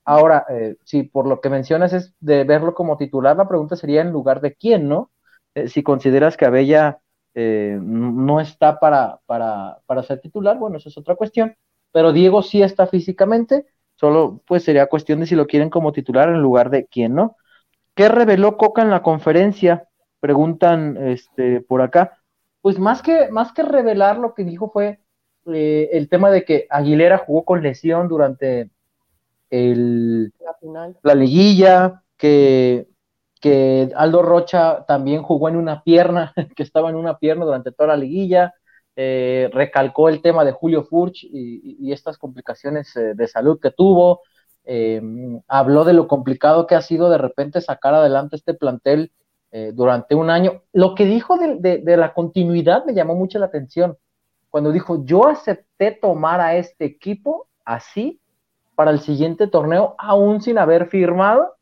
Ahora, 0.05 0.45
eh, 0.49 0.77
si 0.83 1.03
por 1.03 1.27
lo 1.27 1.41
que 1.41 1.49
mencionas 1.49 1.93
es 1.93 2.13
de 2.19 2.43
verlo 2.43 2.73
como 2.73 2.97
titular, 2.97 3.37
la 3.37 3.47
pregunta 3.47 3.75
sería 3.75 4.01
en 4.01 4.11
lugar 4.11 4.41
de 4.41 4.55
quién, 4.55 4.87
¿no? 4.89 5.11
Eh, 5.55 5.67
si 5.67 5.83
consideras 5.83 6.37
que 6.37 6.45
Abella 6.45 6.99
eh, 7.35 7.77
no 7.81 8.39
está 8.39 8.79
para, 8.79 9.19
para, 9.25 9.79
para 9.85 10.03
ser 10.03 10.21
titular, 10.21 10.57
bueno, 10.57 10.77
eso 10.77 10.89
es 10.89 10.97
otra 10.97 11.15
cuestión 11.15 11.55
pero 11.91 12.13
Diego 12.13 12.41
sí 12.41 12.61
está 12.61 12.87
físicamente, 12.87 13.65
solo 13.95 14.41
pues 14.47 14.63
sería 14.63 14.87
cuestión 14.87 15.19
de 15.19 15.25
si 15.25 15.35
lo 15.35 15.47
quieren 15.47 15.69
como 15.69 15.91
titular 15.91 16.29
en 16.29 16.41
lugar 16.41 16.69
de 16.69 16.85
quién, 16.85 17.13
¿no? 17.13 17.35
¿Qué 17.95 18.07
reveló 18.07 18.57
Coca 18.57 18.81
en 18.81 18.89
la 18.89 19.03
conferencia? 19.03 19.87
Preguntan 20.19 20.97
este, 20.97 21.61
por 21.61 21.81
acá. 21.81 22.17
Pues 22.61 22.79
más 22.79 23.01
que, 23.01 23.29
más 23.29 23.51
que 23.51 23.63
revelar 23.63 24.17
lo 24.17 24.33
que 24.33 24.43
dijo 24.43 24.69
fue 24.71 24.99
eh, 25.47 25.89
el 25.91 26.07
tema 26.09 26.31
de 26.31 26.45
que 26.45 26.67
Aguilera 26.69 27.17
jugó 27.17 27.43
con 27.43 27.61
lesión 27.61 28.07
durante 28.07 28.69
el, 29.51 30.33
la, 30.63 30.93
la 31.03 31.15
liguilla, 31.15 32.03
que, 32.17 32.87
que 33.39 33.91
Aldo 33.95 34.23
Rocha 34.23 34.85
también 34.87 35.21
jugó 35.21 35.49
en 35.49 35.57
una 35.57 35.83
pierna, 35.83 36.33
que 36.55 36.63
estaba 36.63 36.89
en 36.89 36.95
una 36.95 37.19
pierna 37.19 37.45
durante 37.45 37.71
toda 37.71 37.89
la 37.89 37.97
liguilla, 37.97 38.53
eh, 38.95 39.49
recalcó 39.53 40.09
el 40.09 40.21
tema 40.21 40.43
de 40.43 40.51
Julio 40.51 40.83
Furch 40.83 41.23
y, 41.23 41.91
estas 41.91 42.17
complicaciones 42.17 42.95
eh, 42.95 43.13
de 43.15 43.27
salud 43.27 43.59
que 43.59 43.71
tuvo, 43.71 44.21
eh, 44.65 45.01
habló 45.47 45.85
de 45.85 45.93
lo 45.93 46.07
complicado 46.07 46.67
que 46.67 46.75
ha 46.75 46.81
sido 46.81 47.09
de 47.09 47.17
repente 47.17 47.61
sacar 47.61 47.93
adelante 47.93 48.35
este 48.35 48.53
plantel 48.53 49.11
durante 49.73 50.15
un 50.15 50.29
año. 50.29 50.63
Lo 50.71 50.95
que 50.95 51.03
dijo 51.03 51.37
de, 51.37 51.83
la 51.97 52.13
continuidad 52.13 52.85
me 52.85 52.93
llamó 52.93 53.15
mucho 53.15 53.37
la 53.37 53.47
atención, 53.47 53.97
cuando 54.49 54.71
dijo, 54.71 55.03
yo 55.03 55.27
acepté 55.27 55.91
tomar 55.91 56.39
a 56.39 56.55
este 56.55 56.85
equipo 56.85 57.49
así 57.65 58.20
para 58.81 58.89
el 58.89 58.99
siguiente 58.99 59.45
torneo, 59.45 59.93
aún 59.99 60.41
sin 60.41 60.57
haber 60.57 60.87
firmado, 60.87 61.55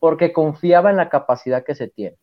porque 0.00 0.32
confiaba 0.32 0.90
en 0.90 0.96
la 0.96 1.08
capacidad 1.08 1.62
que 1.62 1.76
se 1.76 1.86
tiene. 1.86 2.16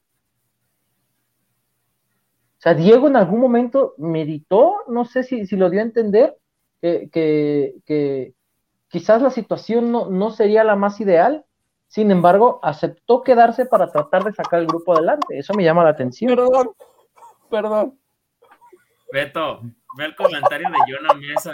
O 2.58 2.62
sea, 2.62 2.74
Diego 2.74 3.08
en 3.08 3.16
algún 3.16 3.40
momento 3.40 3.94
meditó, 3.98 4.80
no 4.90 5.06
sé 5.06 5.24
si, 5.24 5.46
lo 5.56 5.70
dio 5.70 5.80
a 5.80 5.84
entender, 5.84 6.36
que, 6.82 8.34
quizás 8.90 9.22
la 9.22 9.30
situación 9.30 9.90
no, 9.90 10.10
no, 10.10 10.32
sería 10.32 10.66
la 10.66 10.76
más 10.76 11.00
ideal, 11.00 11.46
sin 11.88 12.12
embargo, 12.12 12.60
aceptó 12.62 13.24
quedarse 13.24 13.68
para 13.68 13.90
tratar 13.90 14.26
de 14.26 14.34
sacar 14.34 14.60
el 14.60 14.68
grupo 14.68 14.92
adelante. 14.92 15.40
Eso 15.40 15.54
me 15.54 15.64
llama 15.64 15.86
la 15.86 15.92
atención. 15.92 16.36
Perdón, 16.36 16.72
perdón. 17.50 17.98
Beto, 19.14 19.62
ve 19.98 20.04
el 20.04 20.16
comentario 20.18 20.68
de 20.68 20.94
Jonah 20.94 21.14
Mesa. 21.14 21.54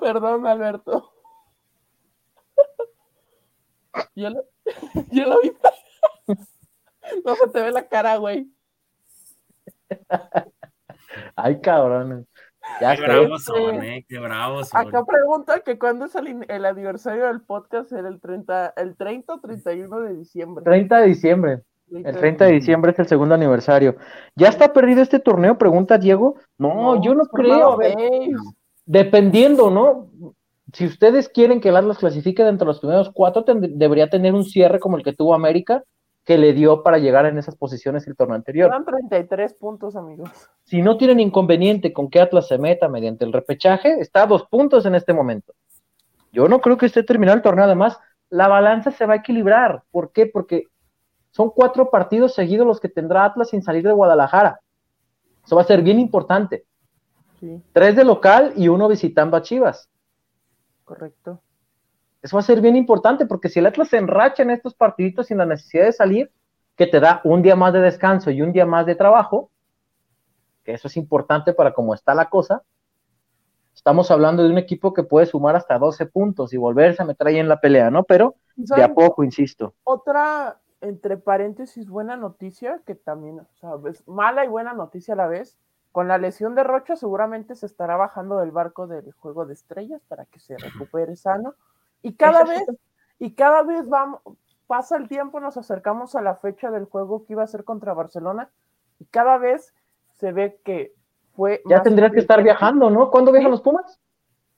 Perdón, 0.00 0.46
Alberto. 0.46 1.12
Yo 4.14 4.30
lo, 4.30 4.44
yo 5.10 5.26
lo 5.26 5.40
vi. 5.40 5.52
No 7.24 7.34
se 7.34 7.48
te 7.48 7.62
ve 7.62 7.72
la 7.72 7.88
cara, 7.88 8.16
güey. 8.16 8.50
Ay, 11.36 11.60
cabrón. 11.60 12.26
Ya 12.80 12.94
qué 12.94 13.02
bravos 13.02 13.44
son, 13.44 13.82
eh, 13.82 14.04
qué 14.08 14.18
bravos 14.18 14.68
son. 14.68 14.80
Acá 14.86 15.04
pregunta 15.04 15.60
que 15.60 15.78
cuándo 15.78 16.04
es 16.04 16.14
el, 16.14 16.64
aniversario 16.64 17.26
del 17.26 17.40
podcast, 17.40 17.90
¿era 17.92 18.08
el 18.08 18.20
30, 18.20 18.74
el 18.76 18.96
30 18.96 19.34
o 19.34 19.40
31 19.40 20.00
de 20.00 20.14
diciembre? 20.14 20.64
30 20.64 21.00
de 21.00 21.06
diciembre. 21.06 21.62
El 21.92 22.16
30 22.16 22.44
de 22.44 22.52
diciembre 22.52 22.92
es 22.92 22.98
el 23.00 23.08
segundo 23.08 23.34
aniversario. 23.34 23.96
¿Ya 24.36 24.48
está 24.48 24.72
perdido 24.72 25.02
este 25.02 25.18
torneo? 25.18 25.58
Pregunta 25.58 25.98
Diego. 25.98 26.36
No, 26.56 27.02
yo 27.02 27.14
no 27.14 27.24
creo. 27.24 27.78
Dependiendo, 28.90 29.70
¿no? 29.70 30.10
Si 30.72 30.84
ustedes 30.84 31.28
quieren 31.28 31.60
que 31.60 31.68
el 31.68 31.76
Atlas 31.76 31.98
clasifique 31.98 32.42
dentro 32.42 32.64
de 32.64 32.72
los 32.72 32.80
primeros 32.80 33.12
cuatro, 33.14 33.44
debería 33.46 34.10
tener 34.10 34.34
un 34.34 34.42
cierre 34.42 34.80
como 34.80 34.96
el 34.96 35.04
que 35.04 35.12
tuvo 35.12 35.32
América, 35.32 35.84
que 36.24 36.36
le 36.36 36.52
dio 36.52 36.82
para 36.82 36.98
llegar 36.98 37.24
en 37.26 37.38
esas 37.38 37.54
posiciones 37.54 38.08
el 38.08 38.16
torneo 38.16 38.34
anterior. 38.34 38.66
Eran 38.66 38.84
33 38.84 39.54
puntos, 39.54 39.94
amigos. 39.94 40.28
Si 40.64 40.82
no 40.82 40.96
tienen 40.96 41.20
inconveniente 41.20 41.92
con 41.92 42.10
que 42.10 42.20
Atlas 42.20 42.48
se 42.48 42.58
meta 42.58 42.88
mediante 42.88 43.24
el 43.24 43.32
repechaje, 43.32 44.00
está 44.00 44.24
a 44.24 44.26
dos 44.26 44.48
puntos 44.48 44.84
en 44.84 44.96
este 44.96 45.12
momento. 45.12 45.52
Yo 46.32 46.48
no 46.48 46.60
creo 46.60 46.76
que 46.76 46.86
esté 46.86 47.04
terminado 47.04 47.36
el 47.36 47.42
torneo. 47.42 47.66
Además, 47.66 47.96
la 48.28 48.48
balanza 48.48 48.90
se 48.90 49.06
va 49.06 49.12
a 49.12 49.18
equilibrar. 49.18 49.84
¿Por 49.92 50.10
qué? 50.10 50.26
Porque 50.26 50.64
son 51.30 51.50
cuatro 51.50 51.90
partidos 51.90 52.34
seguidos 52.34 52.66
los 52.66 52.80
que 52.80 52.88
tendrá 52.88 53.24
Atlas 53.24 53.50
sin 53.50 53.62
salir 53.62 53.84
de 53.84 53.92
Guadalajara. 53.92 54.58
Eso 55.44 55.54
va 55.54 55.62
a 55.62 55.66
ser 55.66 55.82
bien 55.82 56.00
importante. 56.00 56.64
Tres 57.72 57.96
de 57.96 58.04
local 58.04 58.52
y 58.56 58.68
uno 58.68 58.88
visitando 58.88 59.36
a 59.36 59.42
Chivas. 59.42 59.88
Correcto. 60.84 61.40
Eso 62.22 62.36
va 62.36 62.40
a 62.40 62.44
ser 62.44 62.60
bien 62.60 62.76
importante 62.76 63.26
porque 63.26 63.48
si 63.48 63.60
el 63.60 63.66
Atlas 63.66 63.88
se 63.88 63.96
enracha 63.96 64.42
en 64.42 64.50
estos 64.50 64.74
partiditos 64.74 65.28
sin 65.28 65.38
la 65.38 65.46
necesidad 65.46 65.84
de 65.84 65.92
salir, 65.92 66.32
que 66.76 66.86
te 66.86 67.00
da 67.00 67.20
un 67.24 67.42
día 67.42 67.56
más 67.56 67.72
de 67.72 67.80
descanso 67.80 68.30
y 68.30 68.42
un 68.42 68.52
día 68.52 68.66
más 68.66 68.86
de 68.86 68.94
trabajo, 68.94 69.50
que 70.64 70.72
eso 70.72 70.88
es 70.88 70.96
importante 70.96 71.52
para 71.52 71.72
cómo 71.72 71.94
está 71.94 72.14
la 72.14 72.28
cosa, 72.28 72.62
estamos 73.74 74.10
hablando 74.10 74.42
de 74.42 74.50
un 74.50 74.58
equipo 74.58 74.92
que 74.92 75.02
puede 75.02 75.26
sumar 75.26 75.56
hasta 75.56 75.78
12 75.78 76.06
puntos 76.06 76.52
y 76.52 76.58
volverse 76.58 77.02
a 77.02 77.06
meter 77.06 77.26
ahí 77.26 77.38
en 77.38 77.48
la 77.48 77.60
pelea, 77.60 77.90
¿no? 77.90 78.04
Pero 78.04 78.34
de 78.56 78.82
a 78.82 78.92
poco, 78.92 79.24
insisto. 79.24 79.74
Otra, 79.84 80.60
entre 80.80 81.16
paréntesis, 81.16 81.88
buena 81.88 82.16
noticia, 82.16 82.80
que 82.86 82.94
también, 82.94 83.40
o 83.40 83.46
sea, 83.54 83.70
es 83.90 84.06
mala 84.06 84.44
y 84.44 84.48
buena 84.48 84.74
noticia 84.74 85.14
a 85.14 85.16
la 85.16 85.26
vez. 85.26 85.58
Con 85.92 86.08
la 86.08 86.18
lesión 86.18 86.54
de 86.54 86.64
Rocha 86.64 86.96
seguramente 86.96 87.54
se 87.54 87.66
estará 87.66 87.96
bajando 87.96 88.38
del 88.38 88.52
barco 88.52 88.86
del 88.86 89.12
juego 89.12 89.46
de 89.46 89.54
estrellas 89.54 90.02
para 90.08 90.24
que 90.26 90.38
se 90.38 90.56
recupere 90.56 91.16
sano 91.16 91.54
y 92.02 92.14
cada 92.14 92.44
vez, 92.44 92.64
y 93.18 93.32
cada 93.32 93.62
vez 93.62 93.88
vamos, 93.88 94.20
pasa 94.66 94.96
el 94.96 95.08
tiempo, 95.08 95.40
nos 95.40 95.56
acercamos 95.56 96.14
a 96.14 96.22
la 96.22 96.36
fecha 96.36 96.70
del 96.70 96.84
juego 96.84 97.24
que 97.26 97.32
iba 97.32 97.42
a 97.42 97.46
ser 97.48 97.64
contra 97.64 97.92
Barcelona, 97.92 98.50
y 98.98 99.04
cada 99.06 99.36
vez 99.36 99.74
se 100.14 100.32
ve 100.32 100.60
que 100.64 100.94
fue. 101.34 101.62
Ya 101.66 101.82
tendría 101.82 102.10
que 102.10 102.20
estar 102.20 102.42
viajando, 102.42 102.88
¿no? 102.88 103.10
¿Cuándo 103.10 103.32
viajan 103.32 103.50
los 103.50 103.62
Pumas? 103.62 104.00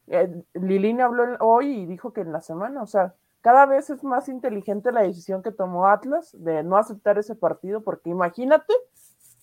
Eh, 0.08 0.44
Lilini 0.54 1.00
habló 1.00 1.24
hoy 1.40 1.72
y 1.72 1.86
dijo 1.86 2.12
que 2.12 2.20
en 2.20 2.32
la 2.32 2.40
semana, 2.40 2.82
o 2.82 2.86
sea, 2.86 3.14
cada 3.40 3.66
vez 3.66 3.90
es 3.90 4.04
más 4.04 4.28
inteligente 4.28 4.92
la 4.92 5.02
decisión 5.02 5.42
que 5.42 5.50
tomó 5.50 5.86
Atlas 5.86 6.30
de 6.38 6.62
no 6.62 6.76
aceptar 6.76 7.18
ese 7.18 7.34
partido, 7.34 7.82
porque 7.82 8.10
imagínate 8.10 8.74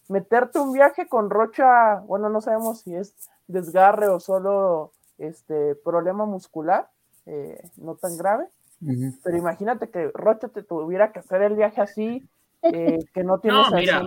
meterte 0.10 0.60
un 0.60 0.74
viaje 0.74 1.07
con 1.07 1.30
Rocha, 1.30 2.01
bueno, 2.01 2.28
no 2.30 2.41
sabemos 2.41 2.82
si 2.82 2.93
es 2.93 3.16
desgarre 3.47 4.10
o 4.10 4.20
solo 4.20 4.91
este 5.18 5.76
problema 5.76 6.26
muscular, 6.26 6.89
eh, 7.26 7.57
no 7.78 7.95
tan 7.95 8.18
grave. 8.18 8.47
Pero 9.24 9.38
imagínate 9.38 9.89
que 9.89 10.10
Rocha 10.14 10.47
te 10.47 10.64
tuviera 10.64 11.12
que 11.12 11.20
hacer 11.20 11.41
el 11.41 11.55
viaje 11.55 11.82
así, 11.82 12.26
eh, 12.64 12.99
que 13.14 13.24
no 13.24 13.39
tienes 13.39 13.70
no, 13.70 13.78
mira, 13.78 14.01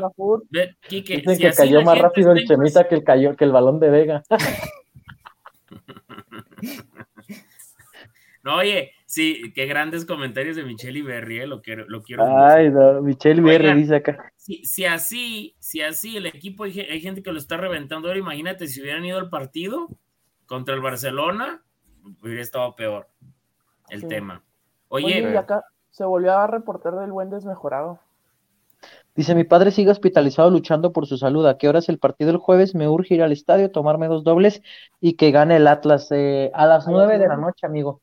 Dicen 0.89 1.39
que 1.39 1.53
cayó 1.55 1.83
más 1.83 1.99
rápido 1.99 2.33
el 2.33 2.47
Chemita 2.47 2.89
que 2.89 2.95
el, 2.97 3.05
cayó, 3.05 3.37
que 3.37 3.45
el 3.45 3.53
balón 3.53 3.79
de 3.81 3.91
Vega. 3.91 4.23
no, 8.43 8.57
oye, 8.57 8.93
sí, 9.13 9.53
qué 9.55 9.67
grandes 9.67 10.07
comentarios 10.07 10.57
de 10.57 10.65
Michelle 10.65 11.03
Berry, 11.03 11.41
eh, 11.41 11.47
lo 11.47 11.61
quiero, 11.61 11.87
lo 11.87 12.03
quiero. 12.03 12.25
Ay, 12.25 12.71
no, 12.71 13.03
Michelle 13.03 13.43
Berry 13.43 13.75
dice 13.75 13.97
acá. 13.97 14.33
Si, 14.37 14.65
si, 14.65 14.87
así, 14.87 15.55
si 15.59 15.83
así 15.83 16.17
el 16.17 16.25
equipo 16.25 16.65
hay, 16.65 16.81
hay, 16.81 17.01
gente 17.03 17.23
que 17.23 17.31
lo 17.31 17.39
está 17.39 17.59
reventando 17.59 18.09
ahora, 18.09 18.19
imagínate 18.19 18.69
si 18.69 18.81
hubieran 18.81 19.05
ido 19.05 19.19
al 19.19 19.29
partido, 19.29 19.89
contra 20.47 20.75
el 20.75 20.81
Barcelona, 20.81 21.63
hubiera 22.23 22.41
estado 22.41 22.75
peor 22.75 23.07
el 23.91 24.01
Sí. 24.01 24.09
tema. 24.09 24.43
Oye, 24.89 25.07
Oye, 25.07 25.33
y 25.35 25.37
acá 25.37 25.63
se 25.91 26.07
volvió 26.07 26.33
a 26.33 26.47
reportar 26.47 26.95
del 26.95 27.13
buen 27.13 27.29
desmejorado. 27.29 28.01
Dice, 29.15 29.35
mi 29.35 29.45
padre 29.45 29.73
sigue 29.73 29.91
hospitalizado 29.91 30.51
luchando 30.51 30.95
por 30.95 31.07
su 31.07 31.19
salud. 31.19 31.47
¿A 31.47 31.59
qué 31.59 31.69
hora 31.69 31.81
es 31.81 31.91
el 31.91 31.99
partido 31.99 32.31
el 32.31 32.39
jueves? 32.39 32.75
Me 32.75 32.89
urge 32.89 33.15
ir 33.15 33.23
al 33.23 33.33
estadio, 33.33 33.71
tomarme 33.71 34.09
dos 34.09 34.25
dobles 34.25 34.63
y 35.01 35.17
que 35.17 35.33
gane 35.33 35.57
el 35.57 35.69
Atlas 35.69 36.09
eh, 36.13 36.51
a 36.55 36.67
las 36.67 36.89
nueve 36.89 37.19
de 37.19 37.29
la 37.29 37.37
noche, 37.37 37.67
amigo. 37.67 38.01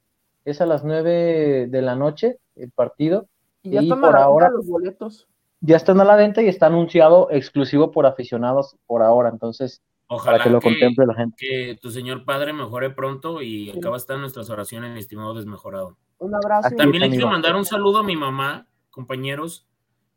Es 0.50 0.62
a 0.62 0.66
las 0.66 0.84
nueve 0.84 1.68
de 1.70 1.82
la 1.82 1.96
noche 1.96 2.38
el 2.56 2.72
partido. 2.72 3.28
Y 3.62 3.72
ya 3.72 3.82
Y 3.82 3.86
están 3.86 4.00
por 4.02 4.10
a 4.10 4.12
la 4.12 4.18
venta 4.20 4.26
ahora- 4.28 4.50
los 4.50 4.68
boletos. 4.68 5.28
Ya 5.62 5.76
están 5.76 6.00
a 6.00 6.06
la 6.06 6.16
venta 6.16 6.42
y 6.42 6.48
está 6.48 6.68
anunciado 6.68 7.28
exclusivo 7.32 7.92
por 7.92 8.06
aficionados 8.06 8.78
por 8.88 9.02
ahora. 9.04 9.30
Entonces, 9.30 9.82
ojalá 10.08 10.38
para 10.38 10.44
que 10.46 10.50
lo 10.50 10.62
contemple 10.62 11.06
la 11.06 11.14
gente. 11.16 11.36
que 11.38 11.78
tu 11.82 11.92
señor 11.92 12.24
padre 12.26 12.54
mejore 12.54 12.90
pronto 12.92 13.42
y 13.42 13.70
Sí. 13.72 13.78
acaba 13.78 13.96
de 13.98 14.00
estar 14.00 14.16
en 14.16 14.22
nuestras 14.22 14.50
oraciones, 14.50 14.92
mi 14.94 15.00
estimado 15.00 15.34
desmejorado. 15.34 15.98
Un 16.20 16.34
abrazo. 16.34 16.74
También 16.78 17.02
le 17.04 17.10
quiero 17.10 17.28
mandar 17.28 17.56
un 17.56 17.66
saludo 17.66 18.00
a 18.00 18.04
mi 18.04 18.16
mamá, 18.16 18.68
compañeros, 18.90 19.68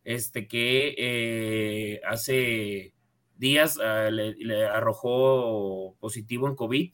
este 0.05 0.47
que 0.49 0.95
eh, 0.97 2.01
hace 2.09 2.95
días 3.37 3.77
le, 4.11 4.35
le 4.37 4.65
arrojó 4.67 5.95
positivo 6.01 6.47
en 6.49 6.55
COVID 6.55 6.93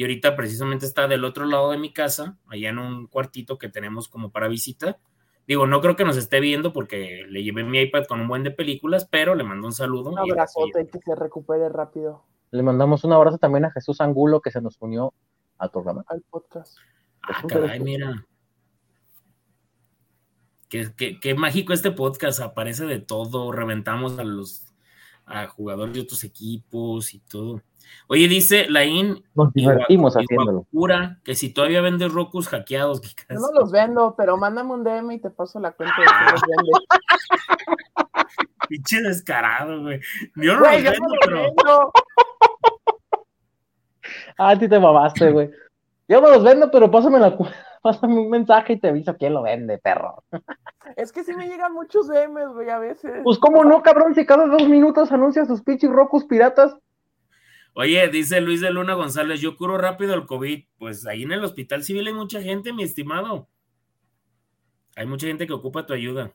y 0.00 0.02
ahorita 0.02 0.34
precisamente 0.34 0.86
está 0.86 1.06
del 1.08 1.26
otro 1.26 1.44
lado 1.44 1.70
de 1.72 1.76
mi 1.76 1.92
casa, 1.92 2.38
allá 2.46 2.70
en 2.70 2.78
un 2.78 3.06
cuartito 3.06 3.58
que 3.58 3.68
tenemos 3.68 4.08
como 4.08 4.30
para 4.30 4.48
visita. 4.48 4.98
Digo, 5.46 5.66
no 5.66 5.82
creo 5.82 5.94
que 5.94 6.06
nos 6.06 6.16
esté 6.16 6.40
viendo 6.40 6.72
porque 6.72 7.26
le 7.28 7.42
llevé 7.42 7.64
mi 7.64 7.80
iPad 7.80 8.04
con 8.06 8.18
un 8.18 8.26
buen 8.26 8.42
de 8.42 8.50
películas, 8.50 9.04
pero 9.04 9.34
le 9.34 9.44
mando 9.44 9.66
un 9.66 9.74
saludo. 9.74 10.08
Un 10.08 10.18
abrazote 10.18 10.80
y 10.80 10.86
que 10.86 11.00
se 11.00 11.14
recupere 11.14 11.68
rápido 11.68 12.24
Le 12.50 12.62
mandamos 12.62 13.04
un 13.04 13.12
abrazo 13.12 13.36
también 13.36 13.66
a 13.66 13.70
Jesús 13.72 14.00
Angulo 14.00 14.40
que 14.40 14.50
se 14.50 14.62
nos 14.62 14.78
unió 14.80 15.12
al 15.58 15.70
programa. 15.70 16.02
al 16.08 16.22
podcast. 16.22 16.78
Ah, 17.20 17.42
caray, 17.46 17.78
mira. 17.80 18.24
Qué, 20.70 20.88
qué- 20.96 21.20
qué 21.20 21.34
mágico 21.34 21.74
este 21.74 21.90
podcast, 21.90 22.40
aparece 22.40 22.86
de 22.86 23.00
todo, 23.00 23.52
reventamos 23.52 24.18
a 24.18 24.24
los 24.24 24.66
a 25.26 25.46
jugadores 25.46 25.94
de 25.94 26.00
otros 26.00 26.24
equipos 26.24 27.12
y 27.12 27.18
todo. 27.20 27.60
Oye, 28.08 28.28
dice 28.28 28.66
Laín 28.68 29.22
Nos 29.34 29.52
divertimos 29.52 30.14
Igua- 30.16 30.22
haciéndolo. 30.22 30.66
Iwakura, 30.72 31.18
que 31.24 31.34
si 31.34 31.52
todavía 31.52 31.80
vendes 31.80 32.12
Rocus 32.12 32.48
hackeados, 32.48 33.00
¿qué 33.00 33.08
Yo 33.34 33.40
no 33.40 33.52
los 33.52 33.70
vendo, 33.70 34.14
pero 34.16 34.36
mándame 34.36 34.72
un 34.72 34.82
DM 34.84 35.12
y 35.14 35.18
te 35.20 35.30
paso 35.30 35.60
la 35.60 35.72
cuenta 35.72 35.94
de 35.98 36.06
que 36.06 36.32
los 36.32 36.42
vendes. 36.42 36.86
Pinche 38.68 39.00
descarado, 39.02 39.82
güey. 39.82 40.00
Yo 40.36 40.54
no 40.54 40.60
Güey, 40.60 40.82
los 40.82 40.94
yo 40.94 41.00
no 41.00 41.08
vendo, 41.10 41.36
los 41.40 41.52
pero. 41.56 41.92
Ah, 44.38 44.50
a 44.50 44.58
ti 44.58 44.68
te 44.68 44.78
mamaste, 44.78 45.30
güey. 45.30 45.50
Yo 46.08 46.20
me 46.22 46.30
los 46.30 46.42
vendo, 46.42 46.70
pero 46.70 46.90
pásame, 46.90 47.18
la, 47.18 47.36
pásame 47.82 48.18
un 48.18 48.30
mensaje 48.30 48.72
y 48.74 48.80
te 48.80 48.88
aviso 48.88 49.16
quién 49.16 49.34
lo 49.34 49.42
vende, 49.42 49.78
perro. 49.78 50.22
Es 50.96 51.12
que 51.12 51.22
sí 51.22 51.34
me 51.34 51.46
llegan 51.46 51.72
muchos 51.72 52.08
DMs, 52.08 52.52
güey, 52.54 52.68
a 52.70 52.78
veces. 52.78 53.20
Pues, 53.22 53.38
¿cómo 53.38 53.64
no, 53.64 53.82
cabrón? 53.82 54.14
Si 54.14 54.24
cada 54.26 54.46
dos 54.46 54.68
minutos 54.68 55.12
anuncias 55.12 55.46
sus 55.48 55.62
pinches 55.62 55.90
rocos 55.90 56.24
piratas. 56.24 56.74
Oye, 57.80 58.06
dice 58.08 58.42
Luis 58.42 58.60
de 58.60 58.70
Luna 58.70 58.92
González, 58.92 59.40
yo 59.40 59.56
curo 59.56 59.78
rápido 59.78 60.12
el 60.12 60.26
COVID. 60.26 60.64
Pues 60.76 61.06
ahí 61.06 61.22
en 61.22 61.32
el 61.32 61.42
hospital 61.42 61.82
civil 61.82 62.06
hay 62.06 62.12
mucha 62.12 62.42
gente, 62.42 62.74
mi 62.74 62.82
estimado. 62.82 63.48
Hay 64.96 65.06
mucha 65.06 65.26
gente 65.26 65.46
que 65.46 65.54
ocupa 65.54 65.86
tu 65.86 65.94
ayuda. 65.94 66.34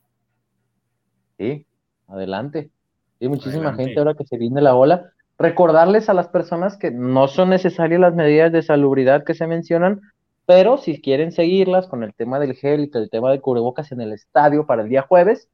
Sí, 1.38 1.68
adelante. 2.08 2.72
Hay 3.22 3.28
muchísima 3.28 3.58
Adelante. 3.58 3.84
gente 3.84 4.00
ahora 4.00 4.16
que 4.16 4.26
se 4.26 4.40
viene 4.40 4.60
la 4.60 4.74
ola. 4.74 5.12
Recordarles 5.38 6.10
a 6.10 6.16
las 6.16 6.30
personas 6.30 6.78
que 6.78 6.90
no 6.90 7.28
son 7.28 7.52
necesarias 7.52 8.02
las 8.02 8.16
medidas 8.16 8.52
de 8.52 8.64
salubridad 8.64 9.24
que 9.24 9.36
se 9.36 9.46
mencionan, 9.46 10.02
pero 10.48 10.78
si 10.78 11.00
quieren 11.00 11.32
seguirlas 11.32 11.86
con 11.86 12.02
el 12.02 12.16
tema 12.16 12.40
del 12.40 12.56
gel 12.56 12.86
y 12.86 12.90
con 12.90 13.04
el 13.04 13.12
tema 13.12 13.30
del 13.30 13.42
cubrebocas 13.42 13.92
en 13.92 14.02
el 14.02 14.14
estadio 14.14 14.66
para 14.66 14.82
el 14.82 14.90
día 14.90 15.04
jueves, 15.04 15.48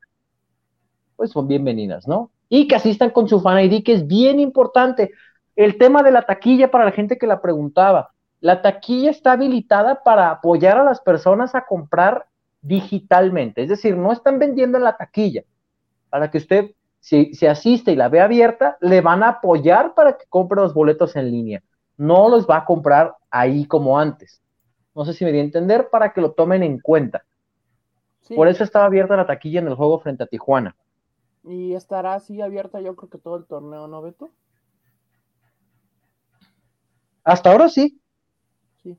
pues 1.17 1.31
son 1.31 1.49
bienvenidas, 1.49 2.07
¿no? 2.07 2.31
Y 2.47 2.69
que 2.69 2.75
asistan 2.75 3.09
con 3.09 3.27
su 3.27 3.41
fan 3.41 3.59
ID, 3.59 3.83
que 3.83 3.91
es 3.91 4.07
bien 4.07 4.39
importante. 4.39 5.11
El 5.55 5.77
tema 5.77 6.03
de 6.03 6.11
la 6.11 6.23
taquilla 6.23 6.71
para 6.71 6.85
la 6.85 6.91
gente 6.91 7.17
que 7.17 7.27
la 7.27 7.41
preguntaba. 7.41 8.11
La 8.39 8.61
taquilla 8.61 9.11
está 9.11 9.33
habilitada 9.33 10.03
para 10.03 10.31
apoyar 10.31 10.77
a 10.77 10.83
las 10.83 10.99
personas 11.01 11.53
a 11.53 11.65
comprar 11.65 12.25
digitalmente, 12.61 13.63
es 13.63 13.69
decir, 13.69 13.97
no 13.97 14.11
están 14.11 14.39
vendiendo 14.39 14.77
en 14.77 14.83
la 14.83 14.97
taquilla. 14.97 15.43
Para 16.09 16.29
que 16.29 16.37
usted, 16.37 16.71
si, 16.99 17.33
si 17.33 17.47
asiste 17.47 17.91
y 17.91 17.95
la 17.95 18.09
ve 18.09 18.21
abierta, 18.21 18.77
le 18.81 19.01
van 19.01 19.23
a 19.23 19.29
apoyar 19.29 19.93
para 19.93 20.17
que 20.17 20.25
compre 20.29 20.61
los 20.61 20.73
boletos 20.73 21.15
en 21.15 21.31
línea. 21.31 21.63
No 21.97 22.29
los 22.29 22.47
va 22.47 22.57
a 22.57 22.65
comprar 22.65 23.15
ahí 23.29 23.65
como 23.65 23.99
antes. 23.99 24.41
No 24.95 25.05
sé 25.05 25.13
si 25.13 25.23
me 25.23 25.31
di 25.31 25.39
a 25.39 25.43
entender 25.43 25.89
para 25.89 26.11
que 26.13 26.21
lo 26.21 26.31
tomen 26.31 26.63
en 26.63 26.79
cuenta. 26.79 27.23
Sí, 28.21 28.35
Por 28.35 28.47
eso 28.47 28.63
estaba 28.63 28.85
abierta 28.85 29.15
la 29.15 29.25
taquilla 29.25 29.59
en 29.59 29.67
el 29.67 29.75
juego 29.75 29.99
frente 29.99 30.23
a 30.23 30.27
Tijuana. 30.27 30.75
Y 31.43 31.73
estará 31.73 32.15
así 32.15 32.41
abierta 32.41 32.81
yo 32.81 32.95
creo 32.95 33.09
que 33.09 33.17
todo 33.17 33.35
el 33.37 33.45
torneo, 33.45 33.87
¿no, 33.87 34.01
Beto? 34.01 34.31
Hasta 37.23 37.51
ahora 37.51 37.69
sí. 37.69 37.99
Sí. 38.81 38.97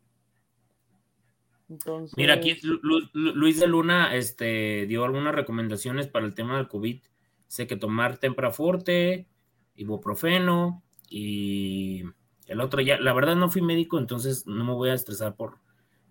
Entonces... 1.68 2.16
Mira, 2.16 2.34
aquí 2.34 2.56
Lu- 2.62 2.80
Lu- 2.82 3.08
Lu- 3.12 3.34
Luis 3.34 3.58
de 3.60 3.66
Luna 3.66 4.14
este, 4.14 4.86
dio 4.86 5.04
algunas 5.04 5.34
recomendaciones 5.34 6.06
para 6.08 6.26
el 6.26 6.34
tema 6.34 6.56
del 6.56 6.68
COVID. 6.68 7.02
Sé 7.48 7.66
que 7.66 7.76
tomar 7.76 8.18
Tempraforte, 8.18 9.26
ibuprofeno 9.74 10.82
y 11.08 12.04
el 12.46 12.60
otro 12.60 12.80
ya, 12.80 12.98
la 12.98 13.12
verdad 13.12 13.36
no 13.36 13.50
fui 13.50 13.62
médico, 13.62 13.98
entonces 13.98 14.46
no 14.46 14.64
me 14.64 14.72
voy 14.72 14.90
a 14.90 14.94
estresar 14.94 15.36
por, 15.36 15.58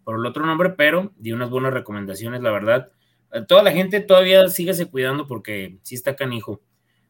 por 0.04 0.20
el 0.20 0.26
otro 0.26 0.46
nombre, 0.46 0.72
pero 0.72 1.12
dio 1.18 1.36
unas 1.36 1.50
buenas 1.50 1.74
recomendaciones, 1.74 2.42
la 2.42 2.52
verdad. 2.52 2.92
Eh, 3.32 3.44
Toda 3.48 3.64
la 3.64 3.72
gente 3.72 4.02
todavía 4.02 4.48
síguese 4.50 4.90
cuidando 4.90 5.28
porque 5.28 5.80
sí 5.84 5.96
está 5.96 6.16
canijo. 6.16 6.62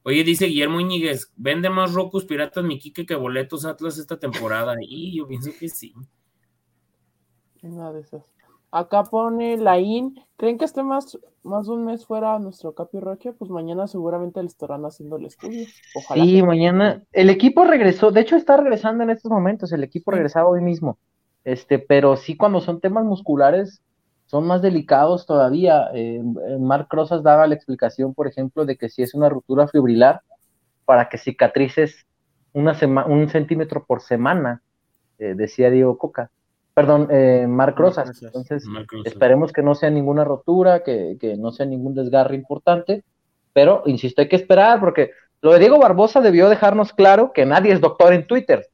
Oye, 0.04 0.24
dice 0.24 0.46
Guillermo 0.48 0.80
Íñiguez, 0.80 1.32
vende 1.36 1.70
más 1.70 1.94
Rocus 1.94 2.26
Piratas 2.26 2.64
Miquique 2.64 3.06
que 3.06 3.16
boletos 3.16 3.66
Atlas 3.66 3.98
esta 3.98 4.18
temporada. 4.18 4.76
Y 4.80 5.18
yo 5.18 5.28
pienso 5.28 5.52
que 5.60 5.70
sí. 5.70 5.94
Una 7.62 7.92
de 7.92 8.02
esas. 8.02 8.34
Acá 8.72 9.04
pone 9.04 9.58
la 9.58 9.80
IN. 9.80 10.20
¿Creen 10.38 10.58
que 10.58 10.66
esté 10.66 10.82
más, 10.82 11.20
más 11.44 11.68
de 11.68 11.74
un 11.74 11.86
mes 11.86 12.06
fuera 12.06 12.40
nuestro 12.40 12.74
Capi 12.74 13.00
Roche? 13.00 13.34
Pues 13.34 13.52
mañana 13.52 13.86
seguramente 13.86 14.42
le 14.42 14.48
estarán 14.48 14.84
haciendo 14.86 15.18
el 15.18 15.26
estudio. 15.26 15.68
Ojalá. 15.96 16.24
Sí, 16.24 16.36
que- 16.38 16.44
mañana. 16.44 17.04
El 17.12 17.30
equipo 17.30 17.66
regresó, 17.66 18.12
de 18.12 18.22
hecho 18.22 18.38
está 18.38 18.58
regresando 18.58 19.04
en 19.04 19.12
estos 19.12 19.30
momentos, 19.32 19.72
el 19.72 19.84
equipo 19.84 20.12
regresaba 20.12 20.50
hoy 20.50 20.62
mismo. 20.62 20.98
Este, 21.44 21.80
pero 21.80 22.16
sí 22.18 22.38
cuando 22.38 22.62
son 22.62 22.80
temas 22.80 23.04
musculares 23.04 23.82
son 24.32 24.48
más 24.48 24.62
delicados 24.62 25.26
todavía. 25.26 25.90
Eh, 25.94 26.22
eh, 26.48 26.58
Marc 26.58 26.88
Rosas 26.94 27.22
daba 27.22 27.48
la 27.48 27.56
explicación, 27.56 28.14
por 28.14 28.28
ejemplo, 28.28 28.66
de 28.66 28.78
que 28.78 28.88
si 28.88 29.04
es 29.04 29.14
una 29.14 29.28
ruptura 29.28 29.68
fibrilar, 29.68 30.22
para 30.86 31.10
que 31.10 31.18
cicatrices 31.18 32.06
una 32.54 32.74
sema- 32.74 33.06
un 33.06 33.28
centímetro 33.30 33.84
por 33.86 34.02
semana, 34.02 34.62
eh, 35.20 35.34
decía 35.36 35.70
Diego 35.70 35.98
Coca. 35.98 36.30
Perdón, 36.74 37.10
eh, 37.12 37.46
Marc 37.48 37.78
Rosas. 37.78 38.08
Entonces, 38.24 38.64
Rosas. 38.66 39.06
Esperemos 39.06 39.52
que 39.52 39.62
no 39.64 39.76
sea 39.76 39.90
ninguna 39.90 40.24
rotura, 40.24 40.82
que, 40.84 41.18
que 41.20 41.36
no 41.36 41.52
sea 41.52 41.66
ningún 41.66 41.94
desgarre 41.94 42.36
importante, 42.36 43.04
pero 43.52 43.84
insisto, 43.86 44.22
hay 44.22 44.30
que 44.30 44.38
esperar 44.38 44.80
porque 44.80 45.12
lo 45.42 45.52
de 45.52 45.60
Diego 45.60 45.78
Barbosa 45.78 46.22
debió 46.22 46.48
dejarnos 46.48 46.94
claro 46.94 47.34
que 47.34 47.46
nadie 47.46 47.74
es 47.74 47.82
doctor 47.82 48.14
en 48.14 48.26
Twitter, 48.26 48.66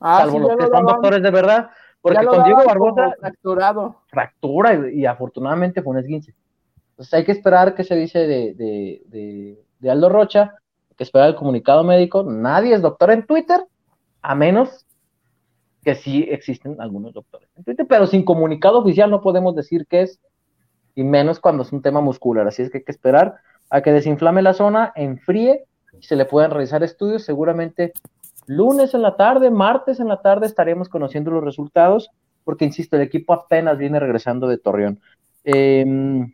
Ah, 0.00 0.20
salvo 0.20 0.36
sí, 0.36 0.42
los 0.44 0.56
que 0.56 0.64
lo 0.64 0.68
son 0.70 0.86
doctores 0.86 1.22
de 1.22 1.30
verdad, 1.30 1.70
porque 2.00 2.24
con 2.26 2.44
Diego 2.44 2.64
Barbosa 2.64 3.14
fracturado. 3.18 4.02
fractura 4.08 4.74
y, 4.74 5.00
y 5.00 5.06
afortunadamente 5.06 5.82
fue 5.82 5.92
un 5.92 5.98
esguince. 5.98 6.34
Entonces 6.90 7.14
hay 7.14 7.24
que 7.24 7.32
esperar 7.32 7.74
qué 7.74 7.84
se 7.84 7.94
dice 7.94 8.20
de, 8.20 8.54
de, 8.54 9.02
de, 9.06 9.58
de 9.78 9.90
Aldo 9.90 10.08
Rocha, 10.08 10.54
hay 10.90 10.96
que 10.96 11.04
esperar 11.04 11.28
el 11.28 11.36
comunicado 11.36 11.84
médico, 11.84 12.24
nadie 12.24 12.74
es 12.74 12.82
doctor 12.82 13.10
en 13.10 13.24
Twitter, 13.26 13.64
a 14.22 14.34
menos 14.34 14.84
que 15.84 15.94
sí 15.94 16.26
existen 16.28 16.80
algunos 16.80 17.14
doctores 17.14 17.48
en 17.56 17.64
Twitter, 17.64 17.86
pero 17.88 18.06
sin 18.06 18.24
comunicado 18.24 18.78
oficial 18.80 19.10
no 19.10 19.20
podemos 19.20 19.54
decir 19.54 19.86
qué 19.88 20.02
es, 20.02 20.20
y 20.96 21.04
menos 21.04 21.38
cuando 21.38 21.62
es 21.62 21.72
un 21.72 21.82
tema 21.82 22.00
muscular, 22.00 22.46
así 22.48 22.62
es 22.62 22.70
que 22.70 22.78
hay 22.78 22.84
que 22.84 22.92
esperar 22.92 23.36
a 23.70 23.80
que 23.80 23.92
desinflame 23.92 24.42
la 24.42 24.54
zona, 24.54 24.92
enfríe, 24.96 25.64
y 25.98 26.02
se 26.02 26.16
le 26.16 26.24
puedan 26.24 26.50
realizar 26.50 26.82
estudios, 26.82 27.22
seguramente 27.22 27.92
lunes 28.48 28.94
en 28.94 29.02
la 29.02 29.14
tarde, 29.14 29.50
martes 29.50 30.00
en 30.00 30.08
la 30.08 30.20
tarde 30.20 30.46
estaremos 30.46 30.88
conociendo 30.88 31.30
los 31.30 31.44
resultados, 31.44 32.10
porque 32.44 32.64
insisto, 32.64 32.96
el 32.96 33.02
equipo 33.02 33.32
apenas 33.32 33.78
viene 33.78 34.00
regresando 34.00 34.48
de 34.48 34.58
Torreón. 34.58 35.00
Eh, 35.44 36.26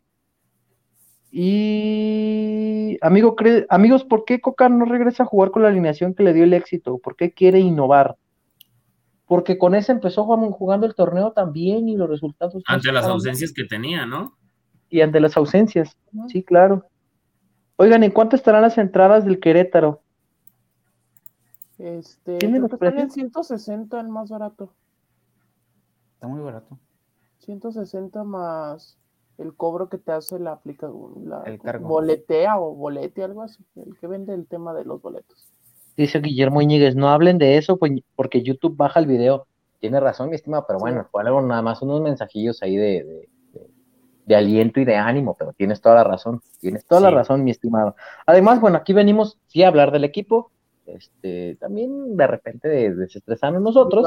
y 1.36 2.96
amigo, 3.00 3.34
amigos, 3.68 4.04
¿por 4.04 4.24
qué 4.24 4.40
Coca 4.40 4.68
no 4.68 4.84
regresa 4.84 5.24
a 5.24 5.26
jugar 5.26 5.50
con 5.50 5.62
la 5.62 5.68
alineación 5.68 6.14
que 6.14 6.22
le 6.22 6.32
dio 6.32 6.44
el 6.44 6.52
éxito? 6.54 6.98
¿Por 6.98 7.16
qué 7.16 7.32
quiere 7.32 7.58
innovar? 7.58 8.14
Porque 9.26 9.58
con 9.58 9.74
ese 9.74 9.90
empezó 9.90 10.24
jugando- 10.24 10.52
jugando 10.52 10.86
el 10.86 10.94
torneo 10.94 11.32
también 11.32 11.88
y 11.88 11.96
los 11.96 12.08
resultados. 12.08 12.54
no 12.54 12.62
Ante 12.68 12.92
las 12.92 13.06
ausencias 13.06 13.52
que 13.52 13.64
tenía, 13.64 14.06
¿no? 14.06 14.36
Y 14.88 15.00
ante 15.00 15.18
las 15.18 15.36
ausencias, 15.36 15.96
sí, 16.28 16.44
claro. 16.44 16.86
Oigan, 17.74 18.04
¿en 18.04 18.12
cuánto 18.12 18.36
estarán 18.36 18.62
las 18.62 18.78
entradas 18.78 19.24
del 19.24 19.40
Querétaro? 19.40 20.03
Este, 21.78 22.38
¿Tiene 22.38 22.58
creo 22.58 22.62
los 22.62 22.70
que 22.70 22.74
están 22.76 22.88
en 22.90 22.94
precios? 23.08 23.14
160 23.14 24.00
el 24.00 24.08
más 24.08 24.30
barato. 24.30 24.70
Está 26.14 26.28
muy 26.28 26.40
barato. 26.40 26.78
160 27.40 28.24
más 28.24 28.96
el 29.38 29.54
cobro 29.54 29.88
que 29.88 29.98
te 29.98 30.12
hace 30.12 30.38
la 30.38 30.52
aplicación, 30.52 31.28
la 31.28 31.42
El 31.42 31.60
cargo. 31.60 31.88
boletea 31.88 32.58
o 32.58 32.74
bolete, 32.74 33.22
algo 33.24 33.42
así, 33.42 33.62
el 33.76 33.96
que 33.98 34.06
vende 34.06 34.32
el 34.34 34.46
tema 34.46 34.72
de 34.72 34.84
los 34.84 35.02
boletos. 35.02 35.48
Dice 35.96 36.20
Guillermo 36.20 36.62
Íñiguez, 36.62 36.96
no 36.96 37.08
hablen 37.10 37.38
de 37.38 37.56
eso 37.56 37.76
pues, 37.76 37.92
porque 38.16 38.42
YouTube 38.42 38.76
baja 38.76 39.00
el 39.00 39.06
video. 39.06 39.46
Tiene 39.80 40.00
razón, 40.00 40.28
mi 40.30 40.36
estimado, 40.36 40.64
pero 40.66 40.78
bueno, 40.78 41.06
fue 41.10 41.22
algo 41.22 41.42
nada 41.42 41.60
más 41.62 41.82
unos 41.82 42.00
mensajillos 42.00 42.62
ahí 42.62 42.76
de, 42.76 43.04
de, 43.04 43.28
de- 43.52 43.70
de 44.26 44.36
aliento 44.36 44.80
y 44.80 44.86
de 44.86 44.96
ánimo, 44.96 45.36
pero 45.38 45.52
tienes 45.52 45.80
toda 45.82 45.96
la 45.96 46.04
razón, 46.04 46.40
tienes 46.60 46.86
toda 46.86 47.02
la 47.02 47.10
razón, 47.10 47.44
mi 47.44 47.50
estimado. 47.50 47.94
Además, 48.24 48.60
bueno, 48.60 48.78
aquí 48.78 48.94
venimos 48.94 49.38
sí 49.48 49.62
a 49.62 49.68
hablar 49.68 49.90
del 49.92 50.04
equipo, 50.04 50.50
este, 50.86 51.56
también 51.60 52.16
de 52.16 52.26
repente 52.26 52.68
de- 52.68 52.94
desestresarnos 52.94 53.62
nosotros 53.62 54.06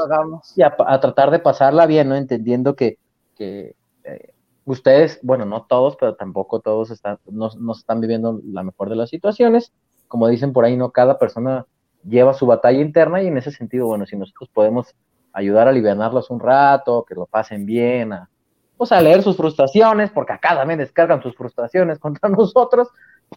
y 0.56 0.62
a, 0.62 0.74
a 0.78 1.00
tratar 1.00 1.30
de 1.30 1.38
pasarla 1.38 1.86
bien, 1.86 2.08
¿no? 2.08 2.16
Entendiendo 2.16 2.76
que, 2.76 2.98
que, 3.36 3.74
eh, 4.04 4.32
ustedes, 4.64 5.18
bueno, 5.22 5.44
no 5.44 5.64
todos, 5.64 5.96
pero 5.96 6.14
tampoco 6.14 6.60
todos 6.60 6.90
están, 6.90 7.18
no, 7.30 7.48
no 7.58 7.72
están 7.72 8.00
viviendo 8.00 8.40
la 8.44 8.62
mejor 8.62 8.90
de 8.90 8.96
las 8.96 9.10
situaciones. 9.10 9.72
Como 10.08 10.28
dicen 10.28 10.52
por 10.52 10.64
ahí, 10.64 10.76
no 10.76 10.90
cada 10.90 11.18
persona 11.18 11.66
lleva 12.04 12.34
su 12.34 12.46
batalla 12.46 12.80
interna 12.80 13.22
y 13.22 13.26
en 13.26 13.38
ese 13.38 13.50
sentido, 13.50 13.86
bueno, 13.86 14.06
si 14.06 14.16
nosotros 14.16 14.48
podemos 14.52 14.94
ayudar 15.32 15.66
a 15.66 15.70
aliviarlos 15.70 16.30
un 16.30 16.40
rato, 16.40 17.04
que 17.06 17.14
lo 17.14 17.26
pasen 17.26 17.66
bien, 17.66 18.12
a, 18.12 18.28
pues 18.76 18.92
a 18.92 19.00
leer 19.00 19.22
sus 19.22 19.36
frustraciones, 19.36 20.10
porque 20.10 20.32
acá 20.32 20.54
también 20.54 20.78
descargan 20.78 21.22
sus 21.22 21.34
frustraciones 21.34 21.98
contra 22.00 22.28
nosotros, 22.28 22.88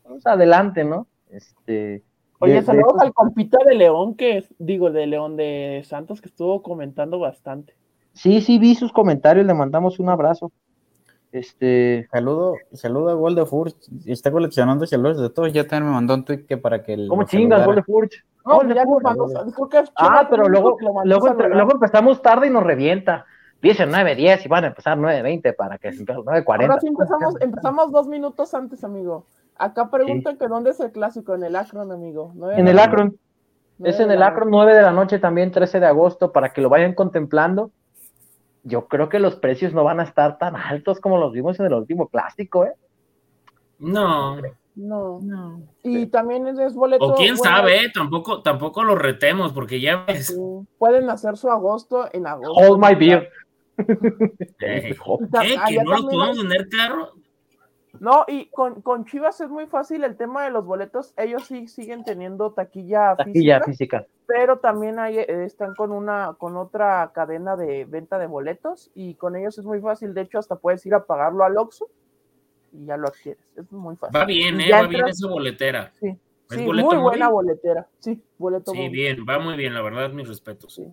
pues 0.03 0.25
adelante, 0.25 0.83
¿no? 0.83 1.07
Este, 1.29 2.03
Oye, 2.41 2.61
saludos 2.63 2.95
al 2.99 3.13
compita 3.13 3.57
de 3.65 3.75
León, 3.75 4.15
que 4.15 4.43
digo, 4.59 4.91
de 4.91 5.05
León 5.07 5.37
de 5.37 5.81
Santos, 5.85 6.21
que 6.21 6.27
estuvo 6.29 6.61
comentando 6.63 7.19
bastante. 7.19 7.75
Sí, 8.13 8.41
sí, 8.41 8.57
vi 8.59 8.75
sus 8.75 8.91
comentarios, 8.91 9.45
le 9.45 9.53
mandamos 9.53 9.99
un 9.99 10.09
abrazo. 10.09 10.51
Este, 11.31 12.07
Saludo, 12.11 12.55
saludo 12.73 13.09
a 13.09 13.13
Gol 13.13 13.35
de 13.35 13.45
Furch. 13.45 13.75
Está 14.05 14.31
coleccionando 14.31 14.85
saludos 14.85 15.21
de 15.21 15.29
todos. 15.29 15.53
Ya 15.53 15.65
también 15.65 15.85
me 15.85 15.91
mandó 15.93 16.13
un 16.15 16.25
tweet 16.25 16.45
que 16.45 16.57
para 16.57 16.83
que. 16.83 17.07
¿cómo 17.07 17.21
lo 17.21 17.27
chingas, 17.27 17.65
gol 17.65 17.75
de 17.75 17.83
Furch? 17.83 18.25
No, 18.45 18.55
Gol 18.57 18.67
de 18.67 18.75
ya 18.75 18.83
nos 18.83 18.93
Furch. 19.01 19.03
mandó, 19.03 19.25
creo 19.53 19.69
que 19.69 19.77
es 19.79 19.91
Ah, 19.95 20.27
pero 20.29 20.49
luego, 20.49 20.77
luego, 21.05 21.27
entre- 21.27 21.43
saludar. 21.45 21.51
luego 21.55 21.71
empezamos 21.73 22.21
tarde 22.21 22.47
y 22.47 22.49
nos 22.49 22.63
revienta. 22.63 23.25
Dice 23.61 23.85
9.10 23.85 24.45
y 24.45 24.49
van 24.49 24.63
a 24.65 24.67
empezar 24.67 24.97
9.20 24.97 25.53
para 25.55 25.77
que 25.77 25.93
se 25.93 25.99
empiece 25.99 26.19
9.40. 26.19 26.61
Ahora 26.63 26.79
sí 26.81 26.87
empezamos, 26.87 27.35
empezamos 27.39 27.91
dos 27.91 28.07
minutos 28.07 28.53
antes, 28.53 28.83
amigo. 28.83 29.25
Acá 29.61 29.91
preguntan 29.91 30.39
que 30.39 30.47
dónde 30.47 30.71
es 30.71 30.79
el 30.79 30.91
clásico, 30.91 31.35
en 31.35 31.43
el 31.43 31.55
Akron, 31.55 31.91
amigo. 31.91 32.33
En 32.57 32.67
el 32.67 32.79
Akron. 32.79 33.15
Es 33.83 33.99
en 33.99 34.09
el 34.09 34.23
Akron 34.23 34.49
9 34.49 34.73
de 34.73 34.81
la 34.81 34.91
noche 34.91 35.19
también, 35.19 35.51
13 35.51 35.79
de 35.79 35.85
agosto, 35.85 36.31
para 36.31 36.51
que 36.51 36.61
lo 36.61 36.69
vayan 36.69 36.95
contemplando. 36.95 37.69
Yo 38.63 38.87
creo 38.87 39.07
que 39.07 39.19
los 39.19 39.35
precios 39.35 39.71
no 39.71 39.83
van 39.83 39.99
a 39.99 40.03
estar 40.03 40.39
tan 40.39 40.55
altos 40.55 40.99
como 40.99 41.19
los 41.19 41.31
vimos 41.31 41.59
en 41.59 41.67
el 41.67 41.73
último 41.73 42.07
clásico, 42.07 42.65
¿eh? 42.65 42.73
No. 43.77 44.37
No. 44.73 45.61
Y 45.83 46.07
también 46.07 46.47
es, 46.47 46.73
boleto. 46.73 47.05
O 47.05 47.13
quién 47.13 47.35
bueno, 47.35 47.55
sabe, 47.55 47.85
¿eh? 47.85 47.91
tampoco, 47.93 48.41
tampoco 48.41 48.83
lo 48.83 48.95
retemos, 48.95 49.53
porque 49.53 49.79
ya 49.79 50.05
ves. 50.07 50.27
sí, 50.27 50.35
Pueden 50.79 51.07
hacer 51.11 51.37
su 51.37 51.51
agosto 51.51 52.09
en 52.13 52.25
agosto. 52.25 52.53
Hold 52.53 52.83
my 52.83 52.95
beer. 52.95 53.29
¿Que 54.57 54.95
no 55.83 55.91
los 55.91 56.05
podemos 56.05 56.37
vender 56.39 56.67
carro? 56.67 57.20
No, 58.01 58.25
y 58.27 58.47
con, 58.47 58.81
con 58.81 59.05
Chivas 59.05 59.39
es 59.41 59.49
muy 59.51 59.67
fácil 59.67 60.03
el 60.03 60.17
tema 60.17 60.43
de 60.43 60.49
los 60.49 60.65
boletos. 60.65 61.13
Ellos 61.17 61.43
sí 61.45 61.67
siguen 61.67 62.03
teniendo 62.03 62.51
taquilla, 62.51 63.15
Taquilla 63.15 63.61
física, 63.61 63.99
física. 63.99 64.07
pero 64.25 64.57
también 64.57 64.97
hay, 64.97 65.19
eh, 65.19 65.45
están 65.45 65.75
con 65.75 65.91
una 65.91 66.33
con 66.39 66.57
otra 66.57 67.11
cadena 67.13 67.55
de 67.55 67.85
venta 67.85 68.17
de 68.17 68.25
boletos 68.25 68.89
y 68.95 69.13
con 69.13 69.35
ellos 69.35 69.55
es 69.59 69.65
muy 69.65 69.79
fácil. 69.81 70.15
De 70.15 70.21
hecho, 70.21 70.39
hasta 70.39 70.55
puedes 70.55 70.83
ir 70.87 70.95
a 70.95 71.05
pagarlo 71.05 71.43
al 71.43 71.55
Oxxo 71.59 71.89
y 72.73 72.85
ya 72.85 72.97
lo 72.97 73.07
adquieres. 73.07 73.45
Es 73.55 73.71
muy 73.71 73.95
fácil. 73.97 74.19
Va 74.19 74.25
bien, 74.25 74.59
¿eh? 74.61 74.71
Va 74.73 74.87
bien 74.87 75.07
esa 75.07 75.27
boletera. 75.27 75.91
Sí, 75.99 76.07
¿Es 76.07 76.57
sí, 76.57 76.65
boleto 76.65 76.87
muy 76.87 76.97
buena 76.97 77.29
boletera. 77.29 77.87
Sí, 77.99 78.19
boleto 78.39 78.71
Sí, 78.71 78.77
móvil. 78.79 78.91
bien, 78.91 79.25
va 79.29 79.37
muy 79.37 79.55
bien, 79.55 79.75
la 79.75 79.83
verdad, 79.83 80.09
mis 80.09 80.27
respetos. 80.27 80.73
Sí. 80.73 80.91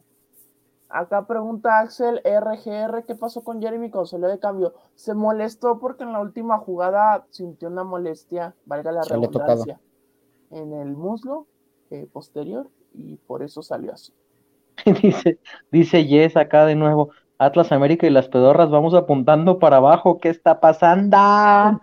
Acá 0.89 1.27
pregunta 1.27 1.81
Axel 1.81 2.23
RGR, 2.24 3.05
¿qué 3.05 3.15
pasó 3.15 3.44
con 3.44 3.60
Jeremy 3.60 3.90
cuando 3.90 4.06
salió 4.06 4.27
de 4.28 4.39
cambio? 4.39 4.73
Se 4.94 5.12
molestó 5.12 5.78
porque 5.78 6.05
en 6.05 6.12
la 6.12 6.20
última 6.20 6.59
jugada 6.59 7.27
sintió 7.31 7.69
una 7.69 7.85
molestia, 7.85 8.55
valga 8.65 8.93
la 8.93 9.02
Se 9.02 9.15
redundancia, 9.15 9.81
en 10.51 10.73
el 10.73 10.97
muslo 10.97 11.47
eh, 11.90 12.09
posterior 12.10 12.70
y 12.94 13.16
por 13.16 13.43
eso 13.43 13.60
salió 13.62 13.93
así. 13.93 14.15
dice, 15.02 15.39
dice 15.70 16.06
Yes 16.06 16.36
acá 16.36 16.65
de 16.65 16.74
nuevo. 16.74 17.10
Atlas 17.40 17.70
América 17.70 18.05
y 18.06 18.10
las 18.10 18.27
pedorras 18.28 18.69
vamos 18.69 18.94
apuntando 18.94 19.60
para 19.60 19.77
abajo. 19.77 20.19
¿Qué 20.19 20.28
está 20.28 20.59
pasando? 20.60 21.16
Al 21.16 21.78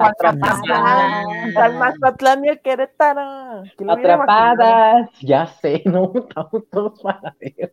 Mazatlán 1.79 2.43
y 2.43 2.49
el 2.49 2.59
Querétaro. 2.59 3.63
Atrapadas. 3.87 5.09
Ya 5.21 5.47
sé, 5.47 5.81
no, 5.85 6.11
estamos 6.13 6.63
todos 6.69 7.01
para 7.01 7.33
ver. 7.39 7.71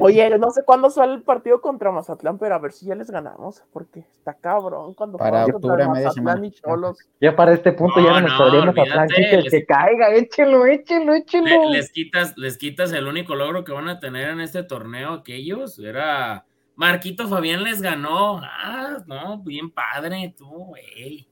Oye, 0.00 0.36
no 0.38 0.50
sé 0.50 0.64
cuándo 0.66 0.90
sale 0.90 1.14
el 1.14 1.22
partido 1.22 1.60
contra 1.60 1.90
Mazatlán, 1.92 2.38
pero 2.38 2.54
a 2.54 2.58
ver 2.58 2.72
si 2.72 2.86
ya 2.86 2.94
les 2.94 3.10
ganamos, 3.10 3.62
porque 3.72 4.00
está 4.00 4.34
cabrón 4.34 4.92
cuando 4.94 5.16
Para 5.16 5.46
octubre, 5.46 5.88
media 5.88 6.08
Mazatlán 6.08 6.44
y 6.44 6.50
Cholos. 6.50 6.98
Ya 7.20 7.34
para 7.36 7.52
este 7.52 7.72
punto 7.72 8.00
No, 8.00 8.06
ya 8.06 8.12
no 8.14 8.20
nos 8.22 8.32
no, 8.32 8.38
podríamos 8.38 8.74
les- 8.74 9.50
que 9.50 9.64
caiga, 9.64 10.12
échelo, 10.14 10.66
échelo, 10.66 11.14
échelo. 11.14 11.46
Le- 11.46 11.70
les 11.78 11.90
quitas, 11.90 12.36
les 12.36 12.58
quitas 12.58 12.92
el 12.92 13.06
único 13.06 13.34
logro 13.34 13.64
que 13.64 13.72
van 13.72 13.88
a 13.88 13.98
tener 14.00 14.28
en 14.30 14.40
este 14.40 14.62
torneo 14.62 15.12
aquellos. 15.12 15.78
Era 15.78 16.44
Marquito 16.82 17.28
Fabián 17.28 17.62
les 17.62 17.80
ganó. 17.80 18.40
Ah, 18.42 18.98
no, 19.06 19.38
bien 19.44 19.70
padre, 19.70 20.34
tú, 20.36 20.48
güey. 20.48 21.28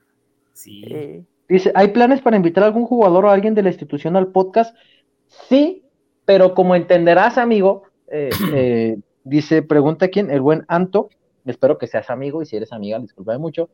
Sí. 0.53 0.85
Eh, 0.87 1.25
Dice, 1.49 1.73
¿hay 1.75 1.89
planes 1.89 2.21
para 2.21 2.37
invitar 2.37 2.63
a 2.63 2.67
algún 2.69 2.87
jugador 2.87 3.25
o 3.25 3.31
a 3.31 3.33
alguien 3.33 3.57
de 3.57 3.65
la 3.65 3.71
institución 3.71 4.17
al 4.17 4.29
podcast? 4.29 4.77
Sí, 5.27 5.83
pero 6.25 6.55
como 6.55 6.77
entenderás, 6.77 7.37
amigo, 7.37 7.83
eh, 8.07 8.31
eh, 8.55 8.99
dice, 9.25 9.63
pregunta 9.63 10.07
quién, 10.07 10.31
el 10.31 10.41
buen 10.41 10.65
Anto, 10.69 11.09
espero 11.45 11.79
que 11.79 11.89
seas 11.89 12.09
amigo 12.11 12.41
y 12.41 12.47
si 12.47 12.57
eres 12.57 12.73
amiga, 12.73 13.01
disculpa 13.01 13.37
mucho. 13.37 13.69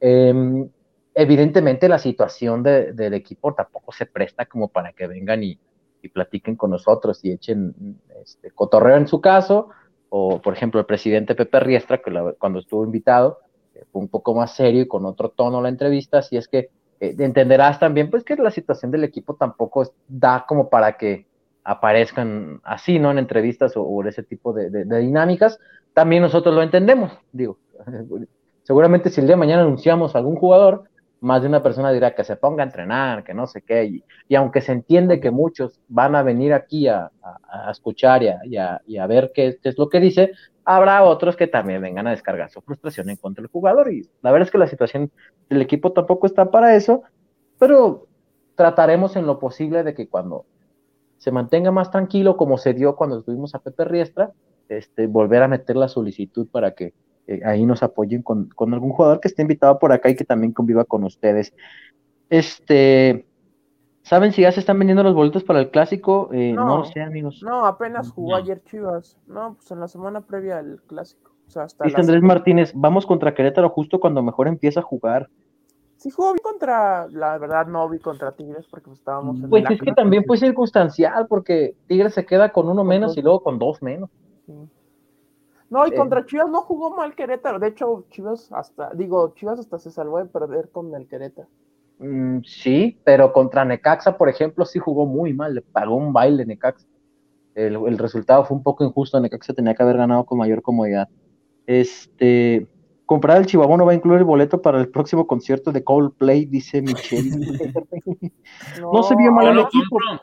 Em, 0.00 0.68
evidentemente 1.14 1.88
la 1.88 2.00
situación 2.00 2.64
de- 2.64 2.92
del 2.94 3.14
equipo 3.14 3.54
tampoco 3.54 3.92
se 3.92 4.06
presta 4.06 4.46
como 4.46 4.66
para 4.66 4.92
que 4.92 5.06
vengan 5.06 5.44
y, 5.44 5.56
y 6.02 6.08
platiquen 6.08 6.56
con 6.56 6.70
nosotros 6.70 7.24
y 7.24 7.30
echen 7.30 7.72
este, 8.20 8.50
cotorreo 8.50 8.96
en 8.96 9.06
su 9.06 9.20
caso, 9.20 9.68
o 10.14 10.40
por 10.42 10.52
ejemplo 10.54 10.78
el 10.80 10.86
presidente 10.86 11.34
Pepe 11.34 11.60
Riestra, 11.60 11.98
que 12.02 12.10
la- 12.10 12.34
cuando 12.38 12.58
estuvo 12.58 12.84
invitado, 12.84 13.38
eh, 13.74 13.84
fue 13.90 14.02
un 14.02 14.08
poco 14.08 14.34
más 14.34 14.54
serio 14.54 14.82
y 14.82 14.88
con 14.88 15.06
otro 15.06 15.30
tono 15.30 15.60
la 15.62 15.68
entrevista, 15.70 16.18
así 16.18 16.36
es 16.36 16.48
que 16.48 16.68
eh, 17.00 17.14
entenderás 17.18 17.78
también 17.80 18.10
pues 18.10 18.24
que 18.24 18.36
la 18.36 18.50
situación 18.50 18.90
del 18.90 19.04
equipo 19.04 19.34
tampoco 19.36 19.92
da 20.08 20.44
como 20.46 20.68
para 20.68 20.96
que 20.96 21.26
aparezcan 21.64 22.60
así, 22.64 22.98
¿no? 22.98 23.10
En 23.10 23.18
entrevistas 23.18 23.72
o, 23.76 24.02
ese 24.06 24.22
tipo 24.22 24.52
de, 24.52 24.68
de- 24.70 24.84
de 24.84 24.98
dinámicas. 24.98 25.58
También 25.94 26.22
nosotros 26.22 26.54
lo 26.54 26.62
entendemos, 26.62 27.12
digo. 27.32 27.58
Seguramente 28.64 29.10
si 29.10 29.20
el 29.20 29.26
día 29.26 29.34
de 29.36 29.40
mañana 29.40 29.62
anunciamos 29.62 30.14
a 30.14 30.18
algún 30.18 30.36
jugador, 30.36 30.84
más 31.22 31.42
de 31.42 31.48
una 31.48 31.62
persona 31.62 31.92
dirá 31.92 32.14
que 32.14 32.24
se 32.24 32.36
ponga 32.36 32.62
a 32.64 32.66
entrenar, 32.66 33.24
que 33.24 33.34
no 33.34 33.46
sé 33.46 33.62
qué, 33.62 33.84
y, 33.84 34.04
y 34.28 34.34
aunque 34.36 34.60
se 34.60 34.72
entiende 34.72 35.20
que 35.20 35.30
muchos 35.30 35.80
van 35.88 36.14
a 36.16 36.22
venir 36.22 36.52
aquí 36.54 36.88
a, 36.88 37.10
a- 37.22 37.70
escuchar 37.70 38.22
y 38.24 38.28
a, 38.58 38.80
y 38.86 38.98
a- 38.98 39.06
ver 39.06 39.32
qué, 39.34 39.58
es 39.62 39.78
lo 39.78 39.88
que 39.88 40.00
dice, 40.00 40.32
habrá 40.64 41.04
otros 41.04 41.36
que 41.36 41.46
también 41.46 41.82
vengan 41.82 42.06
a 42.06 42.10
descargar 42.12 42.50
su 42.50 42.60
frustración 42.62 43.08
en 43.10 43.16
contra 43.16 43.42
del 43.42 43.50
jugador, 43.50 43.92
y 43.92 44.02
la 44.22 44.32
verdad 44.32 44.46
es 44.48 44.52
que 44.52 44.58
la 44.58 44.66
situación 44.68 45.10
del 45.48 45.62
equipo 45.62 45.92
tampoco 45.92 46.26
está 46.26 46.50
para 46.50 46.76
eso, 46.76 47.02
pero 47.58 48.08
trataremos 48.56 49.16
en 49.16 49.26
lo 49.26 49.38
posible 49.38 49.82
de 49.84 49.94
que 49.94 50.08
cuando 50.08 50.46
se 51.18 51.30
mantenga 51.30 51.70
más 51.70 51.90
tranquilo, 51.90 52.36
como 52.36 52.58
se 52.58 52.74
dio 52.74 52.96
cuando 52.96 53.22
tuvimos 53.22 53.54
a 53.54 53.60
Pepe 53.60 53.84
Riestra, 53.84 54.32
este, 54.68 55.06
volver 55.06 55.42
a 55.42 55.48
meter 55.48 55.76
la 55.76 55.88
solicitud 55.88 56.48
para 56.50 56.72
que 56.74 56.94
eh, 57.26 57.40
ahí 57.44 57.64
nos 57.66 57.82
apoyen 57.82 58.22
con, 58.22 58.48
con 58.50 58.72
algún 58.74 58.92
jugador 58.92 59.20
que 59.20 59.28
esté 59.28 59.42
invitado 59.42 59.78
por 59.78 59.92
acá 59.92 60.08
y 60.10 60.16
que 60.16 60.24
también 60.24 60.52
conviva 60.52 60.84
con 60.84 61.04
ustedes. 61.04 61.54
Este, 62.30 63.26
¿saben 64.02 64.32
si 64.32 64.42
ya 64.42 64.52
se 64.52 64.60
están 64.60 64.78
vendiendo 64.78 65.02
los 65.02 65.14
boletos 65.14 65.44
para 65.44 65.60
el 65.60 65.70
clásico? 65.70 66.30
Eh, 66.32 66.52
no. 66.52 66.64
No. 66.66 66.76
lo 66.78 66.84
sé, 66.84 67.00
amigos. 67.00 67.42
no, 67.42 67.66
apenas 67.66 68.10
jugó 68.10 68.30
No. 68.30 68.36
ayer 68.36 68.62
Chivas. 68.64 69.18
No, 69.26 69.54
pues 69.54 69.70
en 69.70 69.80
la 69.80 69.88
semana 69.88 70.20
previa 70.22 70.58
al 70.58 70.80
clásico. 70.86 71.32
O 71.46 71.50
sea, 71.50 71.64
hasta 71.64 71.84
Dice 71.84 71.98
las- 71.98 72.06
Andrés 72.08 72.22
Martínez, 72.22 72.72
vamos 72.74 73.04
contra 73.06 73.34
Querétaro 73.34 73.68
justo 73.68 74.00
cuando 74.00 74.22
mejor 74.22 74.48
empieza 74.48 74.80
a 74.80 74.82
jugar. 74.82 75.28
Sí 75.96 76.10
jugó 76.10 76.32
bien 76.32 76.42
contra, 76.42 77.06
la 77.10 77.38
verdad 77.38 77.66
no 77.66 77.88
vi 77.88 78.00
contra 78.00 78.32
Tigres 78.32 78.66
porque 78.68 78.86
pues, 78.86 78.98
estábamos 78.98 79.36
en 79.40 79.48
Pues 79.48 79.62
la 79.64 79.70
es 79.70 79.80
que 79.80 79.92
también 79.92 80.24
fue 80.26 80.36
circunstancial, 80.36 81.26
porque 81.28 81.76
Tigres 81.86 82.14
se 82.14 82.26
queda 82.26 82.50
con 82.50 82.68
uno 82.68 82.82
menos 82.82 83.16
y 83.16 83.22
luego 83.22 83.40
con 83.42 83.58
dos 83.58 83.80
menos. 83.82 84.10
Sí. 84.46 84.52
No, 85.72 85.86
y 85.86 85.90
Eh. 85.90 85.94
contra 85.96 86.26
Chivas 86.26 86.50
no 86.50 86.60
jugó 86.60 86.94
mal 86.94 87.14
Querétaro. 87.14 87.58
De 87.58 87.68
hecho, 87.68 88.04
Chivas 88.10 88.52
hasta, 88.52 88.90
digo, 88.92 89.32
Chivas 89.34 89.58
hasta 89.58 89.78
se 89.78 89.90
salvó 89.90 90.18
de 90.18 90.26
perder 90.26 90.68
con 90.70 90.94
el 90.94 91.08
Querétaro. 91.08 91.48
Mm, 91.98 92.40
sí, 92.44 93.00
pero 93.04 93.32
contra 93.32 93.64
Necaxa, 93.64 94.18
por 94.18 94.28
ejemplo, 94.28 94.66
sí 94.66 94.78
jugó 94.78 95.06
muy 95.06 95.32
mal, 95.32 95.54
le 95.54 95.62
pagó 95.62 95.96
un 95.96 96.12
baile 96.12 96.44
Necaxa. 96.44 96.86
El, 97.54 97.76
el 97.86 97.96
resultado 97.96 98.44
fue 98.44 98.54
un 98.56 98.62
poco 98.62 98.84
injusto, 98.84 99.18
Necaxa 99.18 99.54
tenía 99.54 99.74
que 99.74 99.82
haber 99.82 99.96
ganado 99.96 100.26
con 100.26 100.36
mayor 100.36 100.60
comodidad. 100.60 101.08
Este, 101.66 102.66
comprar 103.06 103.38
el 103.38 103.46
chihuahua 103.46 103.82
va 103.84 103.92
a 103.92 103.94
incluir 103.94 104.18
el 104.18 104.24
boleto 104.24 104.60
para 104.60 104.78
el 104.78 104.90
próximo 104.90 105.26
concierto 105.26 105.72
de 105.72 105.82
Coldplay, 105.82 106.44
dice 106.44 106.82
Michelle. 106.82 107.30
no 108.92 109.02
se 109.04 109.16
vio 109.16 109.32
mal 109.32 109.46
Yo 109.46 109.50
el 109.52 109.56
lo 109.56 109.62
equipo. 109.62 109.86
compro. 109.90 110.22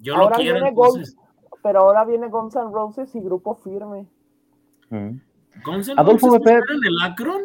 Yo 0.00 0.16
lo 0.16 0.22
Ahora 0.24 0.36
quiero 0.36 0.54
viene 0.54 0.68
entonces. 0.70 1.16
Pero 1.62 1.80
ahora 1.80 2.04
viene 2.04 2.28
Guns 2.28 2.56
N' 2.56 2.70
Roses 2.72 3.14
y 3.14 3.20
Grupo 3.20 3.54
Firme. 3.56 4.06
Mm. 4.90 5.20
¿Guns 5.64 5.88
N' 5.88 5.94
Adolfo 6.00 6.36
está 6.36 6.52
en 6.54 6.60
el 6.86 7.02
Akron? 7.02 7.42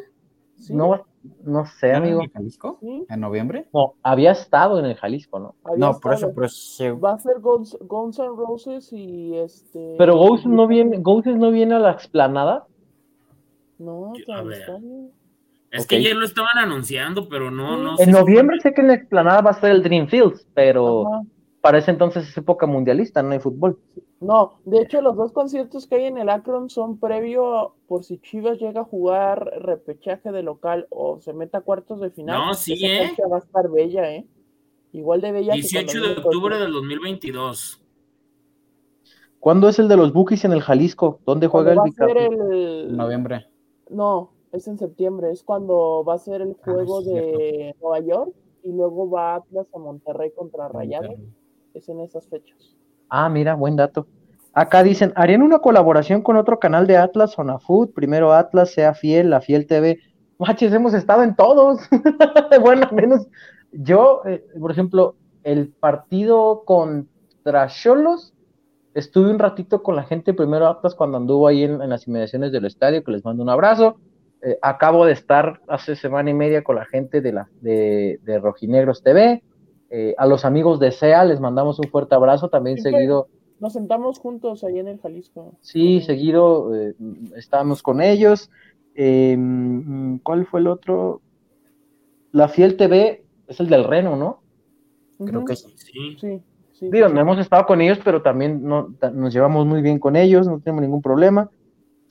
Sí, 0.58 0.74
No, 0.74 1.04
no 1.44 1.66
sé, 1.66 1.90
¿En 1.90 1.96
amigo. 1.96 2.22
el 2.22 2.30
Jalisco? 2.32 2.78
sí, 2.82 3.06
¿En 3.10 3.20
noviembre? 3.20 3.68
No, 3.74 3.96
había 4.04 4.32
estado 4.32 4.80
en 4.80 4.86
el 4.86 4.96
Jalisco, 4.96 5.40
¿no? 5.40 5.56
había 5.64 5.78
No, 5.88 6.00
por 6.00 6.14
estado. 6.14 6.32
eso, 6.32 6.36
pero 6.36 6.50
se- 6.50 6.92
Va 6.92 7.14
a 7.14 7.20
ser 7.20 7.40
Guns, 7.40 7.78
Guns 7.82 8.20
N' 8.20 8.28
Roses 8.38 8.92
y 8.94 9.36
este. 9.38 9.96
Pero 9.98 10.16
Ghost 10.18 10.46
no 10.46 10.68
viene, 10.68 10.98
Ghost 11.00 11.28
no 11.28 11.52
viene 11.52 11.76
a 11.76 11.80
la 11.80 11.92
explanada. 11.92 12.66
No, 13.80 14.14
Yo- 14.16 14.24
ya 14.28 14.38
a 14.38 14.44
ver. 14.44 14.60
está 14.62 14.78
bien. 14.78 15.12
Es 15.72 15.88
que 15.88 15.96
ayer 15.96 16.16
lo 16.16 16.24
estaban 16.26 16.56
anunciando, 16.58 17.28
pero 17.28 17.50
no, 17.50 17.78
no 17.78 17.92
En 17.94 17.98
sé 17.98 18.06
si- 18.06 18.12
noviembre 18.12 18.60
sé 18.62 18.74
que 18.74 18.82
en 18.82 18.88
la 18.88 18.94
explanada 18.94 19.42
va 19.42 19.50
a 19.52 19.60
ser 19.60 19.72
el 19.72 19.82
Dream 19.82 20.08
Fields, 20.08 20.48
pero 20.54 21.08
Ajá. 21.08 21.24
para 21.62 21.80
ese 21.80 21.90
entonces 21.90 22.28
es 22.30 22.38
época 22.38 22.68
mundialista, 22.68 23.24
no 23.24 23.32
hay 23.32 23.40
fútbol. 23.40 23.80
No, 24.24 24.60
de 24.64 24.82
hecho 24.82 25.02
los 25.02 25.16
dos 25.18 25.32
conciertos 25.34 25.86
que 25.86 25.96
hay 25.96 26.06
en 26.06 26.18
el 26.18 26.30
Akron 26.30 26.70
son 26.70 26.98
previo 26.98 27.76
por 27.88 28.04
si 28.04 28.20
Chivas 28.20 28.58
llega 28.60 28.82
a 28.82 28.86
jugar 28.86 29.44
repechaje 29.60 30.32
de 30.32 30.44
local 30.44 30.88
o 30.90 31.20
se 31.20 31.34
meta 31.34 31.58
a 31.60 31.62
cuartos 31.62 32.00
de 32.00 32.10
final. 32.10 32.40
No, 32.48 32.54
sí, 32.54 32.74
Esa 32.74 32.86
¿eh? 32.86 33.10
fecha 33.10 33.28
va 33.28 33.36
a 33.38 33.40
estar 33.40 33.70
bella, 33.70 34.12
¿eh? 34.14 34.26
Igual 34.94 35.22
de 35.22 35.32
bella 35.32 35.54
que 35.54 35.62
18 35.62 35.86
cuando 36.00 36.08
de 36.08 36.22
octubre 36.22 36.56
el- 36.56 36.62
del 36.64 36.72
2022. 36.74 37.82
¿Cuándo 39.40 39.68
es 39.68 39.78
el 39.80 39.90
de 39.90 39.98
los 39.98 40.14
Bookies 40.14 40.46
en 40.46 40.54
el 40.54 40.62
Jalisco? 40.62 41.20
¿Dónde 41.26 41.48
juega 41.48 41.74
el 41.74 41.80
va 41.80 41.84
a 41.84 41.92
ser 41.92 42.18
el... 42.18 42.96
noviembre. 42.96 43.48
No, 43.90 44.32
es 44.54 44.68
en 44.70 44.78
septiembre, 44.78 45.32
es 45.32 45.44
cuando 45.44 46.06
va 46.08 46.14
a 46.14 46.20
ser 46.20 46.42
el 46.42 46.54
juego 46.54 47.02
sí, 47.02 47.10
de 47.10 47.76
Nueva 47.82 48.00
York 48.00 48.34
y 48.64 48.72
luego 48.72 49.10
va 49.10 49.36
Atlas 49.36 49.68
a 49.74 49.80
Monterrey 49.80 50.32
contra 50.32 50.70
Rayados. 50.70 51.16
Es 51.74 51.90
en 51.90 52.00
esas 52.00 52.26
fechas. 52.30 52.78
Ah, 53.16 53.30
mira, 53.30 53.54
buen 53.54 53.76
dato. 53.76 54.08
Acá 54.54 54.82
dicen, 54.82 55.14
¿harían 55.16 55.44
una 55.44 55.60
colaboración 55.60 56.24
con 56.24 56.36
otro 56.36 56.58
canal 56.58 56.88
de 56.88 56.98
Atlas, 56.98 57.36
Food? 57.62 57.92
Primero 57.94 58.34
Atlas, 58.34 58.72
sea 58.72 58.96
fiel, 58.96 59.30
la 59.30 59.40
fiel 59.40 59.68
TV. 59.68 60.00
Machis, 60.40 60.74
hemos 60.74 60.96
estado 60.96 61.22
en 61.22 61.36
todos. 61.36 61.80
bueno, 62.62 62.90
menos 62.92 63.28
yo, 63.72 64.24
eh, 64.26 64.44
por 64.60 64.72
ejemplo, 64.72 65.16
el 65.44 65.68
partido 65.68 66.64
contra 66.66 67.68
Cholos, 67.68 68.34
estuve 68.96 69.30
un 69.30 69.38
ratito 69.38 69.84
con 69.84 69.96
la 69.96 70.06
gente 70.06 70.34
primero 70.34 70.66
Atlas 70.68 70.96
cuando 70.96 71.18
anduvo 71.18 71.48
ahí 71.48 71.66
en, 71.66 71.84
en 71.84 71.92
las 71.92 72.08
inmediaciones 72.08 72.52
del 72.52 72.66
estadio, 72.66 73.04
que 73.04 73.12
les 73.12 73.24
mando 73.24 73.44
un 73.44 73.50
abrazo. 73.50 73.98
Eh, 74.42 74.58
acabo 74.64 75.06
de 75.06 75.14
estar 75.14 75.62
hace 75.68 75.96
semana 75.96 76.32
y 76.32 76.34
media 76.34 76.64
con 76.64 76.78
la 76.78 76.86
gente 76.86 77.22
de, 77.22 77.32
la, 77.32 77.48
de, 77.62 78.20
de 78.24 78.40
Rojinegros 78.40 79.04
TV. 79.04 79.44
Eh, 79.96 80.16
a 80.18 80.26
los 80.26 80.44
amigos 80.44 80.80
de 80.80 80.92
SEA 80.92 81.24
les 81.24 81.40
mandamos 81.40 81.78
un 81.78 81.88
fuerte 81.88 82.16
abrazo, 82.16 82.50
también 82.50 82.78
Siempre- 82.78 83.02
seguido. 83.02 83.28
Nos 83.60 83.74
sentamos 83.74 84.18
juntos 84.18 84.64
ahí 84.64 84.80
en 84.80 84.88
el 84.88 85.00
Jalisco. 85.00 85.54
Sí, 85.62 86.02
seguido 86.02 86.76
eh, 86.76 86.96
estábamos 87.36 87.84
con 87.84 88.02
ellos. 88.02 88.50
Eh, 88.96 89.38
¿Cuál 90.24 90.48
fue 90.48 90.62
el 90.62 90.68
otro? 90.68 91.22
La 92.32 92.48
Fiel 92.48 92.76
TV 92.76 93.24
es 93.48 93.60
el 93.60 93.70
del 93.70 93.84
Reno, 93.84 94.16
¿no? 94.16 94.40
Creo 95.24 95.46
que 95.46 95.56
sí. 95.56 95.68
Sí. 95.76 96.18
Sí, 96.20 96.42
sí. 96.74 96.90
Digo, 96.92 97.08
sí. 97.08 97.14
no 97.14 97.22
hemos 97.22 97.38
estado 97.38 97.68
con 97.68 97.80
ellos, 97.80 98.00
pero 98.04 98.24
también 98.24 98.64
no, 98.64 98.96
nos 99.14 99.32
llevamos 99.32 99.68
muy 99.68 99.84
bien 99.84 100.00
con 100.00 100.16
ellos, 100.16 100.48
no 100.48 100.60
tenemos 100.60 100.82
ningún 100.82 101.04
problema. 101.04 101.52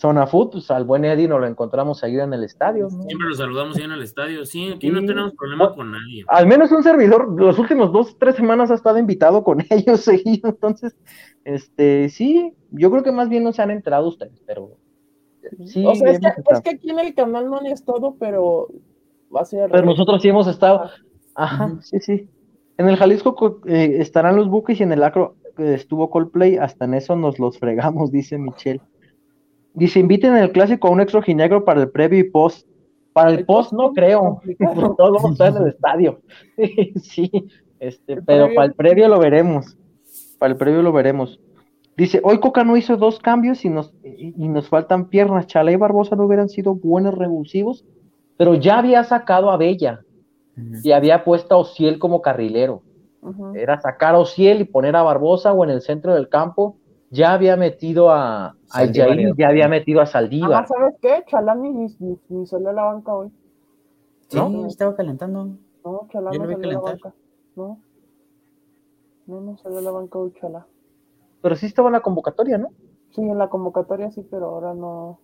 Zona 0.03 0.27
Food, 0.27 0.51
pues 0.51 0.71
al 0.71 0.85
buen 0.85 1.05
Eddie 1.05 1.29
nos 1.29 1.41
lo 1.41 1.47
encontramos 1.47 2.03
ahí 2.05 2.19
en 2.19 2.35
el 2.35 2.43
estadio. 2.45 2.89
¿no? 2.91 3.03
Siempre 3.05 3.29
los 3.29 3.39
saludamos 3.39 3.77
ahí 3.77 3.85
en 3.85 3.93
el 3.93 4.03
estadio. 4.03 4.45
Sí, 4.45 4.73
aquí 4.75 4.89
Sí. 4.89 4.93
no 4.93 5.01
tenemos 5.07 5.33
problema 5.35 5.73
con 5.75 5.93
nadie. 5.93 6.25
Al 6.29 6.47
menos 6.47 6.71
un 6.73 6.83
servidor, 6.83 7.33
los 7.41 7.59
últimos 7.59 7.93
dos, 7.93 8.19
tres 8.19 8.35
semanas 8.35 8.71
ha 8.71 8.75
estado 8.75 8.99
invitado 8.99 9.43
con 9.45 9.59
ellos 9.71 10.01
seguido, 10.01 10.51
entonces, 10.51 10.95
este, 11.45 12.09
sí, 12.09 12.53
yo 12.71 12.91
creo 12.91 13.03
que 13.03 13.13
más 13.13 13.29
bien 13.29 13.45
no 13.45 13.53
se 13.53 13.63
han 13.63 13.71
enterado 13.71 14.09
ustedes, 14.09 14.43
pero 14.47 14.77
sí, 15.65 15.87
o 15.87 15.95
sea, 15.95 16.11
es 16.11 16.21
que, 16.21 16.27
es 16.51 16.59
aquí 16.59 16.91
en 16.91 16.99
el 16.99 17.15
canal 17.15 17.49
no 17.49 17.59
han 17.59 17.67
estado, 17.67 18.17
pero 18.19 18.69
va 19.35 19.41
a 19.41 19.45
ser. 19.45 19.71
Pero 19.71 19.87
nosotros 19.87 20.21
sí 20.21 20.29
hemos 20.29 20.47
estado. 20.49 20.81
Ajá. 20.83 21.65
Ajá, 21.65 21.79
sí, 21.81 21.99
sí. 22.01 22.29
En 22.77 22.89
el 22.89 22.97
Jalisco 22.97 23.35
co- 23.35 23.61
eh, 23.67 23.97
estarán 24.01 24.37
los 24.37 24.49
buques 24.49 24.81
y 24.81 24.83
en 24.83 24.93
el 24.93 25.03
Acro 25.03 25.37
eh, 25.59 25.75
estuvo 25.75 26.11
Coldplay, 26.11 26.57
hasta 26.57 26.85
en 26.87 26.95
eso 26.95 27.15
nos 27.17 27.39
los 27.39 27.59
fregamos, 27.59 28.11
dice 28.13 28.37
Michelle. 28.39 28.81
Dice, 29.75 30.01
inviten 30.01 30.37
el 30.37 30.53
clásico 30.53 30.89
a 30.89 30.91
un 30.91 31.01
ex 31.01 31.13
rojinegro 31.13 31.65
para 31.65 31.81
el 31.83 31.91
previo 31.91 32.19
y 32.19 32.25
post. 32.25 32.67
Para 33.13 33.31
el 33.31 33.41
El 33.41 33.47
post 33.47 33.71
post 33.71 33.81
no 33.81 33.93
creo, 33.93 34.41
porque 34.45 34.57
todos 34.97 35.23
vamos 35.23 35.25
a 35.25 35.33
estar 35.33 35.57
en 35.57 35.63
el 35.63 35.69
estadio. 35.75 36.21
sí, 37.03 37.31
este, 37.81 38.15
El 38.15 38.25
pero 38.25 38.45
previo- 38.47 38.55
para 38.55 38.67
el 38.67 38.75
previo 38.75 39.09
lo 39.09 39.19
veremos. 39.19 39.77
Para 40.39 40.53
el 40.53 40.59
previo 40.59 40.83
lo 40.83 40.93
veremos. 40.93 41.41
Dice, 41.97 42.21
hoy 42.25 42.39
Coca 42.41 42.65
no 42.65 42.77
hizo 42.77 42.97
dos 42.97 43.19
cambios 43.19 43.65
y 43.65 43.69
nos, 43.69 43.93
y, 44.03 44.35
y 44.37 44.49
nos 44.49 44.69
faltan 44.69 45.09
piernas. 45.09 45.47
Chala 45.47 45.73
y 45.73 45.77
Barbosa 45.77 46.17
no 46.17 46.25
hubieran 46.25 46.49
sido 46.49 46.75
buenos 46.75 47.15
revulsivos, 47.17 47.85
pero 48.39 48.55
ya 48.55 48.79
había 48.79 49.05
sacado 49.05 49.51
a 49.51 49.57
Bella 49.59 50.01
y 50.83 50.93
había 50.93 51.23
puesto 51.25 51.55
a 51.55 51.59
Ociel 51.59 51.99
como 51.99 52.21
carrilero. 52.23 52.83
Era 53.55 53.81
sacar 53.81 54.15
a 54.15 54.19
Ociel 54.19 54.63
y 54.63 54.65
poner 54.65 54.97
a 54.97 55.03
Barbosa 55.03 55.53
o 55.53 55.65
en 55.65 55.71
el 55.71 55.81
centro 55.83 56.15
del 56.15 56.29
campo. 56.29 56.77
Ya 57.11 57.35
había 57.35 57.57
metido 57.57 58.11
a, 58.11 58.57
ya 59.37 59.49
había 59.49 59.69
metido 59.69 60.01
a 60.01 60.05
Ah, 60.05 60.07
Saldívar. 60.07 60.67
¿sabes 60.67 60.95
qué? 61.01 61.25
Chalán 61.27 61.63
ni, 61.63 61.71
ni, 61.71 62.19
ni 62.29 62.47
salió 62.47 62.71
a 62.71 62.73
la 62.73 62.85
banca 62.85 63.15
hoy. 63.15 63.31
Sí, 64.29 64.39
¿No? 64.39 64.67
estaba 64.67 64.97
calentando. 64.97 65.57
No, 65.85 66.09
Chalá 66.11 66.31
Yo 66.33 66.39
no 66.39 66.51
salió 66.51 66.69
a 66.71 66.73
la 66.73 66.81
banca. 66.81 67.15
No. 67.57 67.79
No, 69.27 69.41
no 69.41 69.57
salió 69.59 69.79
a 69.79 69.83
la 69.83 69.91
banca 69.91 70.19
hoy, 70.19 70.33
Chalá. 70.41 70.67
Pero 71.43 71.57
sí 71.57 71.67
estaba 71.67 71.89
en 71.89 71.95
la 71.95 72.01
convocatoria, 72.01 72.59
¿no? 72.59 72.69
Sí, 73.11 73.21
en 73.21 73.37
la 73.39 73.49
convocatoria 73.49 74.11
sí, 74.11 74.27
pero 74.31 74.47
ahora 74.47 74.75
no. 74.75 75.19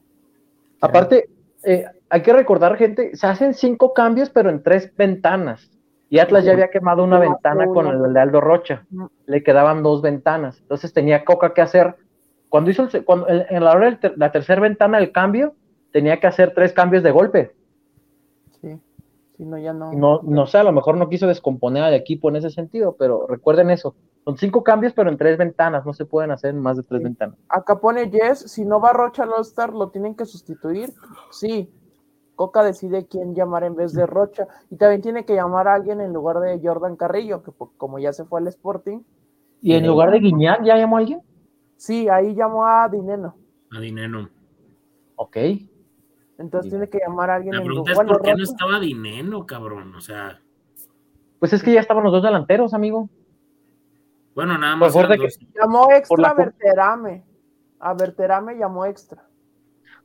Aparte, 0.80 1.28
eh, 1.64 1.86
hay 2.10 2.22
que 2.22 2.32
recordar, 2.32 2.76
gente, 2.76 3.16
se 3.16 3.26
hacen 3.26 3.54
cinco 3.54 3.92
cambios, 3.94 4.30
pero 4.30 4.50
en 4.50 4.62
tres 4.62 4.94
ventanas. 4.96 5.70
Y 6.10 6.20
Atlas 6.20 6.44
ya 6.44 6.52
había 6.52 6.70
quemado 6.70 7.04
una 7.04 7.18
ventana 7.18 7.66
con 7.66 7.86
el 7.86 8.12
de 8.14 8.20
Aldo 8.20 8.40
Rocha. 8.40 8.86
Ujú. 8.92 9.10
Le 9.26 9.42
quedaban 9.42 9.82
dos 9.82 10.00
ventanas. 10.00 10.58
Entonces 10.60 10.92
tenía 10.92 11.24
Coca 11.24 11.52
que 11.52 11.60
hacer. 11.60 11.96
Cuando 12.48 12.70
hizo 12.70 12.82
el 12.90 13.04
cuando, 13.04 13.28
en 13.28 13.44
en 13.48 13.64
la 13.64 13.72
hora 13.72 13.98
ter- 13.98 14.16
la 14.16 14.32
tercera 14.32 14.60
ventana 14.60 14.98
del 14.98 15.12
cambio, 15.12 15.54
tenía 15.92 16.18
que 16.20 16.26
hacer 16.26 16.52
tres 16.54 16.72
cambios 16.72 17.02
de 17.02 17.10
golpe. 17.10 17.54
Sí. 18.60 18.78
Sí, 19.36 19.44
no, 19.44 19.56
ya 19.58 19.72
no. 19.72 19.92
No, 19.92 20.20
no 20.22 20.46
sé, 20.46 20.58
a 20.58 20.64
lo 20.64 20.72
mejor 20.72 20.96
no 20.96 21.08
quiso 21.08 21.26
descomponer 21.26 21.82
al 21.84 21.94
equipo 21.94 22.28
en 22.28 22.36
ese 22.36 22.50
sentido, 22.50 22.96
pero 22.98 23.26
recuerden 23.28 23.70
eso. 23.70 23.94
Son 24.24 24.36
cinco 24.36 24.64
cambios, 24.64 24.92
pero 24.94 25.10
en 25.10 25.16
tres 25.16 25.38
ventanas. 25.38 25.86
No 25.86 25.92
se 25.92 26.04
pueden 26.04 26.30
hacer 26.32 26.50
en 26.50 26.60
más 26.60 26.76
de 26.76 26.82
tres 26.82 26.98
Sí. 27.00 27.04
ventanas. 27.04 27.36
Acá 27.48 27.78
pone 27.78 28.10
Jess, 28.10 28.40
si 28.50 28.64
no 28.64 28.80
va 28.80 28.92
Rocha 28.92 29.22
al 29.22 29.32
All-Star, 29.32 29.72
¿lo 29.72 29.90
tienen 29.90 30.14
que 30.16 30.24
sustituir? 30.24 30.92
Sí. 31.30 31.70
Coca 32.34 32.62
decide 32.62 33.06
quién 33.06 33.34
llamar 33.34 33.64
en 33.64 33.74
vez 33.74 33.92
de 33.94 34.06
Rocha. 34.06 34.46
Y 34.70 34.76
también 34.76 35.02
tiene 35.02 35.24
que 35.24 35.34
llamar 35.34 35.66
a 35.68 35.74
alguien 35.74 36.00
en 36.00 36.12
lugar 36.12 36.38
de 36.40 36.60
Jordan 36.62 36.96
Carrillo, 36.96 37.42
que 37.42 37.52
como 37.76 37.98
ya 37.98 38.12
se 38.12 38.24
fue 38.24 38.40
al 38.40 38.46
Sporting. 38.48 39.00
Y 39.60 39.74
en 39.74 39.86
lugar 39.86 40.10
de 40.12 40.20
Guiñac, 40.20 40.62
¿ya 40.62 40.76
llamó 40.76 40.96
a 40.96 41.00
alguien? 41.00 41.20
Sí, 41.78 42.09
ahí 42.09 42.34
llamó 42.34 42.66
a 42.66 42.88
Dineno. 42.88 43.36
A 43.70 43.78
Dineno. 43.80 44.28
Ok. 45.16 45.36
Entonces 46.38 46.70
tiene 46.70 46.88
que 46.88 46.98
llamar 46.98 47.30
a 47.30 47.36
alguien 47.36 47.55
La 47.55 47.60
en 47.60 47.66
pregunta 47.66 47.92
es 47.92 47.96
por 47.98 48.22
qué 48.22 48.34
no 48.34 48.42
estaba 48.42 48.80
Dineno, 48.80 49.46
cabrón. 49.46 49.94
O 49.94 50.00
sea, 50.00 50.40
Pues 51.38 51.52
es 51.52 51.62
que 51.62 51.72
ya 51.72 51.80
estaban 51.80 52.02
los 52.05 52.12
dos 52.12 52.22
delanteros, 52.24 52.74
amigo. 52.74 53.09
bueno, 54.34 54.59
nada 54.59 54.76
Pues 54.78 54.94
más. 54.94 55.05
eran 55.05 55.18
dos. 55.18 55.38
Llamó 55.55 55.84
Por 55.86 55.94
extra 55.94 56.16
la 56.22 56.28
a 56.30 56.34
Berterame. 56.34 57.24
A 57.80 57.94
Berterame 57.94 58.59
llamó 58.59 58.84
extra. 58.84 59.24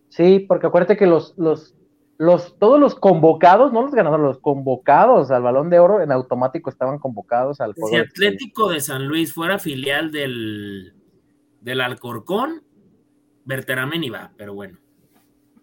Sí, 0.10 0.40
porque 0.48 0.68
acuérdate 0.68 0.96
que 0.96 1.08
los, 1.08 1.36
los, 1.40 1.76
los, 2.20 2.58
todos 2.60 2.80
los 2.80 2.94
convocados, 2.94 3.74
no 3.74 3.82
los 3.82 3.96
ganadores, 3.96 4.24
los 4.24 4.38
convocados 4.38 5.32
al 5.32 5.42
balón 5.42 5.72
de 5.72 5.80
oro 5.80 6.02
en 6.02 6.12
automático 6.12 6.70
estaban 6.70 7.00
convocados 7.00 7.60
al. 7.62 7.74
Si 7.76 7.96
Atlético 7.96 8.70
de 8.70 8.80
San 8.80 9.08
Luis 9.08 9.34
fuera 9.34 9.58
filial 9.58 10.12
del, 10.12 10.94
del 11.64 11.82
Alcorcón, 11.82 12.62
Berterame 13.46 13.98
ni 13.98 14.10
va, 14.10 14.32
pero 14.38 14.54
bueno. 14.54 14.78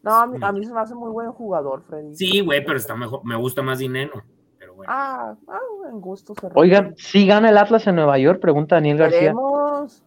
No, 0.03 0.15
a 0.15 0.27
mí, 0.27 0.39
a 0.41 0.53
mí 0.53 0.65
se 0.65 0.73
me 0.73 0.81
hace 0.81 0.95
muy 0.95 1.11
buen 1.11 1.31
jugador, 1.33 1.83
Freddy. 1.83 2.17
Sí, 2.17 2.41
güey, 2.41 2.65
pero 2.65 2.79
está 2.79 2.97
mejor, 2.97 3.21
me 3.25 3.37
gusta 3.37 3.61
más 3.63 3.79
Dineno. 3.79 4.25
Pero 4.59 4.75
bueno. 4.75 4.91
Ah, 4.93 5.35
ah, 5.47 5.59
en 5.91 6.01
gusto 6.01 6.35
se 6.41 6.49
Oigan, 6.55 6.95
¿sí 6.97 7.27
gana 7.27 7.51
el 7.51 7.59
Atlas 7.59 7.87
en 7.87 7.97
Nueva 7.97 8.19
York? 8.19 8.41
Pregunta 8.41 8.77
Daniel 8.77 8.97
García. 8.97 9.35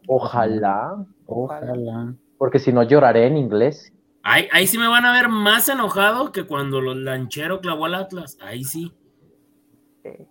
Ojalá, 0.08 1.06
Ojalá. 1.28 2.16
porque 2.40 2.58
si 2.58 2.74
no 2.74 2.82
lloraré 2.82 3.28
en 3.28 3.38
inglés. 3.38 3.94
Ahí, 4.24 4.48
ahí 4.52 4.66
sí 4.66 4.78
me 4.80 4.88
van 4.88 5.06
a 5.06 5.14
ver 5.14 5.30
más 5.30 5.70
enojado 5.70 6.32
que 6.32 6.48
cuando 6.48 6.82
los 6.82 6.96
lanchero 6.96 7.62
clavó 7.62 7.86
al 7.86 7.96
Atlas. 7.96 8.38
Ahí 8.42 8.64
sí. 8.64 8.94
Eh, 10.04 10.26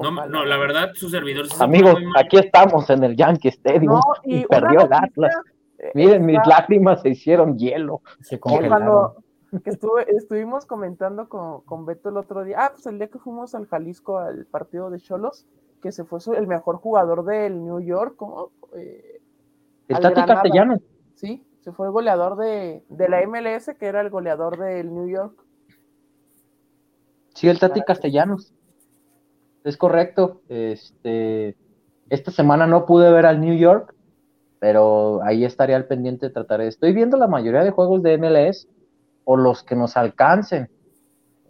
No, 0.00 0.44
la 0.44 0.56
verdad, 0.56 0.90
su 0.94 1.08
servidor 1.08 1.46
se 1.48 1.62
Amigos, 1.62 1.94
aquí 2.16 2.38
estamos 2.38 2.88
en 2.90 3.04
el 3.04 3.16
Yankee 3.16 3.48
Stadium 3.48 3.94
No, 3.94 4.00
y, 4.24 4.38
y 4.40 4.44
perdió 4.46 4.80
el 4.82 4.92
Atlas. 4.92 5.34
noticia, 5.36 5.90
Miren, 5.94 6.26
mis 6.26 6.38
lágrimas 6.46 7.00
se 7.02 7.10
hicieron 7.10 7.56
hielo. 7.58 8.02
Se 8.20 8.36
que 8.36 8.40
congelaron. 8.40 8.68
cuando 8.70 9.24
que 9.64 9.70
estuve, 9.70 10.06
estuvimos 10.16 10.64
comentando 10.64 11.28
con, 11.28 11.62
con 11.62 11.84
Beto 11.84 12.08
el 12.10 12.16
otro 12.18 12.44
día, 12.44 12.56
ah, 12.66 12.70
pues 12.72 12.86
el 12.86 12.98
día 12.98 13.08
que 13.08 13.18
fuimos 13.18 13.54
al 13.54 13.66
Jalisco 13.66 14.18
al 14.18 14.46
partido 14.46 14.90
de 14.90 15.00
Cholos, 15.00 15.46
que 15.82 15.90
se 15.90 16.04
fue 16.04 16.20
su- 16.20 16.34
el 16.34 16.46
mejor 16.46 16.76
jugador 16.76 17.24
del 17.24 17.64
New 17.64 17.80
York, 17.80 18.14
¿cómo? 18.16 18.52
Eh, 18.76 19.20
El 19.88 19.96
al 19.96 20.02
Tati 20.02 20.14
Granada. 20.14 20.34
Castellanos. 20.42 20.80
Sí, 21.16 21.42
se 21.62 21.72
fue 21.72 21.86
el 21.86 21.92
goleador 21.92 22.36
de, 22.36 22.84
de 22.88 23.08
la 23.08 23.22
MLS, 23.26 23.74
que 23.78 23.86
era 23.86 24.00
el 24.02 24.10
goleador 24.10 24.56
del 24.58 24.94
New 24.94 25.08
York. 25.08 25.34
Sí, 27.34 27.48
el 27.48 27.58
Tati 27.58 27.80
Castellanos. 27.82 28.52
Es 29.64 29.76
correcto. 29.76 30.40
Este, 30.48 31.56
esta 32.08 32.30
semana 32.30 32.66
no 32.66 32.86
pude 32.86 33.10
ver 33.12 33.26
al 33.26 33.40
New 33.40 33.56
York, 33.56 33.94
pero 34.58 35.22
ahí 35.22 35.44
estaría 35.44 35.76
al 35.76 35.86
pendiente 35.86 36.26
de 36.26 36.32
tratar. 36.32 36.60
Estoy 36.60 36.92
viendo 36.92 37.16
la 37.16 37.26
mayoría 37.26 37.62
de 37.62 37.70
juegos 37.70 38.02
de 38.02 38.18
MLS 38.18 38.68
o 39.24 39.36
los 39.36 39.62
que 39.62 39.76
nos 39.76 39.96
alcancen. 39.96 40.70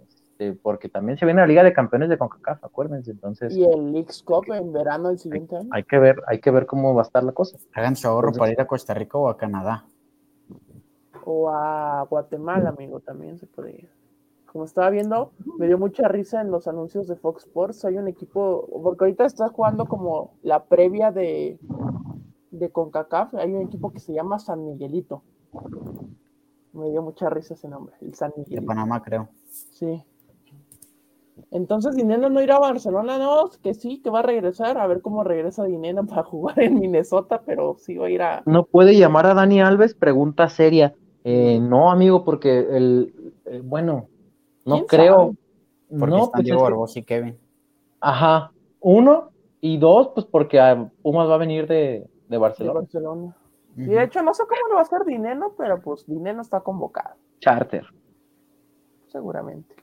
Este, 0.02 0.52
porque 0.52 0.88
también 0.88 1.18
se 1.18 1.26
viene 1.26 1.40
la 1.40 1.46
Liga 1.46 1.62
de 1.62 1.72
Campeones 1.72 2.08
de 2.08 2.18
CONCACAF, 2.18 2.64
acuérdense. 2.64 3.10
Entonces, 3.10 3.54
Y 3.54 3.64
el 3.64 3.92
Leagues 3.92 4.22
Cup 4.22 4.46
en 4.52 4.72
verano 4.72 5.08
del 5.08 5.18
siguiente 5.18 5.56
año. 5.56 5.68
hay 5.70 5.84
que 5.84 5.98
ver, 5.98 6.22
hay 6.26 6.40
que 6.40 6.50
ver 6.50 6.66
cómo 6.66 6.94
va 6.94 7.02
a 7.02 7.04
estar 7.04 7.22
la 7.22 7.32
cosa. 7.32 7.58
Hagan 7.74 7.96
su 7.96 8.08
ahorro 8.08 8.32
para 8.32 8.52
ir 8.52 8.60
a 8.60 8.66
Costa 8.66 8.94
Rica 8.94 9.18
o 9.18 9.28
a 9.28 9.36
Canadá. 9.36 9.84
O 11.24 11.50
a 11.50 12.06
Guatemala, 12.08 12.70
amigo, 12.70 13.00
también 13.00 13.38
se 13.38 13.46
puede 13.46 13.72
ir. 13.72 13.99
Como 14.52 14.64
estaba 14.64 14.90
viendo, 14.90 15.30
me 15.58 15.68
dio 15.68 15.78
mucha 15.78 16.08
risa 16.08 16.40
en 16.40 16.50
los 16.50 16.66
anuncios 16.66 17.06
de 17.06 17.14
Fox 17.14 17.44
Sports. 17.44 17.84
Hay 17.84 17.96
un 17.96 18.08
equipo, 18.08 18.68
porque 18.82 19.04
ahorita 19.04 19.24
está 19.24 19.48
jugando 19.48 19.86
como 19.86 20.34
la 20.42 20.64
previa 20.64 21.12
de, 21.12 21.56
de 22.50 22.70
CONCACAF. 22.70 23.34
Hay 23.34 23.54
un 23.54 23.62
equipo 23.62 23.92
que 23.92 24.00
se 24.00 24.12
llama 24.12 24.40
San 24.40 24.64
Miguelito. 24.64 25.22
Me 26.72 26.90
dio 26.90 27.00
mucha 27.00 27.30
risa 27.30 27.54
ese 27.54 27.68
nombre, 27.68 27.94
el 28.00 28.14
San 28.14 28.32
De 28.34 28.38
Miguelito. 28.38 28.66
Panamá, 28.66 29.00
creo. 29.02 29.28
Sí. 29.48 30.02
Entonces 31.52 31.94
Dineno 31.94 32.28
no 32.28 32.42
irá 32.42 32.56
a 32.56 32.60
Barcelona, 32.60 33.18
no, 33.18 33.50
que 33.62 33.74
sí, 33.74 34.00
que 34.02 34.10
va 34.10 34.18
a 34.18 34.22
regresar, 34.22 34.78
a 34.78 34.86
ver 34.88 35.00
cómo 35.00 35.22
regresa 35.22 35.64
Dineno 35.64 36.06
para 36.06 36.22
jugar 36.24 36.58
en 36.58 36.80
Minnesota, 36.80 37.42
pero 37.46 37.76
sí 37.78 37.96
va 37.96 38.06
a 38.06 38.10
ir 38.10 38.22
a... 38.22 38.42
¿No 38.46 38.64
puede 38.64 38.96
llamar 38.96 39.26
a 39.26 39.34
Dani 39.34 39.60
Alves? 39.60 39.94
Pregunta 39.94 40.48
seria. 40.48 40.94
Eh, 41.22 41.60
no, 41.60 41.92
amigo, 41.92 42.24
porque 42.24 42.58
el, 42.58 43.32
eh, 43.44 43.60
bueno, 43.62 44.08
no 44.64 44.74
¿Quién 44.76 44.86
creo. 44.86 45.16
sabe? 45.16 45.36
Porque 45.98 46.06
no, 46.10 46.16
están 46.18 46.30
pues 46.32 46.44
Diego 46.44 46.58
es 46.60 46.62
que- 46.66 46.70
Barbosa 46.70 46.98
y 46.98 47.02
Kevin. 47.04 47.38
Ajá, 48.00 48.52
uno 48.80 49.30
y 49.60 49.76
dos, 49.78 50.08
pues 50.14 50.24
porque 50.26 50.60
a 50.60 50.90
Pumas 51.02 51.28
va 51.28 51.34
a 51.34 51.38
venir 51.38 51.66
de, 51.66 51.74
de 51.76 52.08
de 52.28 52.38
Barcelona. 52.38 52.80
Barcelona. 52.80 53.36
Y 53.76 53.82
Ujú. 53.82 53.90
de 53.92 54.02
hecho 54.04 54.22
no 54.22 54.32
sé 54.34 54.44
cómo 54.44 54.68
lo 54.68 54.74
va 54.74 54.80
a 54.80 54.82
hacer 54.84 55.04
Dineno, 55.04 55.52
pero 55.58 55.80
pues 55.80 56.06
Dineno 56.06 56.42
está 56.42 56.60
convocado, 56.60 57.14
Charter. 57.40 57.84
seguramente. 59.08 59.74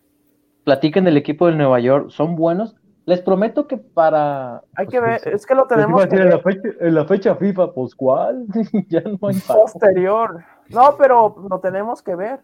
Platiquen 0.63 1.05
del 1.05 1.17
equipo 1.17 1.45
del 1.47 1.57
Nueva 1.57 1.79
York, 1.79 2.09
son 2.09 2.35
buenos. 2.35 2.75
Les 3.05 3.21
prometo 3.21 3.67
que 3.67 3.77
para. 3.77 4.57
Hay 4.75 4.85
pues, 4.85 4.89
que 4.89 4.99
ver, 4.99 5.21
pues, 5.23 5.35
es 5.35 5.45
que 5.45 5.55
lo 5.55 5.65
pues, 5.65 5.75
tenemos 5.77 6.05
que 6.07 6.15
en, 6.17 6.29
la 6.29 6.35
ver 6.37 6.43
fecha, 6.43 6.69
en 6.81 6.95
la 6.95 7.05
fecha 7.05 7.35
FIFA, 7.35 7.73
pues 7.73 7.95
¿cuál? 7.95 8.45
ya 8.89 9.01
no 9.01 9.27
hay 9.29 9.39
posterior. 9.39 10.43
No, 10.69 10.95
pero 10.97 11.35
lo 11.49 11.59
tenemos 11.61 12.01
que 12.01 12.15
ver. 12.15 12.41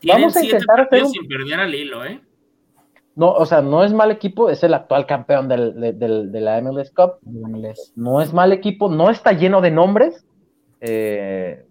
Tienen 0.00 0.22
Vamos 0.22 0.36
a 0.36 0.40
siete 0.40 0.56
intentar 0.56 0.80
hacer 0.80 0.88
partidos 0.90 1.08
un- 1.08 1.12
sin 1.14 1.28
perder 1.28 1.60
al 1.60 1.74
hilo, 1.74 2.04
¿eh? 2.04 2.20
No, 3.16 3.32
o 3.32 3.46
sea, 3.46 3.62
no 3.62 3.82
es 3.82 3.92
mal 3.92 4.10
equipo, 4.12 4.48
es 4.48 4.62
el 4.62 4.74
actual 4.74 5.04
campeón 5.06 5.48
del, 5.48 5.80
de, 5.80 5.92
del- 5.92 6.30
de 6.30 6.40
la 6.40 6.60
MLS 6.62 6.92
Cup. 6.92 7.14
MLS. 7.22 7.92
no 7.96 8.20
es 8.20 8.32
mal 8.32 8.52
equipo, 8.52 8.88
no 8.88 9.10
está 9.10 9.32
lleno 9.32 9.60
de 9.60 9.72
nombres, 9.72 10.24
eh, 10.80 11.64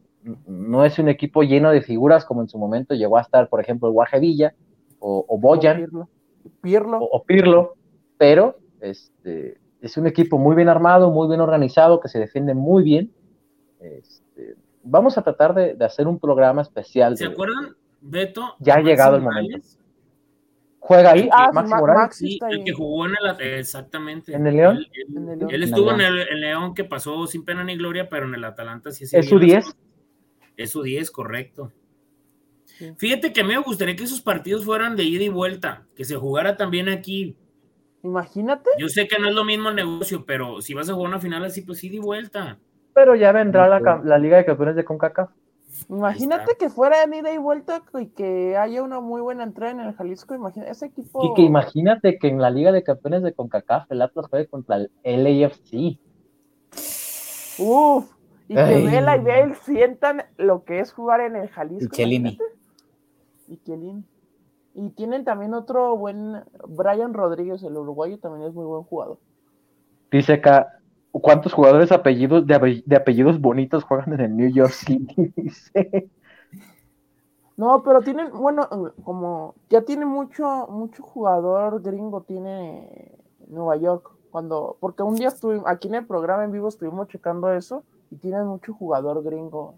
no 0.45 0.83
es 0.83 0.99
un 0.99 1.07
equipo 1.07 1.43
lleno 1.43 1.71
de 1.71 1.81
figuras 1.81 2.25
como 2.25 2.41
en 2.41 2.49
su 2.49 2.57
momento 2.57 2.95
llegó 2.95 3.17
a 3.17 3.21
estar, 3.21 3.47
por 3.47 3.61
ejemplo, 3.61 3.87
el 3.87 3.93
Guaje 3.93 4.19
Villa 4.19 4.53
o, 4.99 5.23
o 5.25 5.37
Boyan 5.39 5.77
Pirlo. 5.77 6.09
Pirlo. 6.61 6.97
o, 6.99 7.05
o 7.17 7.23
Pirlo, 7.23 7.75
pero 8.17 8.57
este, 8.81 9.57
es 9.79 9.95
un 9.95 10.05
equipo 10.07 10.37
muy 10.37 10.53
bien 10.55 10.67
armado, 10.67 11.11
muy 11.11 11.29
bien 11.29 11.39
organizado, 11.39 12.01
que 12.01 12.09
se 12.09 12.19
defiende 12.19 12.53
muy 12.55 12.83
bien. 12.83 13.13
Este, 13.79 14.55
vamos 14.83 15.17
a 15.17 15.21
tratar 15.21 15.53
de, 15.53 15.75
de 15.75 15.85
hacer 15.85 16.07
un 16.09 16.19
programa 16.19 16.61
especial. 16.61 17.15
¿Se 17.15 17.25
de- 17.25 17.31
acuerdan, 17.31 17.75
Beto? 18.09 18.55
Ya 18.59 18.75
ha 18.75 18.81
llegado 18.81 19.15
el 19.17 19.21
momento. 19.23 19.43
Morales? 19.51 19.79
Juega 20.79 21.11
ahí, 21.11 21.27
Ah, 21.33 21.49
Maxi 21.53 21.71
Ma- 21.71 21.79
Morales, 21.79 22.01
Maxi 22.03 22.39
el 22.49 22.63
que 22.63 22.71
jugó 22.71 23.05
en 23.07 23.15
el 23.21 23.41
exactamente. 23.59 24.33
¿En 24.33 24.47
el 24.47 24.55
León? 24.55 24.77
Él, 24.77 24.87
él- 24.93 25.17
En 25.17 25.29
el 25.29 25.39
León. 25.39 25.51
él 25.53 25.63
estuvo 25.63 25.91
en 25.91 26.01
el, 26.01 26.19
en 26.19 26.41
León 26.41 26.73
que 26.73 26.83
pasó 26.85 27.27
sin 27.27 27.43
pena 27.43 27.63
ni 27.63 27.75
gloria, 27.75 28.07
pero 28.09 28.25
en 28.27 28.35
el 28.35 28.43
Atalanta 28.43 28.91
sí 28.91 29.03
hacía 29.03 29.19
¿Es 29.19 29.27
su 29.27 29.37
bien 29.37 29.55
las 29.57 29.65
10? 29.65 29.73
cosas. 29.75 29.87
Es 30.55 30.71
su 30.71 30.81
10, 30.83 31.11
correcto. 31.11 31.71
Sí. 32.65 32.93
Fíjate 32.97 33.33
que 33.33 33.41
a 33.41 33.43
mí 33.43 33.53
me 33.55 33.61
gustaría 33.61 33.95
que 33.95 34.03
esos 34.03 34.21
partidos 34.21 34.63
fueran 34.63 34.95
de 34.95 35.03
ida 35.03 35.23
y 35.23 35.29
vuelta, 35.29 35.85
que 35.95 36.05
se 36.05 36.15
jugara 36.15 36.55
también 36.57 36.89
aquí. 36.89 37.35
Imagínate. 38.03 38.69
Yo 38.79 38.87
sé 38.87 39.07
que 39.07 39.19
no 39.19 39.27
es 39.27 39.35
lo 39.35 39.43
mismo 39.43 39.69
el 39.69 39.75
negocio, 39.75 40.25
pero 40.25 40.61
si 40.61 40.73
vas 40.73 40.89
a 40.89 40.93
jugar 40.93 41.09
una 41.09 41.19
final 41.19 41.43
así, 41.43 41.61
pues 41.63 41.83
ida 41.83 41.95
y 41.95 41.99
vuelta. 41.99 42.59
pero 42.93 43.15
ya 43.15 43.31
vendrá 43.31 43.67
la, 43.67 44.01
la 44.03 44.17
Liga 44.17 44.37
de 44.37 44.45
Campeones 44.45 44.75
de 44.75 44.83
CONCACAF. 44.85 45.29
Imagínate 45.89 46.55
que 46.57 46.69
fuera 46.69 47.03
en 47.03 47.13
ida 47.13 47.33
y 47.33 47.37
vuelta 47.37 47.83
y 47.99 48.07
que 48.07 48.57
haya 48.57 48.83
una 48.83 48.99
muy 48.99 49.21
buena 49.21 49.43
entrada 49.43 49.71
en 49.71 49.79
el 49.79 49.93
Jalisco. 49.93 50.35
Imagínate, 50.35 50.71
ese 50.71 50.87
equipo. 50.87 51.23
Y 51.23 51.33
que 51.33 51.41
imagínate 51.41 52.17
que 52.17 52.27
en 52.27 52.41
la 52.41 52.49
Liga 52.49 52.71
de 52.71 52.83
Campeones 52.83 53.23
de 53.23 53.33
CONCACAF 53.33 53.91
el 53.91 54.01
Atlas 54.01 54.27
juegue 54.29 54.47
contra 54.47 54.77
el 54.77 55.23
LAFC. 55.23 55.99
Uf, 57.59 58.11
y 58.47 58.55
que 58.55 58.59
Ay. 58.59 58.85
Vela 58.85 59.17
y 59.17 59.19
Bale 59.21 59.55
sientan 59.55 60.23
lo 60.37 60.63
que 60.63 60.79
es 60.79 60.91
jugar 60.91 61.21
en 61.21 61.35
el 61.35 61.49
Jalisco. 61.49 61.85
Y 61.85 61.89
Chiellini. 61.89 62.29
imagínate. 62.29 62.57
Y 63.47 63.57
Chiellini. 63.57 64.03
Y 64.73 64.89
tienen 64.91 65.25
también 65.25 65.53
otro 65.53 65.97
buen. 65.97 66.43
Brian 66.67 67.13
Rodríguez, 67.13 67.63
el 67.63 67.75
uruguayo, 67.75 68.19
también 68.19 68.47
es 68.47 68.53
muy 68.53 68.65
buen 68.65 68.83
jugador. 68.83 69.17
Dice 70.11 70.33
acá, 70.33 70.79
¿cuántos 71.11 71.53
jugadores 71.53 71.91
apellidos 71.91 72.45
de, 72.47 72.83
de 72.85 72.95
apellidos 72.95 73.39
bonitos 73.39 73.83
juegan 73.83 74.13
en 74.13 74.19
el 74.21 74.35
New 74.37 74.49
York 74.51 74.71
City? 74.73 75.33
No, 77.55 77.81
pero 77.83 78.01
tienen, 78.01 78.31
bueno, 78.31 78.67
como 79.03 79.55
ya 79.69 79.81
tiene 79.81 80.05
mucho, 80.05 80.67
mucho 80.69 81.01
jugador 81.01 81.81
gringo, 81.81 82.21
tiene 82.21 83.17
Nueva 83.47 83.77
York. 83.77 84.11
Cuando, 84.29 84.77
porque 84.79 85.01
un 85.01 85.15
día 85.15 85.29
estuvimos, 85.29 85.65
aquí 85.67 85.87
en 85.87 85.95
el 85.95 86.05
programa 86.05 86.43
en 86.43 86.51
vivo 86.51 86.67
estuvimos 86.67 87.07
checando 87.07 87.51
eso 87.51 87.83
y 88.11 88.17
tienen 88.17 88.45
mucho 88.45 88.73
jugador 88.73 89.23
gringo, 89.23 89.75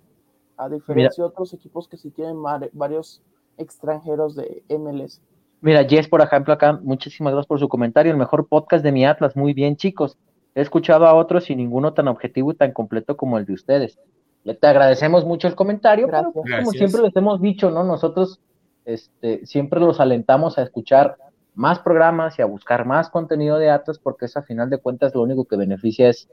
a 0.58 0.68
diferencia 0.68 1.24
de 1.24 1.30
otros 1.30 1.54
equipos 1.54 1.88
que 1.88 1.96
sí 1.96 2.10
tienen 2.12 2.36
mar- 2.36 2.70
varios 2.74 3.22
extranjeros 3.58 4.36
de 4.36 4.64
MLS. 4.68 5.22
Mira, 5.62 5.84
Jess, 5.86 6.10
por 6.10 6.22
ejemplo, 6.22 6.54
acá, 6.54 6.74
muchísimas 6.82 7.32
gracias 7.32 7.48
por 7.48 7.60
su 7.60 7.70
comentario. 7.70 8.12
El 8.12 8.18
mejor 8.18 8.48
podcast 8.48 8.84
de 8.84 8.92
mi 8.92 9.06
Atlas, 9.06 9.38
muy 9.38 9.54
bien, 9.54 9.78
chicos. 9.78 10.18
He 10.60 10.62
escuchado 10.64 11.06
a 11.08 11.14
otros 11.14 11.50
y 11.50 11.56
ninguno 11.56 11.94
tan 11.94 12.08
objetivo 12.10 12.52
y 12.52 12.56
tan 12.56 12.74
completo 12.74 13.16
como 13.16 13.38
el 13.38 13.46
de 13.46 13.54
ustedes. 13.54 13.98
Le 14.44 14.56
te 14.56 14.68
agradecemos 14.68 15.26
mucho 15.26 15.48
el 15.48 15.56
comentario, 15.56 16.06
pero 16.08 16.18
Gracias. 16.18 16.34
pues, 16.34 16.44
como 16.44 16.56
Gracias. 16.72 16.78
siempre 16.78 17.02
les 17.02 17.16
hemos 17.16 17.42
dicho, 17.42 17.72
¿no? 17.72 17.84
Nosotros 17.84 18.40
este, 18.86 19.46
siempre 19.46 19.80
los 19.80 20.00
alentamos 20.00 20.58
a 20.58 20.64
escuchar 20.64 21.16
más 21.56 21.80
programas 21.80 22.38
y 22.40 22.42
a 22.42 22.46
buscar 22.46 22.86
más 22.86 23.10
contenido 23.10 23.58
de 23.58 23.70
Atlas, 23.70 24.00
porque 24.00 24.26
eso 24.26 24.40
a 24.40 24.44
final 24.44 24.70
de 24.70 24.78
cuentas 24.80 25.14
lo 25.16 25.22
único 25.22 25.46
que 25.46 25.56
beneficia 25.58 26.10
es 26.10 26.28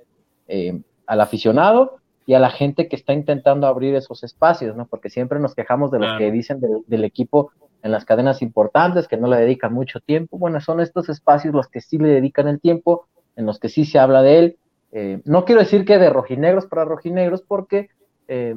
eh, 0.48 0.80
al 1.06 1.20
aficionado 1.20 1.96
y 2.26 2.34
a 2.34 2.40
la 2.40 2.50
gente 2.50 2.88
que 2.88 2.96
está 2.96 3.12
intentando 3.12 3.66
abrir 3.66 3.94
esos 3.94 4.24
espacios, 4.24 4.76
¿no? 4.76 4.86
Porque 4.86 5.10
siempre 5.10 5.38
nos 5.38 5.54
quejamos 5.54 5.90
de 5.90 5.98
lo 5.98 6.04
Claro. 6.06 6.18
que 6.18 6.30
dicen 6.32 6.60
del- 6.60 6.82
del 6.86 7.04
equipo 7.04 7.52
en 7.82 7.92
las 7.92 8.04
cadenas 8.04 8.42
importantes, 8.42 9.06
que 9.06 9.16
no 9.16 9.28
le 9.28 9.36
dedican 9.36 9.72
mucho 9.72 10.00
tiempo. 10.00 10.38
Bueno, 10.38 10.60
son 10.60 10.80
estos 10.80 11.08
espacios 11.08 11.54
los 11.54 11.68
que 11.68 11.80
sí 11.80 11.98
le 11.98 12.08
dedican 12.08 12.48
el 12.48 12.60
tiempo, 12.60 13.06
en 13.36 13.46
los 13.46 13.58
que 13.58 13.68
sí 13.68 13.84
se 13.84 13.98
habla 13.98 14.22
de 14.22 14.38
él. 14.38 14.58
Eh, 14.92 15.20
no 15.24 15.44
quiero 15.44 15.60
decir 15.60 15.84
que 15.84 15.98
de 15.98 16.10
rojinegros 16.10 16.66
para 16.66 16.84
rojinegros, 16.84 17.42
porque 17.42 17.88
eh, 18.28 18.56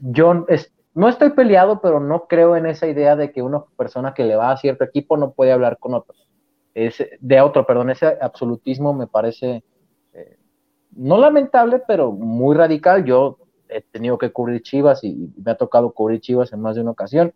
yo 0.00 0.44
es- 0.48 0.72
no 0.94 1.08
estoy 1.08 1.30
peleado, 1.30 1.80
pero 1.80 2.00
no 2.00 2.26
creo 2.26 2.56
en 2.56 2.66
esa 2.66 2.86
idea 2.86 3.16
de 3.16 3.32
que 3.32 3.40
una 3.42 3.64
persona 3.76 4.12
que 4.12 4.24
le 4.24 4.36
va 4.36 4.50
a 4.50 4.56
cierto 4.58 4.84
equipo 4.84 5.16
no 5.16 5.32
puede 5.32 5.52
hablar 5.52 5.78
con 5.78 5.94
otro. 5.94 6.14
Es, 6.74 7.02
de 7.20 7.40
otro, 7.40 7.66
perdón, 7.66 7.90
ese 7.90 8.18
absolutismo 8.20 8.92
me 8.94 9.06
parece 9.06 9.62
eh, 10.12 10.36
no 10.92 11.18
lamentable, 11.18 11.82
pero 11.86 12.12
muy 12.12 12.56
radical. 12.56 13.04
Yo 13.04 13.38
he 13.68 13.80
tenido 13.82 14.18
que 14.18 14.32
cubrir 14.32 14.62
Chivas 14.62 15.02
y 15.04 15.32
me 15.42 15.52
ha 15.52 15.56
tocado 15.56 15.92
cubrir 15.92 16.20
Chivas 16.20 16.52
en 16.52 16.60
más 16.60 16.76
de 16.76 16.82
una 16.82 16.90
ocasión. 16.90 17.32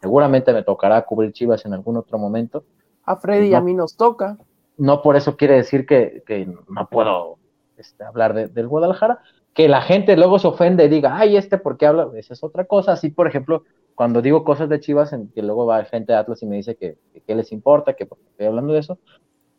Seguramente 0.00 0.52
me 0.52 0.62
tocará 0.62 1.02
cubrir 1.02 1.32
Chivas 1.32 1.64
en 1.66 1.74
algún 1.74 1.96
otro 1.96 2.18
momento. 2.18 2.64
A 3.04 3.16
Freddy 3.16 3.48
y 3.48 3.54
a 3.54 3.60
mí 3.60 3.74
nos 3.74 3.96
toca. 3.96 4.38
No 4.80 5.02
por 5.02 5.16
eso 5.16 5.36
quiere 5.36 5.56
decir 5.56 5.84
que, 5.84 6.22
que 6.26 6.46
no 6.46 6.88
puedo 6.90 7.38
este, 7.76 8.02
hablar 8.02 8.32
de- 8.34 8.48
del 8.48 8.66
Guadalajara. 8.66 9.20
Que 9.52 9.68
la 9.68 9.82
gente 9.82 10.16
luego 10.16 10.38
se 10.38 10.48
ofende 10.48 10.84
y 10.84 10.88
diga, 10.88 11.16
ay, 11.16 11.36
este, 11.36 11.58
¿por 11.58 11.76
qué 11.76 11.86
habla? 11.86 12.08
Esa 12.16 12.32
es 12.32 12.42
otra 12.42 12.64
cosa. 12.64 12.92
Así, 12.92 13.10
por 13.10 13.26
ejemplo, 13.28 13.64
cuando 13.94 14.22
digo 14.22 14.42
cosas 14.42 14.68
de 14.70 14.80
Chivas, 14.80 15.12
en 15.12 15.28
que 15.28 15.42
luego 15.42 15.66
va 15.66 15.84
gente 15.84 16.12
de 16.12 16.18
Atlas 16.18 16.42
y 16.42 16.46
me 16.46 16.56
dice 16.56 16.76
que, 16.76 16.96
que 17.12 17.20
qué 17.20 17.34
les 17.34 17.52
importa, 17.52 17.92
que 17.92 18.04
estoy 18.04 18.46
hablando 18.46 18.72
de 18.72 18.78
eso. 18.80 18.98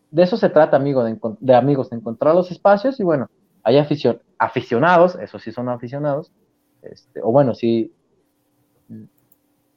De 0.10 0.24
eso 0.24 0.38
se 0.38 0.50
trata, 0.50 0.76
amigo, 0.76 1.04
de, 1.04 1.18
de 1.40 1.54
amigos, 1.56 1.90
de 1.92 1.98
encontrar 1.98 2.34
los 2.34 2.50
espacios 2.50 3.00
y 3.00 3.04
bueno, 3.04 3.30
hay 3.64 3.78
aficionados, 4.38 5.16
eso 5.16 5.38
sí 5.40 5.52
son 5.52 5.70
aficionados, 5.70 6.32
este, 6.82 7.22
o 7.22 7.32
bueno, 7.32 7.54
sí, 7.54 7.94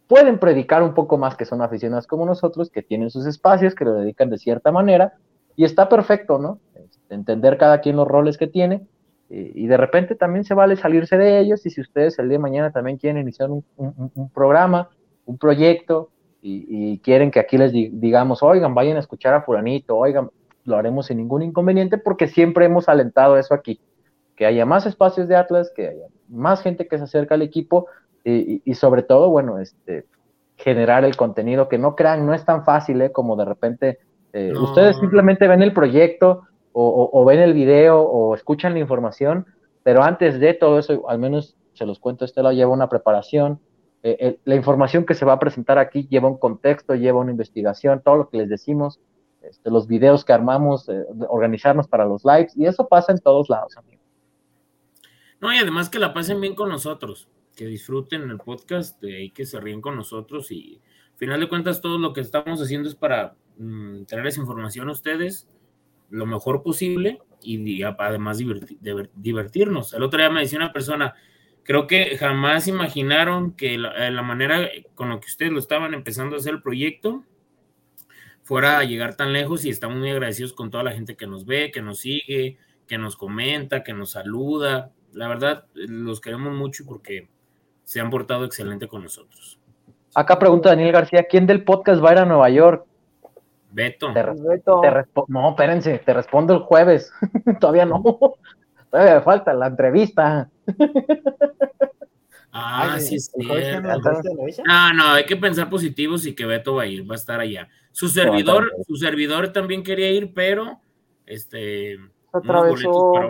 pueden 0.06 0.38
predicar 0.38 0.82
un 0.82 0.94
poco 0.94 1.18
más 1.18 1.36
que 1.36 1.44
son 1.44 1.62
aficionados 1.62 2.06
como 2.06 2.26
nosotros, 2.26 2.70
que 2.70 2.82
tienen 2.82 3.10
sus 3.10 3.26
espacios, 3.26 3.74
que 3.74 3.84
lo 3.84 3.94
dedican 3.94 4.30
de 4.30 4.38
cierta 4.38 4.72
manera, 4.72 5.14
y 5.56 5.64
está 5.64 5.88
perfecto, 5.88 6.38
¿no? 6.38 6.58
Entender 7.08 7.58
cada 7.58 7.80
quien 7.80 7.96
los 7.96 8.08
roles 8.08 8.38
que 8.38 8.46
tiene, 8.46 8.86
y, 9.30 9.66
de 9.66 9.76
repente 9.76 10.14
también 10.14 10.44
se 10.44 10.54
vale 10.54 10.76
salirse 10.76 11.16
de 11.16 11.40
ellos, 11.40 11.64
y 11.66 11.70
si 11.70 11.80
ustedes 11.80 12.18
el 12.18 12.28
día 12.28 12.38
de 12.38 12.42
mañana 12.42 12.70
también 12.70 12.98
quieren 12.98 13.20
iniciar 13.20 13.50
un, 13.50 13.64
programa, 14.32 14.90
un 15.24 15.38
proyecto, 15.38 16.10
y, 16.42 16.98
quieren 16.98 17.30
que 17.30 17.40
aquí 17.40 17.56
les 17.56 17.72
digamos, 17.72 18.42
oigan, 18.42 18.74
vayan 18.74 18.96
a 18.96 19.00
escuchar 19.00 19.34
a 19.34 19.42
fulanito, 19.42 19.96
oigan, 19.96 20.30
lo 20.64 20.76
haremos 20.76 21.06
sin 21.06 21.18
ningún 21.18 21.42
inconveniente, 21.42 21.98
porque 21.98 22.28
siempre 22.28 22.66
hemos 22.66 22.88
alentado 22.88 23.38
eso 23.38 23.54
aquí, 23.54 23.80
que 24.36 24.46
haya 24.46 24.66
más 24.66 24.86
espacios 24.86 25.26
de 25.26 25.36
Atlas, 25.36 25.72
que 25.74 25.88
haya 25.88 26.06
más 26.28 26.62
gente 26.62 26.86
que 26.86 26.98
se 26.98 27.04
acerca 27.04 27.34
al 27.34 27.42
equipo, 27.42 27.86
y, 28.24 28.74
sobre 28.74 29.02
todo, 29.02 29.30
bueno, 29.30 29.58
este, 29.58 30.06
generar 30.56 31.04
el 31.04 31.16
contenido 31.16 31.68
que 31.68 31.78
no 31.78 31.94
crean, 31.94 32.24
no 32.24 32.34
es 32.34 32.44
tan 32.44 32.64
fácil, 32.64 33.02
¿eh? 33.02 33.12
Como 33.12 33.36
de 33.36 33.44
repente 33.44 33.98
eh, 34.34 34.52
ustedes 34.52 34.98
simplemente 34.98 35.48
ven 35.48 35.62
el 35.62 35.72
proyecto 35.72 36.42
o, 36.72 37.24
ven 37.24 37.38
el 37.38 37.54
video 37.54 38.02
o 38.02 38.34
escuchan 38.34 38.74
la 38.74 38.80
información, 38.80 39.46
pero 39.84 40.02
antes 40.02 40.40
de 40.40 40.54
todo 40.54 40.80
eso, 40.80 41.08
al 41.08 41.20
menos 41.20 41.56
se 41.72 41.86
los 41.86 42.00
cuento, 42.00 42.24
Estela 42.24 42.52
lleva 42.52 42.72
una 42.72 42.88
preparación. 42.88 43.60
Eh, 44.02 44.38
la 44.44 44.56
información 44.56 45.06
que 45.06 45.14
se 45.14 45.24
va 45.24 45.34
a 45.34 45.38
presentar 45.38 45.78
aquí 45.78 46.08
lleva 46.10 46.28
un 46.28 46.36
contexto, 46.36 46.96
lleva 46.96 47.20
una 47.20 47.30
investigación, 47.30 48.02
todo 48.04 48.16
lo 48.16 48.28
que 48.28 48.38
les 48.38 48.48
decimos, 48.48 49.00
este, 49.40 49.70
los 49.70 49.86
videos 49.86 50.24
que 50.24 50.32
armamos, 50.32 50.90
organizarnos 51.28 51.86
para 51.86 52.04
los 52.04 52.24
lives, 52.24 52.56
y 52.56 52.66
eso 52.66 52.88
pasa 52.88 53.12
en 53.12 53.20
todos 53.20 53.48
lados, 53.48 53.76
amigos. 53.76 54.04
No, 55.40 55.54
y 55.54 55.58
además 55.58 55.88
que 55.88 56.00
la 56.00 56.12
pasen 56.12 56.40
bien 56.40 56.56
con 56.56 56.68
nosotros 56.68 57.28
que 57.54 57.66
disfruten 57.66 58.28
el 58.30 58.38
podcast 58.38 59.02
y 59.04 59.30
que 59.30 59.46
se 59.46 59.60
ríen 59.60 59.80
con 59.80 59.96
nosotros 59.96 60.50
y 60.50 60.80
al 61.12 61.18
final 61.18 61.40
de 61.40 61.48
cuentas 61.48 61.80
todo 61.80 61.98
lo 61.98 62.12
que 62.12 62.20
estamos 62.20 62.60
haciendo 62.60 62.88
es 62.88 62.94
para 62.94 63.36
mm, 63.58 64.04
traerles 64.04 64.38
información 64.38 64.88
a 64.88 64.92
ustedes 64.92 65.48
lo 66.10 66.26
mejor 66.26 66.62
posible 66.62 67.20
y, 67.42 67.82
además 67.82 68.38
divertirnos. 69.14 69.92
El 69.92 70.02
otro 70.02 70.18
día 70.18 70.30
me 70.30 70.40
decía 70.40 70.58
una 70.58 70.72
persona, 70.72 71.14
creo 71.62 71.86
que 71.86 72.16
jamás 72.16 72.68
imaginaron 72.68 73.52
que 73.52 73.76
la, 73.76 74.10
la, 74.10 74.22
manera 74.22 74.68
con 74.94 75.10
la 75.10 75.20
que 75.20 75.26
ustedes 75.26 75.52
lo 75.52 75.58
estaban 75.58 75.92
empezando 75.92 76.36
a 76.36 76.38
hacer 76.38 76.54
el 76.54 76.62
proyecto 76.62 77.24
fuera 78.42 78.78
a 78.78 78.84
llegar 78.84 79.16
tan 79.16 79.32
lejos 79.32 79.64
y 79.64 79.70
estamos 79.70 79.98
muy 79.98 80.10
agradecidos 80.10 80.52
con 80.52 80.70
toda 80.70 80.84
la 80.84 80.92
gente 80.92 81.16
que 81.16 81.26
nos 81.26 81.46
ve, 81.46 81.70
que 81.72 81.82
nos 81.82 81.98
sigue, 81.98 82.58
que 82.86 82.98
nos 82.98 83.16
comenta, 83.16 83.82
que 83.82 83.94
nos 83.94 84.12
saluda. 84.12 84.92
La 85.12 85.28
verdad, 85.28 85.66
los 85.74 86.20
queremos 86.20 86.54
mucho 86.54 86.84
porque 86.86 87.28
se 87.84 88.00
han 88.00 88.10
portado 88.10 88.44
excelente 88.44 88.86
con 88.86 89.02
nosotros. 89.02 89.58
Acá 90.14 90.38
pregunta 90.38 90.68
Daniel 90.68 90.92
García, 90.92 91.24
¿quién 91.28 91.46
del 91.46 91.64
podcast 91.64 92.04
va 92.04 92.10
a 92.10 92.12
ir 92.12 92.18
a 92.18 92.24
Nueva 92.24 92.50
York? 92.50 92.86
Beto. 93.74 94.12
no, 95.28 95.50
espérense, 95.50 95.98
te 95.98 96.14
respondo 96.14 96.54
el 96.54 96.60
jueves. 96.60 97.12
Todavía 97.60 97.84
no. 97.84 98.02
Todavía 98.90 99.16
me 99.16 99.20
falta 99.22 99.52
la 99.52 99.66
entrevista. 99.66 100.48
Ah, 102.52 102.98
sí, 103.00 103.18
sí. 103.18 103.32
No, 104.64 104.92
no, 104.92 105.04
hay 105.08 105.26
que 105.26 105.36
pensar 105.36 105.68
positivos 105.68 106.24
y 106.24 106.36
que 106.36 106.46
Beto 106.46 106.76
va 106.76 106.84
a 106.84 106.86
ir, 106.86 107.08
va 107.08 107.14
a 107.14 107.16
estar 107.16 107.40
allá. 107.40 107.68
Su 107.90 108.08
servidor, 108.08 108.70
su 108.86 108.94
servidor 108.94 109.48
también 109.52 109.82
quería 109.82 110.10
ir, 110.10 110.32
pero 110.32 110.78
este 111.26 111.98
unos 112.32 112.68
boletos, 112.68 112.96
para, 113.12 113.28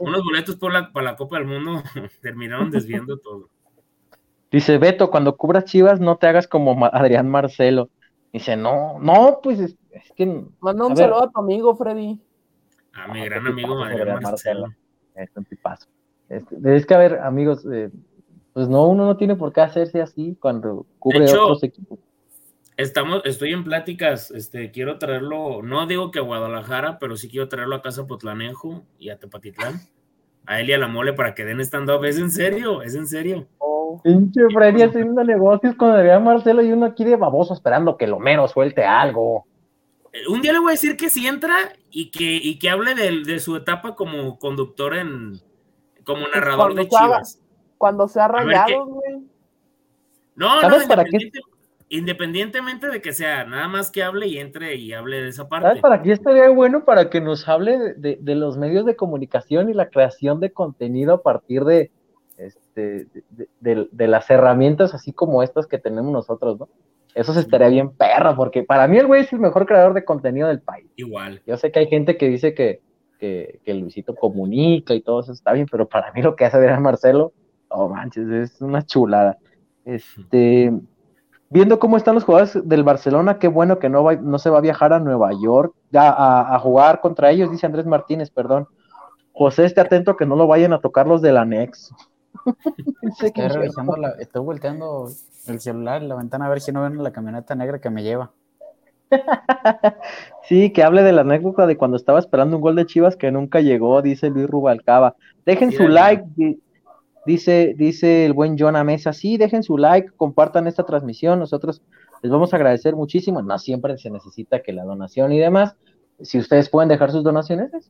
unos 0.00 0.24
boletos 0.24 0.56
por 0.56 0.72
la, 0.72 0.92
para 0.92 1.12
la 1.12 1.16
Copa 1.16 1.38
del 1.38 1.46
Mundo 1.46 1.82
terminaron 2.20 2.70
desviando 2.70 3.18
todo. 3.18 3.48
Dice 4.50 4.78
Beto, 4.78 5.10
cuando 5.10 5.36
cubras 5.36 5.64
Chivas, 5.64 6.00
no 6.00 6.16
te 6.16 6.26
hagas 6.26 6.48
como 6.48 6.84
Adrián 6.86 7.28
Marcelo. 7.28 7.90
Dice, 8.34 8.56
no, 8.56 8.98
no, 8.98 9.38
pues 9.40 9.60
es, 9.60 9.76
que. 10.16 10.44
Manda 10.58 10.86
un 10.86 10.96
saludo 10.96 11.22
a 11.22 11.30
tu 11.30 11.38
amigo, 11.38 11.76
Freddy. 11.76 12.20
A 12.92 13.06
mi 13.06 13.24
gran 13.24 13.46
amigo 13.46 13.76
Marcelo. 13.76 14.74
Es 15.14 15.30
un 15.36 15.44
tipazo. 15.44 15.86
Es, 16.28 16.84
que, 16.84 16.94
a 16.94 16.98
ver, 16.98 17.20
amigos, 17.20 17.64
eh, 17.72 17.92
pues 18.52 18.68
no, 18.68 18.88
uno 18.88 19.06
no 19.06 19.16
tiene 19.16 19.36
por 19.36 19.52
qué 19.52 19.60
hacerse 19.60 20.02
así 20.02 20.36
cuando 20.40 20.84
cubre 20.98 21.30
otros 21.30 21.62
equipos. 21.62 22.00
Estamos, 22.76 23.22
estoy 23.24 23.52
en 23.52 23.62
pláticas, 23.62 24.32
este, 24.32 24.72
quiero 24.72 24.98
traerlo, 24.98 25.62
no 25.62 25.86
digo 25.86 26.10
que 26.10 26.18
a 26.18 26.22
Guadalajara, 26.22 26.98
pero 26.98 27.16
sí 27.16 27.28
quiero 27.28 27.48
traerlo 27.48 27.76
a 27.76 27.82
Casa 27.82 28.08
Potlanejo 28.08 28.82
y 28.98 29.10
a 29.10 29.18
Tepatitlán, 29.20 29.80
a 30.44 30.58
él 30.58 30.70
y 30.70 30.72
a 30.72 30.78
la 30.78 30.88
mole 30.88 31.12
para 31.12 31.36
que 31.36 31.44
den 31.44 31.60
stand-up, 31.60 32.04
es 32.04 32.18
en 32.18 32.32
serio, 32.32 32.82
es 32.82 32.96
en 32.96 33.06
serio. 33.06 33.46
Pinche 34.02 34.42
Freddy 34.52 34.82
haciendo 34.82 35.22
negocios 35.24 35.74
con 35.74 35.90
Adrián 35.90 36.24
Marcelo 36.24 36.62
y 36.62 36.72
uno 36.72 36.86
aquí 36.86 37.04
de 37.04 37.16
baboso 37.16 37.54
esperando 37.54 37.96
que 37.96 38.06
lo 38.06 38.18
menos 38.18 38.52
suelte 38.52 38.84
algo. 38.84 39.46
Un 40.28 40.40
día 40.40 40.52
le 40.52 40.60
voy 40.60 40.68
a 40.68 40.72
decir 40.72 40.96
que 40.96 41.10
si 41.10 41.26
entra 41.26 41.54
y 41.90 42.10
que, 42.10 42.58
que 42.58 42.70
hable 42.70 42.94
de, 42.94 43.38
su 43.40 43.56
etapa 43.56 43.94
como 43.94 44.38
conductor 44.38 44.94
en, 44.94 45.40
como 46.04 46.28
narrador 46.28 46.74
de 46.74 46.88
Chivas. 46.88 47.40
cuando 47.78 48.06
sea 48.06 48.28
rayado, 48.28 48.86
güey. 48.86 49.24
No, 50.36 50.60
no, 50.62 50.76
independientemente 51.88 52.88
de 52.88 53.00
que 53.00 53.12
sea, 53.12 53.44
nada 53.44 53.68
más 53.68 53.90
que 53.90 54.02
hable 54.02 54.26
y 54.26 54.38
entre 54.38 54.74
y 54.74 54.92
hable 54.92 55.22
de 55.22 55.28
esa 55.28 55.48
parte. 55.48 55.68
¿Sabes 55.68 55.82
para 55.82 56.02
qué 56.02 56.12
estaría 56.12 56.48
bueno? 56.48 56.84
Para 56.84 57.08
que 57.08 57.20
nos 57.20 57.48
hable 57.48 57.94
de 57.94 58.34
los 58.34 58.56
medios 58.56 58.84
de 58.84 58.96
comunicación 58.96 59.70
y 59.70 59.74
la 59.74 59.90
creación 59.90 60.40
de 60.40 60.52
contenido 60.52 61.14
a 61.14 61.22
partir 61.22 61.64
de, 61.64 61.92
este, 62.76 63.22
de, 63.60 64.08
las 64.08 64.28
herramientas 64.30 64.94
así 64.94 65.12
como 65.12 65.42
estas 65.42 65.66
que 65.66 65.78
tenemos 65.78 66.12
nosotros, 66.12 66.58
¿no? 66.58 66.68
Eso 67.14 67.32
se 67.32 67.40
estaría 67.40 67.68
bien 67.68 67.90
perro, 67.90 68.34
porque 68.34 68.64
para 68.64 68.88
mí 68.88 68.98
el 68.98 69.06
güey 69.06 69.22
es 69.22 69.32
el 69.32 69.38
mejor 69.38 69.66
creador 69.66 69.94
de 69.94 70.04
contenido 70.04 70.48
del 70.48 70.60
país. 70.60 70.90
Igual. 70.96 71.42
Yo 71.46 71.56
sé 71.56 71.70
que 71.70 71.78
hay 71.78 71.86
gente 71.86 72.16
que 72.16 72.28
dice 72.28 72.54
que, 72.54 72.80
que, 73.20 73.74
Luisito 73.74 74.16
comunica 74.16 74.94
y 74.94 75.00
todo 75.00 75.20
eso 75.20 75.32
está 75.32 75.52
bien, 75.52 75.68
pero 75.70 75.88
para 75.88 76.12
mí 76.12 76.22
lo 76.22 76.34
que 76.34 76.44
hace 76.44 76.58
ver 76.58 76.70
a 76.70 76.80
Marcelo, 76.80 77.32
oh 77.68 77.88
manches, 77.88 78.28
es 78.28 78.60
una 78.60 78.84
chulada. 78.84 79.38
Este, 79.84 80.72
viendo 81.50 81.78
cómo 81.78 81.96
están 81.96 82.16
los 82.16 82.24
jugadores 82.24 82.58
del 82.68 82.82
Barcelona, 82.82 83.38
qué 83.38 83.46
bueno 83.46 83.78
que 83.78 83.88
no, 83.88 84.02
va, 84.02 84.16
no 84.16 84.40
se 84.40 84.50
va 84.50 84.58
a 84.58 84.62
viajar 84.62 84.92
a 84.92 84.98
Nueva 84.98 85.30
York 85.40 85.72
a, 85.94 86.56
a 86.56 86.58
jugar 86.58 87.00
contra 87.00 87.30
ellos, 87.30 87.52
dice 87.52 87.66
Andrés 87.66 87.86
Martínez, 87.86 88.30
perdón. 88.30 88.66
José, 89.32 89.64
esté 89.64 89.80
atento 89.80 90.10
a 90.10 90.16
que 90.16 90.26
no 90.26 90.34
lo 90.34 90.48
vayan 90.48 90.72
a 90.72 90.80
tocar 90.80 91.06
los 91.06 91.22
del 91.22 91.36
anexo. 91.36 91.94
estoy, 93.02 93.48
revisando 93.48 93.96
estoy 94.18 94.42
volteando 94.42 95.08
el 95.46 95.60
celular 95.60 96.02
en 96.02 96.08
la 96.08 96.16
ventana 96.16 96.46
a 96.46 96.50
ver 96.50 96.60
si 96.60 96.72
no 96.72 96.82
ven 96.82 97.02
la 97.02 97.12
camioneta 97.12 97.54
negra 97.54 97.80
que 97.80 97.90
me 97.90 98.02
lleva. 98.02 98.32
sí, 100.48 100.72
que 100.72 100.82
hable 100.82 101.02
de 101.02 101.12
la 101.12 101.22
anécdota 101.22 101.66
de 101.66 101.76
cuando 101.76 101.96
estaba 101.96 102.18
esperando 102.18 102.56
un 102.56 102.62
gol 102.62 102.76
de 102.76 102.86
Chivas 102.86 103.16
que 103.16 103.30
nunca 103.30 103.60
llegó, 103.60 104.02
dice 104.02 104.30
Luis 104.30 104.48
Rubalcaba. 104.48 105.16
Dejen 105.46 105.72
su 105.72 105.88
like, 105.88 106.24
dice, 107.26 107.74
dice 107.76 108.24
el 108.26 108.32
buen 108.32 108.56
John 108.58 108.84
Mesa. 108.86 109.12
Sí, 109.12 109.36
dejen 109.36 109.62
su 109.62 109.78
like, 109.78 110.10
compartan 110.16 110.66
esta 110.66 110.84
transmisión. 110.84 111.38
Nosotros 111.38 111.82
les 112.22 112.32
vamos 112.32 112.52
a 112.52 112.56
agradecer 112.56 112.96
muchísimo. 112.96 113.42
No 113.42 113.58
siempre 113.58 113.96
se 113.98 114.10
necesita 114.10 114.62
que 114.62 114.72
la 114.72 114.84
donación 114.84 115.32
y 115.32 115.38
demás. 115.38 115.76
Si 116.20 116.38
ustedes 116.38 116.68
pueden 116.68 116.88
dejar 116.88 117.10
sus 117.10 117.24
donaciones, 117.24 117.72
es 117.74 117.88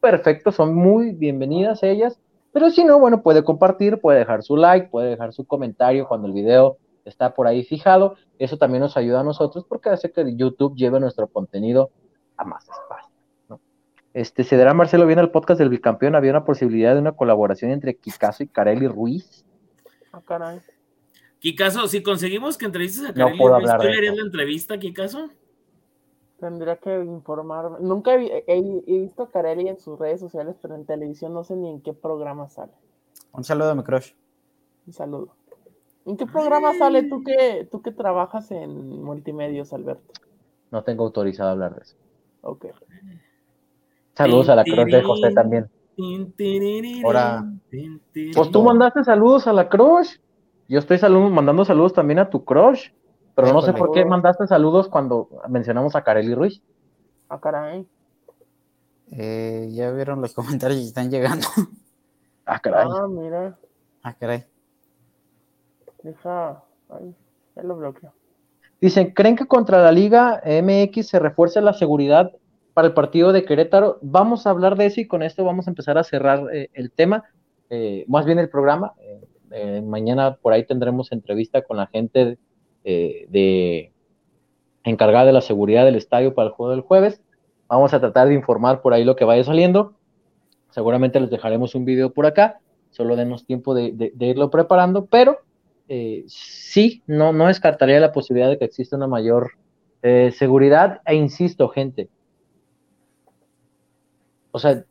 perfecto, 0.00 0.50
son 0.50 0.74
muy 0.74 1.12
bienvenidas 1.12 1.82
ellas. 1.82 2.18
Pero 2.52 2.70
si 2.70 2.84
no, 2.84 2.98
bueno, 2.98 3.22
puede 3.22 3.42
compartir, 3.42 3.98
puede 3.98 4.20
dejar 4.20 4.42
su 4.42 4.56
like, 4.56 4.88
puede 4.88 5.10
dejar 5.10 5.32
su 5.32 5.46
comentario 5.46 6.06
cuando 6.06 6.28
el 6.28 6.34
video 6.34 6.76
está 7.04 7.34
por 7.34 7.46
ahí 7.46 7.64
fijado. 7.64 8.16
Eso 8.38 8.58
también 8.58 8.82
nos 8.82 8.96
ayuda 8.96 9.20
a 9.20 9.24
nosotros 9.24 9.64
porque 9.66 9.88
hace 9.88 10.12
que 10.12 10.36
YouTube 10.36 10.76
lleve 10.76 11.00
nuestro 11.00 11.26
contenido 11.28 11.90
a 12.36 12.44
más 12.44 12.68
espacio. 12.68 13.10
¿no? 13.48 13.60
Este, 14.12 14.44
¿Se 14.44 14.56
dará 14.56 14.74
Marcelo 14.74 15.06
bien 15.06 15.18
al 15.18 15.30
podcast 15.30 15.58
del 15.58 15.70
bicampeón? 15.70 16.14
¿Había 16.14 16.30
una 16.32 16.44
posibilidad 16.44 16.94
de 16.94 17.00
una 17.00 17.12
colaboración 17.12 17.70
entre 17.70 17.96
Kikazo 17.96 18.42
y 18.42 18.48
Carelli 18.48 18.86
Ruiz? 18.86 19.44
Ah, 20.12 20.20
caray. 20.24 20.60
Kikazo, 21.38 21.88
si 21.88 22.02
conseguimos 22.02 22.58
que 22.58 22.66
entrevistes 22.66 23.08
a 23.08 23.14
Carelli 23.14 23.38
Ruiz, 23.38 23.70
¿tú 23.78 23.84
le 23.84 23.96
harías 23.96 24.16
la 24.16 24.22
entrevista, 24.22 24.78
Kikazo? 24.78 25.30
Tendría 26.42 26.74
que 26.74 27.04
informarme. 27.04 27.76
Nunca 27.82 28.16
he, 28.16 28.82
visto 28.84 29.22
a 29.22 29.30
Carelli 29.30 29.68
en 29.68 29.78
sus 29.78 29.96
redes 29.96 30.18
sociales, 30.18 30.56
pero 30.60 30.74
en 30.74 30.84
televisión 30.84 31.32
no 31.32 31.44
sé 31.44 31.54
ni 31.54 31.70
en 31.70 31.80
qué 31.80 31.92
programa 31.92 32.48
sale. 32.48 32.72
Un 33.32 33.44
saludo 33.44 33.70
a 33.70 33.74
mi 33.76 33.84
crush. 33.84 34.10
Un 34.84 34.92
saludo. 34.92 35.36
¿En 36.04 36.16
qué 36.16 36.26
programa 36.26 36.74
sale 36.74 37.04
tú 37.04 37.22
que, 37.22 37.68
tú 37.70 37.80
que 37.80 37.92
trabajas 37.92 38.50
en 38.50 39.04
multimedios, 39.04 39.72
Alberto? 39.72 40.14
No 40.72 40.82
tengo 40.82 41.04
autorizado 41.04 41.50
a 41.50 41.52
hablar 41.52 41.76
de 41.76 41.82
eso. 41.82 41.94
Ok. 42.40 42.66
Saludos 44.14 44.48
a 44.48 44.56
la 44.56 44.64
crush 44.64 44.90
de 44.90 45.02
José 45.04 45.32
también. 45.32 45.70
Ahora. 47.04 47.46
Pues 48.34 48.50
tú 48.50 48.64
mandaste 48.64 49.04
saludos 49.04 49.46
a 49.46 49.52
la 49.52 49.68
crush. 49.68 50.16
Yo 50.66 50.80
estoy 50.80 50.98
mandando 51.08 51.64
saludos 51.64 51.92
también 51.92 52.18
a 52.18 52.28
tu 52.28 52.44
crush. 52.44 52.90
Pero 53.34 53.52
no 53.52 53.62
sé 53.62 53.72
por 53.72 53.92
qué 53.92 54.04
mandaste 54.04 54.46
saludos 54.46 54.88
cuando 54.88 55.28
mencionamos 55.48 55.96
a 55.96 56.02
Kareli 56.02 56.34
Ruiz. 56.34 56.62
Ah, 57.28 57.40
caray. 57.40 57.86
Eh, 59.10 59.68
ya 59.72 59.90
vieron 59.90 60.20
los 60.20 60.34
comentarios 60.34 60.80
y 60.80 60.86
están 60.86 61.10
llegando. 61.10 61.46
Ah, 62.44 62.58
caray. 62.58 62.86
Ah, 62.90 63.06
mira. 63.08 63.58
Ah, 64.02 64.14
caray. 64.14 64.44
Deja. 66.02 66.62
Ay, 66.90 67.14
ya 67.56 67.62
lo 67.62 67.76
bloqueo. 67.76 68.12
Dicen, 68.80 69.12
¿creen 69.12 69.36
que 69.36 69.46
contra 69.46 69.80
la 69.80 69.92
Liga 69.92 70.42
MX 70.44 71.06
se 71.06 71.20
refuerce 71.20 71.60
la 71.60 71.72
seguridad 71.72 72.32
para 72.74 72.88
el 72.88 72.94
partido 72.94 73.32
de 73.32 73.44
Querétaro? 73.44 73.98
Vamos 74.02 74.46
a 74.46 74.50
hablar 74.50 74.76
de 74.76 74.86
eso 74.86 75.00
y 75.00 75.06
con 75.06 75.22
esto 75.22 75.44
vamos 75.44 75.68
a 75.68 75.70
empezar 75.70 75.98
a 75.98 76.04
cerrar 76.04 76.48
eh, 76.52 76.68
el 76.72 76.90
tema, 76.90 77.24
eh, 77.70 78.04
más 78.08 78.26
bien 78.26 78.40
el 78.40 78.48
programa. 78.48 78.92
Eh, 79.52 79.82
mañana 79.82 80.34
por 80.34 80.52
ahí 80.52 80.66
tendremos 80.66 81.12
entrevista 81.12 81.62
con 81.62 81.76
la 81.76 81.86
gente 81.86 82.38
de 82.84 83.92
encargada 84.84 85.26
de 85.26 85.32
la 85.32 85.40
seguridad 85.40 85.84
del 85.84 85.96
estadio 85.96 86.34
para 86.34 86.48
el 86.48 86.54
juego 86.54 86.72
del 86.72 86.80
jueves. 86.80 87.20
Vamos 87.68 87.94
a 87.94 88.00
tratar 88.00 88.28
de 88.28 88.34
informar 88.34 88.82
por 88.82 88.92
ahí 88.92 89.04
lo 89.04 89.16
que 89.16 89.24
vaya 89.24 89.44
saliendo. 89.44 89.94
Seguramente 90.70 91.20
les 91.20 91.30
dejaremos 91.30 91.74
un 91.74 91.84
video 91.84 92.12
por 92.12 92.26
acá. 92.26 92.60
Solo 92.90 93.16
denos 93.16 93.46
tiempo 93.46 93.74
de 93.74 94.12
irlo 94.18 94.50
preparando, 94.50 95.06
pero 95.06 95.38
eh, 95.94 96.24
sí, 96.26 97.02
no, 97.06 97.34
no 97.34 97.48
descartaría 97.48 98.00
la 98.00 98.12
posibilidad 98.12 98.48
de 98.48 98.58
que 98.58 98.64
exista 98.64 98.96
una 98.96 99.06
mayor 99.06 99.52
eh, 100.02 100.32
seguridad. 100.34 101.02
E 101.04 101.14
insisto, 101.14 101.68
gente, 101.68 102.08
o 104.50 104.58
sea, 104.58 104.84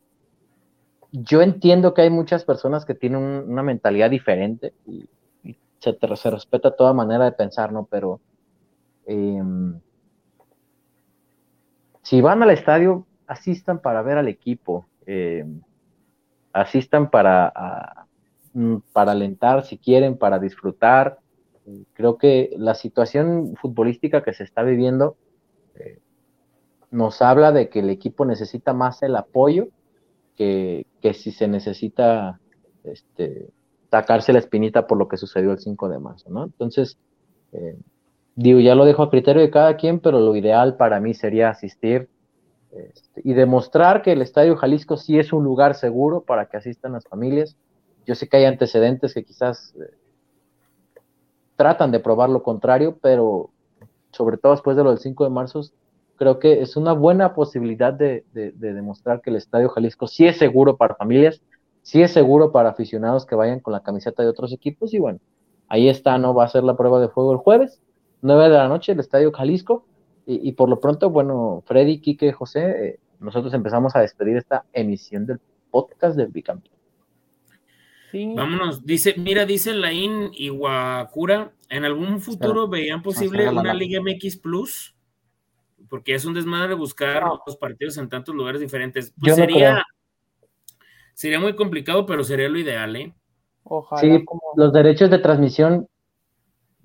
yo 1.12 1.42
entiendo 1.42 1.94
que 1.94 2.04
hay 2.04 2.12
muchas 2.12 2.46
personas 2.46 2.86
que 2.86 2.94
tienen 2.94 3.20
una 3.22 3.64
mentalidad 3.64 4.10
diferente 4.10 4.74
se, 5.82 6.30
respeta 6.30 6.76
toda 6.76 6.94
manera 6.94 7.26
de 7.26 7.32
pensar, 7.34 7.74
¿no? 7.74 7.86
Pero 7.90 8.22
em, 9.06 9.80
si 12.02 12.22
van 12.22 12.44
al 12.44 12.52
estadio, 12.52 13.06
asistan 13.28 13.80
para 13.80 14.02
ver 14.02 14.18
al 14.18 14.28
equipo, 14.28 14.88
em, 15.06 15.62
asistan 16.54 17.10
para, 17.10 17.52
Mm, 18.54 18.78
para 18.92 19.14
alentar, 19.14 19.66
si 19.66 19.78
quieren, 19.78 20.18
para 20.18 20.40
disfrutar. 20.40 21.20
Creo 21.94 22.18
que 22.18 22.54
la 22.58 22.76
situación 22.76 23.56
futbolística 23.56 24.24
que 24.24 24.34
se 24.34 24.44
está 24.44 24.64
viviendo 24.64 25.16
eh, 25.76 26.00
nos 26.90 27.22
habla 27.22 27.52
de 27.54 27.70
que 27.70 27.80
el 27.80 27.90
equipo 27.90 28.26
necesita 28.26 28.74
más 28.74 29.04
el 29.04 29.16
apoyo 29.16 29.70
que, 30.36 30.86
si 31.14 31.32
se 31.32 31.48
necesita 31.48 32.40
este, 32.84 33.52
sacarse 33.92 34.34
la 34.34 34.40
espinita 34.40 34.88
por 34.88 34.98
lo 34.98 35.08
que 35.08 35.18
sucedió 35.18 35.52
el 35.52 35.60
5 35.60 35.90
de 35.90 36.00
marzo, 36.00 36.30
¿no? 36.30 36.46
Entonces, 36.46 36.98
eh, 37.52 37.78
digo, 38.36 38.60
ya 38.60 38.74
lo 38.74 38.86
dejo 38.86 39.04
a 39.04 39.10
criterio 39.12 39.42
de 39.42 39.52
cada 39.52 39.76
quien, 39.76 40.00
pero 40.00 40.20
lo 40.20 40.36
ideal 40.36 40.78
para 40.78 41.00
mí 41.00 41.14
sería 41.14 41.50
asistir 41.50 42.10
este, 42.72 43.22
y 43.24 43.34
demostrar 43.34 44.02
que 44.02 44.14
el 44.14 44.22
Estadio 44.22 44.56
Jalisco 44.56 44.96
sí 44.96 45.20
es 45.20 45.34
un 45.34 45.44
lugar 45.44 45.76
seguro 45.76 46.22
para 46.22 46.46
que 46.46 46.58
asistan 46.58 46.94
las 46.94 47.06
familias, 47.06 47.58
yo 48.06 48.16
sé 48.16 48.28
que 48.28 48.38
hay 48.38 48.46
antecedentes 48.46 49.14
que 49.14 49.24
quizás 49.24 49.76
eh, 49.76 49.94
tratan 51.56 51.92
de 51.92 52.00
probar 52.00 52.30
lo 52.30 52.42
contrario, 52.42 52.98
pero 53.02 53.52
sobre 54.12 54.38
todo 54.38 54.54
después 54.54 54.76
de 54.78 54.84
lo 54.84 54.90
del 54.90 55.00
5 55.00 55.24
de 55.26 55.30
marzo, 55.30 55.62
creo 56.16 56.40
que 56.40 56.62
es 56.62 56.76
una 56.76 56.94
buena 56.94 57.34
posibilidad 57.34 57.94
de, 57.94 58.24
demostrar 58.34 59.22
que 59.22 59.30
el 59.30 59.36
Estadio 59.36 59.70
Jalisco 59.70 60.08
sí 60.08 60.26
es 60.28 60.38
seguro 60.38 60.78
para 60.78 60.96
familias, 60.96 61.42
sí 61.82 62.02
es 62.02 62.12
seguro 62.12 62.52
para 62.52 62.70
aficionados 62.70 63.26
que 63.26 63.36
vayan 63.36 63.60
con 63.60 63.74
la 63.74 63.84
camiseta 63.84 64.24
de 64.24 64.30
otros 64.30 64.54
equipos 64.54 64.94
y 64.94 65.00
bueno, 65.00 65.20
ahí 65.68 65.90
está, 65.90 66.18
¿no? 66.18 66.34
Va 66.34 66.46
a 66.46 66.50
ser 66.50 66.64
la 66.64 66.76
prueba 66.76 67.00
de 67.00 67.10
fuego 67.10 67.32
el 67.32 67.38
jueves, 67.38 67.82
9 68.22 68.44
de 68.44 68.58
la 68.58 68.68
noche, 68.68 68.92
el 68.92 69.00
Estadio 69.00 69.32
Jalisco. 69.32 69.86
Y, 70.28 70.52
por 70.54 70.70
lo 70.70 70.80
pronto, 70.80 71.10
bueno, 71.10 71.64
Freddy, 71.66 72.00
Quique, 72.00 72.32
José, 72.32 72.88
eh, 72.88 73.00
nosotros 73.20 73.54
empezamos 73.54 73.96
a 73.96 74.00
despedir 74.00 74.38
esta 74.38 74.64
emisión 74.72 75.26
del 75.26 75.42
podcast 75.72 76.16
del 76.16 76.28
Bicampeón. 76.28 76.76
Vámonos, 78.14 78.86
dice, 78.86 79.16
mira, 79.18 79.46
dice 79.46 79.74
Laín 79.74 80.32
Iwakura, 80.34 81.54
en 81.70 81.86
algún 81.86 82.20
futuro 82.20 82.68
veían 82.68 83.02
posible 83.02 83.50
una 83.50 83.74
Liga 83.74 84.02
MX 84.02 84.38
Plus, 84.38 84.96
porque 85.90 86.14
es 86.14 86.26
un 86.26 86.34
desmadre 86.34 86.76
buscar 86.76 87.24
los 87.46 87.58
partidos 87.58 87.98
en 87.98 88.10
tantos 88.10 88.36
lugares 88.36 88.62
diferentes. 88.62 89.14
Pues 89.20 89.36
sería, 89.36 89.84
sería 91.14 91.40
muy 91.40 91.56
complicado, 91.56 92.06
pero 92.06 92.24
sería 92.24 92.50
lo 92.50 92.58
ideal, 92.58 92.96
¿eh? 92.96 93.14
Ojalá. 93.64 94.02
Sí, 94.02 94.26
los 94.56 94.74
derechos 94.74 95.10
de 95.10 95.20
transmisión 95.20 95.88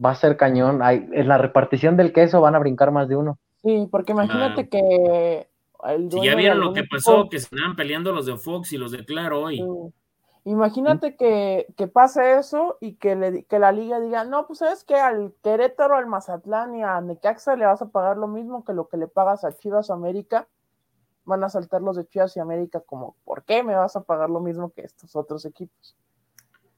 va 0.05 0.11
a 0.11 0.15
ser 0.15 0.36
cañón. 0.36 0.82
Hay, 0.82 1.07
en 1.12 1.28
la 1.28 1.39
repartición 1.39 1.97
del 1.97 2.12
queso 2.12 2.40
van 2.40 2.55
a 2.55 2.59
brincar 2.59 2.93
más 2.93 3.09
de 3.09 3.16
uno. 3.16 3.39
Sí, 3.62 3.89
porque 3.90 4.12
imagínate 4.12 4.62
ah. 4.62 4.69
que. 4.70 5.48
si 6.11 6.24
ya 6.24 6.35
vieron 6.35 6.61
lo 6.61 6.73
que 6.73 6.85
pasó, 6.85 7.28
que 7.28 7.39
se 7.39 7.55
estaban 7.55 7.77
peleando 7.77 8.12
los 8.12 8.27
de 8.27 8.36
Fox 8.36 8.73
y 8.73 8.78
los 8.78 8.93
de 8.93 9.05
Claro 9.05 9.43
hoy. 9.43 9.62
Imagínate 10.44 11.16
que, 11.16 11.66
pase 11.93 12.39
eso 12.39 12.78
y 12.81 12.94
que, 12.94 13.16
le, 13.16 13.43
que 13.47 13.59
la 13.59 13.73
liga 13.73 13.98
diga, 13.98 14.23
no, 14.23 14.47
pues 14.47 14.61
sabes 14.61 14.85
que 14.85 14.94
al 14.94 15.35
Querétaro, 15.43 15.97
al 15.97 16.07
Mazatlán 16.07 16.77
y 16.77 16.85
a 16.85 17.01
Necaxa 17.01 17.57
le 17.57 17.66
vas 17.66 17.82
a 17.82 17.89
pagar 17.89 18.16
lo 18.16 18.28
mismo 18.28 18.65
que 18.65 18.73
lo 18.73 18.86
que 18.86 18.97
le 18.97 19.09
pagas 19.09 19.44
a 19.44 19.57
Chivas 19.57 19.90
América. 19.90 20.47
Van 21.27 21.44
a 21.44 21.51
saltar 21.51 21.82
los 21.82 21.97
de 21.97 22.07
Chivas 22.07 22.36
y 22.36 22.40
América 22.40 22.81
como, 22.81 23.16
¿por 23.24 23.43
qué 23.44 23.62
me 23.62 23.74
vas 23.74 23.97
a 23.97 24.03
pagar 24.03 24.31
lo 24.31 24.40
mismo 24.40 24.70
que 24.70 24.82
estos 24.82 25.15
otros 25.15 25.44
equipos? 25.44 25.94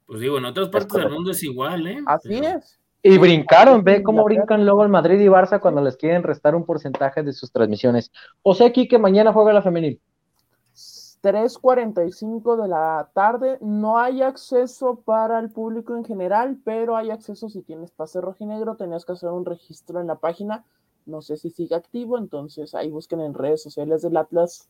Pues 0.07 0.21
digo, 0.21 0.39
en 0.39 0.47
otras 0.47 0.69
partes 0.71 0.93
del 0.95 1.11
mundo 1.11 1.31
es 1.31 1.43
igual, 1.43 1.87
¿eh? 1.87 2.03
Así 2.07 2.39
es. 2.39 2.81
Y 3.03 3.17
brincaron, 3.19 3.85
ve 3.85 4.03
cómo 4.03 4.25
brincan 4.25 4.65
luego 4.65 4.83
el 4.83 4.89
Madrid 4.89 5.21
y 5.21 5.27
Barça 5.27 5.61
cuando 5.61 5.81
les 5.83 5.97
quieren 5.97 6.23
restar 6.25 6.55
un 6.57 6.65
porcentaje 6.65 7.23
de 7.23 7.33
sus 7.33 7.53
transmisiones. 7.53 8.11
O 8.43 8.55
sea, 8.55 8.67
aquí 8.67 8.89
que 8.89 8.99
mañana 8.99 9.33
juega 9.33 9.53
la 9.53 9.63
femenil. 9.63 10.01
3.45 11.23 12.61
de 12.63 12.69
la 12.69 13.11
tarde. 13.13 13.59
No 13.61 13.99
hay 13.99 14.23
acceso 14.23 15.03
para 15.05 15.39
el 15.39 15.51
público 15.51 15.97
en 15.97 16.05
general, 16.05 16.59
pero 16.65 16.97
hay 16.97 17.11
acceso 17.11 17.49
si 17.49 17.63
tienes 17.63 17.91
pase 17.91 18.21
rojinegro. 18.21 18.77
Tenías 18.77 19.05
que 19.05 19.13
hacer 19.13 19.31
un 19.31 19.45
registro 19.45 20.01
en 20.01 20.07
la 20.07 20.17
página. 20.17 20.65
No 21.09 21.23
sé 21.23 21.37
si 21.37 21.51
sigue 21.51 21.75
activo, 21.75 22.19
entonces 22.19 22.75
ahí 22.75 22.91
busquen 22.91 23.21
en 23.21 23.35
redes 23.35 23.63
sociales 23.63 24.03
del 24.03 24.17
Atlas 24.17 24.69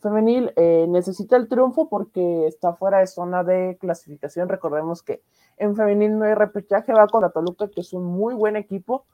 Femenil. 0.00 0.52
Eh, 0.56 0.86
necesita 0.88 1.36
el 1.36 1.48
triunfo 1.48 1.88
porque 1.88 2.46
está 2.46 2.74
fuera 2.74 2.98
de 2.98 3.06
zona 3.06 3.42
de 3.42 3.76
clasificación. 3.80 4.48
Recordemos 4.48 5.02
que 5.02 5.22
en 5.56 5.74
Femenil 5.74 6.18
no 6.18 6.24
hay 6.24 6.34
repechaje, 6.34 6.92
va 6.92 7.08
con 7.08 7.22
la 7.22 7.30
Toluca, 7.30 7.68
que 7.68 7.80
es 7.80 7.92
un 7.92 8.04
muy 8.04 8.34
buen 8.34 8.56
equipo. 8.56 9.06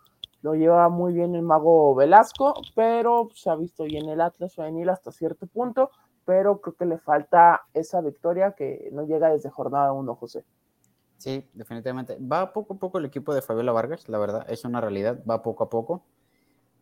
Lo 0.43 0.55
lleva 0.55 0.91
muy 0.91 1.15
bien 1.15 1.35
el 1.35 1.43
mago 1.43 1.95
Velasco, 1.95 2.55
pero 2.75 3.31
se 3.35 3.49
ha 3.49 3.57
visto 3.57 3.85
bien 3.85 4.09
el 4.09 4.21
Atlas 4.21 4.55
Femenil 4.55 4.91
hasta 4.91 5.11
cierto 5.11 5.47
punto 5.47 5.91
pero 6.25 6.61
creo 6.61 6.77
que 6.77 6.87
le 6.87 6.99
falta 6.99 7.63
esa 7.73 8.01
victoria 8.01 8.53
que 8.53 8.89
no 8.93 9.07
llega 9.07 9.31
desde 9.31 9.51
jornada 9.51 9.93
1, 9.93 10.15
José. 10.15 10.45
Sí, 11.19 11.49
definitivamente. 11.53 12.19
Va 12.21 12.53
poco 12.53 12.75
a 12.75 12.79
poco 12.79 12.99
el 12.99 13.05
equipo 13.05 13.35
de 13.35 13.43
Fabiola 13.43 13.73
Vargas, 13.73 14.09
la 14.09 14.19
verdad, 14.19 14.47
es 14.49 14.65
una 14.65 14.81
realidad, 14.81 15.23
va 15.29 15.43
poco 15.43 15.65
a 15.65 15.71
poco, 15.71 16.03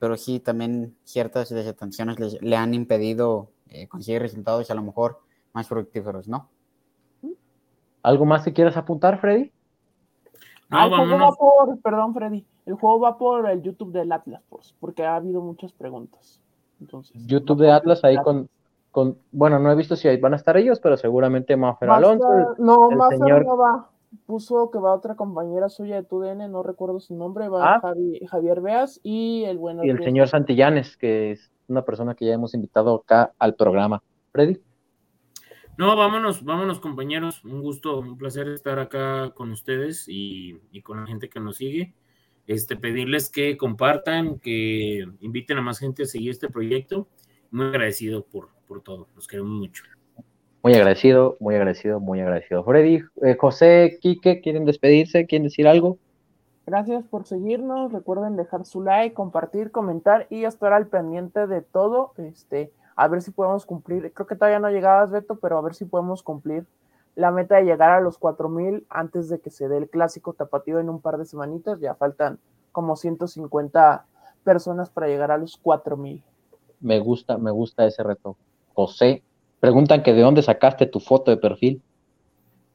pero 0.03 0.17
sí 0.17 0.41
también 0.41 0.97
ciertas 1.05 1.49
desatenciones 1.49 2.19
le, 2.19 2.41
le 2.41 2.57
han 2.57 2.75
impedido 2.75 3.51
eh, 3.69 3.87
conseguir 3.87 4.21
resultados 4.21 4.69
a 4.69 4.75
lo 4.75 4.83
mejor 4.83 5.21
más 5.53 5.69
fructíferos, 5.69 6.27
¿no? 6.27 6.49
¿Algo 8.03 8.25
más 8.25 8.43
que 8.43 8.53
quieras 8.53 8.77
apuntar, 8.77 9.21
Freddy? 9.21 9.53
No, 10.69 10.87
el 10.87 10.91
juego 10.93 11.19
va 11.21 11.33
por, 11.35 11.81
perdón, 11.83 12.15
Freddy, 12.15 12.45
el 12.67 12.75
juego 12.75 12.99
va 12.99 13.17
por 13.17 13.49
el 13.49 13.63
YouTube 13.63 13.93
del 13.93 14.11
Atlas, 14.11 14.43
porque 14.81 15.05
ha 15.05 15.15
habido 15.15 15.41
muchas 15.41 15.73
preguntas. 15.73 16.43
Entonces, 16.81 17.25
YouTube 17.25 17.61
de 17.61 17.71
Atlas 17.71 18.03
ahí 18.03 18.17
con 18.17 18.51
bueno, 19.31 19.61
no 19.61 19.71
he 19.71 19.77
visto 19.77 19.95
si 19.95 20.15
van 20.17 20.33
a 20.33 20.37
estar 20.37 20.57
ellos, 20.57 20.81
pero 20.81 20.97
seguramente 20.97 21.57
Mafer 21.57 21.91
Alonso. 21.91 22.57
no, 22.59 22.91
Mafer 22.91 23.47
no 23.47 23.57
va. 23.57 23.89
Puso 24.27 24.71
que 24.71 24.79
va 24.79 24.95
otra 24.95 25.17
compañera 25.17 25.69
suya 25.69 25.97
de 25.97 26.05
TUDN, 26.05 26.51
no 26.51 26.63
recuerdo 26.63 27.01
su 27.01 27.15
nombre, 27.15 27.49
va 27.49 27.77
ah. 27.77 27.95
Javier 28.29 28.61
Beas 28.61 29.01
y 29.03 29.45
el 29.45 29.59
bueno. 29.59 29.85
Y 29.85 29.91
el 29.91 30.03
señor 30.03 30.29
Santillanes, 30.29 30.97
que 30.97 31.33
es 31.33 31.51
una 31.69 31.85
persona 31.85 32.15
que 32.15 32.27
ya 32.27 32.35
hemos 32.35 32.55
invitado 32.55 32.95
acá 32.95 33.33
al 33.39 33.55
programa. 33.55 34.03
Freddy. 34.33 34.61
No, 35.79 35.97
vámonos, 35.97 36.45
vámonos 36.45 36.81
compañeros. 36.81 37.45
Un 37.45 37.63
gusto, 37.63 37.99
un 37.99 38.19
placer 38.19 38.49
estar 38.49 38.79
acá 38.79 39.33
con 39.35 39.51
ustedes 39.51 40.07
y, 40.09 40.61
y 40.71 40.83
con 40.83 41.01
la 41.01 41.07
gente 41.07 41.29
que 41.29 41.41
nos 41.41 41.57
sigue. 41.57 41.95
Este, 42.47 42.77
pedirles 42.77 43.31
que 43.31 43.57
compartan, 43.57 44.39
que 44.39 45.07
inviten 45.21 45.59
a 45.59 45.63
más 45.63 45.79
gente 45.79 46.03
a 46.03 46.07
seguir 46.07 46.31
este 46.31 46.49
proyecto. 46.49 47.09
Muy 47.51 47.67
agradecido 47.67 48.25
por, 48.25 48.51
por 48.67 48.83
todo. 48.83 49.09
Los 49.15 49.27
queremos 49.27 49.53
mucho. 49.53 49.85
Muy 50.63 50.75
agradecido, 50.75 51.37
muy 51.41 51.57
agradecido, 51.57 51.99
muy 51.99 52.21
agradecido. 52.21 52.63
Freddy, 52.63 53.03
eh, 53.23 53.37
José, 53.37 53.99
Quique, 54.01 54.41
¿quieren 54.41 54.65
despedirse? 54.65 55.27
¿Quieren 55.27 55.43
decir 55.45 55.67
algo? 55.67 55.99
Gracias 56.67 57.05
por 57.05 57.27
seguirnos. 57.27 57.93
Recuerden 57.93 58.37
dejar 58.37 58.65
su 58.65 58.81
like, 58.81 59.13
compartir, 59.13 59.73
comentar 59.73 60.29
y 60.31 60.45
estar 60.45 60.73
al 60.73 60.87
pendiente 60.87 61.49
de 61.49 61.63
todo. 61.63 62.13
Este, 62.17 62.73
a 62.95 63.09
ver 63.09 63.23
si 63.23 63.33
podemos 63.33 63.67
cumplir. 63.67 64.13
Creo 64.13 64.29
que 64.29 64.37
todavía 64.37 64.61
no 64.61 64.71
llegabas, 64.71 65.11
Beto, 65.11 65.35
pero 65.41 65.59
a 65.59 65.63
ver 65.63 65.75
si 65.75 65.85
podemos 65.85 66.23
cumplir 66.23 66.65
la 67.17 67.33
meta 67.33 67.57
de 67.57 67.65
llegar 67.65 67.91
a 67.91 68.01
los 68.01 68.17
4000 68.19 68.87
antes 68.89 69.29
de 69.29 69.41
que 69.41 69.51
se 69.51 69.69
dé 69.69 69.79
el 69.79 69.91
clásico 69.91 70.33
tapatío 70.33 70.79
en 70.79 70.89
un 70.89 71.01
par 71.01 71.19
de 71.19 71.25
semanitas. 71.25 71.81
Ya 71.81 71.97
faltan 71.97 72.39
como 72.71 72.95
150 72.95 74.07
personas 74.45 74.91
para 74.91 75.09
llegar 75.09 75.33
a 75.33 75.39
los 75.39 75.57
4000. 75.57 76.23
Me 76.81 77.01
gusta, 77.01 77.37
me 77.37 77.51
gusta 77.51 77.85
ese 77.85 78.05
reto. 78.05 78.37
José, 78.75 79.25
preguntan 79.63 80.03
que 80.03 80.13
de 80.13 80.21
dónde 80.21 80.43
sacaste 80.43 80.87
tu 80.87 81.01
foto 81.01 81.31
de 81.31 81.39
perfil. 81.39 81.83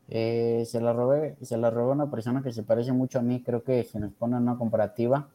Eh, 0.10 0.64
se 0.66 0.80
la 0.80 0.94
robé, 0.94 1.36
se 1.42 1.58
la 1.58 1.70
robó 1.70 1.92
una 1.92 2.10
persona 2.10 2.42
que 2.42 2.54
se 2.54 2.64
parece 2.64 2.94
mucho 2.94 3.20
a 3.20 3.22
mí. 3.22 3.44
Creo 3.44 3.64
que 3.64 3.84
si 3.84 4.00
nos 4.00 4.14
ponen 4.14 4.42
una 4.44 4.58
comparativa, 4.58 5.28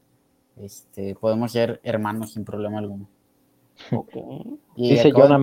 este, 0.56 1.14
podemos 1.14 1.52
ser 1.52 1.80
hermanos 1.84 2.32
sin 2.32 2.44
problema 2.44 2.78
alguno. 2.78 3.06
Y 4.76 4.90
Dice 4.90 5.08
acabo 5.08 5.24
Jonah, 5.28 5.38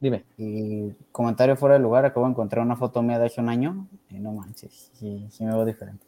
dime. 0.00 0.24
Y 0.36 0.92
comentario 1.12 1.56
fuera 1.56 1.74
de 1.76 1.80
lugar, 1.80 2.04
acabo 2.06 2.26
de 2.26 2.32
encontrar 2.32 2.64
una 2.64 2.76
foto 2.76 3.02
mía 3.02 3.18
de 3.18 3.26
hace 3.26 3.40
un 3.40 3.48
año. 3.48 3.88
Y 4.10 4.20
no 4.20 4.32
manches, 4.32 4.90
sí, 4.94 5.26
sí 5.30 5.44
me 5.44 5.52
veo 5.52 5.64
diferente. 5.64 6.06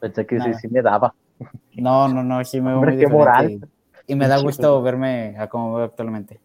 Pensé 0.00 0.26
que 0.26 0.40
sí, 0.40 0.54
sí 0.54 0.68
me 0.68 0.82
daba. 0.82 1.14
No, 1.76 2.08
no, 2.08 2.22
no, 2.22 2.44
sí 2.44 2.60
me 2.60 2.70
veo 2.72 2.78
Hombre, 2.78 2.90
muy 2.90 2.96
qué 2.96 3.06
diferente. 3.06 3.14
moral. 3.14 3.60
Y, 4.06 4.12
y 4.12 4.16
me 4.16 4.28
da 4.28 4.38
gusto 4.38 4.82
verme 4.82 5.36
a 5.38 5.48
como 5.48 5.74
veo 5.74 5.84
actualmente. 5.86 6.40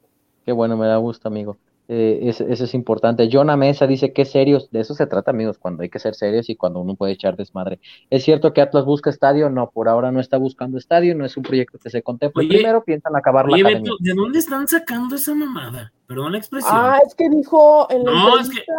Qué 0.46 0.52
bueno, 0.52 0.78
me 0.78 0.88
da 0.88 0.98
gusto, 0.98 1.28
amigo. 1.28 1.58
Eh, 1.96 2.30
eso, 2.30 2.44
eso 2.48 2.64
es 2.64 2.74
importante. 2.74 3.30
Jonah 3.32 3.56
Mesa 3.56 3.86
dice 3.86 4.14
que 4.14 4.26
serios, 4.26 4.72
de 4.72 4.80
eso 4.80 4.96
se 4.96 5.06
trata, 5.06 5.30
amigos, 5.30 5.60
cuando 5.60 5.84
hay 5.84 5.90
que 5.90 6.00
ser 6.00 6.16
serios 6.16 6.50
y 6.50 6.56
cuando 6.56 6.80
uno 6.80 6.96
puede 6.96 7.14
echar 7.14 7.36
desmadre. 7.38 7.80
¿Es 8.10 8.24
cierto 8.24 8.52
que 8.52 8.62
Atlas 8.62 8.84
busca 8.84 9.12
estadio? 9.12 9.48
No, 9.52 9.70
por 9.70 9.88
ahora 9.88 10.12
no 10.12 10.20
está 10.20 10.38
buscando 10.38 10.80
estadio, 10.80 11.14
no 11.14 11.24
es 11.24 11.38
un 11.38 11.44
proyecto 11.44 11.78
que 11.78 11.92
se 11.92 12.02
contemple. 12.02 12.46
Oye, 12.46 12.56
Primero 12.58 12.84
piensan 12.84 13.16
acabar 13.16 13.46
la 13.48 13.54
Oye, 13.54 13.62
academia. 13.62 13.92
Beto, 13.92 13.96
¿de 14.00 14.14
dónde 14.16 14.40
están 14.40 14.68
sacando 14.68 15.16
esa 15.16 15.36
mamada? 15.36 15.94
Perdón 16.08 16.32
la 16.32 16.40
expresión. 16.40 16.72
Ah, 16.76 16.98
es 17.06 17.14
que 17.14 17.30
dijo 17.30 17.86
en 17.92 18.06
la 18.06 18.12
No, 18.12 18.40
es 18.40 18.48
entrevista, 18.48 18.74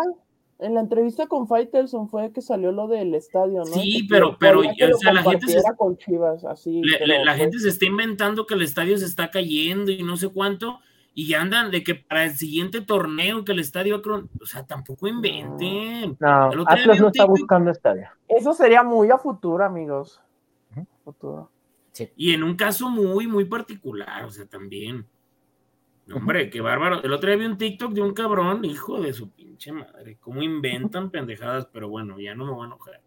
en 0.59 0.75
la 0.75 0.81
entrevista 0.81 1.27
con 1.29 1.47
Faitelson 1.47 2.09
fue 2.09 2.33
que 2.33 2.43
salió 2.43 2.73
lo 2.73 2.89
del 2.89 3.15
estadio, 3.15 3.59
¿no? 3.59 3.65
Sí, 3.67 4.03
Que 4.03 4.07
pero- 4.09 4.37
pero, 4.41 4.63
que 4.63 4.93
o 4.93 4.97
sea, 4.99 5.13
la 5.13 5.23
gente 5.23 5.47
se- 5.49 5.63
con 5.77 5.97
Chivas, 5.99 6.45
así. 6.45 6.81
Le- 6.83 6.99
pero, 6.99 7.07
le- 7.07 7.19
la 7.25 7.33
pues, 7.33 7.37
gente 7.43 7.59
se 7.61 7.69
está 7.69 7.85
inventando 7.85 8.45
que 8.47 8.55
el 8.55 8.63
estadio 8.63 8.99
se 8.99 9.05
está 9.05 9.31
cayendo 9.31 9.93
y 9.93 10.03
no 10.03 10.17
sé 10.17 10.29
cuánto, 10.31 10.81
y 11.15 11.29
ya 11.29 11.41
andan 11.41 11.71
de 11.71 11.85
que 11.85 11.95
para 11.95 12.25
el 12.25 12.33
siguiente 12.33 12.81
torneo 12.81 13.45
que 13.45 13.53
el 13.53 13.61
estadio, 13.61 14.03
acron- 14.03 14.29
o 14.43 14.47
sea, 14.47 14.67
tampoco 14.67 15.07
inventen. 15.07 16.17
No, 16.19 16.53
El 16.53 16.59
otro 16.61 16.75
día 16.75 16.83
Atlas 16.85 17.01
no 17.01 17.07
está 17.09 17.25
buscando 17.25 17.71
estadio. 17.71 18.09
Eso 18.29 18.53
sería 18.53 18.83
muy 18.83 19.11
a 19.11 19.19
futuro, 19.19 19.65
amigos. 19.65 20.21
Futuro. 21.05 21.51
Y 22.17 22.33
en 22.35 22.43
un 22.43 22.57
caso 22.57 22.89
muy, 22.91 23.27
muy 23.29 23.45
particular, 23.45 24.25
o 24.25 24.31
sea, 24.31 24.47
también. 24.47 25.07
No, 26.07 26.17
Hombre, 26.17 26.51
qué 26.51 26.61
bárbaro. 26.61 27.03
El 27.03 27.13
otro 27.13 27.29
día 27.31 27.39
vi 27.39 27.47
un 27.47 27.57
TikTok 27.57 27.93
de 27.93 28.03
un 28.03 28.13
cabrón, 28.13 28.65
hijo 28.65 29.01
de 29.01 29.13
su 29.13 29.31
pinche 29.31 29.71
madre. 29.73 30.19
Cómo 30.21 30.43
inventan 30.43 31.11
pendejadas, 31.11 31.67
pero 31.73 31.89
bueno, 31.89 32.19
ya 32.19 32.35
no 32.35 32.45
me 32.45 32.53
voy 32.53 32.65
a 32.65 32.67
enojar. 32.67 33.01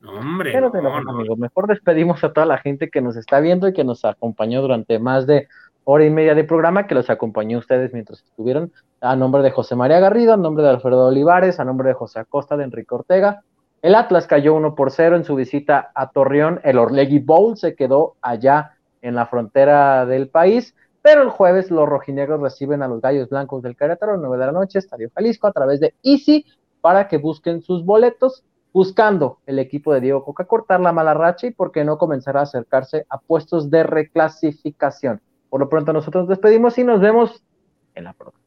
No, 0.00 0.12
hombre, 0.14 0.50
Pero 0.52 0.70
no, 0.70 1.00
no. 1.02 1.10
amigo. 1.12 1.36
Mejor 1.36 1.68
despedimos 1.68 2.24
a 2.24 2.32
toda 2.32 2.46
la 2.46 2.58
gente 2.58 2.90
que 2.90 3.00
nos 3.00 3.16
está 3.16 3.38
viendo 3.38 3.68
y 3.68 3.72
que 3.72 3.84
nos 3.84 4.04
acompañó 4.04 4.60
durante 4.60 4.98
más 4.98 5.26
de 5.28 5.46
hora 5.84 6.04
y 6.04 6.10
media 6.10 6.34
de 6.34 6.44
programa, 6.44 6.86
que 6.86 6.94
los 6.94 7.10
acompañó 7.10 7.58
ustedes 7.58 7.92
mientras 7.92 8.22
estuvieron. 8.22 8.72
A 9.00 9.16
nombre 9.16 9.42
de 9.42 9.50
José 9.50 9.74
María 9.76 10.00
Garrido, 10.00 10.34
a 10.34 10.36
nombre 10.36 10.62
de 10.62 10.70
Alfredo 10.70 11.06
Olivares, 11.06 11.58
a 11.60 11.64
nombre 11.64 11.88
de 11.88 11.94
José 11.94 12.20
Acosta, 12.20 12.56
de 12.56 12.64
Enrique 12.64 12.94
Ortega. 12.94 13.42
El 13.82 13.94
Atlas 13.94 14.26
cayó 14.26 14.54
1 14.54 14.74
por 14.74 14.92
0 14.92 15.16
en 15.16 15.24
su 15.24 15.34
visita 15.34 15.90
a 15.94 16.10
Torreón. 16.10 16.60
El 16.62 16.78
Orlegui 16.78 17.18
Bowl 17.18 17.56
se 17.56 17.74
quedó 17.74 18.14
allá 18.22 18.72
en 19.00 19.16
la 19.16 19.26
frontera 19.26 20.06
del 20.06 20.28
país. 20.28 20.74
Pero 21.02 21.22
el 21.22 21.30
jueves 21.30 21.70
los 21.72 21.88
rojinegros 21.88 22.40
reciben 22.40 22.82
a 22.82 22.88
los 22.88 23.00
Gallos 23.00 23.28
Blancos 23.28 23.62
del 23.62 23.76
Querétaro 23.76 24.12
a 24.12 24.14
las 24.14 24.22
9 24.22 24.38
de 24.38 24.46
la 24.46 24.52
noche, 24.52 24.78
Estadio 24.78 25.10
Jalisco, 25.12 25.48
a 25.48 25.52
través 25.52 25.80
de 25.80 25.94
Easy, 26.04 26.46
para 26.80 27.08
que 27.08 27.18
busquen 27.18 27.60
sus 27.60 27.84
boletos 27.84 28.44
buscando 28.72 29.38
el 29.46 29.58
equipo 29.58 29.92
de 29.92 30.00
Diego 30.00 30.24
Coca 30.24 30.44
cortar 30.44 30.80
la 30.80 30.92
mala 30.92 31.14
racha 31.14 31.46
y 31.46 31.50
por 31.50 31.72
qué 31.72 31.84
no 31.84 31.98
comenzar 31.98 32.36
a 32.36 32.42
acercarse 32.42 33.04
a 33.08 33.18
puestos 33.18 33.70
de 33.70 33.82
reclasificación. 33.82 35.20
Por 35.52 35.60
lo 35.60 35.68
pronto 35.68 35.92
nosotros 35.92 36.22
nos 36.22 36.28
despedimos 36.30 36.78
y 36.78 36.84
nos 36.84 36.98
vemos 36.98 37.44
en 37.94 38.04
la 38.04 38.14
próxima. 38.14 38.41